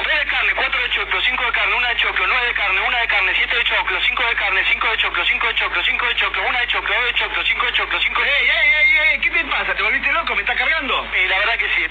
Tres 0.05 0.19
de 0.19 0.27
carne, 0.27 0.53
cuatro 0.55 0.83
de 0.83 0.91
choclo, 0.91 1.21
cinco 1.23 1.45
de 1.45 1.53
carne, 1.53 1.75
una 1.75 1.89
de 1.89 1.97
choclo, 1.97 2.27
nueve 2.27 2.47
de 2.47 2.55
carne, 2.55 2.81
una 2.81 2.99
de 2.99 3.07
carne, 3.09 3.33
siete 3.37 3.57
de 3.57 3.65
choclo, 3.65 4.01
cinco 4.07 4.23
de 4.25 4.35
carne, 4.35 4.65
cinco 4.71 4.89
de 4.91 4.97
choclo, 4.99 5.25
cinco 5.25 5.47
de 5.47 5.55
choclo, 5.55 5.85
cinco 5.85 6.07
de 6.07 6.15
choclo, 6.15 6.49
una 6.49 6.61
de 6.61 6.67
choclo, 6.69 6.95
dos 6.95 7.05
de 7.05 7.15
choclo, 7.15 7.45
cinco 7.45 7.67
de 7.67 7.73
choclo, 7.73 8.01
cinco 8.01 8.23
de... 8.23 8.29
¡Ey, 8.31 8.49
ey, 8.49 8.73
ey, 8.73 8.99
ey! 9.13 9.21
¿Qué 9.21 9.31
te 9.31 9.45
pasa? 9.45 9.75
¿Te 9.75 9.83
volviste 9.83 10.13
loco? 10.13 10.35
¿Me 10.35 10.41
estás 10.43 10.57
cargando? 10.57 11.07
Sí, 11.13 11.29
la 11.29 11.39
verdad 11.39 11.59
que 11.59 11.69
sí. 11.75 11.87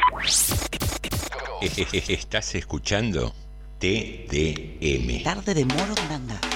Estás 2.10 2.56
escuchando 2.56 3.34
TDM. 3.80 5.24
Tarde 5.24 5.54
de 5.54 5.66
Morondanga. 5.66 6.49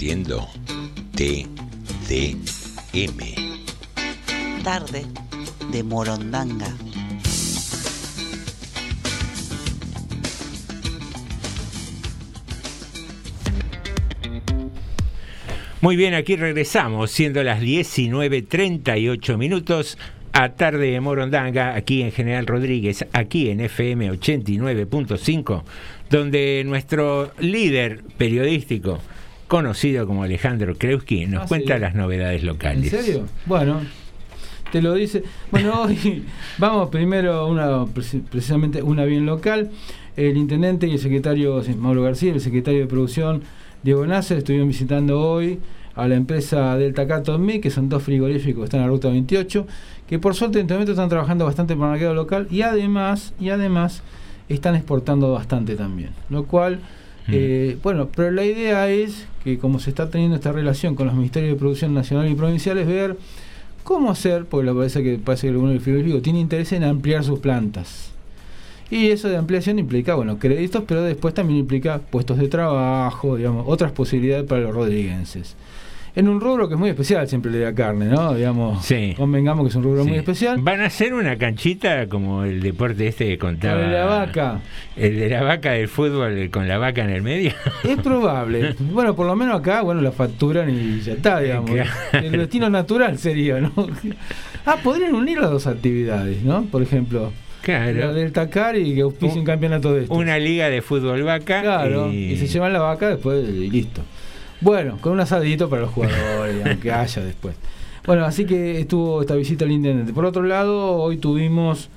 Compartiendo 0.00 0.48
TDM. 1.14 1.52
Tarde 4.64 5.04
de 5.70 5.82
Morondanga. 5.82 6.74
Muy 15.82 15.96
bien, 15.96 16.14
aquí 16.14 16.36
regresamos, 16.36 17.10
siendo 17.10 17.42
las 17.42 17.60
19.38 17.60 19.36
minutos 19.36 19.98
a 20.32 20.50
tarde 20.50 20.92
de 20.92 21.00
Morondanga, 21.00 21.74
aquí 21.74 22.00
en 22.00 22.12
General 22.12 22.46
Rodríguez, 22.46 23.04
aquí 23.12 23.50
en 23.50 23.60
FM 23.60 24.12
89.5, 24.12 25.62
donde 26.08 26.62
nuestro 26.64 27.32
líder 27.38 28.02
periodístico, 28.16 29.00
conocido 29.50 30.06
como 30.06 30.22
Alejandro 30.22 30.74
Kreuski, 30.76 31.26
nos 31.26 31.42
Ah, 31.42 31.46
cuenta 31.48 31.74
sí. 31.74 31.80
las 31.80 31.94
novedades 31.96 32.40
¿En 32.42 32.46
locales. 32.46 32.88
serio? 32.90 33.26
Bueno, 33.46 33.80
te 34.70 34.80
lo 34.80 34.94
dice. 34.94 35.24
Bueno, 35.50 35.82
hoy 35.82 36.22
vamos 36.58 36.88
primero 36.88 37.48
una, 37.48 37.68
preci- 37.84 38.22
precisamente 38.22 38.80
una 38.82 39.04
bien 39.04 39.26
local. 39.26 39.70
El 40.16 40.36
intendente 40.36 40.86
y 40.86 40.92
el 40.92 40.98
secretario 41.00 41.62
Mauro 41.78 42.02
García, 42.02 42.32
el 42.32 42.40
secretario 42.40 42.80
de 42.80 42.86
producción 42.86 43.42
Diego 43.82 44.06
Nasser, 44.06 44.38
estuvieron 44.38 44.68
visitando 44.68 45.20
hoy 45.20 45.58
a 45.96 46.06
la 46.06 46.14
empresa 46.14 46.76
Delta 46.78 47.06
Cato 47.08 47.36
Mi, 47.38 47.58
que 47.60 47.70
son 47.70 47.88
dos 47.88 48.02
frigoríficos 48.04 48.60
que 48.60 48.64
están 48.66 48.80
en 48.80 48.86
la 48.86 48.90
ruta 48.92 49.08
28, 49.08 49.66
que 50.06 50.18
por 50.20 50.34
suerte 50.36 50.58
en 50.60 50.66
este 50.66 50.74
momento 50.74 50.92
están 50.92 51.08
trabajando 51.08 51.44
bastante 51.44 51.74
por 51.74 51.86
el 51.86 51.92
mercado 51.92 52.14
local 52.14 52.46
y 52.52 52.62
además, 52.62 53.34
y 53.40 53.48
además 53.50 54.02
están 54.48 54.76
exportando 54.76 55.32
bastante 55.32 55.74
también. 55.74 56.10
Lo 56.28 56.44
cual, 56.44 56.80
eh, 57.28 57.76
bueno, 57.82 58.08
pero 58.14 58.30
la 58.30 58.44
idea 58.44 58.88
es 58.88 59.26
que 59.44 59.58
como 59.58 59.78
se 59.80 59.90
está 59.90 60.10
teniendo 60.10 60.36
esta 60.36 60.52
relación 60.52 60.94
con 60.94 61.06
los 61.06 61.16
ministerios 61.16 61.52
de 61.54 61.58
producción 61.58 61.94
nacional 61.94 62.30
y 62.30 62.34
provinciales, 62.34 62.86
ver 62.86 63.16
cómo 63.84 64.10
hacer, 64.10 64.44
porque 64.44 64.66
le 64.66 64.74
parece 64.74 65.02
que 65.02 65.18
parece 65.18 65.48
que 65.48 65.52
del 65.54 65.80
frigorífico 65.80 66.20
tiene 66.20 66.40
interés 66.40 66.72
en 66.72 66.84
ampliar 66.84 67.24
sus 67.24 67.38
plantas. 67.38 68.10
Y 68.90 69.10
eso 69.10 69.28
de 69.28 69.36
ampliación 69.36 69.78
implica, 69.78 70.16
bueno, 70.16 70.38
créditos, 70.38 70.82
pero 70.86 71.02
después 71.02 71.32
también 71.32 71.60
implica 71.60 71.98
puestos 71.98 72.38
de 72.38 72.48
trabajo, 72.48 73.36
digamos, 73.36 73.64
otras 73.68 73.92
posibilidades 73.92 74.46
para 74.46 74.62
los 74.62 74.74
rodriguenses. 74.74 75.54
En 76.16 76.28
un 76.28 76.40
rubro 76.40 76.66
que 76.68 76.74
es 76.74 76.80
muy 76.80 76.90
especial 76.90 77.28
siempre 77.28 77.52
le 77.52 77.60
da 77.60 77.72
carne, 77.74 78.06
¿no? 78.06 78.34
Digamos, 78.34 78.86
convengamos 79.16 79.64
que 79.64 79.68
es 79.70 79.74
un 79.76 79.82
rubro 79.84 80.02
muy 80.04 80.12
Sí. 80.14 80.18
especial. 80.18 80.58
Van 80.60 80.80
a 80.80 80.86
hacer 80.86 81.14
una 81.14 81.36
canchita 81.38 82.08
como 82.08 82.44
el 82.44 82.60
deporte 82.60 83.06
este 83.06 83.26
que 83.28 83.38
contaba. 83.38 83.80
El 83.82 83.90
de 83.90 83.96
la 83.96 84.04
vaca. 84.06 84.60
El 84.96 85.18
de 85.20 85.28
la 85.30 85.42
vaca 85.42 85.70
del 85.72 85.88
fútbol 85.88 86.36
eh, 86.36 86.50
con 86.50 86.66
la 86.66 86.78
vaca 86.78 87.04
en 87.04 87.10
el 87.10 87.22
medio. 87.22 87.52
Es 87.84 87.96
probable. 88.00 88.74
bueno, 88.80 89.14
por 89.14 89.26
lo 89.26 89.36
menos 89.36 89.60
acá, 89.60 89.82
bueno, 89.82 90.00
la 90.00 90.10
facturan 90.12 90.68
y 90.70 91.00
ya 91.00 91.12
está, 91.12 91.40
digamos. 91.40 91.70
El 92.12 92.32
destino 92.32 92.68
natural 92.68 93.16
sería, 93.18 93.60
¿no? 93.60 93.72
Ah, 94.66 94.76
podrían 94.82 95.14
unir 95.14 95.38
las 95.38 95.50
dos 95.50 95.66
actividades, 95.66 96.42
¿no? 96.42 96.64
Por 96.64 96.82
ejemplo, 96.82 97.32
Claro. 97.62 97.98
la 97.98 98.12
del 98.12 98.32
Tacar 98.32 98.76
y 98.76 98.94
que 98.94 99.02
auspicie 99.02 99.38
un 99.38 99.44
campeonato 99.44 99.94
de 99.94 100.02
esto. 100.02 100.14
Una 100.14 100.38
liga 100.38 100.68
de 100.70 100.82
fútbol 100.82 101.22
vaca. 101.22 101.62
Claro, 101.62 102.10
y- 102.12 102.32
y... 102.32 102.36
se 102.36 102.46
llevan 102.48 102.72
la 102.72 102.80
vaca 102.80 103.08
después 103.10 103.48
y 103.48 103.70
listo. 103.70 104.02
Bueno, 104.60 104.98
con 105.00 105.12
un 105.12 105.20
asadito 105.20 105.68
para 105.68 105.82
los 105.82 105.90
jugadores, 105.90 106.66
aunque 106.66 106.92
haya 106.92 107.22
después. 107.22 107.56
Bueno, 108.06 108.24
así 108.24 108.44
que 108.46 108.80
estuvo 108.80 109.20
esta 109.20 109.34
visita 109.34 109.64
al 109.64 109.72
intendente. 109.72 110.12
Por 110.12 110.24
otro 110.24 110.42
lado, 110.42 110.96
hoy 110.96 111.16
tuvimos 111.16 111.88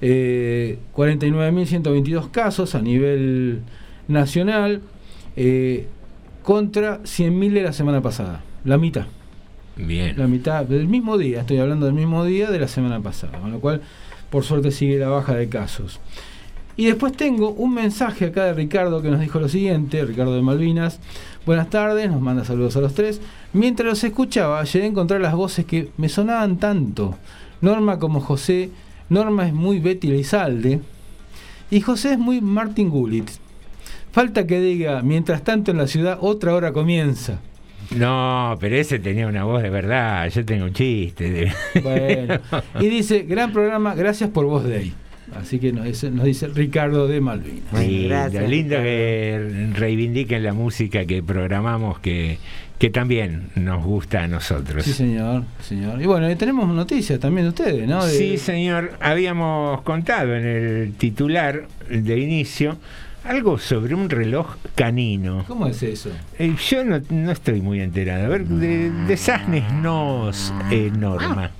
eh, 0.00 0.78
49.122 0.94 2.30
casos 2.30 2.74
a 2.74 2.82
nivel 2.82 3.62
nacional 4.08 4.82
eh, 5.36 5.86
contra 6.42 7.00
100.000 7.02 7.52
de 7.52 7.62
la 7.62 7.72
semana 7.72 8.02
pasada, 8.02 8.42
la 8.64 8.78
mitad. 8.78 9.06
Bien. 9.76 10.16
La 10.16 10.26
mitad 10.26 10.64
del 10.64 10.86
mismo 10.88 11.18
día, 11.18 11.40
estoy 11.40 11.58
hablando 11.58 11.86
del 11.86 11.94
mismo 11.94 12.24
día 12.24 12.50
de 12.50 12.58
la 12.58 12.68
semana 12.68 13.00
pasada, 13.00 13.38
con 13.38 13.50
lo 13.50 13.60
cual 13.60 13.82
por 14.30 14.44
suerte 14.44 14.70
sigue 14.70 14.98
la 14.98 15.08
baja 15.08 15.34
de 15.34 15.48
casos. 15.48 16.00
Y 16.78 16.86
después 16.86 17.12
tengo 17.14 17.50
un 17.52 17.72
mensaje 17.74 18.26
acá 18.26 18.44
de 18.44 18.52
Ricardo 18.54 19.00
que 19.00 19.10
nos 19.10 19.20
dijo 19.20 19.40
lo 19.40 19.48
siguiente, 19.48 20.04
Ricardo 20.04 20.34
de 20.34 20.42
Malvinas. 20.42 21.00
Buenas 21.46 21.70
tardes, 21.70 22.10
nos 22.10 22.20
manda 22.20 22.44
saludos 22.44 22.76
a 22.76 22.80
los 22.80 22.92
tres. 22.94 23.20
Mientras 23.54 23.88
los 23.88 24.04
escuchaba, 24.04 24.62
llegué 24.64 24.84
a 24.84 24.88
encontrar 24.88 25.20
las 25.20 25.34
voces 25.34 25.64
que 25.64 25.88
me 25.96 26.08
sonaban 26.10 26.58
tanto. 26.58 27.14
Norma 27.62 27.98
como 27.98 28.20
José, 28.20 28.70
Norma 29.08 29.46
es 29.46 29.54
muy 29.54 29.78
Betty 29.78 30.08
Lizalde 30.08 30.80
y 31.70 31.80
José 31.80 32.12
es 32.12 32.18
muy 32.18 32.40
Martin 32.42 32.90
Gullit. 32.90 33.30
Falta 34.12 34.46
que 34.46 34.60
diga, 34.60 35.00
mientras 35.02 35.44
tanto 35.44 35.70
en 35.70 35.78
la 35.78 35.86
ciudad 35.86 36.18
otra 36.20 36.54
hora 36.54 36.72
comienza. 36.72 37.38
No, 37.96 38.56
pero 38.60 38.76
ese 38.76 38.98
tenía 38.98 39.26
una 39.28 39.44
voz 39.44 39.62
de 39.62 39.70
verdad. 39.70 40.28
Yo 40.28 40.44
tengo 40.44 40.64
un 40.66 40.72
chiste. 40.74 41.30
de- 41.30 41.52
Bueno, 41.82 42.40
y 42.80 42.88
dice, 42.88 43.22
gran 43.22 43.52
programa, 43.52 43.94
gracias 43.94 44.28
por 44.30 44.44
voz 44.46 44.64
de 44.64 44.76
ahí. 44.76 44.92
Así 45.34 45.58
que 45.58 45.72
nos 45.72 45.84
dice, 45.84 46.10
nos 46.10 46.24
dice 46.24 46.48
Ricardo 46.48 47.08
de 47.08 47.20
Malvinas. 47.20 47.72
Lindo, 48.32 48.40
lindo 48.48 48.76
que 48.76 49.70
reivindiquen 49.74 50.42
la 50.44 50.52
música 50.52 51.04
que 51.04 51.22
programamos 51.22 51.98
que, 51.98 52.38
que 52.78 52.90
también 52.90 53.48
nos 53.56 53.84
gusta 53.84 54.22
a 54.22 54.28
nosotros. 54.28 54.84
Sí, 54.84 54.92
señor, 54.92 55.42
señor. 55.62 56.00
Y 56.00 56.06
bueno, 56.06 56.30
y 56.30 56.36
tenemos 56.36 56.68
noticias 56.68 57.18
también 57.18 57.46
de 57.46 57.48
ustedes, 57.50 57.88
¿no? 57.88 58.04
De- 58.06 58.12
Sí, 58.16 58.38
señor. 58.38 58.92
Habíamos 59.00 59.82
contado 59.82 60.34
en 60.36 60.44
el 60.46 60.92
titular 60.94 61.66
de 61.90 62.18
inicio 62.18 62.78
algo 63.24 63.58
sobre 63.58 63.94
un 63.96 64.08
reloj 64.08 64.54
canino. 64.76 65.44
¿Cómo 65.48 65.66
es 65.66 65.82
eso? 65.82 66.10
Eh, 66.38 66.54
yo 66.70 66.84
no, 66.84 67.00
no 67.10 67.32
estoy 67.32 67.60
muy 67.60 67.80
enterado. 67.80 68.26
A 68.26 68.28
ver, 68.28 68.44
de, 68.46 68.90
de 68.90 69.16
Sasnes 69.16 69.72
nos 69.72 70.54
eh, 70.70 70.92
norma. 70.96 71.50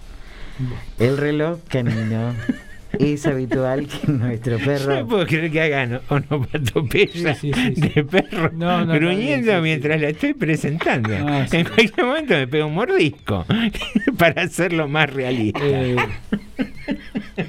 El 1.00 1.18
reloj 1.18 1.58
canino. 1.68 2.32
Es 2.98 3.26
habitual 3.26 3.86
que 3.86 4.06
nuestro 4.12 4.58
Yo 4.58 4.64
perro. 4.64 4.94
no 5.00 5.08
puedo 5.08 5.26
creer 5.26 5.50
que 5.50 5.60
hagan 5.62 6.00
onomatopeya 6.08 7.36
de 7.42 8.04
perro 8.04 8.50
No, 8.54 8.84
no, 8.84 8.94
gruñendo 8.94 9.52
no, 9.52 9.52
sí, 9.52 9.56
sí. 9.58 9.62
mientras 9.62 10.00
la 10.00 10.08
estoy 10.08 10.34
presentando. 10.34 11.10
Ah, 11.26 11.46
sí. 11.48 11.58
En 11.58 11.64
cualquier 11.64 12.06
momento 12.06 12.34
me 12.34 12.46
pega 12.48 12.66
un 12.66 12.74
mordisco 12.74 13.44
para 14.18 14.42
hacerlo 14.42 14.88
más 14.88 15.12
realista. 15.12 15.60
Eh, 15.62 15.96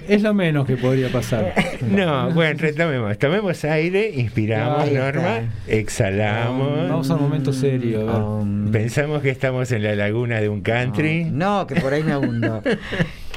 es 0.07 0.21
lo 0.21 0.33
menos 0.33 0.65
que 0.65 0.75
podría 0.77 1.09
pasar. 1.09 1.53
No, 1.89 2.31
bueno, 2.31 2.59
retomemos. 2.59 3.17
Tomemos 3.17 3.63
aire, 3.65 4.11
inspiramos. 4.15 4.91
Norma, 4.91 5.41
exhalamos. 5.67 6.89
Vamos 6.89 7.09
al 7.11 7.19
momento 7.19 7.53
serio. 7.53 8.09
a 8.09 8.43
ver. 8.43 8.71
Pensamos 8.71 9.21
que 9.21 9.29
estamos 9.29 9.71
en 9.71 9.83
la 9.83 9.95
laguna 9.95 10.41
de 10.41 10.49
un 10.49 10.61
country. 10.61 11.25
No, 11.25 11.65
que 11.67 11.75
por 11.75 11.93
ahí 11.93 12.03
me 12.03 12.13
abundo. 12.13 12.61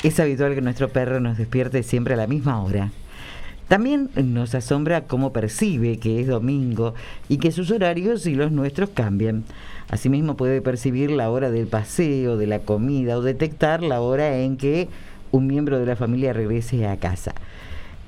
Es 0.02 0.18
habitual 0.18 0.54
que 0.54 0.62
nuestro 0.62 0.88
perro 0.88 1.20
nos 1.20 1.36
despierte 1.36 1.82
siempre 1.82 1.99
a 2.09 2.16
la 2.16 2.27
misma 2.27 2.62
hora. 2.62 2.90
También 3.68 4.10
nos 4.16 4.56
asombra 4.56 5.02
cómo 5.02 5.32
percibe 5.32 5.98
que 5.98 6.20
es 6.20 6.27
domingo 6.27 6.94
y 7.28 7.36
que 7.36 7.52
sus 7.52 7.70
horarios 7.70 8.27
y 8.27 8.35
los 8.35 8.51
nuestros 8.51 8.90
cambian. 8.90 9.44
Asimismo 9.89 10.36
puede 10.36 10.60
percibir 10.60 11.12
la 11.12 11.31
hora 11.31 11.52
del 11.52 11.68
paseo, 11.68 12.36
de 12.36 12.48
la 12.48 12.59
comida 12.60 13.16
o 13.16 13.22
detectar 13.22 13.82
la 13.82 14.01
hora 14.01 14.39
en 14.39 14.56
que 14.56 14.89
un 15.31 15.47
miembro 15.47 15.78
de 15.78 15.86
la 15.86 15.94
familia 15.94 16.32
regrese 16.32 16.89
a 16.89 16.97
casa. 16.97 17.32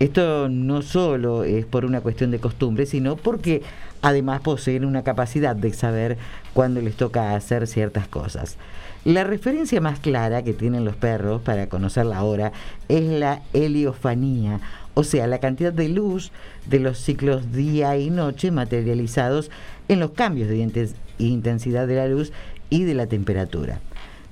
Esto 0.01 0.49
no 0.49 0.83
solo 0.83 1.45
es 1.45 1.65
por 1.65 1.85
una 1.85 2.01
cuestión 2.01 2.33
de 2.33 2.41
costumbre, 2.41 2.87
sino 2.87 3.15
porque 3.15 3.63
además 4.01 4.41
poseen 4.41 4.85
una 4.85 5.05
capacidad 5.05 5.55
de 5.55 5.73
saber 5.73 6.19
cuándo 6.55 6.81
les 6.81 6.97
toca 6.97 7.37
hacer 7.37 7.69
ciertas 7.69 8.09
cosas. 8.09 8.57
La 9.05 9.25
referencia 9.25 9.81
más 9.81 9.99
clara 9.99 10.45
que 10.45 10.53
tienen 10.53 10.85
los 10.85 10.95
perros 10.95 11.43
para 11.43 11.69
conocer 11.69 12.07
la 12.07 12.23
hora 12.23 12.53
es 12.89 13.03
la 13.03 13.43
heliofanía, 13.53 14.61
o 14.95 15.03
sea, 15.03 15.27
la 15.27 15.39
cantidad 15.41 15.73
de 15.73 15.89
luz 15.89 16.31
de 16.67 16.79
los 16.79 16.99
ciclos 16.99 17.53
día 17.53 17.97
y 17.97 18.11
noche 18.11 18.53
materializados 18.53 19.51
en 19.89 19.99
los 19.99 20.13
cambios 20.13 20.49
de 20.49 20.65
inten- 20.65 20.95
intensidad 21.19 21.89
de 21.89 21.97
la 21.97 22.07
luz 22.07 22.33
y 22.71 22.85
de 22.85 22.95
la 22.95 23.07
temperatura. 23.07 23.81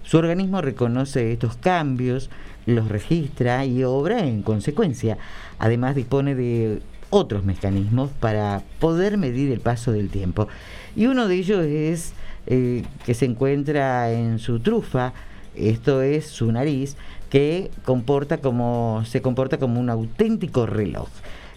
Su 0.05 0.19
organismo 0.19 0.61
reconoce 0.61 1.33
estos 1.33 1.57
cambios, 1.57 2.31
los 2.67 2.89
registra 2.89 3.65
y 3.65 3.83
obra 3.83 4.21
en 4.27 4.43
consecuencia. 4.43 5.19
Además 5.59 5.97
dispone 5.97 6.37
de 6.37 6.81
otros 7.11 7.45
mecanismos 7.45 8.11
para 8.21 8.63
poder 8.79 9.19
medir 9.19 9.51
el 9.51 9.59
paso 9.61 9.91
del 9.91 10.11
tiempo. 10.11 10.47
Y 10.95 11.07
uno 11.07 11.27
de 11.27 11.35
ellos 11.35 11.65
es 11.65 12.13
eh, 12.47 12.85
que 13.05 13.15
se 13.15 13.27
encuentra 13.27 14.13
en 14.13 14.39
su 14.39 14.61
trufa, 14.61 15.13
esto 15.55 16.03
es 16.03 16.27
su 16.27 16.51
nariz, 16.53 16.97
que 17.29 17.71
comporta 17.85 18.39
como, 18.39 19.03
se 19.07 19.23
comporta 19.23 19.59
como 19.59 19.81
un 19.81 19.91
auténtico 19.91 20.67
reloj. 20.67 21.09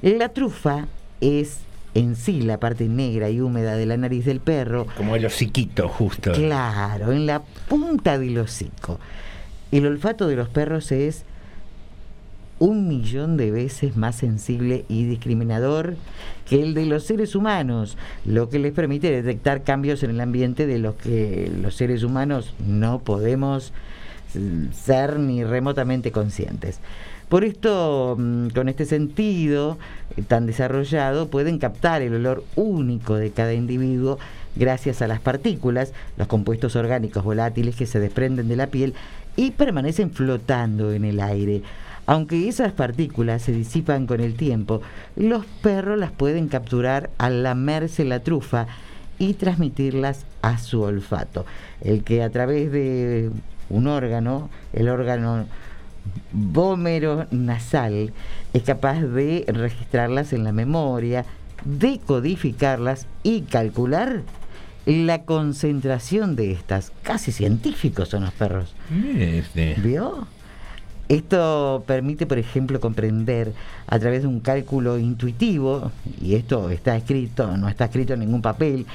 La 0.01 0.29
trufa 0.29 0.87
es 1.21 1.59
en 1.95 2.15
sí 2.15 2.41
la 2.41 2.59
parte 2.59 2.87
negra 2.87 3.29
y 3.29 3.39
húmeda 3.41 3.75
de 3.75 3.85
la 3.85 3.97
nariz 3.97 4.25
del 4.25 4.39
perro. 4.39 4.87
Como 4.97 5.15
el 5.15 5.25
hociquito, 5.25 5.87
justo. 5.87 6.31
Claro, 6.31 7.11
en 7.11 7.25
la 7.25 7.41
punta 7.67 8.17
del 8.17 8.37
hocico. 8.37 8.99
El 9.71 9.85
olfato 9.87 10.27
de 10.27 10.35
los 10.35 10.49
perros 10.49 10.91
es 10.91 11.23
un 12.63 12.87
millón 12.87 13.35
de 13.35 13.51
veces 13.51 13.97
más 13.97 14.15
sensible 14.15 14.85
y 14.87 15.03
discriminador 15.03 15.97
que 16.47 16.63
el 16.63 16.73
de 16.73 16.85
los 16.85 17.03
seres 17.03 17.35
humanos, 17.35 17.97
lo 18.23 18.47
que 18.47 18.57
les 18.57 18.71
permite 18.71 19.11
detectar 19.11 19.63
cambios 19.63 20.01
en 20.01 20.11
el 20.11 20.21
ambiente 20.21 20.65
de 20.65 20.79
los 20.79 20.95
que 20.95 21.51
los 21.61 21.75
seres 21.75 22.03
humanos 22.03 22.53
no 22.65 22.99
podemos 22.99 23.73
mm, 24.33 24.71
ser 24.71 25.19
ni 25.19 25.43
remotamente 25.43 26.13
conscientes. 26.13 26.79
Por 27.27 27.43
esto, 27.43 28.15
mm, 28.17 28.51
con 28.51 28.69
este 28.69 28.85
sentido 28.85 29.77
eh, 30.15 30.21
tan 30.21 30.45
desarrollado, 30.45 31.27
pueden 31.27 31.59
captar 31.59 32.01
el 32.01 32.15
olor 32.15 32.45
único 32.55 33.15
de 33.15 33.31
cada 33.31 33.53
individuo 33.53 34.19
gracias 34.55 35.01
a 35.01 35.07
las 35.07 35.19
partículas, 35.19 35.91
los 36.15 36.29
compuestos 36.29 36.77
orgánicos 36.77 37.25
volátiles 37.25 37.75
que 37.75 37.87
se 37.87 37.99
desprenden 37.99 38.47
de 38.47 38.55
la 38.55 38.67
piel 38.67 38.93
y 39.35 39.51
permanecen 39.51 40.11
flotando 40.11 40.93
en 40.93 41.03
el 41.03 41.19
aire. 41.19 41.61
Aunque 42.05 42.49
esas 42.49 42.73
partículas 42.73 43.43
se 43.43 43.53
disipan 43.53 44.07
con 44.07 44.19
el 44.19 44.35
tiempo, 44.35 44.81
los 45.15 45.45
perros 45.45 45.97
las 45.97 46.11
pueden 46.11 46.47
capturar 46.47 47.09
al 47.17 47.43
lamerse 47.43 48.03
la 48.03 48.19
trufa 48.19 48.67
y 49.19 49.35
transmitirlas 49.35 50.25
a 50.41 50.57
su 50.57 50.81
olfato, 50.81 51.45
el 51.81 52.03
que 52.03 52.23
a 52.23 52.29
través 52.29 52.71
de 52.71 53.31
un 53.69 53.87
órgano, 53.87 54.49
el 54.73 54.89
órgano 54.89 55.45
vómero 56.33 57.27
nasal, 57.31 58.11
es 58.53 58.63
capaz 58.63 59.01
de 59.01 59.45
registrarlas 59.47 60.33
en 60.33 60.43
la 60.43 60.51
memoria, 60.51 61.25
decodificarlas 61.63 63.07
y 63.23 63.41
calcular 63.41 64.23
la 64.85 65.23
concentración 65.23 66.35
de 66.35 66.51
estas. 66.51 66.91
Casi 67.03 67.31
científicos 67.31 68.09
son 68.09 68.25
los 68.25 68.33
perros. 68.33 68.75
Este. 69.17 69.75
¿Vio? 69.77 70.27
Esto 71.09 71.83
permite, 71.85 72.25
por 72.25 72.37
ejemplo, 72.37 72.79
comprender 72.79 73.53
a 73.87 73.99
través 73.99 74.21
de 74.21 74.27
un 74.27 74.39
cálculo 74.39 74.97
intuitivo, 74.97 75.91
y 76.21 76.35
esto 76.35 76.69
está 76.69 76.95
escrito, 76.95 77.57
no 77.57 77.67
está 77.67 77.85
escrito 77.85 78.13
en 78.13 78.21
ningún 78.21 78.41
papel, 78.41 78.85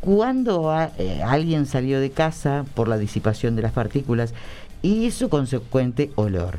cuando 0.00 0.72
eh, 0.98 1.22
alguien 1.22 1.66
salió 1.66 2.00
de 2.00 2.10
casa 2.10 2.64
por 2.74 2.88
la 2.88 2.96
disipación 2.96 3.56
de 3.56 3.62
las 3.62 3.72
partículas 3.72 4.34
y 4.82 5.10
su 5.10 5.28
consecuente 5.28 6.10
olor. 6.14 6.58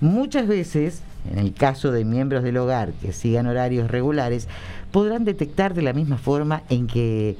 Muchas 0.00 0.46
veces, 0.46 1.00
en 1.30 1.38
el 1.38 1.54
caso 1.54 1.90
de 1.90 2.04
miembros 2.04 2.44
del 2.44 2.58
hogar 2.58 2.92
que 2.92 3.12
sigan 3.12 3.46
horarios 3.46 3.90
regulares, 3.90 4.46
podrán 4.92 5.24
detectar 5.24 5.74
de 5.74 5.82
la 5.82 5.94
misma 5.94 6.18
forma 6.18 6.62
en 6.68 6.86
qué 6.86 7.36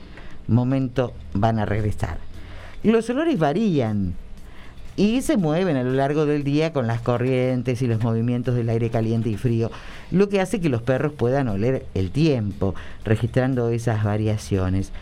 momento 0.49 1.13
van 1.35 1.59
a 1.59 1.67
regresar. 1.67 2.19
Los 2.83 3.09
olores 3.11 3.39
varían 3.39 4.15
y 4.97 5.21
se 5.21 5.37
mueven 5.37 5.77
a 5.77 5.83
lo 5.83 5.93
largo 5.93 6.25
del 6.25 6.43
día 6.43 6.73
con 6.73 6.87
las 6.87 7.03
corrientes 7.03 7.83
y 7.83 7.87
los 7.87 8.03
movimientos 8.03 8.55
del 8.55 8.71
aire 8.71 8.91
caliente 8.91 9.29
y 9.29 9.37
frío, 9.37 9.71
lo 10.11 10.29
que 10.29 10.41
hace 10.41 10.61
que 10.61 10.71
los 10.71 10.83
perros 10.83 11.13
puedan 11.13 11.49
oler 11.49 11.85
el 11.95 12.11
tiempo, 12.11 12.75
registrando 13.05 13.69
esas 13.69 14.05
variaciones. 14.05 14.93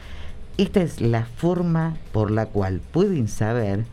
Esta 0.58 0.82
es 0.82 1.00
la 1.00 1.24
forma 1.24 1.96
por 2.12 2.30
la 2.30 2.46
cual 2.46 2.80
pueden 2.80 3.28
saber 3.28 3.84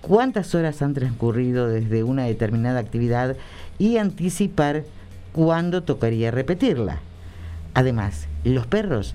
cuántas 0.00 0.54
horas 0.54 0.80
han 0.82 0.94
transcurrido 0.94 1.68
desde 1.68 2.02
una 2.02 2.24
determinada 2.24 2.80
actividad 2.80 3.36
y 3.78 3.98
anticipar 3.98 4.84
cuándo 5.32 5.82
tocaría 5.82 6.30
repetirla. 6.30 7.00
Además, 7.74 8.26
los 8.42 8.66
perros 8.66 9.14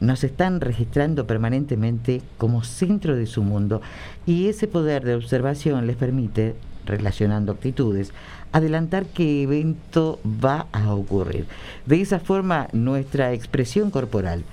nos 0.00 0.24
están 0.24 0.60
registrando 0.60 1.26
permanentemente 1.26 2.22
como 2.38 2.64
centro 2.64 3.16
de 3.16 3.26
su 3.26 3.42
mundo 3.42 3.80
y 4.26 4.48
ese 4.48 4.66
poder 4.66 5.04
de 5.04 5.14
observación 5.14 5.86
les 5.86 5.96
permite, 5.96 6.54
relacionando 6.84 7.52
actitudes, 7.52 8.12
adelantar 8.52 9.06
qué 9.06 9.42
evento 9.42 10.20
va 10.24 10.66
a 10.72 10.94
ocurrir. 10.94 11.46
De 11.84 12.00
esa 12.00 12.20
forma, 12.20 12.68
nuestra 12.72 13.32
expresión 13.32 13.90
corporal 13.90 14.44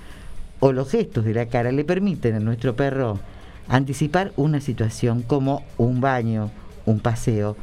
o 0.59 0.71
los 0.71 0.89
gestos 0.89 1.25
de 1.25 1.33
la 1.33 1.47
cara 1.47 1.71
le 1.71 1.83
permiten 1.83 2.35
a 2.35 2.39
nuestro 2.39 2.75
perro 2.75 3.19
anticipar 3.67 4.31
una 4.35 4.61
situación 4.61 5.21
como 5.21 5.63
un 5.77 6.01
baño, 6.01 6.51
un 6.85 6.99
paseo 6.99 7.55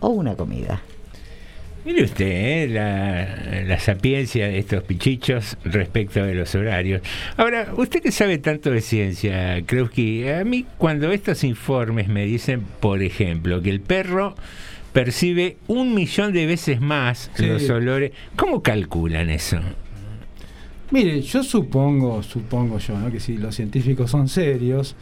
o 0.00 0.08
una 0.08 0.34
comida. 0.34 0.80
Mire 1.84 2.04
usted 2.04 2.26
¿eh? 2.26 2.68
la, 2.68 3.62
la 3.64 3.78
sapiencia 3.80 4.46
de 4.46 4.58
estos 4.58 4.84
pichichos 4.84 5.56
respecto 5.64 6.22
de 6.24 6.34
los 6.34 6.54
horarios. 6.54 7.02
Ahora, 7.36 7.72
usted 7.76 8.00
que 8.00 8.12
sabe 8.12 8.38
tanto 8.38 8.70
de 8.70 8.80
ciencia, 8.80 9.60
Krewski, 9.66 10.28
a 10.28 10.44
mí 10.44 10.64
cuando 10.78 11.10
estos 11.10 11.42
informes 11.42 12.06
me 12.08 12.24
dicen, 12.24 12.62
por 12.80 13.02
ejemplo, 13.02 13.60
que 13.62 13.70
el 13.70 13.80
perro 13.80 14.36
percibe 14.92 15.56
un 15.66 15.94
millón 15.94 16.32
de 16.32 16.46
veces 16.46 16.80
más 16.80 17.30
Sí. 17.34 17.46
los 17.46 17.68
olores, 17.70 18.12
¿cómo 18.36 18.62
calculan 18.62 19.28
eso? 19.30 19.58
Mire, 20.92 21.20
yo 21.22 21.42
supongo, 21.42 22.22
supongo 22.22 22.78
yo, 22.78 22.96
¿no? 22.98 23.10
que 23.10 23.18
si 23.18 23.38
los 23.38 23.56
científicos 23.56 24.10
son 24.10 24.28
serios, 24.28 24.94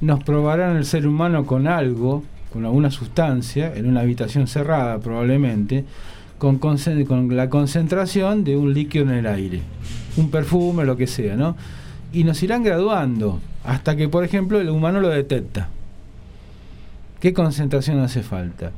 nos 0.00 0.22
probarán 0.24 0.76
el 0.76 0.84
ser 0.84 1.06
humano 1.06 1.46
con 1.46 1.66
algo, 1.68 2.24
con 2.52 2.64
alguna 2.64 2.90
sustancia, 2.90 3.72
en 3.74 3.86
una 3.86 4.00
habitación 4.00 4.46
cerrada 4.46 4.98
probablemente, 4.98 5.84
con, 6.38 6.58
con 6.58 6.78
la 7.36 7.48
concentración 7.50 8.44
de 8.44 8.56
un 8.56 8.72
líquido 8.74 9.04
en 9.04 9.10
el 9.10 9.26
aire, 9.26 9.60
un 10.16 10.30
perfume, 10.30 10.84
lo 10.84 10.96
que 10.96 11.06
sea, 11.06 11.36
¿no? 11.36 11.56
Y 12.12 12.24
nos 12.24 12.42
irán 12.42 12.62
graduando 12.64 13.40
hasta 13.64 13.94
que, 13.94 14.08
por 14.08 14.24
ejemplo, 14.24 14.60
el 14.60 14.68
humano 14.70 15.00
lo 15.00 15.08
detecta. 15.10 15.68
¿Qué 17.20 17.32
concentración 17.34 17.98
hace 18.00 18.22
falta? 18.22 18.72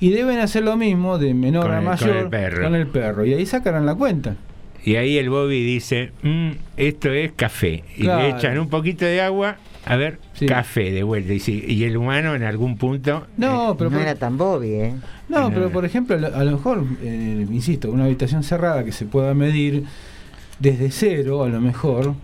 Y 0.00 0.10
deben 0.10 0.38
hacer 0.40 0.64
lo 0.64 0.76
mismo 0.76 1.18
de 1.18 1.32
menor 1.32 1.62
Con 1.66 1.72
a 1.72 1.78
el- 1.78 1.84
con 1.84 1.90
mayor 1.92 2.16
el 2.16 2.62
con 2.62 2.74
el 2.74 2.86
perro. 2.88 3.24
Y 3.24 3.32
ahí 3.34 3.46
sacarán 3.46 3.86
la 3.86 3.94
cuenta. 3.94 4.34
Y 4.84 4.96
ahí 4.96 5.16
el 5.18 5.30
Bobby 5.30 5.64
dice, 5.64 6.12
"Mm, 6.22 6.50
esto 6.76 7.10
es 7.12 7.32
café. 7.32 7.82
Y 7.96 8.02
Claro. 8.02 8.22
le 8.22 8.28
echan 8.36 8.58
un 8.58 8.68
poquito 8.68 9.04
de 9.04 9.20
agua, 9.20 9.56
a 9.86 9.96
ver, 9.96 10.18
café 10.46 10.90
de 10.92 11.02
vuelta. 11.02 11.32
Y, 11.32 11.40
si- 11.40 11.64
y 11.66 11.84
el 11.84 11.96
humano 11.96 12.34
en 12.34 12.42
algún 12.42 12.76
punto... 12.76 13.26
No, 13.36 13.74
pero 13.78 13.88
no 13.90 13.96
por- 13.96 14.02
era 14.06 14.14
tan 14.16 14.36
bobby, 14.36 14.68
¿eh? 14.74 14.94
No, 15.28 15.50
pero 15.50 15.70
por 15.70 15.84
ejemplo, 15.84 16.16
a 16.16 16.44
lo 16.44 16.52
mejor, 16.52 16.84
eh, 17.02 17.46
insisto, 17.50 17.90
una 17.90 18.04
habitación 18.04 18.42
cerrada 18.42 18.84
que 18.84 18.92
se 18.92 19.06
pueda 19.06 19.32
medir 19.34 19.84
desde 20.58 20.90
cero, 20.90 21.42
a 21.44 21.48
lo 21.48 21.60
mejor, 21.60 22.14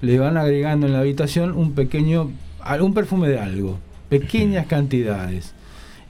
le 0.00 0.18
van 0.18 0.36
agregando 0.36 0.86
en 0.86 0.92
la 0.94 1.00
habitación 1.00 1.52
un 1.52 1.72
pequeño, 1.72 2.30
algún 2.60 2.94
perfume 2.94 3.28
de 3.28 3.38
algo, 3.38 3.78
pequeñas 4.08 4.66
cantidades. 4.66 5.54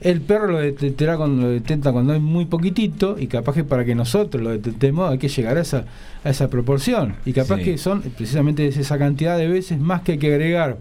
El 0.01 0.21
perro 0.21 0.47
lo 0.47 0.59
detectará 0.59 1.17
cuando 1.17 1.43
lo 1.43 1.49
detecta 1.49 1.91
cuando 1.91 2.13
hay 2.13 2.19
muy 2.21 2.45
poquitito 2.45 3.17
y 3.19 3.27
capaz 3.27 3.53
que 3.53 3.63
para 3.65 3.83
que 3.83 3.95
nosotros 3.95 4.41
lo 4.41 4.51
detectemos 4.51 5.11
hay 5.11 5.17
que 5.17 5.27
llegar 5.27 5.57
a 5.57 5.61
esa, 5.61 5.85
a 6.23 6.29
esa 6.29 6.49
proporción. 6.49 7.15
Y 7.25 7.33
capaz 7.33 7.57
Sí. 7.57 7.63
que 7.65 7.77
son 7.77 8.01
precisamente 8.01 8.65
esa 8.67 8.97
cantidad 8.97 9.37
de 9.37 9.47
veces 9.47 9.77
más 9.77 10.01
que 10.01 10.13
hay 10.13 10.17
que 10.17 10.27
agregar 10.33 10.77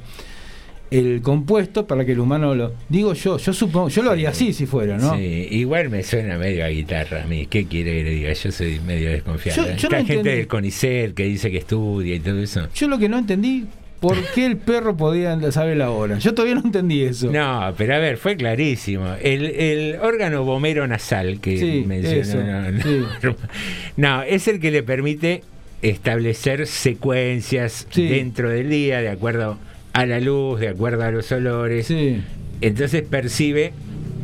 el 0.90 1.20
compuesto 1.20 1.86
para 1.86 2.05
que 2.07 2.12
el 2.12 2.20
humano 2.20 2.55
lo... 2.55 2.73
Digo 2.89 3.12
yo, 3.12 3.36
yo 3.36 3.53
supongo, 3.53 3.89
yo 3.90 4.03
lo 4.03 4.11
haría 4.11 4.31
así 4.31 4.53
si 4.55 4.65
fuera, 4.65 4.97
¿no? 4.97 5.16
Sí, 5.16 5.49
igual 5.51 5.90
me 5.90 6.03
suena 6.03 6.39
medio 6.39 6.65
a 6.65 6.69
guitarra 6.69 7.24
a 7.24 7.27
mí. 7.27 7.47
¿Qué 7.47 7.66
quiere 7.66 7.93
que 7.99 8.05
le 8.05 8.11
diga? 8.11 8.32
Yo 8.32 8.51
soy 8.53 8.81
medio 8.86 9.11
desconfiado. 9.11 9.66
Yo- 9.66 9.77
yo 9.77 9.89
Acá 9.89 9.89
no 9.90 9.97
hay 9.97 10.07
gente 10.07 10.19
entendí. 10.20 10.39
del 10.39 10.47
CONICET 10.47 11.15
que 11.15 11.24
dice 11.24 11.51
que 11.51 11.59
estudia 11.59 12.15
y 12.15 12.20
todo 12.20 12.39
eso. 12.40 12.69
Yo 12.74 12.89
lo 12.89 12.99
que 12.99 13.09
no 13.11 13.19
entendí, 13.19 13.66
¿por 14.01 14.16
qué 14.35 14.47
el 14.47 14.57
perro 14.57 14.97
podía 14.97 15.39
saber 15.53 15.77
la 15.77 15.91
hora? 15.91 16.19
Yo 16.19 16.35
todavía 16.35 16.55
no 16.57 16.62
entendí 16.62 17.03
eso. 17.03 17.31
No, 17.31 17.73
pero 17.77 17.95
a 17.95 17.99
ver, 17.99 18.16
fue 18.16 18.37
clarísimo. 18.37 19.07
El, 19.23 19.45
el 19.47 19.97
órgano 20.01 20.45
bomero 20.45 20.87
nasal 20.87 21.41
que 21.41 21.59
Sí, 21.59 21.85
mencionó. 21.87 22.45
no, 22.45 22.70
no, 22.73 22.83
sí. 22.83 23.03
no, 23.97 24.23
es 24.23 24.49
el 24.49 24.61
que 24.61 24.70
le 24.70 24.83
permite 24.83 25.43
establecer 25.83 26.66
secuencias 26.66 27.87
dentro 27.95 28.51
del 28.51 28.69
día 28.69 29.01
de 29.01 29.09
acuerdo 29.11 29.59
a 29.93 30.07
la 30.07 30.20
luz, 30.20 30.61
de 30.61 30.69
acuerdo 30.69 31.05
a 31.05 31.11
los 31.11 31.31
olores. 31.33 31.93
Entonces 32.61 33.03
percibe, 33.09 33.73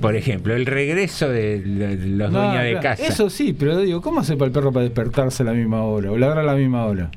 por 0.01 0.17
ejemplo, 0.17 0.55
el 0.57 0.67
regreso 0.67 1.29
de, 1.29 1.61
de 1.61 1.97
los 2.07 2.33
No, 2.33 2.41
dueños 2.41 2.63
de 2.65 2.71
claro, 2.73 2.83
casa. 2.83 3.07
Eso 3.07 3.31
sí, 3.31 3.55
pero 3.57 3.79
digo, 3.79 4.01
¿cómo 4.03 4.21
hace 4.21 4.37
para 4.37 4.47
el 4.49 4.53
perro 4.53 4.73
para 4.73 4.85
despertarse 4.85 5.43
a 5.45 5.47
la 5.47 5.53
misma 5.53 5.83
hora? 5.85 6.11
O 6.11 6.19
ladrar 6.19 6.41
a 6.41 6.43
la 6.43 6.55
misma 6.57 6.85
hora. 6.87 7.11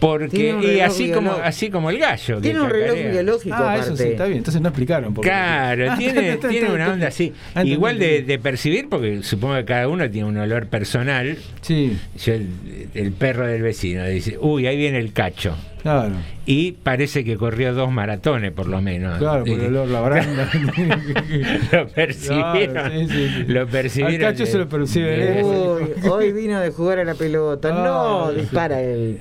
Porque, 0.00 0.56
y 0.76 0.80
así 0.80 1.10
como, 1.10 1.32
así 1.32 1.70
como 1.70 1.90
el 1.90 1.98
gallo. 1.98 2.40
Tiene 2.40 2.60
un 2.60 2.70
reloj 2.70 2.96
biológico 3.12 3.56
Ah, 3.58 3.78
eso 3.78 3.96
sí, 3.96 4.04
está 4.04 4.26
bien. 4.26 4.38
Entonces 4.38 4.60
no 4.60 4.68
explicaron. 4.68 5.14
por 5.14 5.22
qué. 5.24 5.30
Claro, 5.30 5.92
Ah, 5.92 5.96
tiene, 5.98 6.28
está- 6.34 6.48
tiene 6.48 6.66
está- 6.66 6.74
una 6.74 6.92
onda 6.92 7.08
así. 7.08 7.32
Ah, 7.54 7.64
Igual 7.64 7.98
de, 7.98 8.38
percibir, 8.42 8.88
porque 8.88 9.22
supongo 9.22 9.54
que 9.56 9.64
cada 9.64 9.88
uno 9.88 10.08
tiene 10.10 10.28
un 10.28 10.36
olor 10.36 10.66
personal. 10.66 11.36
Sí. 11.62 11.96
Yo, 12.24 12.34
el, 12.34 12.48
el 12.94 13.12
perro 13.12 13.46
del 13.46 13.62
vecino 13.62 14.04
dice, 14.06 14.36
uy, 14.40 14.66
ahí 14.66 14.76
viene 14.76 14.98
el 14.98 15.12
cacho. 15.12 15.56
Claro. 15.82 16.14
Y 16.46 16.72
parece 16.72 17.22
que 17.24 17.36
corrió 17.36 17.72
dos 17.72 17.92
maratones, 17.92 18.50
por 18.50 18.66
lo 18.66 18.80
menos. 18.82 19.18
Claro, 19.18 19.44
por 19.44 19.58
el 19.60 19.66
olor, 19.66 19.88
la 19.88 20.00
branda. 20.00 20.50
lo 21.72 21.88
percibieron. 21.88 22.72
Claro, 22.72 22.90
sí, 22.90 23.06
sí, 23.08 23.28
sí. 23.36 23.44
Lo 23.46 23.66
percibieron. 23.68 24.24
Al 24.26 24.32
cacho 24.32 24.46
se 24.46 24.58
lo 24.58 24.68
percibe 24.68 25.16
de-. 25.16 25.44
Uy, 25.44 26.08
hoy 26.10 26.32
vino 26.32 26.60
de 26.60 26.70
jugar 26.70 26.98
a 26.98 27.04
la 27.04 27.14
pelota. 27.14 27.70
no, 27.72 28.28
Ay, 28.28 28.36
dispara 28.40 28.80
el, 28.80 28.88
el 28.90 29.20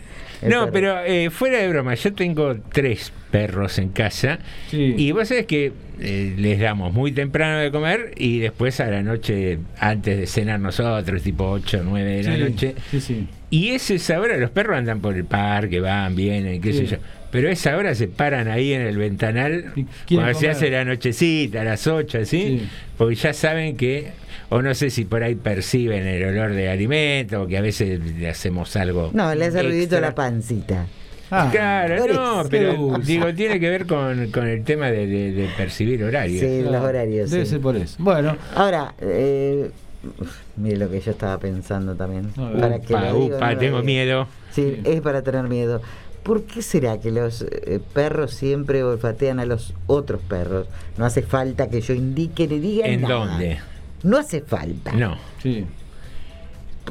No, 0.50 0.60
perro. 0.62 0.72
pero 0.72 1.00
eh, 1.06 1.30
fuera 1.30 1.58
de 1.60 1.68
broma, 1.70 1.96
yo 1.96 2.14
tengo 2.14 2.56
tres 2.72 3.12
perros 3.32 3.78
en 3.80 3.90
casa 3.90 4.40
y 4.72 5.12
vos 5.12 5.28
sabés 5.28 5.46
que 5.46 5.74
eh, 6.00 6.34
les 6.38 6.60
damos 6.60 6.94
muy 6.94 7.12
temprano 7.12 7.60
de 7.60 7.72
comer 7.72 8.14
y 8.18 8.40
después 8.40 8.80
a 8.80 8.88
la 8.90 9.02
noche, 9.04 9.60
antes 9.80 10.18
de 10.18 10.28
cenar 10.28 10.60
nosotros, 10.60 11.22
tipo 11.22 11.50
8 11.52 11.80
o 11.82 11.84
9 11.84 12.12
de 12.12 12.24
la 12.24 12.36
Sí, 12.36 12.42
noche. 12.42 12.76
Sí, 12.92 13.02
sí. 13.02 13.28
Y 13.50 13.70
es 13.70 13.90
esa 13.92 14.20
hora, 14.20 14.38
los 14.38 14.50
perros 14.50 14.78
andan 14.78 15.00
por 15.02 15.16
el 15.16 15.26
parque, 15.26 15.80
van, 15.80 16.16
vienen, 16.16 16.62
qué 16.62 16.72
Sí. 16.74 16.80
sé 16.80 16.86
yo. 16.88 16.98
Pero 17.32 17.50
a 17.50 17.52
esa 17.52 17.76
hora 17.78 17.94
se 17.96 18.08
paran 18.08 18.48
ahí 18.48 18.72
en 18.74 18.82
el 18.82 18.98
ventanal 18.98 19.74
cuando 20.10 20.34
se 20.40 20.50
hace 20.50 20.70
la 20.70 20.86
nochecita, 20.86 21.62
a 21.62 21.64
las 21.66 21.86
8, 21.86 22.20
así, 22.20 22.60
Sí. 22.60 22.70
porque 22.98 23.16
ya 23.16 23.34
saben 23.34 23.76
que, 23.76 24.12
o 24.50 24.62
no 24.62 24.74
sé 24.74 24.90
si 24.90 25.04
por 25.06 25.22
ahí 25.22 25.36
perciben 25.36 26.08
el 26.08 26.24
olor 26.24 26.54
de 26.54 26.70
alimento, 26.70 27.42
o 27.44 27.48
que 27.48 27.58
a 27.58 27.62
veces 27.62 28.00
le 28.00 28.30
hacemos 28.30 28.76
algo. 28.78 29.12
No, 29.14 29.36
le 29.36 29.46
hace 29.46 29.62
ruidito 29.64 30.00
la 30.00 30.16
pancita. 30.16 30.86
Ah, 31.32 31.50
claro, 31.52 32.06
no, 32.08 32.44
pero 32.50 32.98
digo, 33.04 33.34
tiene 33.34 33.60
que 33.60 33.70
ver 33.70 33.86
con, 33.88 34.32
con 34.32 34.48
el 34.48 34.64
tema 34.64 34.92
de, 34.92 35.08
de- 35.08 35.32
de 35.32 35.48
percibir 35.58 36.04
horarios. 36.04 36.40
Sí, 36.40 36.62
los 36.62 36.76
horarios. 36.76 37.32
Debe 37.32 37.46
sí. 37.46 37.52
ser 37.52 37.60
por 37.62 37.76
eso. 37.76 37.96
Bueno, 37.98 38.38
Ahora, 38.54 38.94
eh, 39.02 39.72
mire 40.58 40.78
lo 40.78 40.90
que 40.90 41.00
yo 41.02 41.12
estaba 41.12 41.38
pensando 41.40 41.96
también. 41.96 42.30
Para 42.60 42.80
que 42.80 42.94
Upa, 42.94 43.10
lo 43.12 43.18
upa, 43.26 43.40
no 43.48 43.52
lo 43.54 43.58
tengo 43.60 43.82
diga. 43.82 43.86
miedo. 43.86 44.28
Sí, 44.52 44.82
es 44.84 45.02
para 45.02 45.22
tener 45.22 45.44
miedo. 45.44 45.82
¿Por 46.24 46.44
qué 46.44 46.62
será 46.64 47.00
que 47.00 47.12
los 47.12 47.42
eh, 47.44 47.80
perros 47.94 48.34
siempre 48.34 48.84
olfatean 48.84 49.40
a 49.40 49.46
los 49.46 49.74
otros 49.86 50.22
perros? 50.22 50.68
No 50.98 51.06
hace 51.06 51.22
falta 51.22 51.70
que 51.70 51.82
yo 51.82 51.94
indique 51.94 52.48
ni 52.48 52.60
diga 52.60 52.88
¿En 52.88 53.02
nada. 53.02 53.14
dónde? 53.16 53.60
No 54.04 54.18
hace 54.18 54.42
falta. 54.42 54.92
No. 54.94 55.18
sí. 55.42 55.66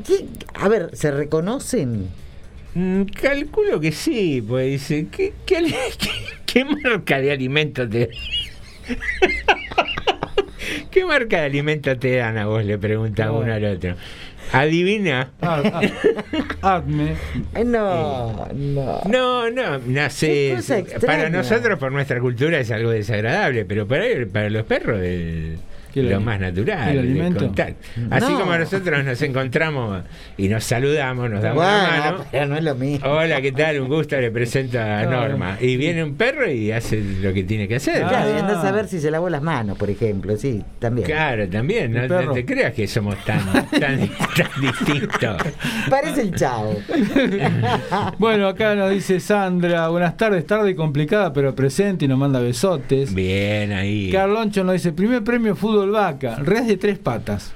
¿Qué? 0.06 0.26
A 0.54 0.68
ver, 0.68 0.90
¿se 0.92 1.10
reconocen? 1.12 2.08
Mm, 2.74 3.02
calculo 3.04 3.78
que 3.78 3.92
sí, 3.92 4.42
pues 4.46 4.66
dice, 4.72 5.06
¿qué, 5.10 5.32
qué, 5.46 5.56
ali- 5.58 5.74
qué- 5.98 6.10
qué 6.46 6.64
marca 6.64 7.20
de 7.20 7.30
alimento 7.32 7.88
te 7.88 8.10
¿Qué 10.90 11.04
marca 11.04 11.40
de 11.40 11.46
alimento 11.46 11.96
te 11.98 12.16
dan 12.16 12.38
a 12.38 12.46
vos? 12.46 12.64
Le 12.64 12.78
pregunta 12.78 13.26
No. 13.26 13.38
uno 13.38 13.52
al 13.52 13.64
otro. 13.64 13.94
Adivina. 14.52 15.30
Ah, 15.40 15.62
ah, 16.62 16.76
Acme. 16.76 17.12
Eh, 17.54 17.64
No, 17.64 18.46
no. 18.52 19.00
No, 19.08 19.50
no, 19.50 19.78
no 19.78 20.10
sé. 20.10 20.56
Para 21.04 21.30
nosotros, 21.30 21.78
por 21.78 21.92
nuestra 21.92 22.20
cultura, 22.20 22.58
es 22.60 22.70
algo 22.70 22.90
desagradable, 22.90 23.64
pero 23.64 23.86
para, 23.88 24.04
para 24.32 24.50
los 24.50 24.64
perros 24.64 25.00
es 25.02 25.58
¿Qué 25.94 26.02
lo 26.02 26.20
más 26.20 26.40
natural. 26.40 26.98
el 26.98 27.34
contar. 27.36 27.74
Así 28.10 28.32
No. 28.32 28.40
como 28.40 28.56
nosotros 28.58 29.04
nos 29.04 29.22
encontramos 29.22 30.02
y 30.36 30.48
nos 30.48 30.64
saludamos, 30.64 31.30
nos 31.30 31.40
damos 31.40 31.64
Bueno, 31.64 31.82
la 31.82 32.10
mano. 32.12 32.24
pero 32.32 32.46
no 32.46 32.56
es 32.56 32.64
lo 32.64 32.74
mismo. 32.74 33.08
Hola, 33.08 33.40
¿qué 33.40 33.52
tal? 33.52 33.80
Un 33.80 33.88
gusto, 33.88 34.20
le 34.20 34.30
presento 34.32 34.80
a. 34.80 35.04
Norma. 35.04 35.56
Y 35.60 35.76
viene 35.76 36.02
un 36.02 36.14
perro 36.16 36.50
y 36.50 36.72
hace 36.72 37.00
lo 37.22 37.32
que 37.32 37.44
tiene 37.44 37.68
que 37.68 37.76
hacer. 37.76 38.02
Claro, 38.06 38.30
y 38.30 38.32
Ah. 38.32 38.38
andás 38.40 38.64
a 38.64 38.72
ver 38.72 38.88
si 38.88 38.98
se 39.00 39.10
lavó 39.10 39.30
las 39.30 39.42
manos, 39.42 39.78
por 39.78 39.88
ejemplo. 39.88 40.36
Sí, 40.36 40.62
también. 40.80 41.06
Claro, 41.06 41.48
también, 41.48 41.92
no 41.92 42.32
te 42.32 42.44
creas 42.44 42.72
que 42.74 42.88
somos 42.88 43.16
tan, 43.24 43.40
tan, 43.70 43.70
tan 44.36 44.60
distintos. 44.60 45.36
Parece 45.88 46.22
el 46.22 46.34
chavo. 46.34 46.74
Bueno, 48.18 48.48
acá 48.48 48.74
nos 48.74 48.90
dice 48.90 49.20
Sandra, 49.20 49.88
buenas 49.88 50.16
tardes, 50.16 50.46
tarde 50.46 50.70
y 50.70 50.74
complicada, 50.74 51.32
pero 51.32 51.54
presente 51.54 52.04
y 52.04 52.08
nos 52.08 52.18
manda 52.18 52.40
besotes. 52.40 53.14
Bien 53.14 53.72
ahí. 53.72 54.10
Carloncho 54.10 54.64
nos 54.64 54.74
dice, 54.74 54.92
primer 54.92 55.22
premio 55.22 55.54
fútbol 55.54 55.83
vaca, 55.90 56.36
res 56.36 56.66
de 56.66 56.76
tres 56.76 56.98
patas. 56.98 57.52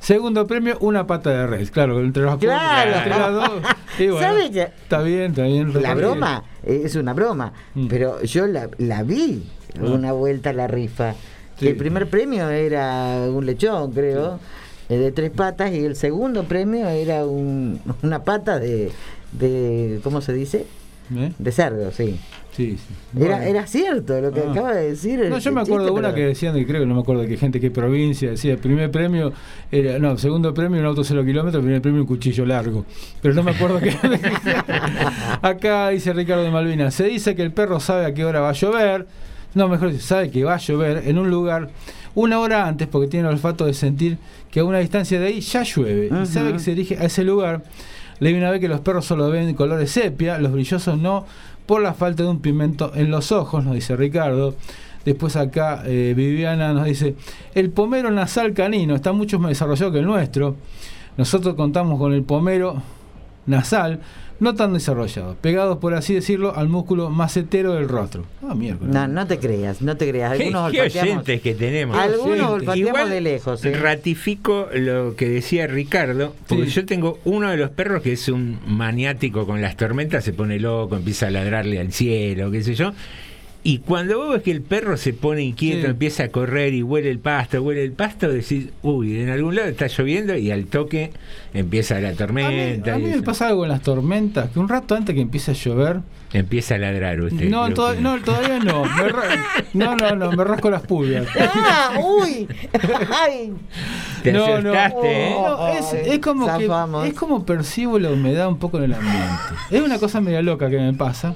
Segundo 0.00 0.46
premio, 0.48 0.76
una 0.80 1.06
pata 1.06 1.30
de 1.30 1.46
res. 1.46 1.70
Claro, 1.70 2.00
entre 2.00 2.22
los 2.24 2.36
Claro. 2.38 2.90
entre 2.96 3.10
las 3.10 3.32
dos. 3.32 3.50
Y 3.98 4.06
bueno, 4.08 4.20
¿Sabe 4.20 4.50
que 4.50 4.62
Está 4.62 5.00
bien, 5.02 5.30
está 5.30 5.44
bien. 5.44 5.80
la 5.82 5.94
broma 5.94 6.42
es 6.64 6.96
una 6.96 7.12
broma? 7.12 7.52
Mm. 7.74 7.86
Pero 7.86 8.20
yo 8.22 8.46
la, 8.46 8.68
la 8.78 9.02
vi 9.04 9.44
Ah. 9.78 9.84
una 9.84 10.12
vuelta 10.12 10.50
a 10.50 10.52
la 10.52 10.66
rifa. 10.66 11.14
Sí. 11.58 11.68
El 11.68 11.76
primer 11.76 12.08
premio 12.10 12.48
era 12.50 13.26
un 13.28 13.46
lechón, 13.46 13.92
creo, 13.92 14.40
de 14.88 15.12
tres 15.12 15.30
patas, 15.30 15.72
y 15.72 15.84
el 15.84 15.94
segundo 15.96 16.44
premio 16.44 16.88
era 16.88 17.24
un- 17.24 17.80
una 18.02 18.24
pata 18.24 18.58
de, 18.58 18.90
de, 19.32 20.00
¿cómo 20.02 20.20
se 20.20 20.32
dice? 20.32 20.66
¿Eh? 21.14 21.32
De 21.38 21.52
cerdo, 21.52 21.90
sí. 21.92 22.18
Sí, 22.54 22.76
sí. 22.76 22.94
Era, 23.18 23.36
Bueno. 23.36 23.50
era 23.50 23.66
cierto 23.66 24.20
lo 24.20 24.30
que 24.30 24.40
Ah. 24.40 24.50
acaba 24.50 24.74
de 24.74 24.90
decir. 24.90 25.18
No, 25.28 25.36
el- 25.36 25.42
yo 25.42 25.52
me 25.52 25.60
el 25.62 25.66
acuerdo 25.66 25.86
de 25.86 25.90
una 25.92 26.00
pero- 26.08 26.14
que 26.14 26.26
decían, 26.26 26.56
y 26.58 26.64
creo 26.66 26.80
que 26.82 26.86
no 26.86 26.94
me 26.94 27.00
acuerdo 27.00 27.22
de 27.22 27.28
qué 27.28 27.36
gente, 27.38 27.60
qué 27.60 27.70
provincia, 27.70 28.30
decía, 28.30 28.56
primer 28.58 28.90
premio, 28.90 29.32
era, 29.70 29.98
no, 29.98 30.18
segundo 30.18 30.52
premio 30.52 30.78
un 30.80 30.86
auto 30.86 31.02
cero 31.02 31.24
kilómetros, 31.24 31.62
primer 31.62 31.80
premio 31.80 32.02
un 32.02 32.06
cuchillo 32.06 32.44
largo. 32.44 32.84
Pero 33.22 33.32
no 33.34 33.42
me 33.42 33.52
acuerdo 33.52 33.80
qué. 33.80 33.90
Acá 35.42 35.88
dice 35.90 36.12
Ricardo 36.12 36.42
de 36.44 36.50
Malvinas, 36.50 36.94
se 36.94 37.04
dice 37.04 37.34
que 37.34 37.42
el 37.42 37.52
perro 37.52 37.80
sabe 37.80 38.06
a 38.06 38.14
qué 38.14 38.24
hora 38.24 38.40
va 38.40 38.50
a 38.50 38.52
llover, 38.52 39.06
no, 39.54 39.68
mejor 39.68 39.90
dice, 39.92 40.02
sabe 40.06 40.30
que 40.30 40.44
va 40.44 40.54
a 40.54 40.58
llover 40.58 41.02
en 41.06 41.18
un 41.18 41.30
lugar 41.30 41.70
una 42.14 42.38
hora 42.40 42.66
antes 42.66 42.88
porque 42.88 43.08
tiene 43.08 43.26
el 43.28 43.34
olfato 43.34 43.64
de 43.66 43.74
sentir 43.74 44.18
que 44.50 44.60
a 44.60 44.64
una 44.64 44.78
distancia 44.78 45.18
de 45.18 45.26
ahí 45.28 45.40
ya 45.40 45.62
llueve 45.62 46.10
y 46.22 46.26
sabe 46.26 46.52
que 46.52 46.58
se 46.58 46.74
dirige 46.74 46.98
a 46.98 47.04
ese 47.04 47.24
lugar. 47.24 47.62
Leí 48.20 48.34
una 48.34 48.50
vez 48.50 48.60
que 48.60 48.68
los 48.68 48.80
perros 48.80 49.04
solo 49.04 49.28
ven 49.30 49.52
colores 49.54 49.90
sepia, 49.90 50.38
los 50.38 50.52
brillosos 50.52 50.96
no, 50.98 51.26
por 51.66 51.82
la 51.82 51.94
falta 51.94 52.22
de 52.22 52.28
un 52.28 52.40
pigmento 52.40 52.92
en 52.94 53.10
los 53.10 53.32
ojos, 53.32 53.64
nos 53.64 53.74
dice 53.74 53.96
Ricardo. 53.96 54.54
Después 55.04 55.34
acá 55.36 55.82
eh, 55.84 56.14
Viviana 56.16 56.72
nos 56.72 56.84
dice, 56.84 57.16
el 57.54 57.70
pomero 57.70 58.10
nasal 58.10 58.52
canino 58.54 58.94
está 58.94 59.12
mucho 59.12 59.38
más 59.38 59.50
desarrollado 59.50 59.92
que 59.92 59.98
el 59.98 60.06
nuestro. 60.06 60.56
Nosotros 61.16 61.54
contamos 61.54 61.98
con 61.98 62.12
el 62.12 62.22
pomero 62.22 62.82
nasal, 63.46 64.00
no 64.40 64.54
tan 64.54 64.72
desarrollado, 64.72 65.36
pegados 65.40 65.78
por 65.78 65.94
así 65.94 66.14
decirlo 66.14 66.54
al 66.56 66.68
músculo 66.68 67.10
macetero 67.10 67.74
del 67.74 67.88
rostro. 67.88 68.24
Ah, 68.46 68.54
miércoles. 68.54 68.92
No, 68.92 69.06
no 69.08 69.26
te 69.26 69.38
creas, 69.38 69.82
no 69.82 69.96
te 69.96 70.08
creas. 70.10 70.36
¿Qué, 70.36 70.44
Algunos 70.44 70.72
qué 70.72 70.80
oyentes 70.82 71.40
que 71.42 71.54
tenemos. 71.54 71.96
Algunos 71.96 72.50
olfateamos 72.50 72.76
Igual 72.76 73.10
de 73.10 73.20
lejos. 73.20 73.64
¿eh? 73.64 73.72
Ratifico 73.74 74.68
lo 74.74 75.14
que 75.16 75.28
decía 75.28 75.66
Ricardo, 75.66 76.34
porque 76.48 76.66
Sí. 76.66 76.70
yo 76.72 76.86
tengo 76.86 77.18
uno 77.24 77.50
de 77.50 77.56
los 77.56 77.70
perros 77.70 78.02
que 78.02 78.12
es 78.12 78.28
un 78.28 78.58
maniático 78.66 79.46
con 79.46 79.60
las 79.62 79.76
tormentas, 79.76 80.24
se 80.24 80.32
pone 80.32 80.58
loco, 80.58 80.96
empieza 80.96 81.28
a 81.28 81.30
ladrarle 81.30 81.78
al 81.80 81.92
cielo, 81.92 82.50
qué 82.50 82.62
sé 82.62 82.74
yo. 82.74 82.92
Y 83.64 83.78
cuando 83.78 84.18
vos 84.18 84.32
ves 84.32 84.42
que 84.42 84.50
el 84.50 84.60
perro 84.60 84.96
se 84.96 85.12
pone 85.12 85.42
inquieto, 85.42 85.82
Sí. 85.82 85.86
empieza 85.90 86.24
a 86.24 86.28
correr 86.30 86.74
y 86.74 86.82
huele 86.82 87.10
el 87.10 87.20
pasto, 87.20 87.62
huele 87.62 87.84
el 87.84 87.92
pasto, 87.92 88.28
decís, 88.28 88.70
uy, 88.82 89.20
en 89.20 89.28
algún 89.30 89.54
lado 89.54 89.68
está 89.68 89.86
lloviendo 89.86 90.36
y 90.36 90.50
al 90.50 90.64
toque 90.66 91.12
empieza 91.54 92.00
la 92.00 92.08
A 92.08 92.10
mí, 92.10 92.16
tormenta. 92.16 92.94
a 92.94 92.98
mí 92.98 93.04
me 93.06 93.22
pasa 93.22 93.46
algo 93.46 93.62
en 93.64 93.70
las 93.70 93.82
tormentas, 93.82 94.50
que 94.50 94.58
un 94.58 94.68
rato 94.68 94.96
antes 94.96 95.14
que 95.14 95.20
empiece 95.20 95.52
a 95.52 95.54
llover, 95.54 96.00
Empieza 96.32 96.74
a 96.76 96.78
ladrar 96.78 97.20
usted. 97.20 97.48
no, 97.50 97.66
que- 97.66 98.00
no, 98.00 98.18
todavía 98.22 98.58
no, 98.58 98.84
no, 99.74 99.94
no, 99.96 100.16
no, 100.16 100.32
me 100.32 100.44
rasco 100.44 100.70
las 100.70 100.82
pulgas. 100.82 101.26
¡Ah! 101.38 101.92
¡Uy! 102.02 102.48
¡Ay! 103.14 103.52
Te 104.24 104.32
no, 104.32 104.58
¿eh? 104.58 104.62
no, 104.62 105.68
es, 105.68 105.92
es 105.92 106.18
como 106.20 106.46
que 106.58 106.68
es 107.08 107.14
como 107.14 107.44
percibo 107.44 107.98
la 107.98 108.10
humedad 108.10 108.48
un 108.48 108.58
poco 108.58 108.78
en 108.78 108.84
el 108.84 108.94
ambiente. 108.94 109.20
Es 109.70 109.82
una 109.82 109.98
cosa 109.98 110.20
media 110.20 110.40
loca 110.42 110.70
que 110.70 110.78
me 110.78 110.94
pasa, 110.94 111.34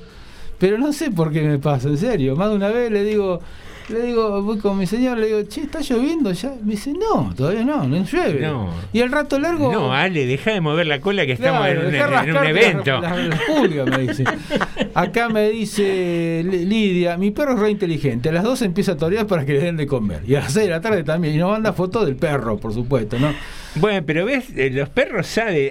pero 0.58 0.78
no 0.78 0.92
sé 0.92 1.10
por 1.10 1.32
qué 1.32 1.42
me 1.42 1.58
pasa, 1.58 1.88
en 1.88 1.98
serio. 1.98 2.36
Más 2.36 2.50
de 2.50 2.56
una 2.56 2.68
vez 2.68 2.90
le 2.90 3.04
digo, 3.04 3.40
le 3.88 4.02
digo, 4.02 4.42
voy 4.42 4.58
con 4.58 4.76
mi 4.76 4.86
señor, 4.86 5.16
le 5.18 5.26
digo, 5.26 5.42
che, 5.44 5.60
¿está 5.62 5.80
lloviendo 5.80 6.32
ya? 6.32 6.52
Me 6.64 6.72
dice, 6.72 6.92
no, 6.92 7.32
todavía 7.36 7.62
no, 7.64 7.86
no 7.86 8.04
llueve. 8.04 8.40
No. 8.40 8.70
Y 8.92 8.98
el 9.00 9.12
rato 9.12 9.38
largo. 9.38 9.70
No, 9.72 9.92
Ale, 9.92 10.26
deja 10.26 10.50
de 10.52 10.60
mover 10.60 10.86
la 10.88 11.00
cola 11.00 11.24
que 11.24 11.32
estamos 11.32 11.60
Claro, 11.60 11.80
en, 11.82 11.86
un, 11.86 11.94
en 12.44 12.46
evento. 12.56 13.00
La, 13.00 13.14
la- 13.16 13.26
la 13.28 13.38
pulga, 13.46 13.84
me 13.84 13.98
dice. 13.98 14.24
Acá 14.94 15.28
me 15.28 15.50
dice 15.50 16.42
Li- 16.44 16.64
Lidia, 16.64 17.16
mi 17.16 17.30
perro 17.30 17.52
es 17.54 17.60
re 17.60 17.70
inteligente. 17.70 18.30
A 18.30 18.32
las 18.32 18.42
12 18.44 18.64
empieza 18.64 18.92
a 18.92 18.96
torear 18.96 19.26
para 19.26 19.44
que 19.46 19.52
le 19.52 19.60
den 19.60 19.76
de 19.76 19.86
comer. 19.86 20.22
Y 20.26 20.34
a 20.34 20.40
las 20.40 20.52
6 20.52 20.66
de 20.66 20.72
la 20.72 20.80
tarde 20.80 21.04
también. 21.04 21.34
Y 21.34 21.38
nos 21.38 21.50
manda 21.50 21.72
fotos 21.72 22.06
del 22.06 22.16
perro, 22.16 22.56
por 22.58 22.72
supuesto, 22.72 23.18
¿no? 23.20 23.32
Bueno, 23.76 24.02
pero 24.04 24.24
ves, 24.24 24.46
Eh, 24.56 24.70
los 24.70 24.88
perros 24.88 25.26
saben. 25.28 25.70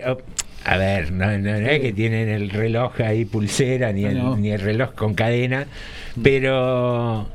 A 0.66 0.78
ver, 0.78 1.12
no, 1.12 1.26
no- 1.38 1.60
no 1.60 1.68
es 1.70 1.80
que 1.80 1.94
tienen 1.94 2.28
el 2.28 2.50
reloj 2.50 3.00
ahí 3.02 3.24
pulsera, 3.26 3.92
ni 3.94 4.06
el, 4.06 4.18
No. 4.18 4.36
ni 4.36 4.50
el 4.52 4.60
reloj 4.62 4.94
con 4.96 5.14
cadena, 5.14 5.68
pero 6.24 7.28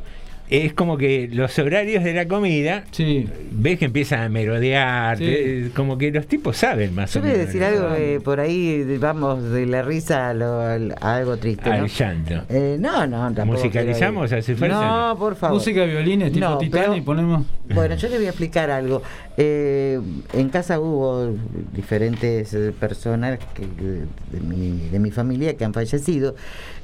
es 0.51 0.72
como 0.74 0.98
que 0.98 1.28
los 1.32 1.56
horarios 1.59 2.02
de 2.05 2.12
la 2.12 2.27
comida, 2.27 2.85
Sí. 2.90 3.28
ves 3.52 3.78
que 3.78 3.85
empiezan 3.86 4.20
a 4.22 4.28
merodear, 4.28 5.16
Sí. 5.18 5.24
te- 5.24 5.70
como 5.77 5.97
que 5.97 6.10
los 6.10 6.27
tipos 6.27 6.56
saben 6.56 6.94
más 6.94 7.14
Yo 7.14 7.20
o 7.20 7.22
voy 7.22 7.31
a 7.31 7.35
menos. 7.35 7.47
decir 7.47 7.60
¿no? 7.62 7.66
algo, 7.68 7.94
eh, 7.97 8.20
por 8.22 8.40
ahí 8.40 8.98
vamos 9.01 9.43
de 9.51 9.66
la 9.66 9.82
risa 9.82 10.31
a, 10.31 10.35
lo- 10.35 10.60
a 10.60 11.16
algo 11.16 11.36
triste. 11.36 11.70
Al 11.70 11.82
¿no? 11.82 11.86
llanto. 11.86 12.35
Eh, 12.48 12.77
no, 12.81 13.06
no, 13.06 13.32
tampoco. 13.32 13.59
¿Musicalizamos? 13.59 14.32
¿Hace 14.32 14.56
falta? 14.56 15.09
No, 15.12 15.18
por 15.18 15.36
favor. 15.36 15.56
Música 15.59 15.81
de 15.82 15.86
violines 15.86 16.32
tipo 16.32 16.44
No, 16.48 16.59
Titán 16.59 16.81
pero- 16.82 16.97
y 16.97 17.01
ponemos. 17.01 17.47
Bueno, 17.72 17.94
yo 17.94 18.09
le 18.09 18.16
voy 18.16 18.27
a 18.27 18.31
explicar 18.31 18.70
algo. 18.70 19.02
Eh, 19.36 20.01
en 20.35 20.48
casa 20.48 20.81
hubo 20.81 21.32
diferentes 21.72 22.52
eh, 22.55 22.72
personas 22.78 23.39
que, 23.55 23.62
de, 23.62 24.40
mi, 24.40 24.89
de 24.90 24.98
mi 24.98 25.10
familia 25.12 25.56
que 25.56 25.64
han 25.64 25.72
fallecido 25.72 26.35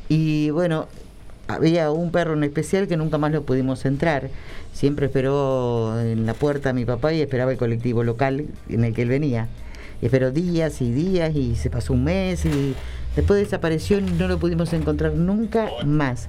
y 0.09 0.51
bueno, 0.51 0.87
había 1.49 1.91
un 1.91 2.11
perro 2.11 2.35
en 2.35 2.45
especial 2.45 2.89
que 2.89 2.97
nunca 2.97 3.19
más 3.19 3.33
lo 3.33 3.43
pudimos 3.43 3.85
entrar. 3.85 4.31
Siempre 4.73 5.07
esperó 5.07 6.01
en 6.01 6.27
la 6.27 6.35
puerta 6.35 6.71
a 6.71 6.73
mi 6.73 6.85
papá 6.85 7.13
y 7.13 7.23
esperaba 7.23 7.53
el 7.53 7.59
colectivo 7.59 8.05
local 8.05 8.47
en 8.69 8.85
el 8.85 8.95
que 8.95 9.03
él 9.03 9.09
venía. 9.09 9.49
Y 10.03 10.07
esperó 10.07 10.31
días 10.31 10.83
y 10.83 10.93
días 10.93 11.35
y 11.35 11.57
se 11.57 11.71
pasó 11.71 11.95
un 11.95 12.05
mes 12.05 12.45
y 12.45 12.75
Después 13.17 13.41
desapareció 13.41 13.99
y 13.99 14.03
no 14.03 14.29
lo 14.29 14.39
pudimos 14.39 14.75
encontrar 14.75 15.15
nunca 15.15 15.71
más. 15.87 16.29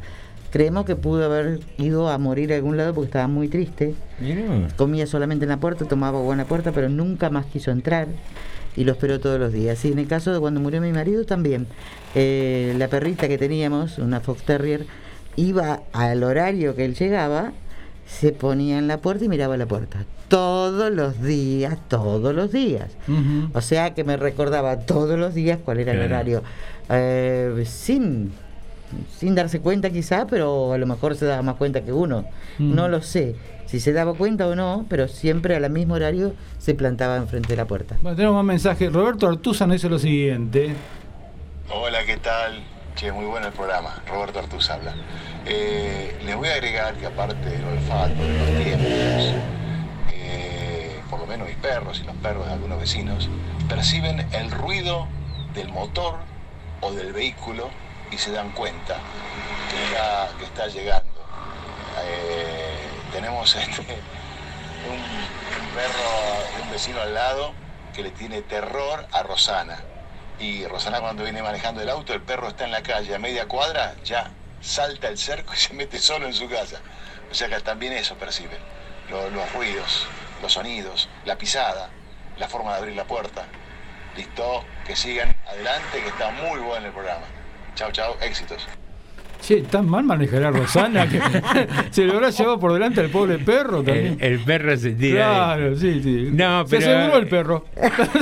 Creemos 0.52 0.86
que 0.86 0.96
pudo 0.96 1.26
haber 1.26 1.60
ido 1.78 2.10
a 2.10 2.18
morir 2.18 2.54
a 2.54 2.56
algún 2.56 2.78
lado 2.78 2.94
porque 2.94 3.08
estaba 3.08 3.28
muy 3.28 3.50
triste. 3.50 3.94
Comía 4.78 5.06
solamente 5.06 5.44
en 5.44 5.50
la 5.50 5.58
puerta, 5.58 5.84
tomaba 5.84 6.18
agua 6.20 6.34
en 6.34 6.38
la 6.38 6.46
puerta, 6.46 6.72
pero 6.72 6.88
nunca 6.88 7.30
más 7.30 7.46
quiso 7.48 7.72
entrar 7.72 8.08
y 8.78 8.86
lo 8.86 8.94
esperó 8.94 9.20
todos 9.20 9.38
los 9.38 9.52
días. 9.52 9.84
Y 9.84 9.92
en 9.92 10.00
el 10.00 10.08
caso 10.08 10.32
de 10.32 10.40
cuando 10.40 10.62
murió 10.62 10.80
mi 10.80 10.94
marido 10.94 11.26
también, 11.26 11.68
eh, 12.16 12.74
la 12.78 12.88
perrita 12.88 13.28
que 13.28 13.38
teníamos, 13.38 13.98
una 13.98 14.22
Fox 14.22 14.44
Terrier, 14.44 14.86
iba 15.38 15.82
al 15.94 16.24
horario 16.24 16.76
que 16.76 16.84
él 16.84 16.96
llegaba, 16.96 17.54
se 18.06 18.34
ponía 18.34 18.78
en 18.78 18.88
la 18.88 18.98
puerta 18.98 19.24
y 19.24 19.30
miraba 19.30 19.56
la 19.56 19.66
puerta. 19.66 20.00
Todos 20.28 20.92
los 20.92 21.22
días, 21.22 21.78
todos 21.88 22.36
los 22.36 22.52
días. 22.52 22.92
O 23.54 23.62
sea 23.62 23.94
que 23.94 24.04
me 24.04 24.18
recordaba 24.18 24.80
todos 24.80 25.18
los 25.18 25.34
días 25.34 25.60
cuál 25.64 25.80
era 25.80 25.94
el 25.94 26.02
horario. 26.02 26.44
Eh, 26.90 27.64
sin, 27.66 28.34
sin 29.18 29.36
darse 29.36 29.62
cuenta 29.62 29.90
quizá, 29.90 30.28
pero 30.28 30.74
a 30.74 30.78
lo 30.78 30.86
mejor 30.86 31.16
se 31.16 31.26
daba 31.26 31.42
más 31.44 31.56
cuenta 31.56 31.82
que 31.82 31.94
uno. 31.94 32.26
No 32.60 32.90
lo 32.90 33.02
sé 33.02 33.36
si 33.68 33.80
se 33.80 33.94
daba 33.94 34.14
cuenta 34.14 34.48
o 34.48 34.56
no, 34.56 34.86
pero 34.90 35.08
siempre 35.08 35.56
al 35.56 35.70
mismo 35.70 35.94
horario 35.94 36.34
se 36.58 36.74
plantaba 36.74 37.18
enfrente 37.18 37.50
de 37.50 37.58
la 37.58 37.66
puerta. 37.66 37.98
Bueno, 38.02 38.16
tenemos 38.16 38.36
más 38.36 38.46
mensaje. 38.46 38.90
Roberto 38.90 39.28
Artusa 39.28 39.68
nos 39.68 39.76
dice 39.76 39.90
lo 39.90 40.00
siguiente. 40.00 40.74
Hola, 41.70 42.00
¿qué 42.06 42.18
tal? 42.18 42.64
Che, 42.98 43.12
muy 43.12 43.26
bueno 43.26 43.46
el 43.46 43.54
programa. 43.54 44.02
Roberto 44.08 44.40
Artuz 44.40 44.72
habla. 44.72 44.96
Eh, 45.46 46.18
les 46.24 46.36
voy 46.36 46.50
a 46.50 46.54
agregar 46.54 46.96
que 46.96 47.06
aparte 47.06 47.48
del 47.48 47.64
olfato, 47.64 48.16
de 48.16 48.40
los 48.40 48.64
tiempos, 48.64 49.44
eh, 50.14 51.00
por 51.08 51.20
lo 51.20 51.28
menos 51.28 51.48
mis 51.48 51.58
perros 51.58 52.00
y 52.00 52.06
los 52.06 52.16
perros 52.16 52.48
de 52.48 52.54
algunos 52.54 52.80
vecinos, 52.80 53.30
perciben 53.70 54.28
el 54.34 54.50
ruido 54.50 55.08
del 55.54 55.70
motor 55.70 56.16
o 56.82 56.92
del 56.92 57.14
vehículo 57.14 57.70
y 58.10 58.18
se 58.18 58.32
dan 58.32 58.50
cuenta 58.50 58.98
que 60.40 60.46
está, 60.46 60.66
llegando. 60.66 61.22
Eh, 62.04 62.80
tenemos 63.12 63.56
este, 63.56 63.82
un, 64.90 65.76
perro 65.76 66.64
un 66.64 66.72
vecino 66.72 67.00
al 67.00 67.14
lado 67.14 67.54
que 67.94 68.02
le 68.02 68.10
tiene 68.10 68.42
terror 68.42 69.06
a 69.12 69.22
Rosana. 69.22 69.78
Y 70.38 70.66
Rosana 70.68 71.02
cuando 71.02 71.24
viene 71.24 71.42
manejando 71.44 71.82
el 71.82 71.90
auto, 71.90 72.14
el 72.14 72.24
perro 72.24 72.50
está 72.50 72.66
en 72.66 72.72
la 72.72 72.84
calle 72.84 73.14
a 73.16 73.20
media 73.20 73.48
cuadra, 73.48 73.98
ya 74.04 74.36
salta 74.60 75.08
el 75.08 75.18
cerco 75.18 75.54
y 75.54 75.58
se 75.58 75.74
mete 75.74 76.00
solo 76.00 76.26
en 76.28 76.34
su 76.34 76.48
casa. 76.50 76.84
O 77.30 77.34
sea 77.36 77.50
que 77.50 77.60
también 77.62 77.94
eso 77.94 78.18
perciben. 78.18 78.64
Lo- 79.08 79.30
los 79.30 79.52
ruidos, 79.52 80.14
los 80.38 80.54
sonidos, 80.54 81.10
la 81.24 81.38
pisada, 81.38 81.96
la 82.36 82.48
forma 82.50 82.72
de 82.74 82.78
abrir 82.80 82.96
la 82.96 83.08
puerta. 83.08 83.52
Listo, 84.14 84.70
que 84.84 84.96
sigan 84.96 85.40
adelante, 85.46 86.02
que 86.04 86.10
está 86.10 86.32
muy 86.32 86.60
bueno 86.62 86.88
el 86.88 86.94
programa. 86.94 87.34
Chao, 87.76 87.92
chao, 87.92 88.18
éxitos. 88.22 88.72
Che, 89.48 89.62
tan 89.62 89.88
mal 89.88 90.04
manejará 90.04 90.52
Rosana 90.52 91.08
que 91.08 91.22
se 91.92 92.04
lo 92.04 92.16
habrá 92.16 92.32
llevado 92.32 92.60
por 92.60 92.74
delante 92.74 93.00
al 93.00 93.08
pobre 93.10 93.40
perro 93.40 93.82
también. 93.82 94.18
El, 94.20 94.34
el 94.34 94.40
perro 94.40 94.76
se 94.76 94.92
tira. 94.92 95.16
Claro, 95.56 95.76
sí, 95.78 96.02
sí. 96.04 96.30
No, 96.34 96.68
Se 96.68 96.78
pero. 96.78 96.92
aseguró 96.98 97.18
el 97.20 97.28
perro. 97.28 97.66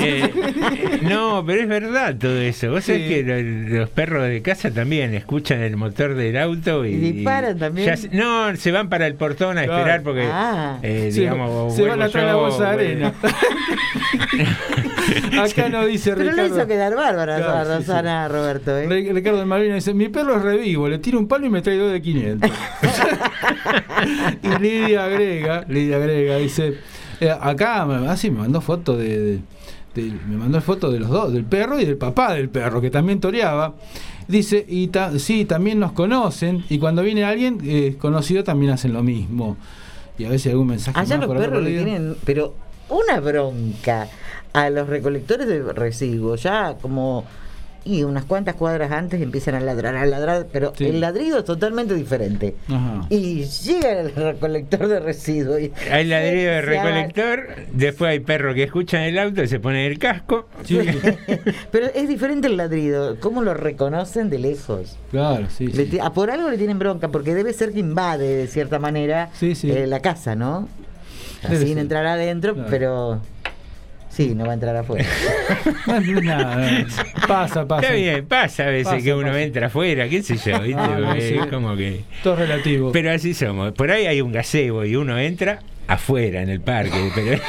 Eh, 0.04 1.00
no, 1.02 1.44
pero 1.46 1.62
es 1.64 1.68
verdad 1.68 2.16
todo 2.20 2.38
eso. 2.40 2.70
Vos 2.70 2.84
sabés 2.84 3.02
Sí. 3.08 3.10
que 3.10 3.24
lo- 3.24 3.80
los 3.80 3.90
perros 3.90 4.24
de 4.28 4.42
casa 4.44 4.70
también 4.72 5.16
escuchan 5.16 5.62
el 5.62 5.76
motor 5.78 6.14
del 6.14 6.38
auto 6.38 6.86
y. 6.86 6.90
¿Y 6.94 6.98
disparan 7.14 7.58
también? 7.58 7.88
ya 7.88 7.98
se- 7.98 8.10
no, 8.10 8.56
se 8.56 8.72
van 8.72 8.90
para 8.90 9.08
el 9.08 9.16
portón 9.16 9.58
a 9.58 9.64
Claro. 9.64 9.80
esperar 9.80 10.04
porque. 10.04 10.30
Ah. 10.32 10.78
eh, 10.84 11.10
Se- 11.12 11.22
digamos, 11.22 11.76
se 11.76 11.88
van 11.88 12.02
atrás 12.04 12.24
de 12.24 12.30
la 12.30 12.36
bolsa 12.36 12.64
de 12.66 12.70
arena. 12.70 13.14
Acá 15.42 15.70
nos 15.70 15.88
dice 15.88 16.12
Pero 16.12 16.26
lo 16.26 16.32
Ricardo. 16.32 16.56
hizo 16.58 16.68
quedar 16.68 16.96
bárbara 16.96 17.38
Claro, 17.38 17.54
a 17.58 17.64
sí, 17.66 17.72
Rosana 17.88 18.28
Roberto. 18.28 18.78
¿eh? 18.78 18.88
Ricardo 19.14 19.40
de 19.40 19.46
Malvina 19.46 19.76
dice, 19.76 19.94
mi 19.94 20.10
perro 20.10 20.36
es 20.38 20.42
revivo, 20.42 20.88
le 20.90 20.98
tiro 21.00 21.15
un 21.18 21.28
palo 21.28 21.46
y 21.46 21.50
me 21.50 21.62
trae 21.62 21.78
dos 21.78 21.92
de 21.92 22.02
500. 22.02 22.50
y 24.44 24.62
Lidia 24.62 25.06
agrega, 25.06 25.66
Lidia 25.68 25.98
agrega, 25.98 26.38
dice, 26.38 26.76
eh, 27.20 27.34
acá 27.40 27.86
me, 27.86 28.08
así 28.08 28.30
me 28.32 28.40
mandó 28.40 28.62
foto 28.62 28.98
de, 28.98 29.20
de- 29.20 29.40
de- 29.96 30.12
me 30.28 30.38
mandó 30.38 30.60
foto 30.62 30.92
de 30.92 31.00
los 31.00 31.10
dos, 31.10 31.32
del 31.34 31.46
perro 31.46 31.80
y 31.80 31.86
del 31.86 31.98
papá 31.98 32.34
del 32.34 32.50
perro, 32.50 32.82
que 32.82 32.90
también 32.90 33.20
toreaba. 33.20 33.76
Dice, 34.28 34.66
y 34.68 34.88
ta- 34.88 35.18
sí, 35.20 35.46
también 35.46 35.80
nos 35.80 35.92
conocen, 35.94 36.66
y 36.70 36.80
cuando 36.80 37.02
viene 37.04 37.24
alguien 37.24 37.60
eh, 37.64 37.96
conocido 38.00 38.44
también 38.44 38.72
hacen 38.74 38.92
lo 38.94 39.04
mismo. 39.04 39.56
Y 40.18 40.26
a 40.26 40.30
veces 40.30 40.52
algún 40.52 40.68
mensaje 40.68 40.98
Allá 41.00 41.18
más 41.18 41.28
los 41.28 41.38
perros 41.38 41.64
le 41.64 41.70
tienen, 41.72 42.16
pero 42.26 42.54
una 42.90 43.20
bronca 43.20 44.08
a 44.54 44.70
los 44.70 44.88
recolectores 44.88 45.48
de 45.48 45.62
residuos, 45.74 46.42
ya 46.44 46.76
como 46.82 47.26
y 47.86 48.04
unas 48.04 48.26
cuantas 48.26 48.56
cuadras 48.56 48.92
antes 48.92 49.22
empiezan 49.22 49.56
a 49.56 49.60
ladrar, 49.60 49.96
a 49.96 50.06
ladrar, 50.06 50.48
pero 50.52 50.74
Sí. 50.76 50.86
el 50.88 51.00
ladrido 51.00 51.38
es 51.40 51.46
totalmente 51.46 51.94
diferente. 51.94 52.56
Ajá. 52.68 53.06
Y 53.10 53.44
llega 53.46 54.02
el 54.02 54.14
recolector 54.16 54.88
de 54.88 55.00
residuos. 55.00 55.62
y- 55.62 55.72
Hay 55.92 56.06
ladrido 56.06 56.52
de 56.52 56.62
recolector, 56.62 57.48
después 57.72 58.10
hay 58.10 58.20
perro 58.22 58.54
que 58.56 58.64
escuchan 58.64 59.04
el 59.04 59.18
auto 59.20 59.44
y 59.44 59.48
se 59.48 59.60
pone 59.60 59.86
el 59.88 60.00
casco. 60.00 60.48
Pero 61.72 61.88
es 61.94 62.08
diferente 62.10 62.48
el 62.48 62.58
ladrido, 62.58 63.20
¿cómo 63.20 63.42
lo 63.44 63.54
reconocen 63.54 64.30
de 64.30 64.40
lejos? 64.40 64.98
Claro, 65.12 65.46
sí. 65.50 65.68
Le 65.68 65.86
sí. 65.90 66.00
ah, 66.02 66.12
por 66.12 66.32
algo 66.32 66.50
le 66.50 66.58
tienen 66.58 66.80
bronca, 66.80 67.10
porque 67.10 67.34
debe 67.36 67.54
ser 67.54 67.72
que 67.72 67.80
invade 67.80 68.36
de 68.36 68.48
cierta 68.48 68.80
manera 68.80 69.30
eh, 69.42 69.86
la 69.88 70.00
casa, 70.00 70.36
¿no? 70.36 70.68
Debe 71.44 71.58
Sin 71.60 71.68
ser. 71.70 71.78
entrar 71.78 72.06
adentro, 72.08 72.54
Claro. 72.56 72.70
pero 72.72 73.22
sí, 74.16 74.34
no 74.36 74.46
va 74.46 74.52
a 74.52 74.54
entrar 74.56 74.76
afuera. 74.76 75.06
No 75.88 75.98
es 75.98 76.24
nada, 76.24 76.86
pasa, 77.28 77.68
pasa. 77.68 77.82
Está 77.84 77.96
bien, 77.96 78.26
pasa 78.26 78.64
a 78.64 78.68
veces 78.68 78.86
Pasa, 78.94 79.04
que 79.04 79.14
uno 79.14 79.28
pasa. 79.28 79.42
entra 79.42 79.68
afuera, 79.68 80.10
qué 80.10 80.24
sé 80.24 80.36
yo, 80.38 80.60
¿viste? 80.62 80.82
Ah, 80.82 80.98
no, 81.00 81.14
sí. 81.16 81.36
es 81.40 81.46
como 81.48 81.76
que... 81.76 82.02
Todo 82.24 82.36
relativo. 82.36 82.92
Pero 82.92 83.12
así 83.12 83.34
somos. 83.34 83.72
Por 83.74 83.92
ahí 83.92 84.06
hay 84.08 84.22
un 84.22 84.32
gazebo 84.32 84.84
y 84.86 84.96
uno 84.96 85.18
entra 85.20 85.60
afuera 85.88 86.42
en 86.42 86.50
el 86.50 86.62
parque, 86.62 87.12
pero 87.14 87.40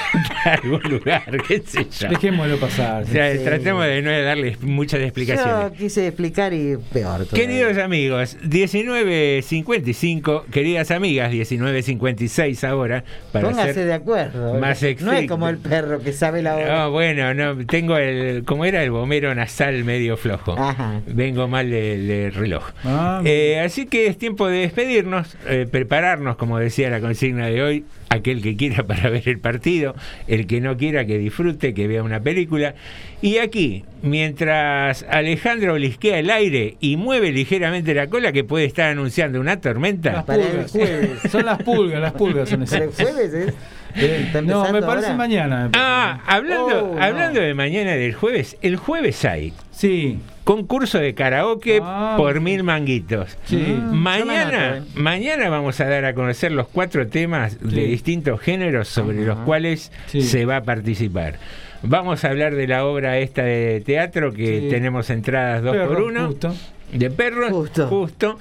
a 0.45 0.53
algún 0.63 0.83
lugar, 0.83 1.23
qué 1.49 1.63
sé 1.67 1.87
yo. 2.01 2.09
Dejémoslo 2.09 2.59
pasar. 2.59 3.05
O 3.05 3.07
sea, 3.07 3.33
Sí. 3.33 3.39
tratemos 3.45 3.85
de 3.87 4.03
no 4.03 4.11
darle 4.23 4.57
muchas 4.63 5.01
explicaciones. 5.01 5.73
Yo 5.73 5.79
quise 5.79 6.07
explicar 6.07 6.53
y 6.53 6.77
peor. 6.93 7.25
todavía. 7.27 7.47
Queridos 7.47 7.79
amigos, 7.79 8.37
19.55, 8.43 10.45
queridas 10.51 10.91
amigas, 10.91 11.33
19.56 11.33 12.65
ahora, 12.69 13.05
para 13.33 13.49
Póngase 13.49 13.75
ser 13.75 13.87
de 13.87 13.95
acuerdo. 13.95 14.55
más 14.61 14.83
no 15.01 15.13
es 15.13 15.29
como 15.29 15.49
el 15.49 15.59
perro 15.59 16.01
que 16.01 16.13
sabe 16.13 16.43
la 16.43 16.57
hora. 16.57 16.77
No, 16.85 16.91
bueno, 16.91 17.35
no, 17.35 17.67
tengo 17.67 17.97
el, 17.97 18.45
como 18.45 18.65
era 18.65 18.83
el 18.83 18.91
bomero 18.91 19.35
nasal 19.35 19.85
medio 19.85 20.17
flojo. 20.17 20.57
Ajá. 20.59 21.01
Vengo 21.07 21.49
mal 21.49 21.71
de, 21.71 21.99
de 21.99 22.31
reloj. 22.31 22.65
Ah, 22.85 23.23
Eh, 23.25 23.61
así 23.65 23.87
que 23.87 24.07
es 24.07 24.19
tiempo 24.19 24.49
de 24.49 24.59
despedirnos, 24.59 25.37
eh, 25.47 25.67
prepararnos, 25.71 26.37
como 26.37 26.59
decía 26.59 26.91
la 26.91 27.01
consigna 27.01 27.47
de 27.47 27.63
hoy, 27.63 27.85
aquel 28.09 28.43
que 28.43 28.57
quiera 28.57 28.83
para 28.87 29.11
ver 29.11 29.29
el 29.29 29.39
partido, 29.39 29.95
el 30.27 30.47
que 30.47 30.61
no 30.61 30.77
quiera 30.77 31.07
que 31.07 31.19
disfrute, 31.19 31.75
que 31.75 31.87
vea 31.89 32.03
una 32.03 32.21
película. 32.21 32.75
Y 33.23 33.39
aquí, 33.39 33.85
mientras 34.03 35.05
Alejandro 35.09 35.75
blisquea 35.75 36.19
el 36.19 36.31
aire 36.31 36.77
y 36.81 36.97
mueve 36.97 37.33
ligeramente 37.33 37.95
la 37.95 38.09
cola, 38.09 38.33
que 38.33 38.45
puede 38.45 38.67
estar 38.67 38.91
anunciando 38.91 39.41
una 39.41 39.61
tormenta. 39.61 40.13
Las 40.13 40.25
Para 40.25 40.43
el 40.43 40.49
pulgas. 40.49 40.71
jueves. 40.71 41.11
Son 41.31 41.47
las 41.47 41.63
pulgas, 41.63 42.01
las 42.01 42.13
pulgas 42.13 42.49
son 42.49 42.63
el 42.63 42.69
jueves 42.91 43.33
es. 43.33 43.55
Eh, 43.97 44.23
está 44.27 44.43
No, 44.43 44.71
me 44.73 44.83
parece 44.83 45.07
ahora. 45.09 45.17
mañana. 45.19 45.57
me 45.65 45.71
parece. 45.71 45.79
Ah, 45.91 46.21
hablando, 46.27 46.67
Oh, 46.93 46.95
no. 46.97 47.03
hablando 47.03 47.41
de 47.41 47.55
mañana 47.55 47.93
del 47.93 48.15
jueves, 48.15 48.57
el 48.63 48.77
jueves 48.77 49.25
hay 49.25 49.53
Sí. 49.73 50.19
concurso 50.45 50.99
de 50.99 51.15
karaoke 51.15 51.81
Ah, 51.83 52.15
por 52.17 52.41
mil 52.41 52.63
manguitos. 52.63 53.37
Sí. 53.47 53.77
Mañana, 53.93 54.77
Yo 54.79 54.85
me 54.95 55.03
mañana 55.03 55.49
vamos 55.49 55.81
a 55.81 55.87
dar 55.87 56.05
a 56.05 56.15
conocer 56.15 56.53
los 56.53 56.69
cuatro 56.69 57.07
temas 57.09 57.59
de 57.61 57.83
distintos 57.87 58.41
géneros 58.41 58.89
sobre 58.89 59.25
los 59.25 59.39
cuales 59.41 59.91
Sí. 60.07 60.23
se 60.23 60.45
va 60.47 60.57
a 60.59 60.63
participar. 60.63 61.35
Vamos 61.83 62.25
a 62.25 62.29
hablar 62.31 62.55
de 62.55 62.67
la 62.67 62.85
obra 62.87 63.19
esta 63.19 63.43
de 63.43 63.83
teatro 63.85 64.33
que 64.33 64.61
Sí. 64.63 64.69
tenemos 64.71 65.11
entradas 65.11 65.63
dos 65.63 65.77
Perro, 65.77 65.89
por 65.89 66.03
uno. 66.03 66.27
justo. 66.29 66.55
De 66.93 67.11
perros, 67.11 67.51
Justo. 67.51 67.87
justo. 67.89 68.39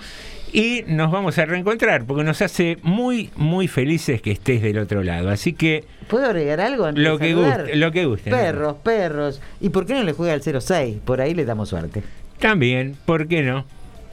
Y 0.56 0.86
nos 0.88 1.12
vamos 1.12 1.38
a 1.38 1.44
reencontrar 1.46 2.06
porque 2.06 2.24
nos 2.24 2.42
hace 2.42 2.78
muy, 2.82 3.30
muy 3.36 3.68
felices 3.68 4.22
que 4.22 4.32
estés 4.32 4.62
del 4.62 4.78
otro 4.78 5.04
lado. 5.04 5.30
Así 5.30 5.52
que 5.52 5.84
¿Puedo 6.08 6.28
agregar 6.28 6.62
algo 6.62 6.86
antes 6.86 7.04
lo 7.04 7.18
de 7.18 7.28
que 7.28 7.34
guste, 7.34 7.76
lo 7.76 7.92
que 7.92 8.06
guste. 8.06 8.32
Perros, 8.32 8.78
perros. 8.82 9.42
¿Y 9.60 9.68
por 9.70 9.86
qué 9.86 9.96
no 9.96 10.04
le 10.04 10.14
juega 10.14 10.32
al 10.34 10.42
06? 10.42 10.98
Por 11.04 11.20
ahí 11.20 11.34
le 11.34 11.44
damos 11.44 11.68
suerte. 11.68 12.04
También, 12.40 12.96
¿por 13.06 13.28
qué 13.28 13.42
no? 13.44 13.66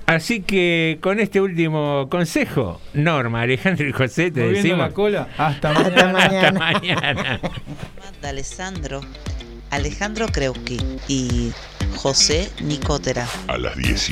Así 0.06 0.42
que 0.42 0.98
con 1.00 1.20
este 1.20 1.40
último 1.40 2.08
consejo, 2.10 2.80
Norma, 2.92 3.42
Alejandro 3.42 3.86
y 3.88 3.92
José 3.92 4.32
te 4.32 4.40
Moviendo 4.40 4.56
decimos 4.56 4.78
la 4.88 4.90
cola. 4.90 5.28
Hasta 5.38 5.72
mañana. 5.74 6.18
hasta 6.18 6.52
mañana. 6.52 7.40
de 8.20 8.28
Alessandro, 8.28 9.00
Alejandro 9.70 10.26
Kreuski 10.26 10.78
y 11.06 11.52
José 11.94 12.50
Nicotera. 12.62 13.28
A 13.46 13.58
las 13.58 13.76
10 13.76 14.10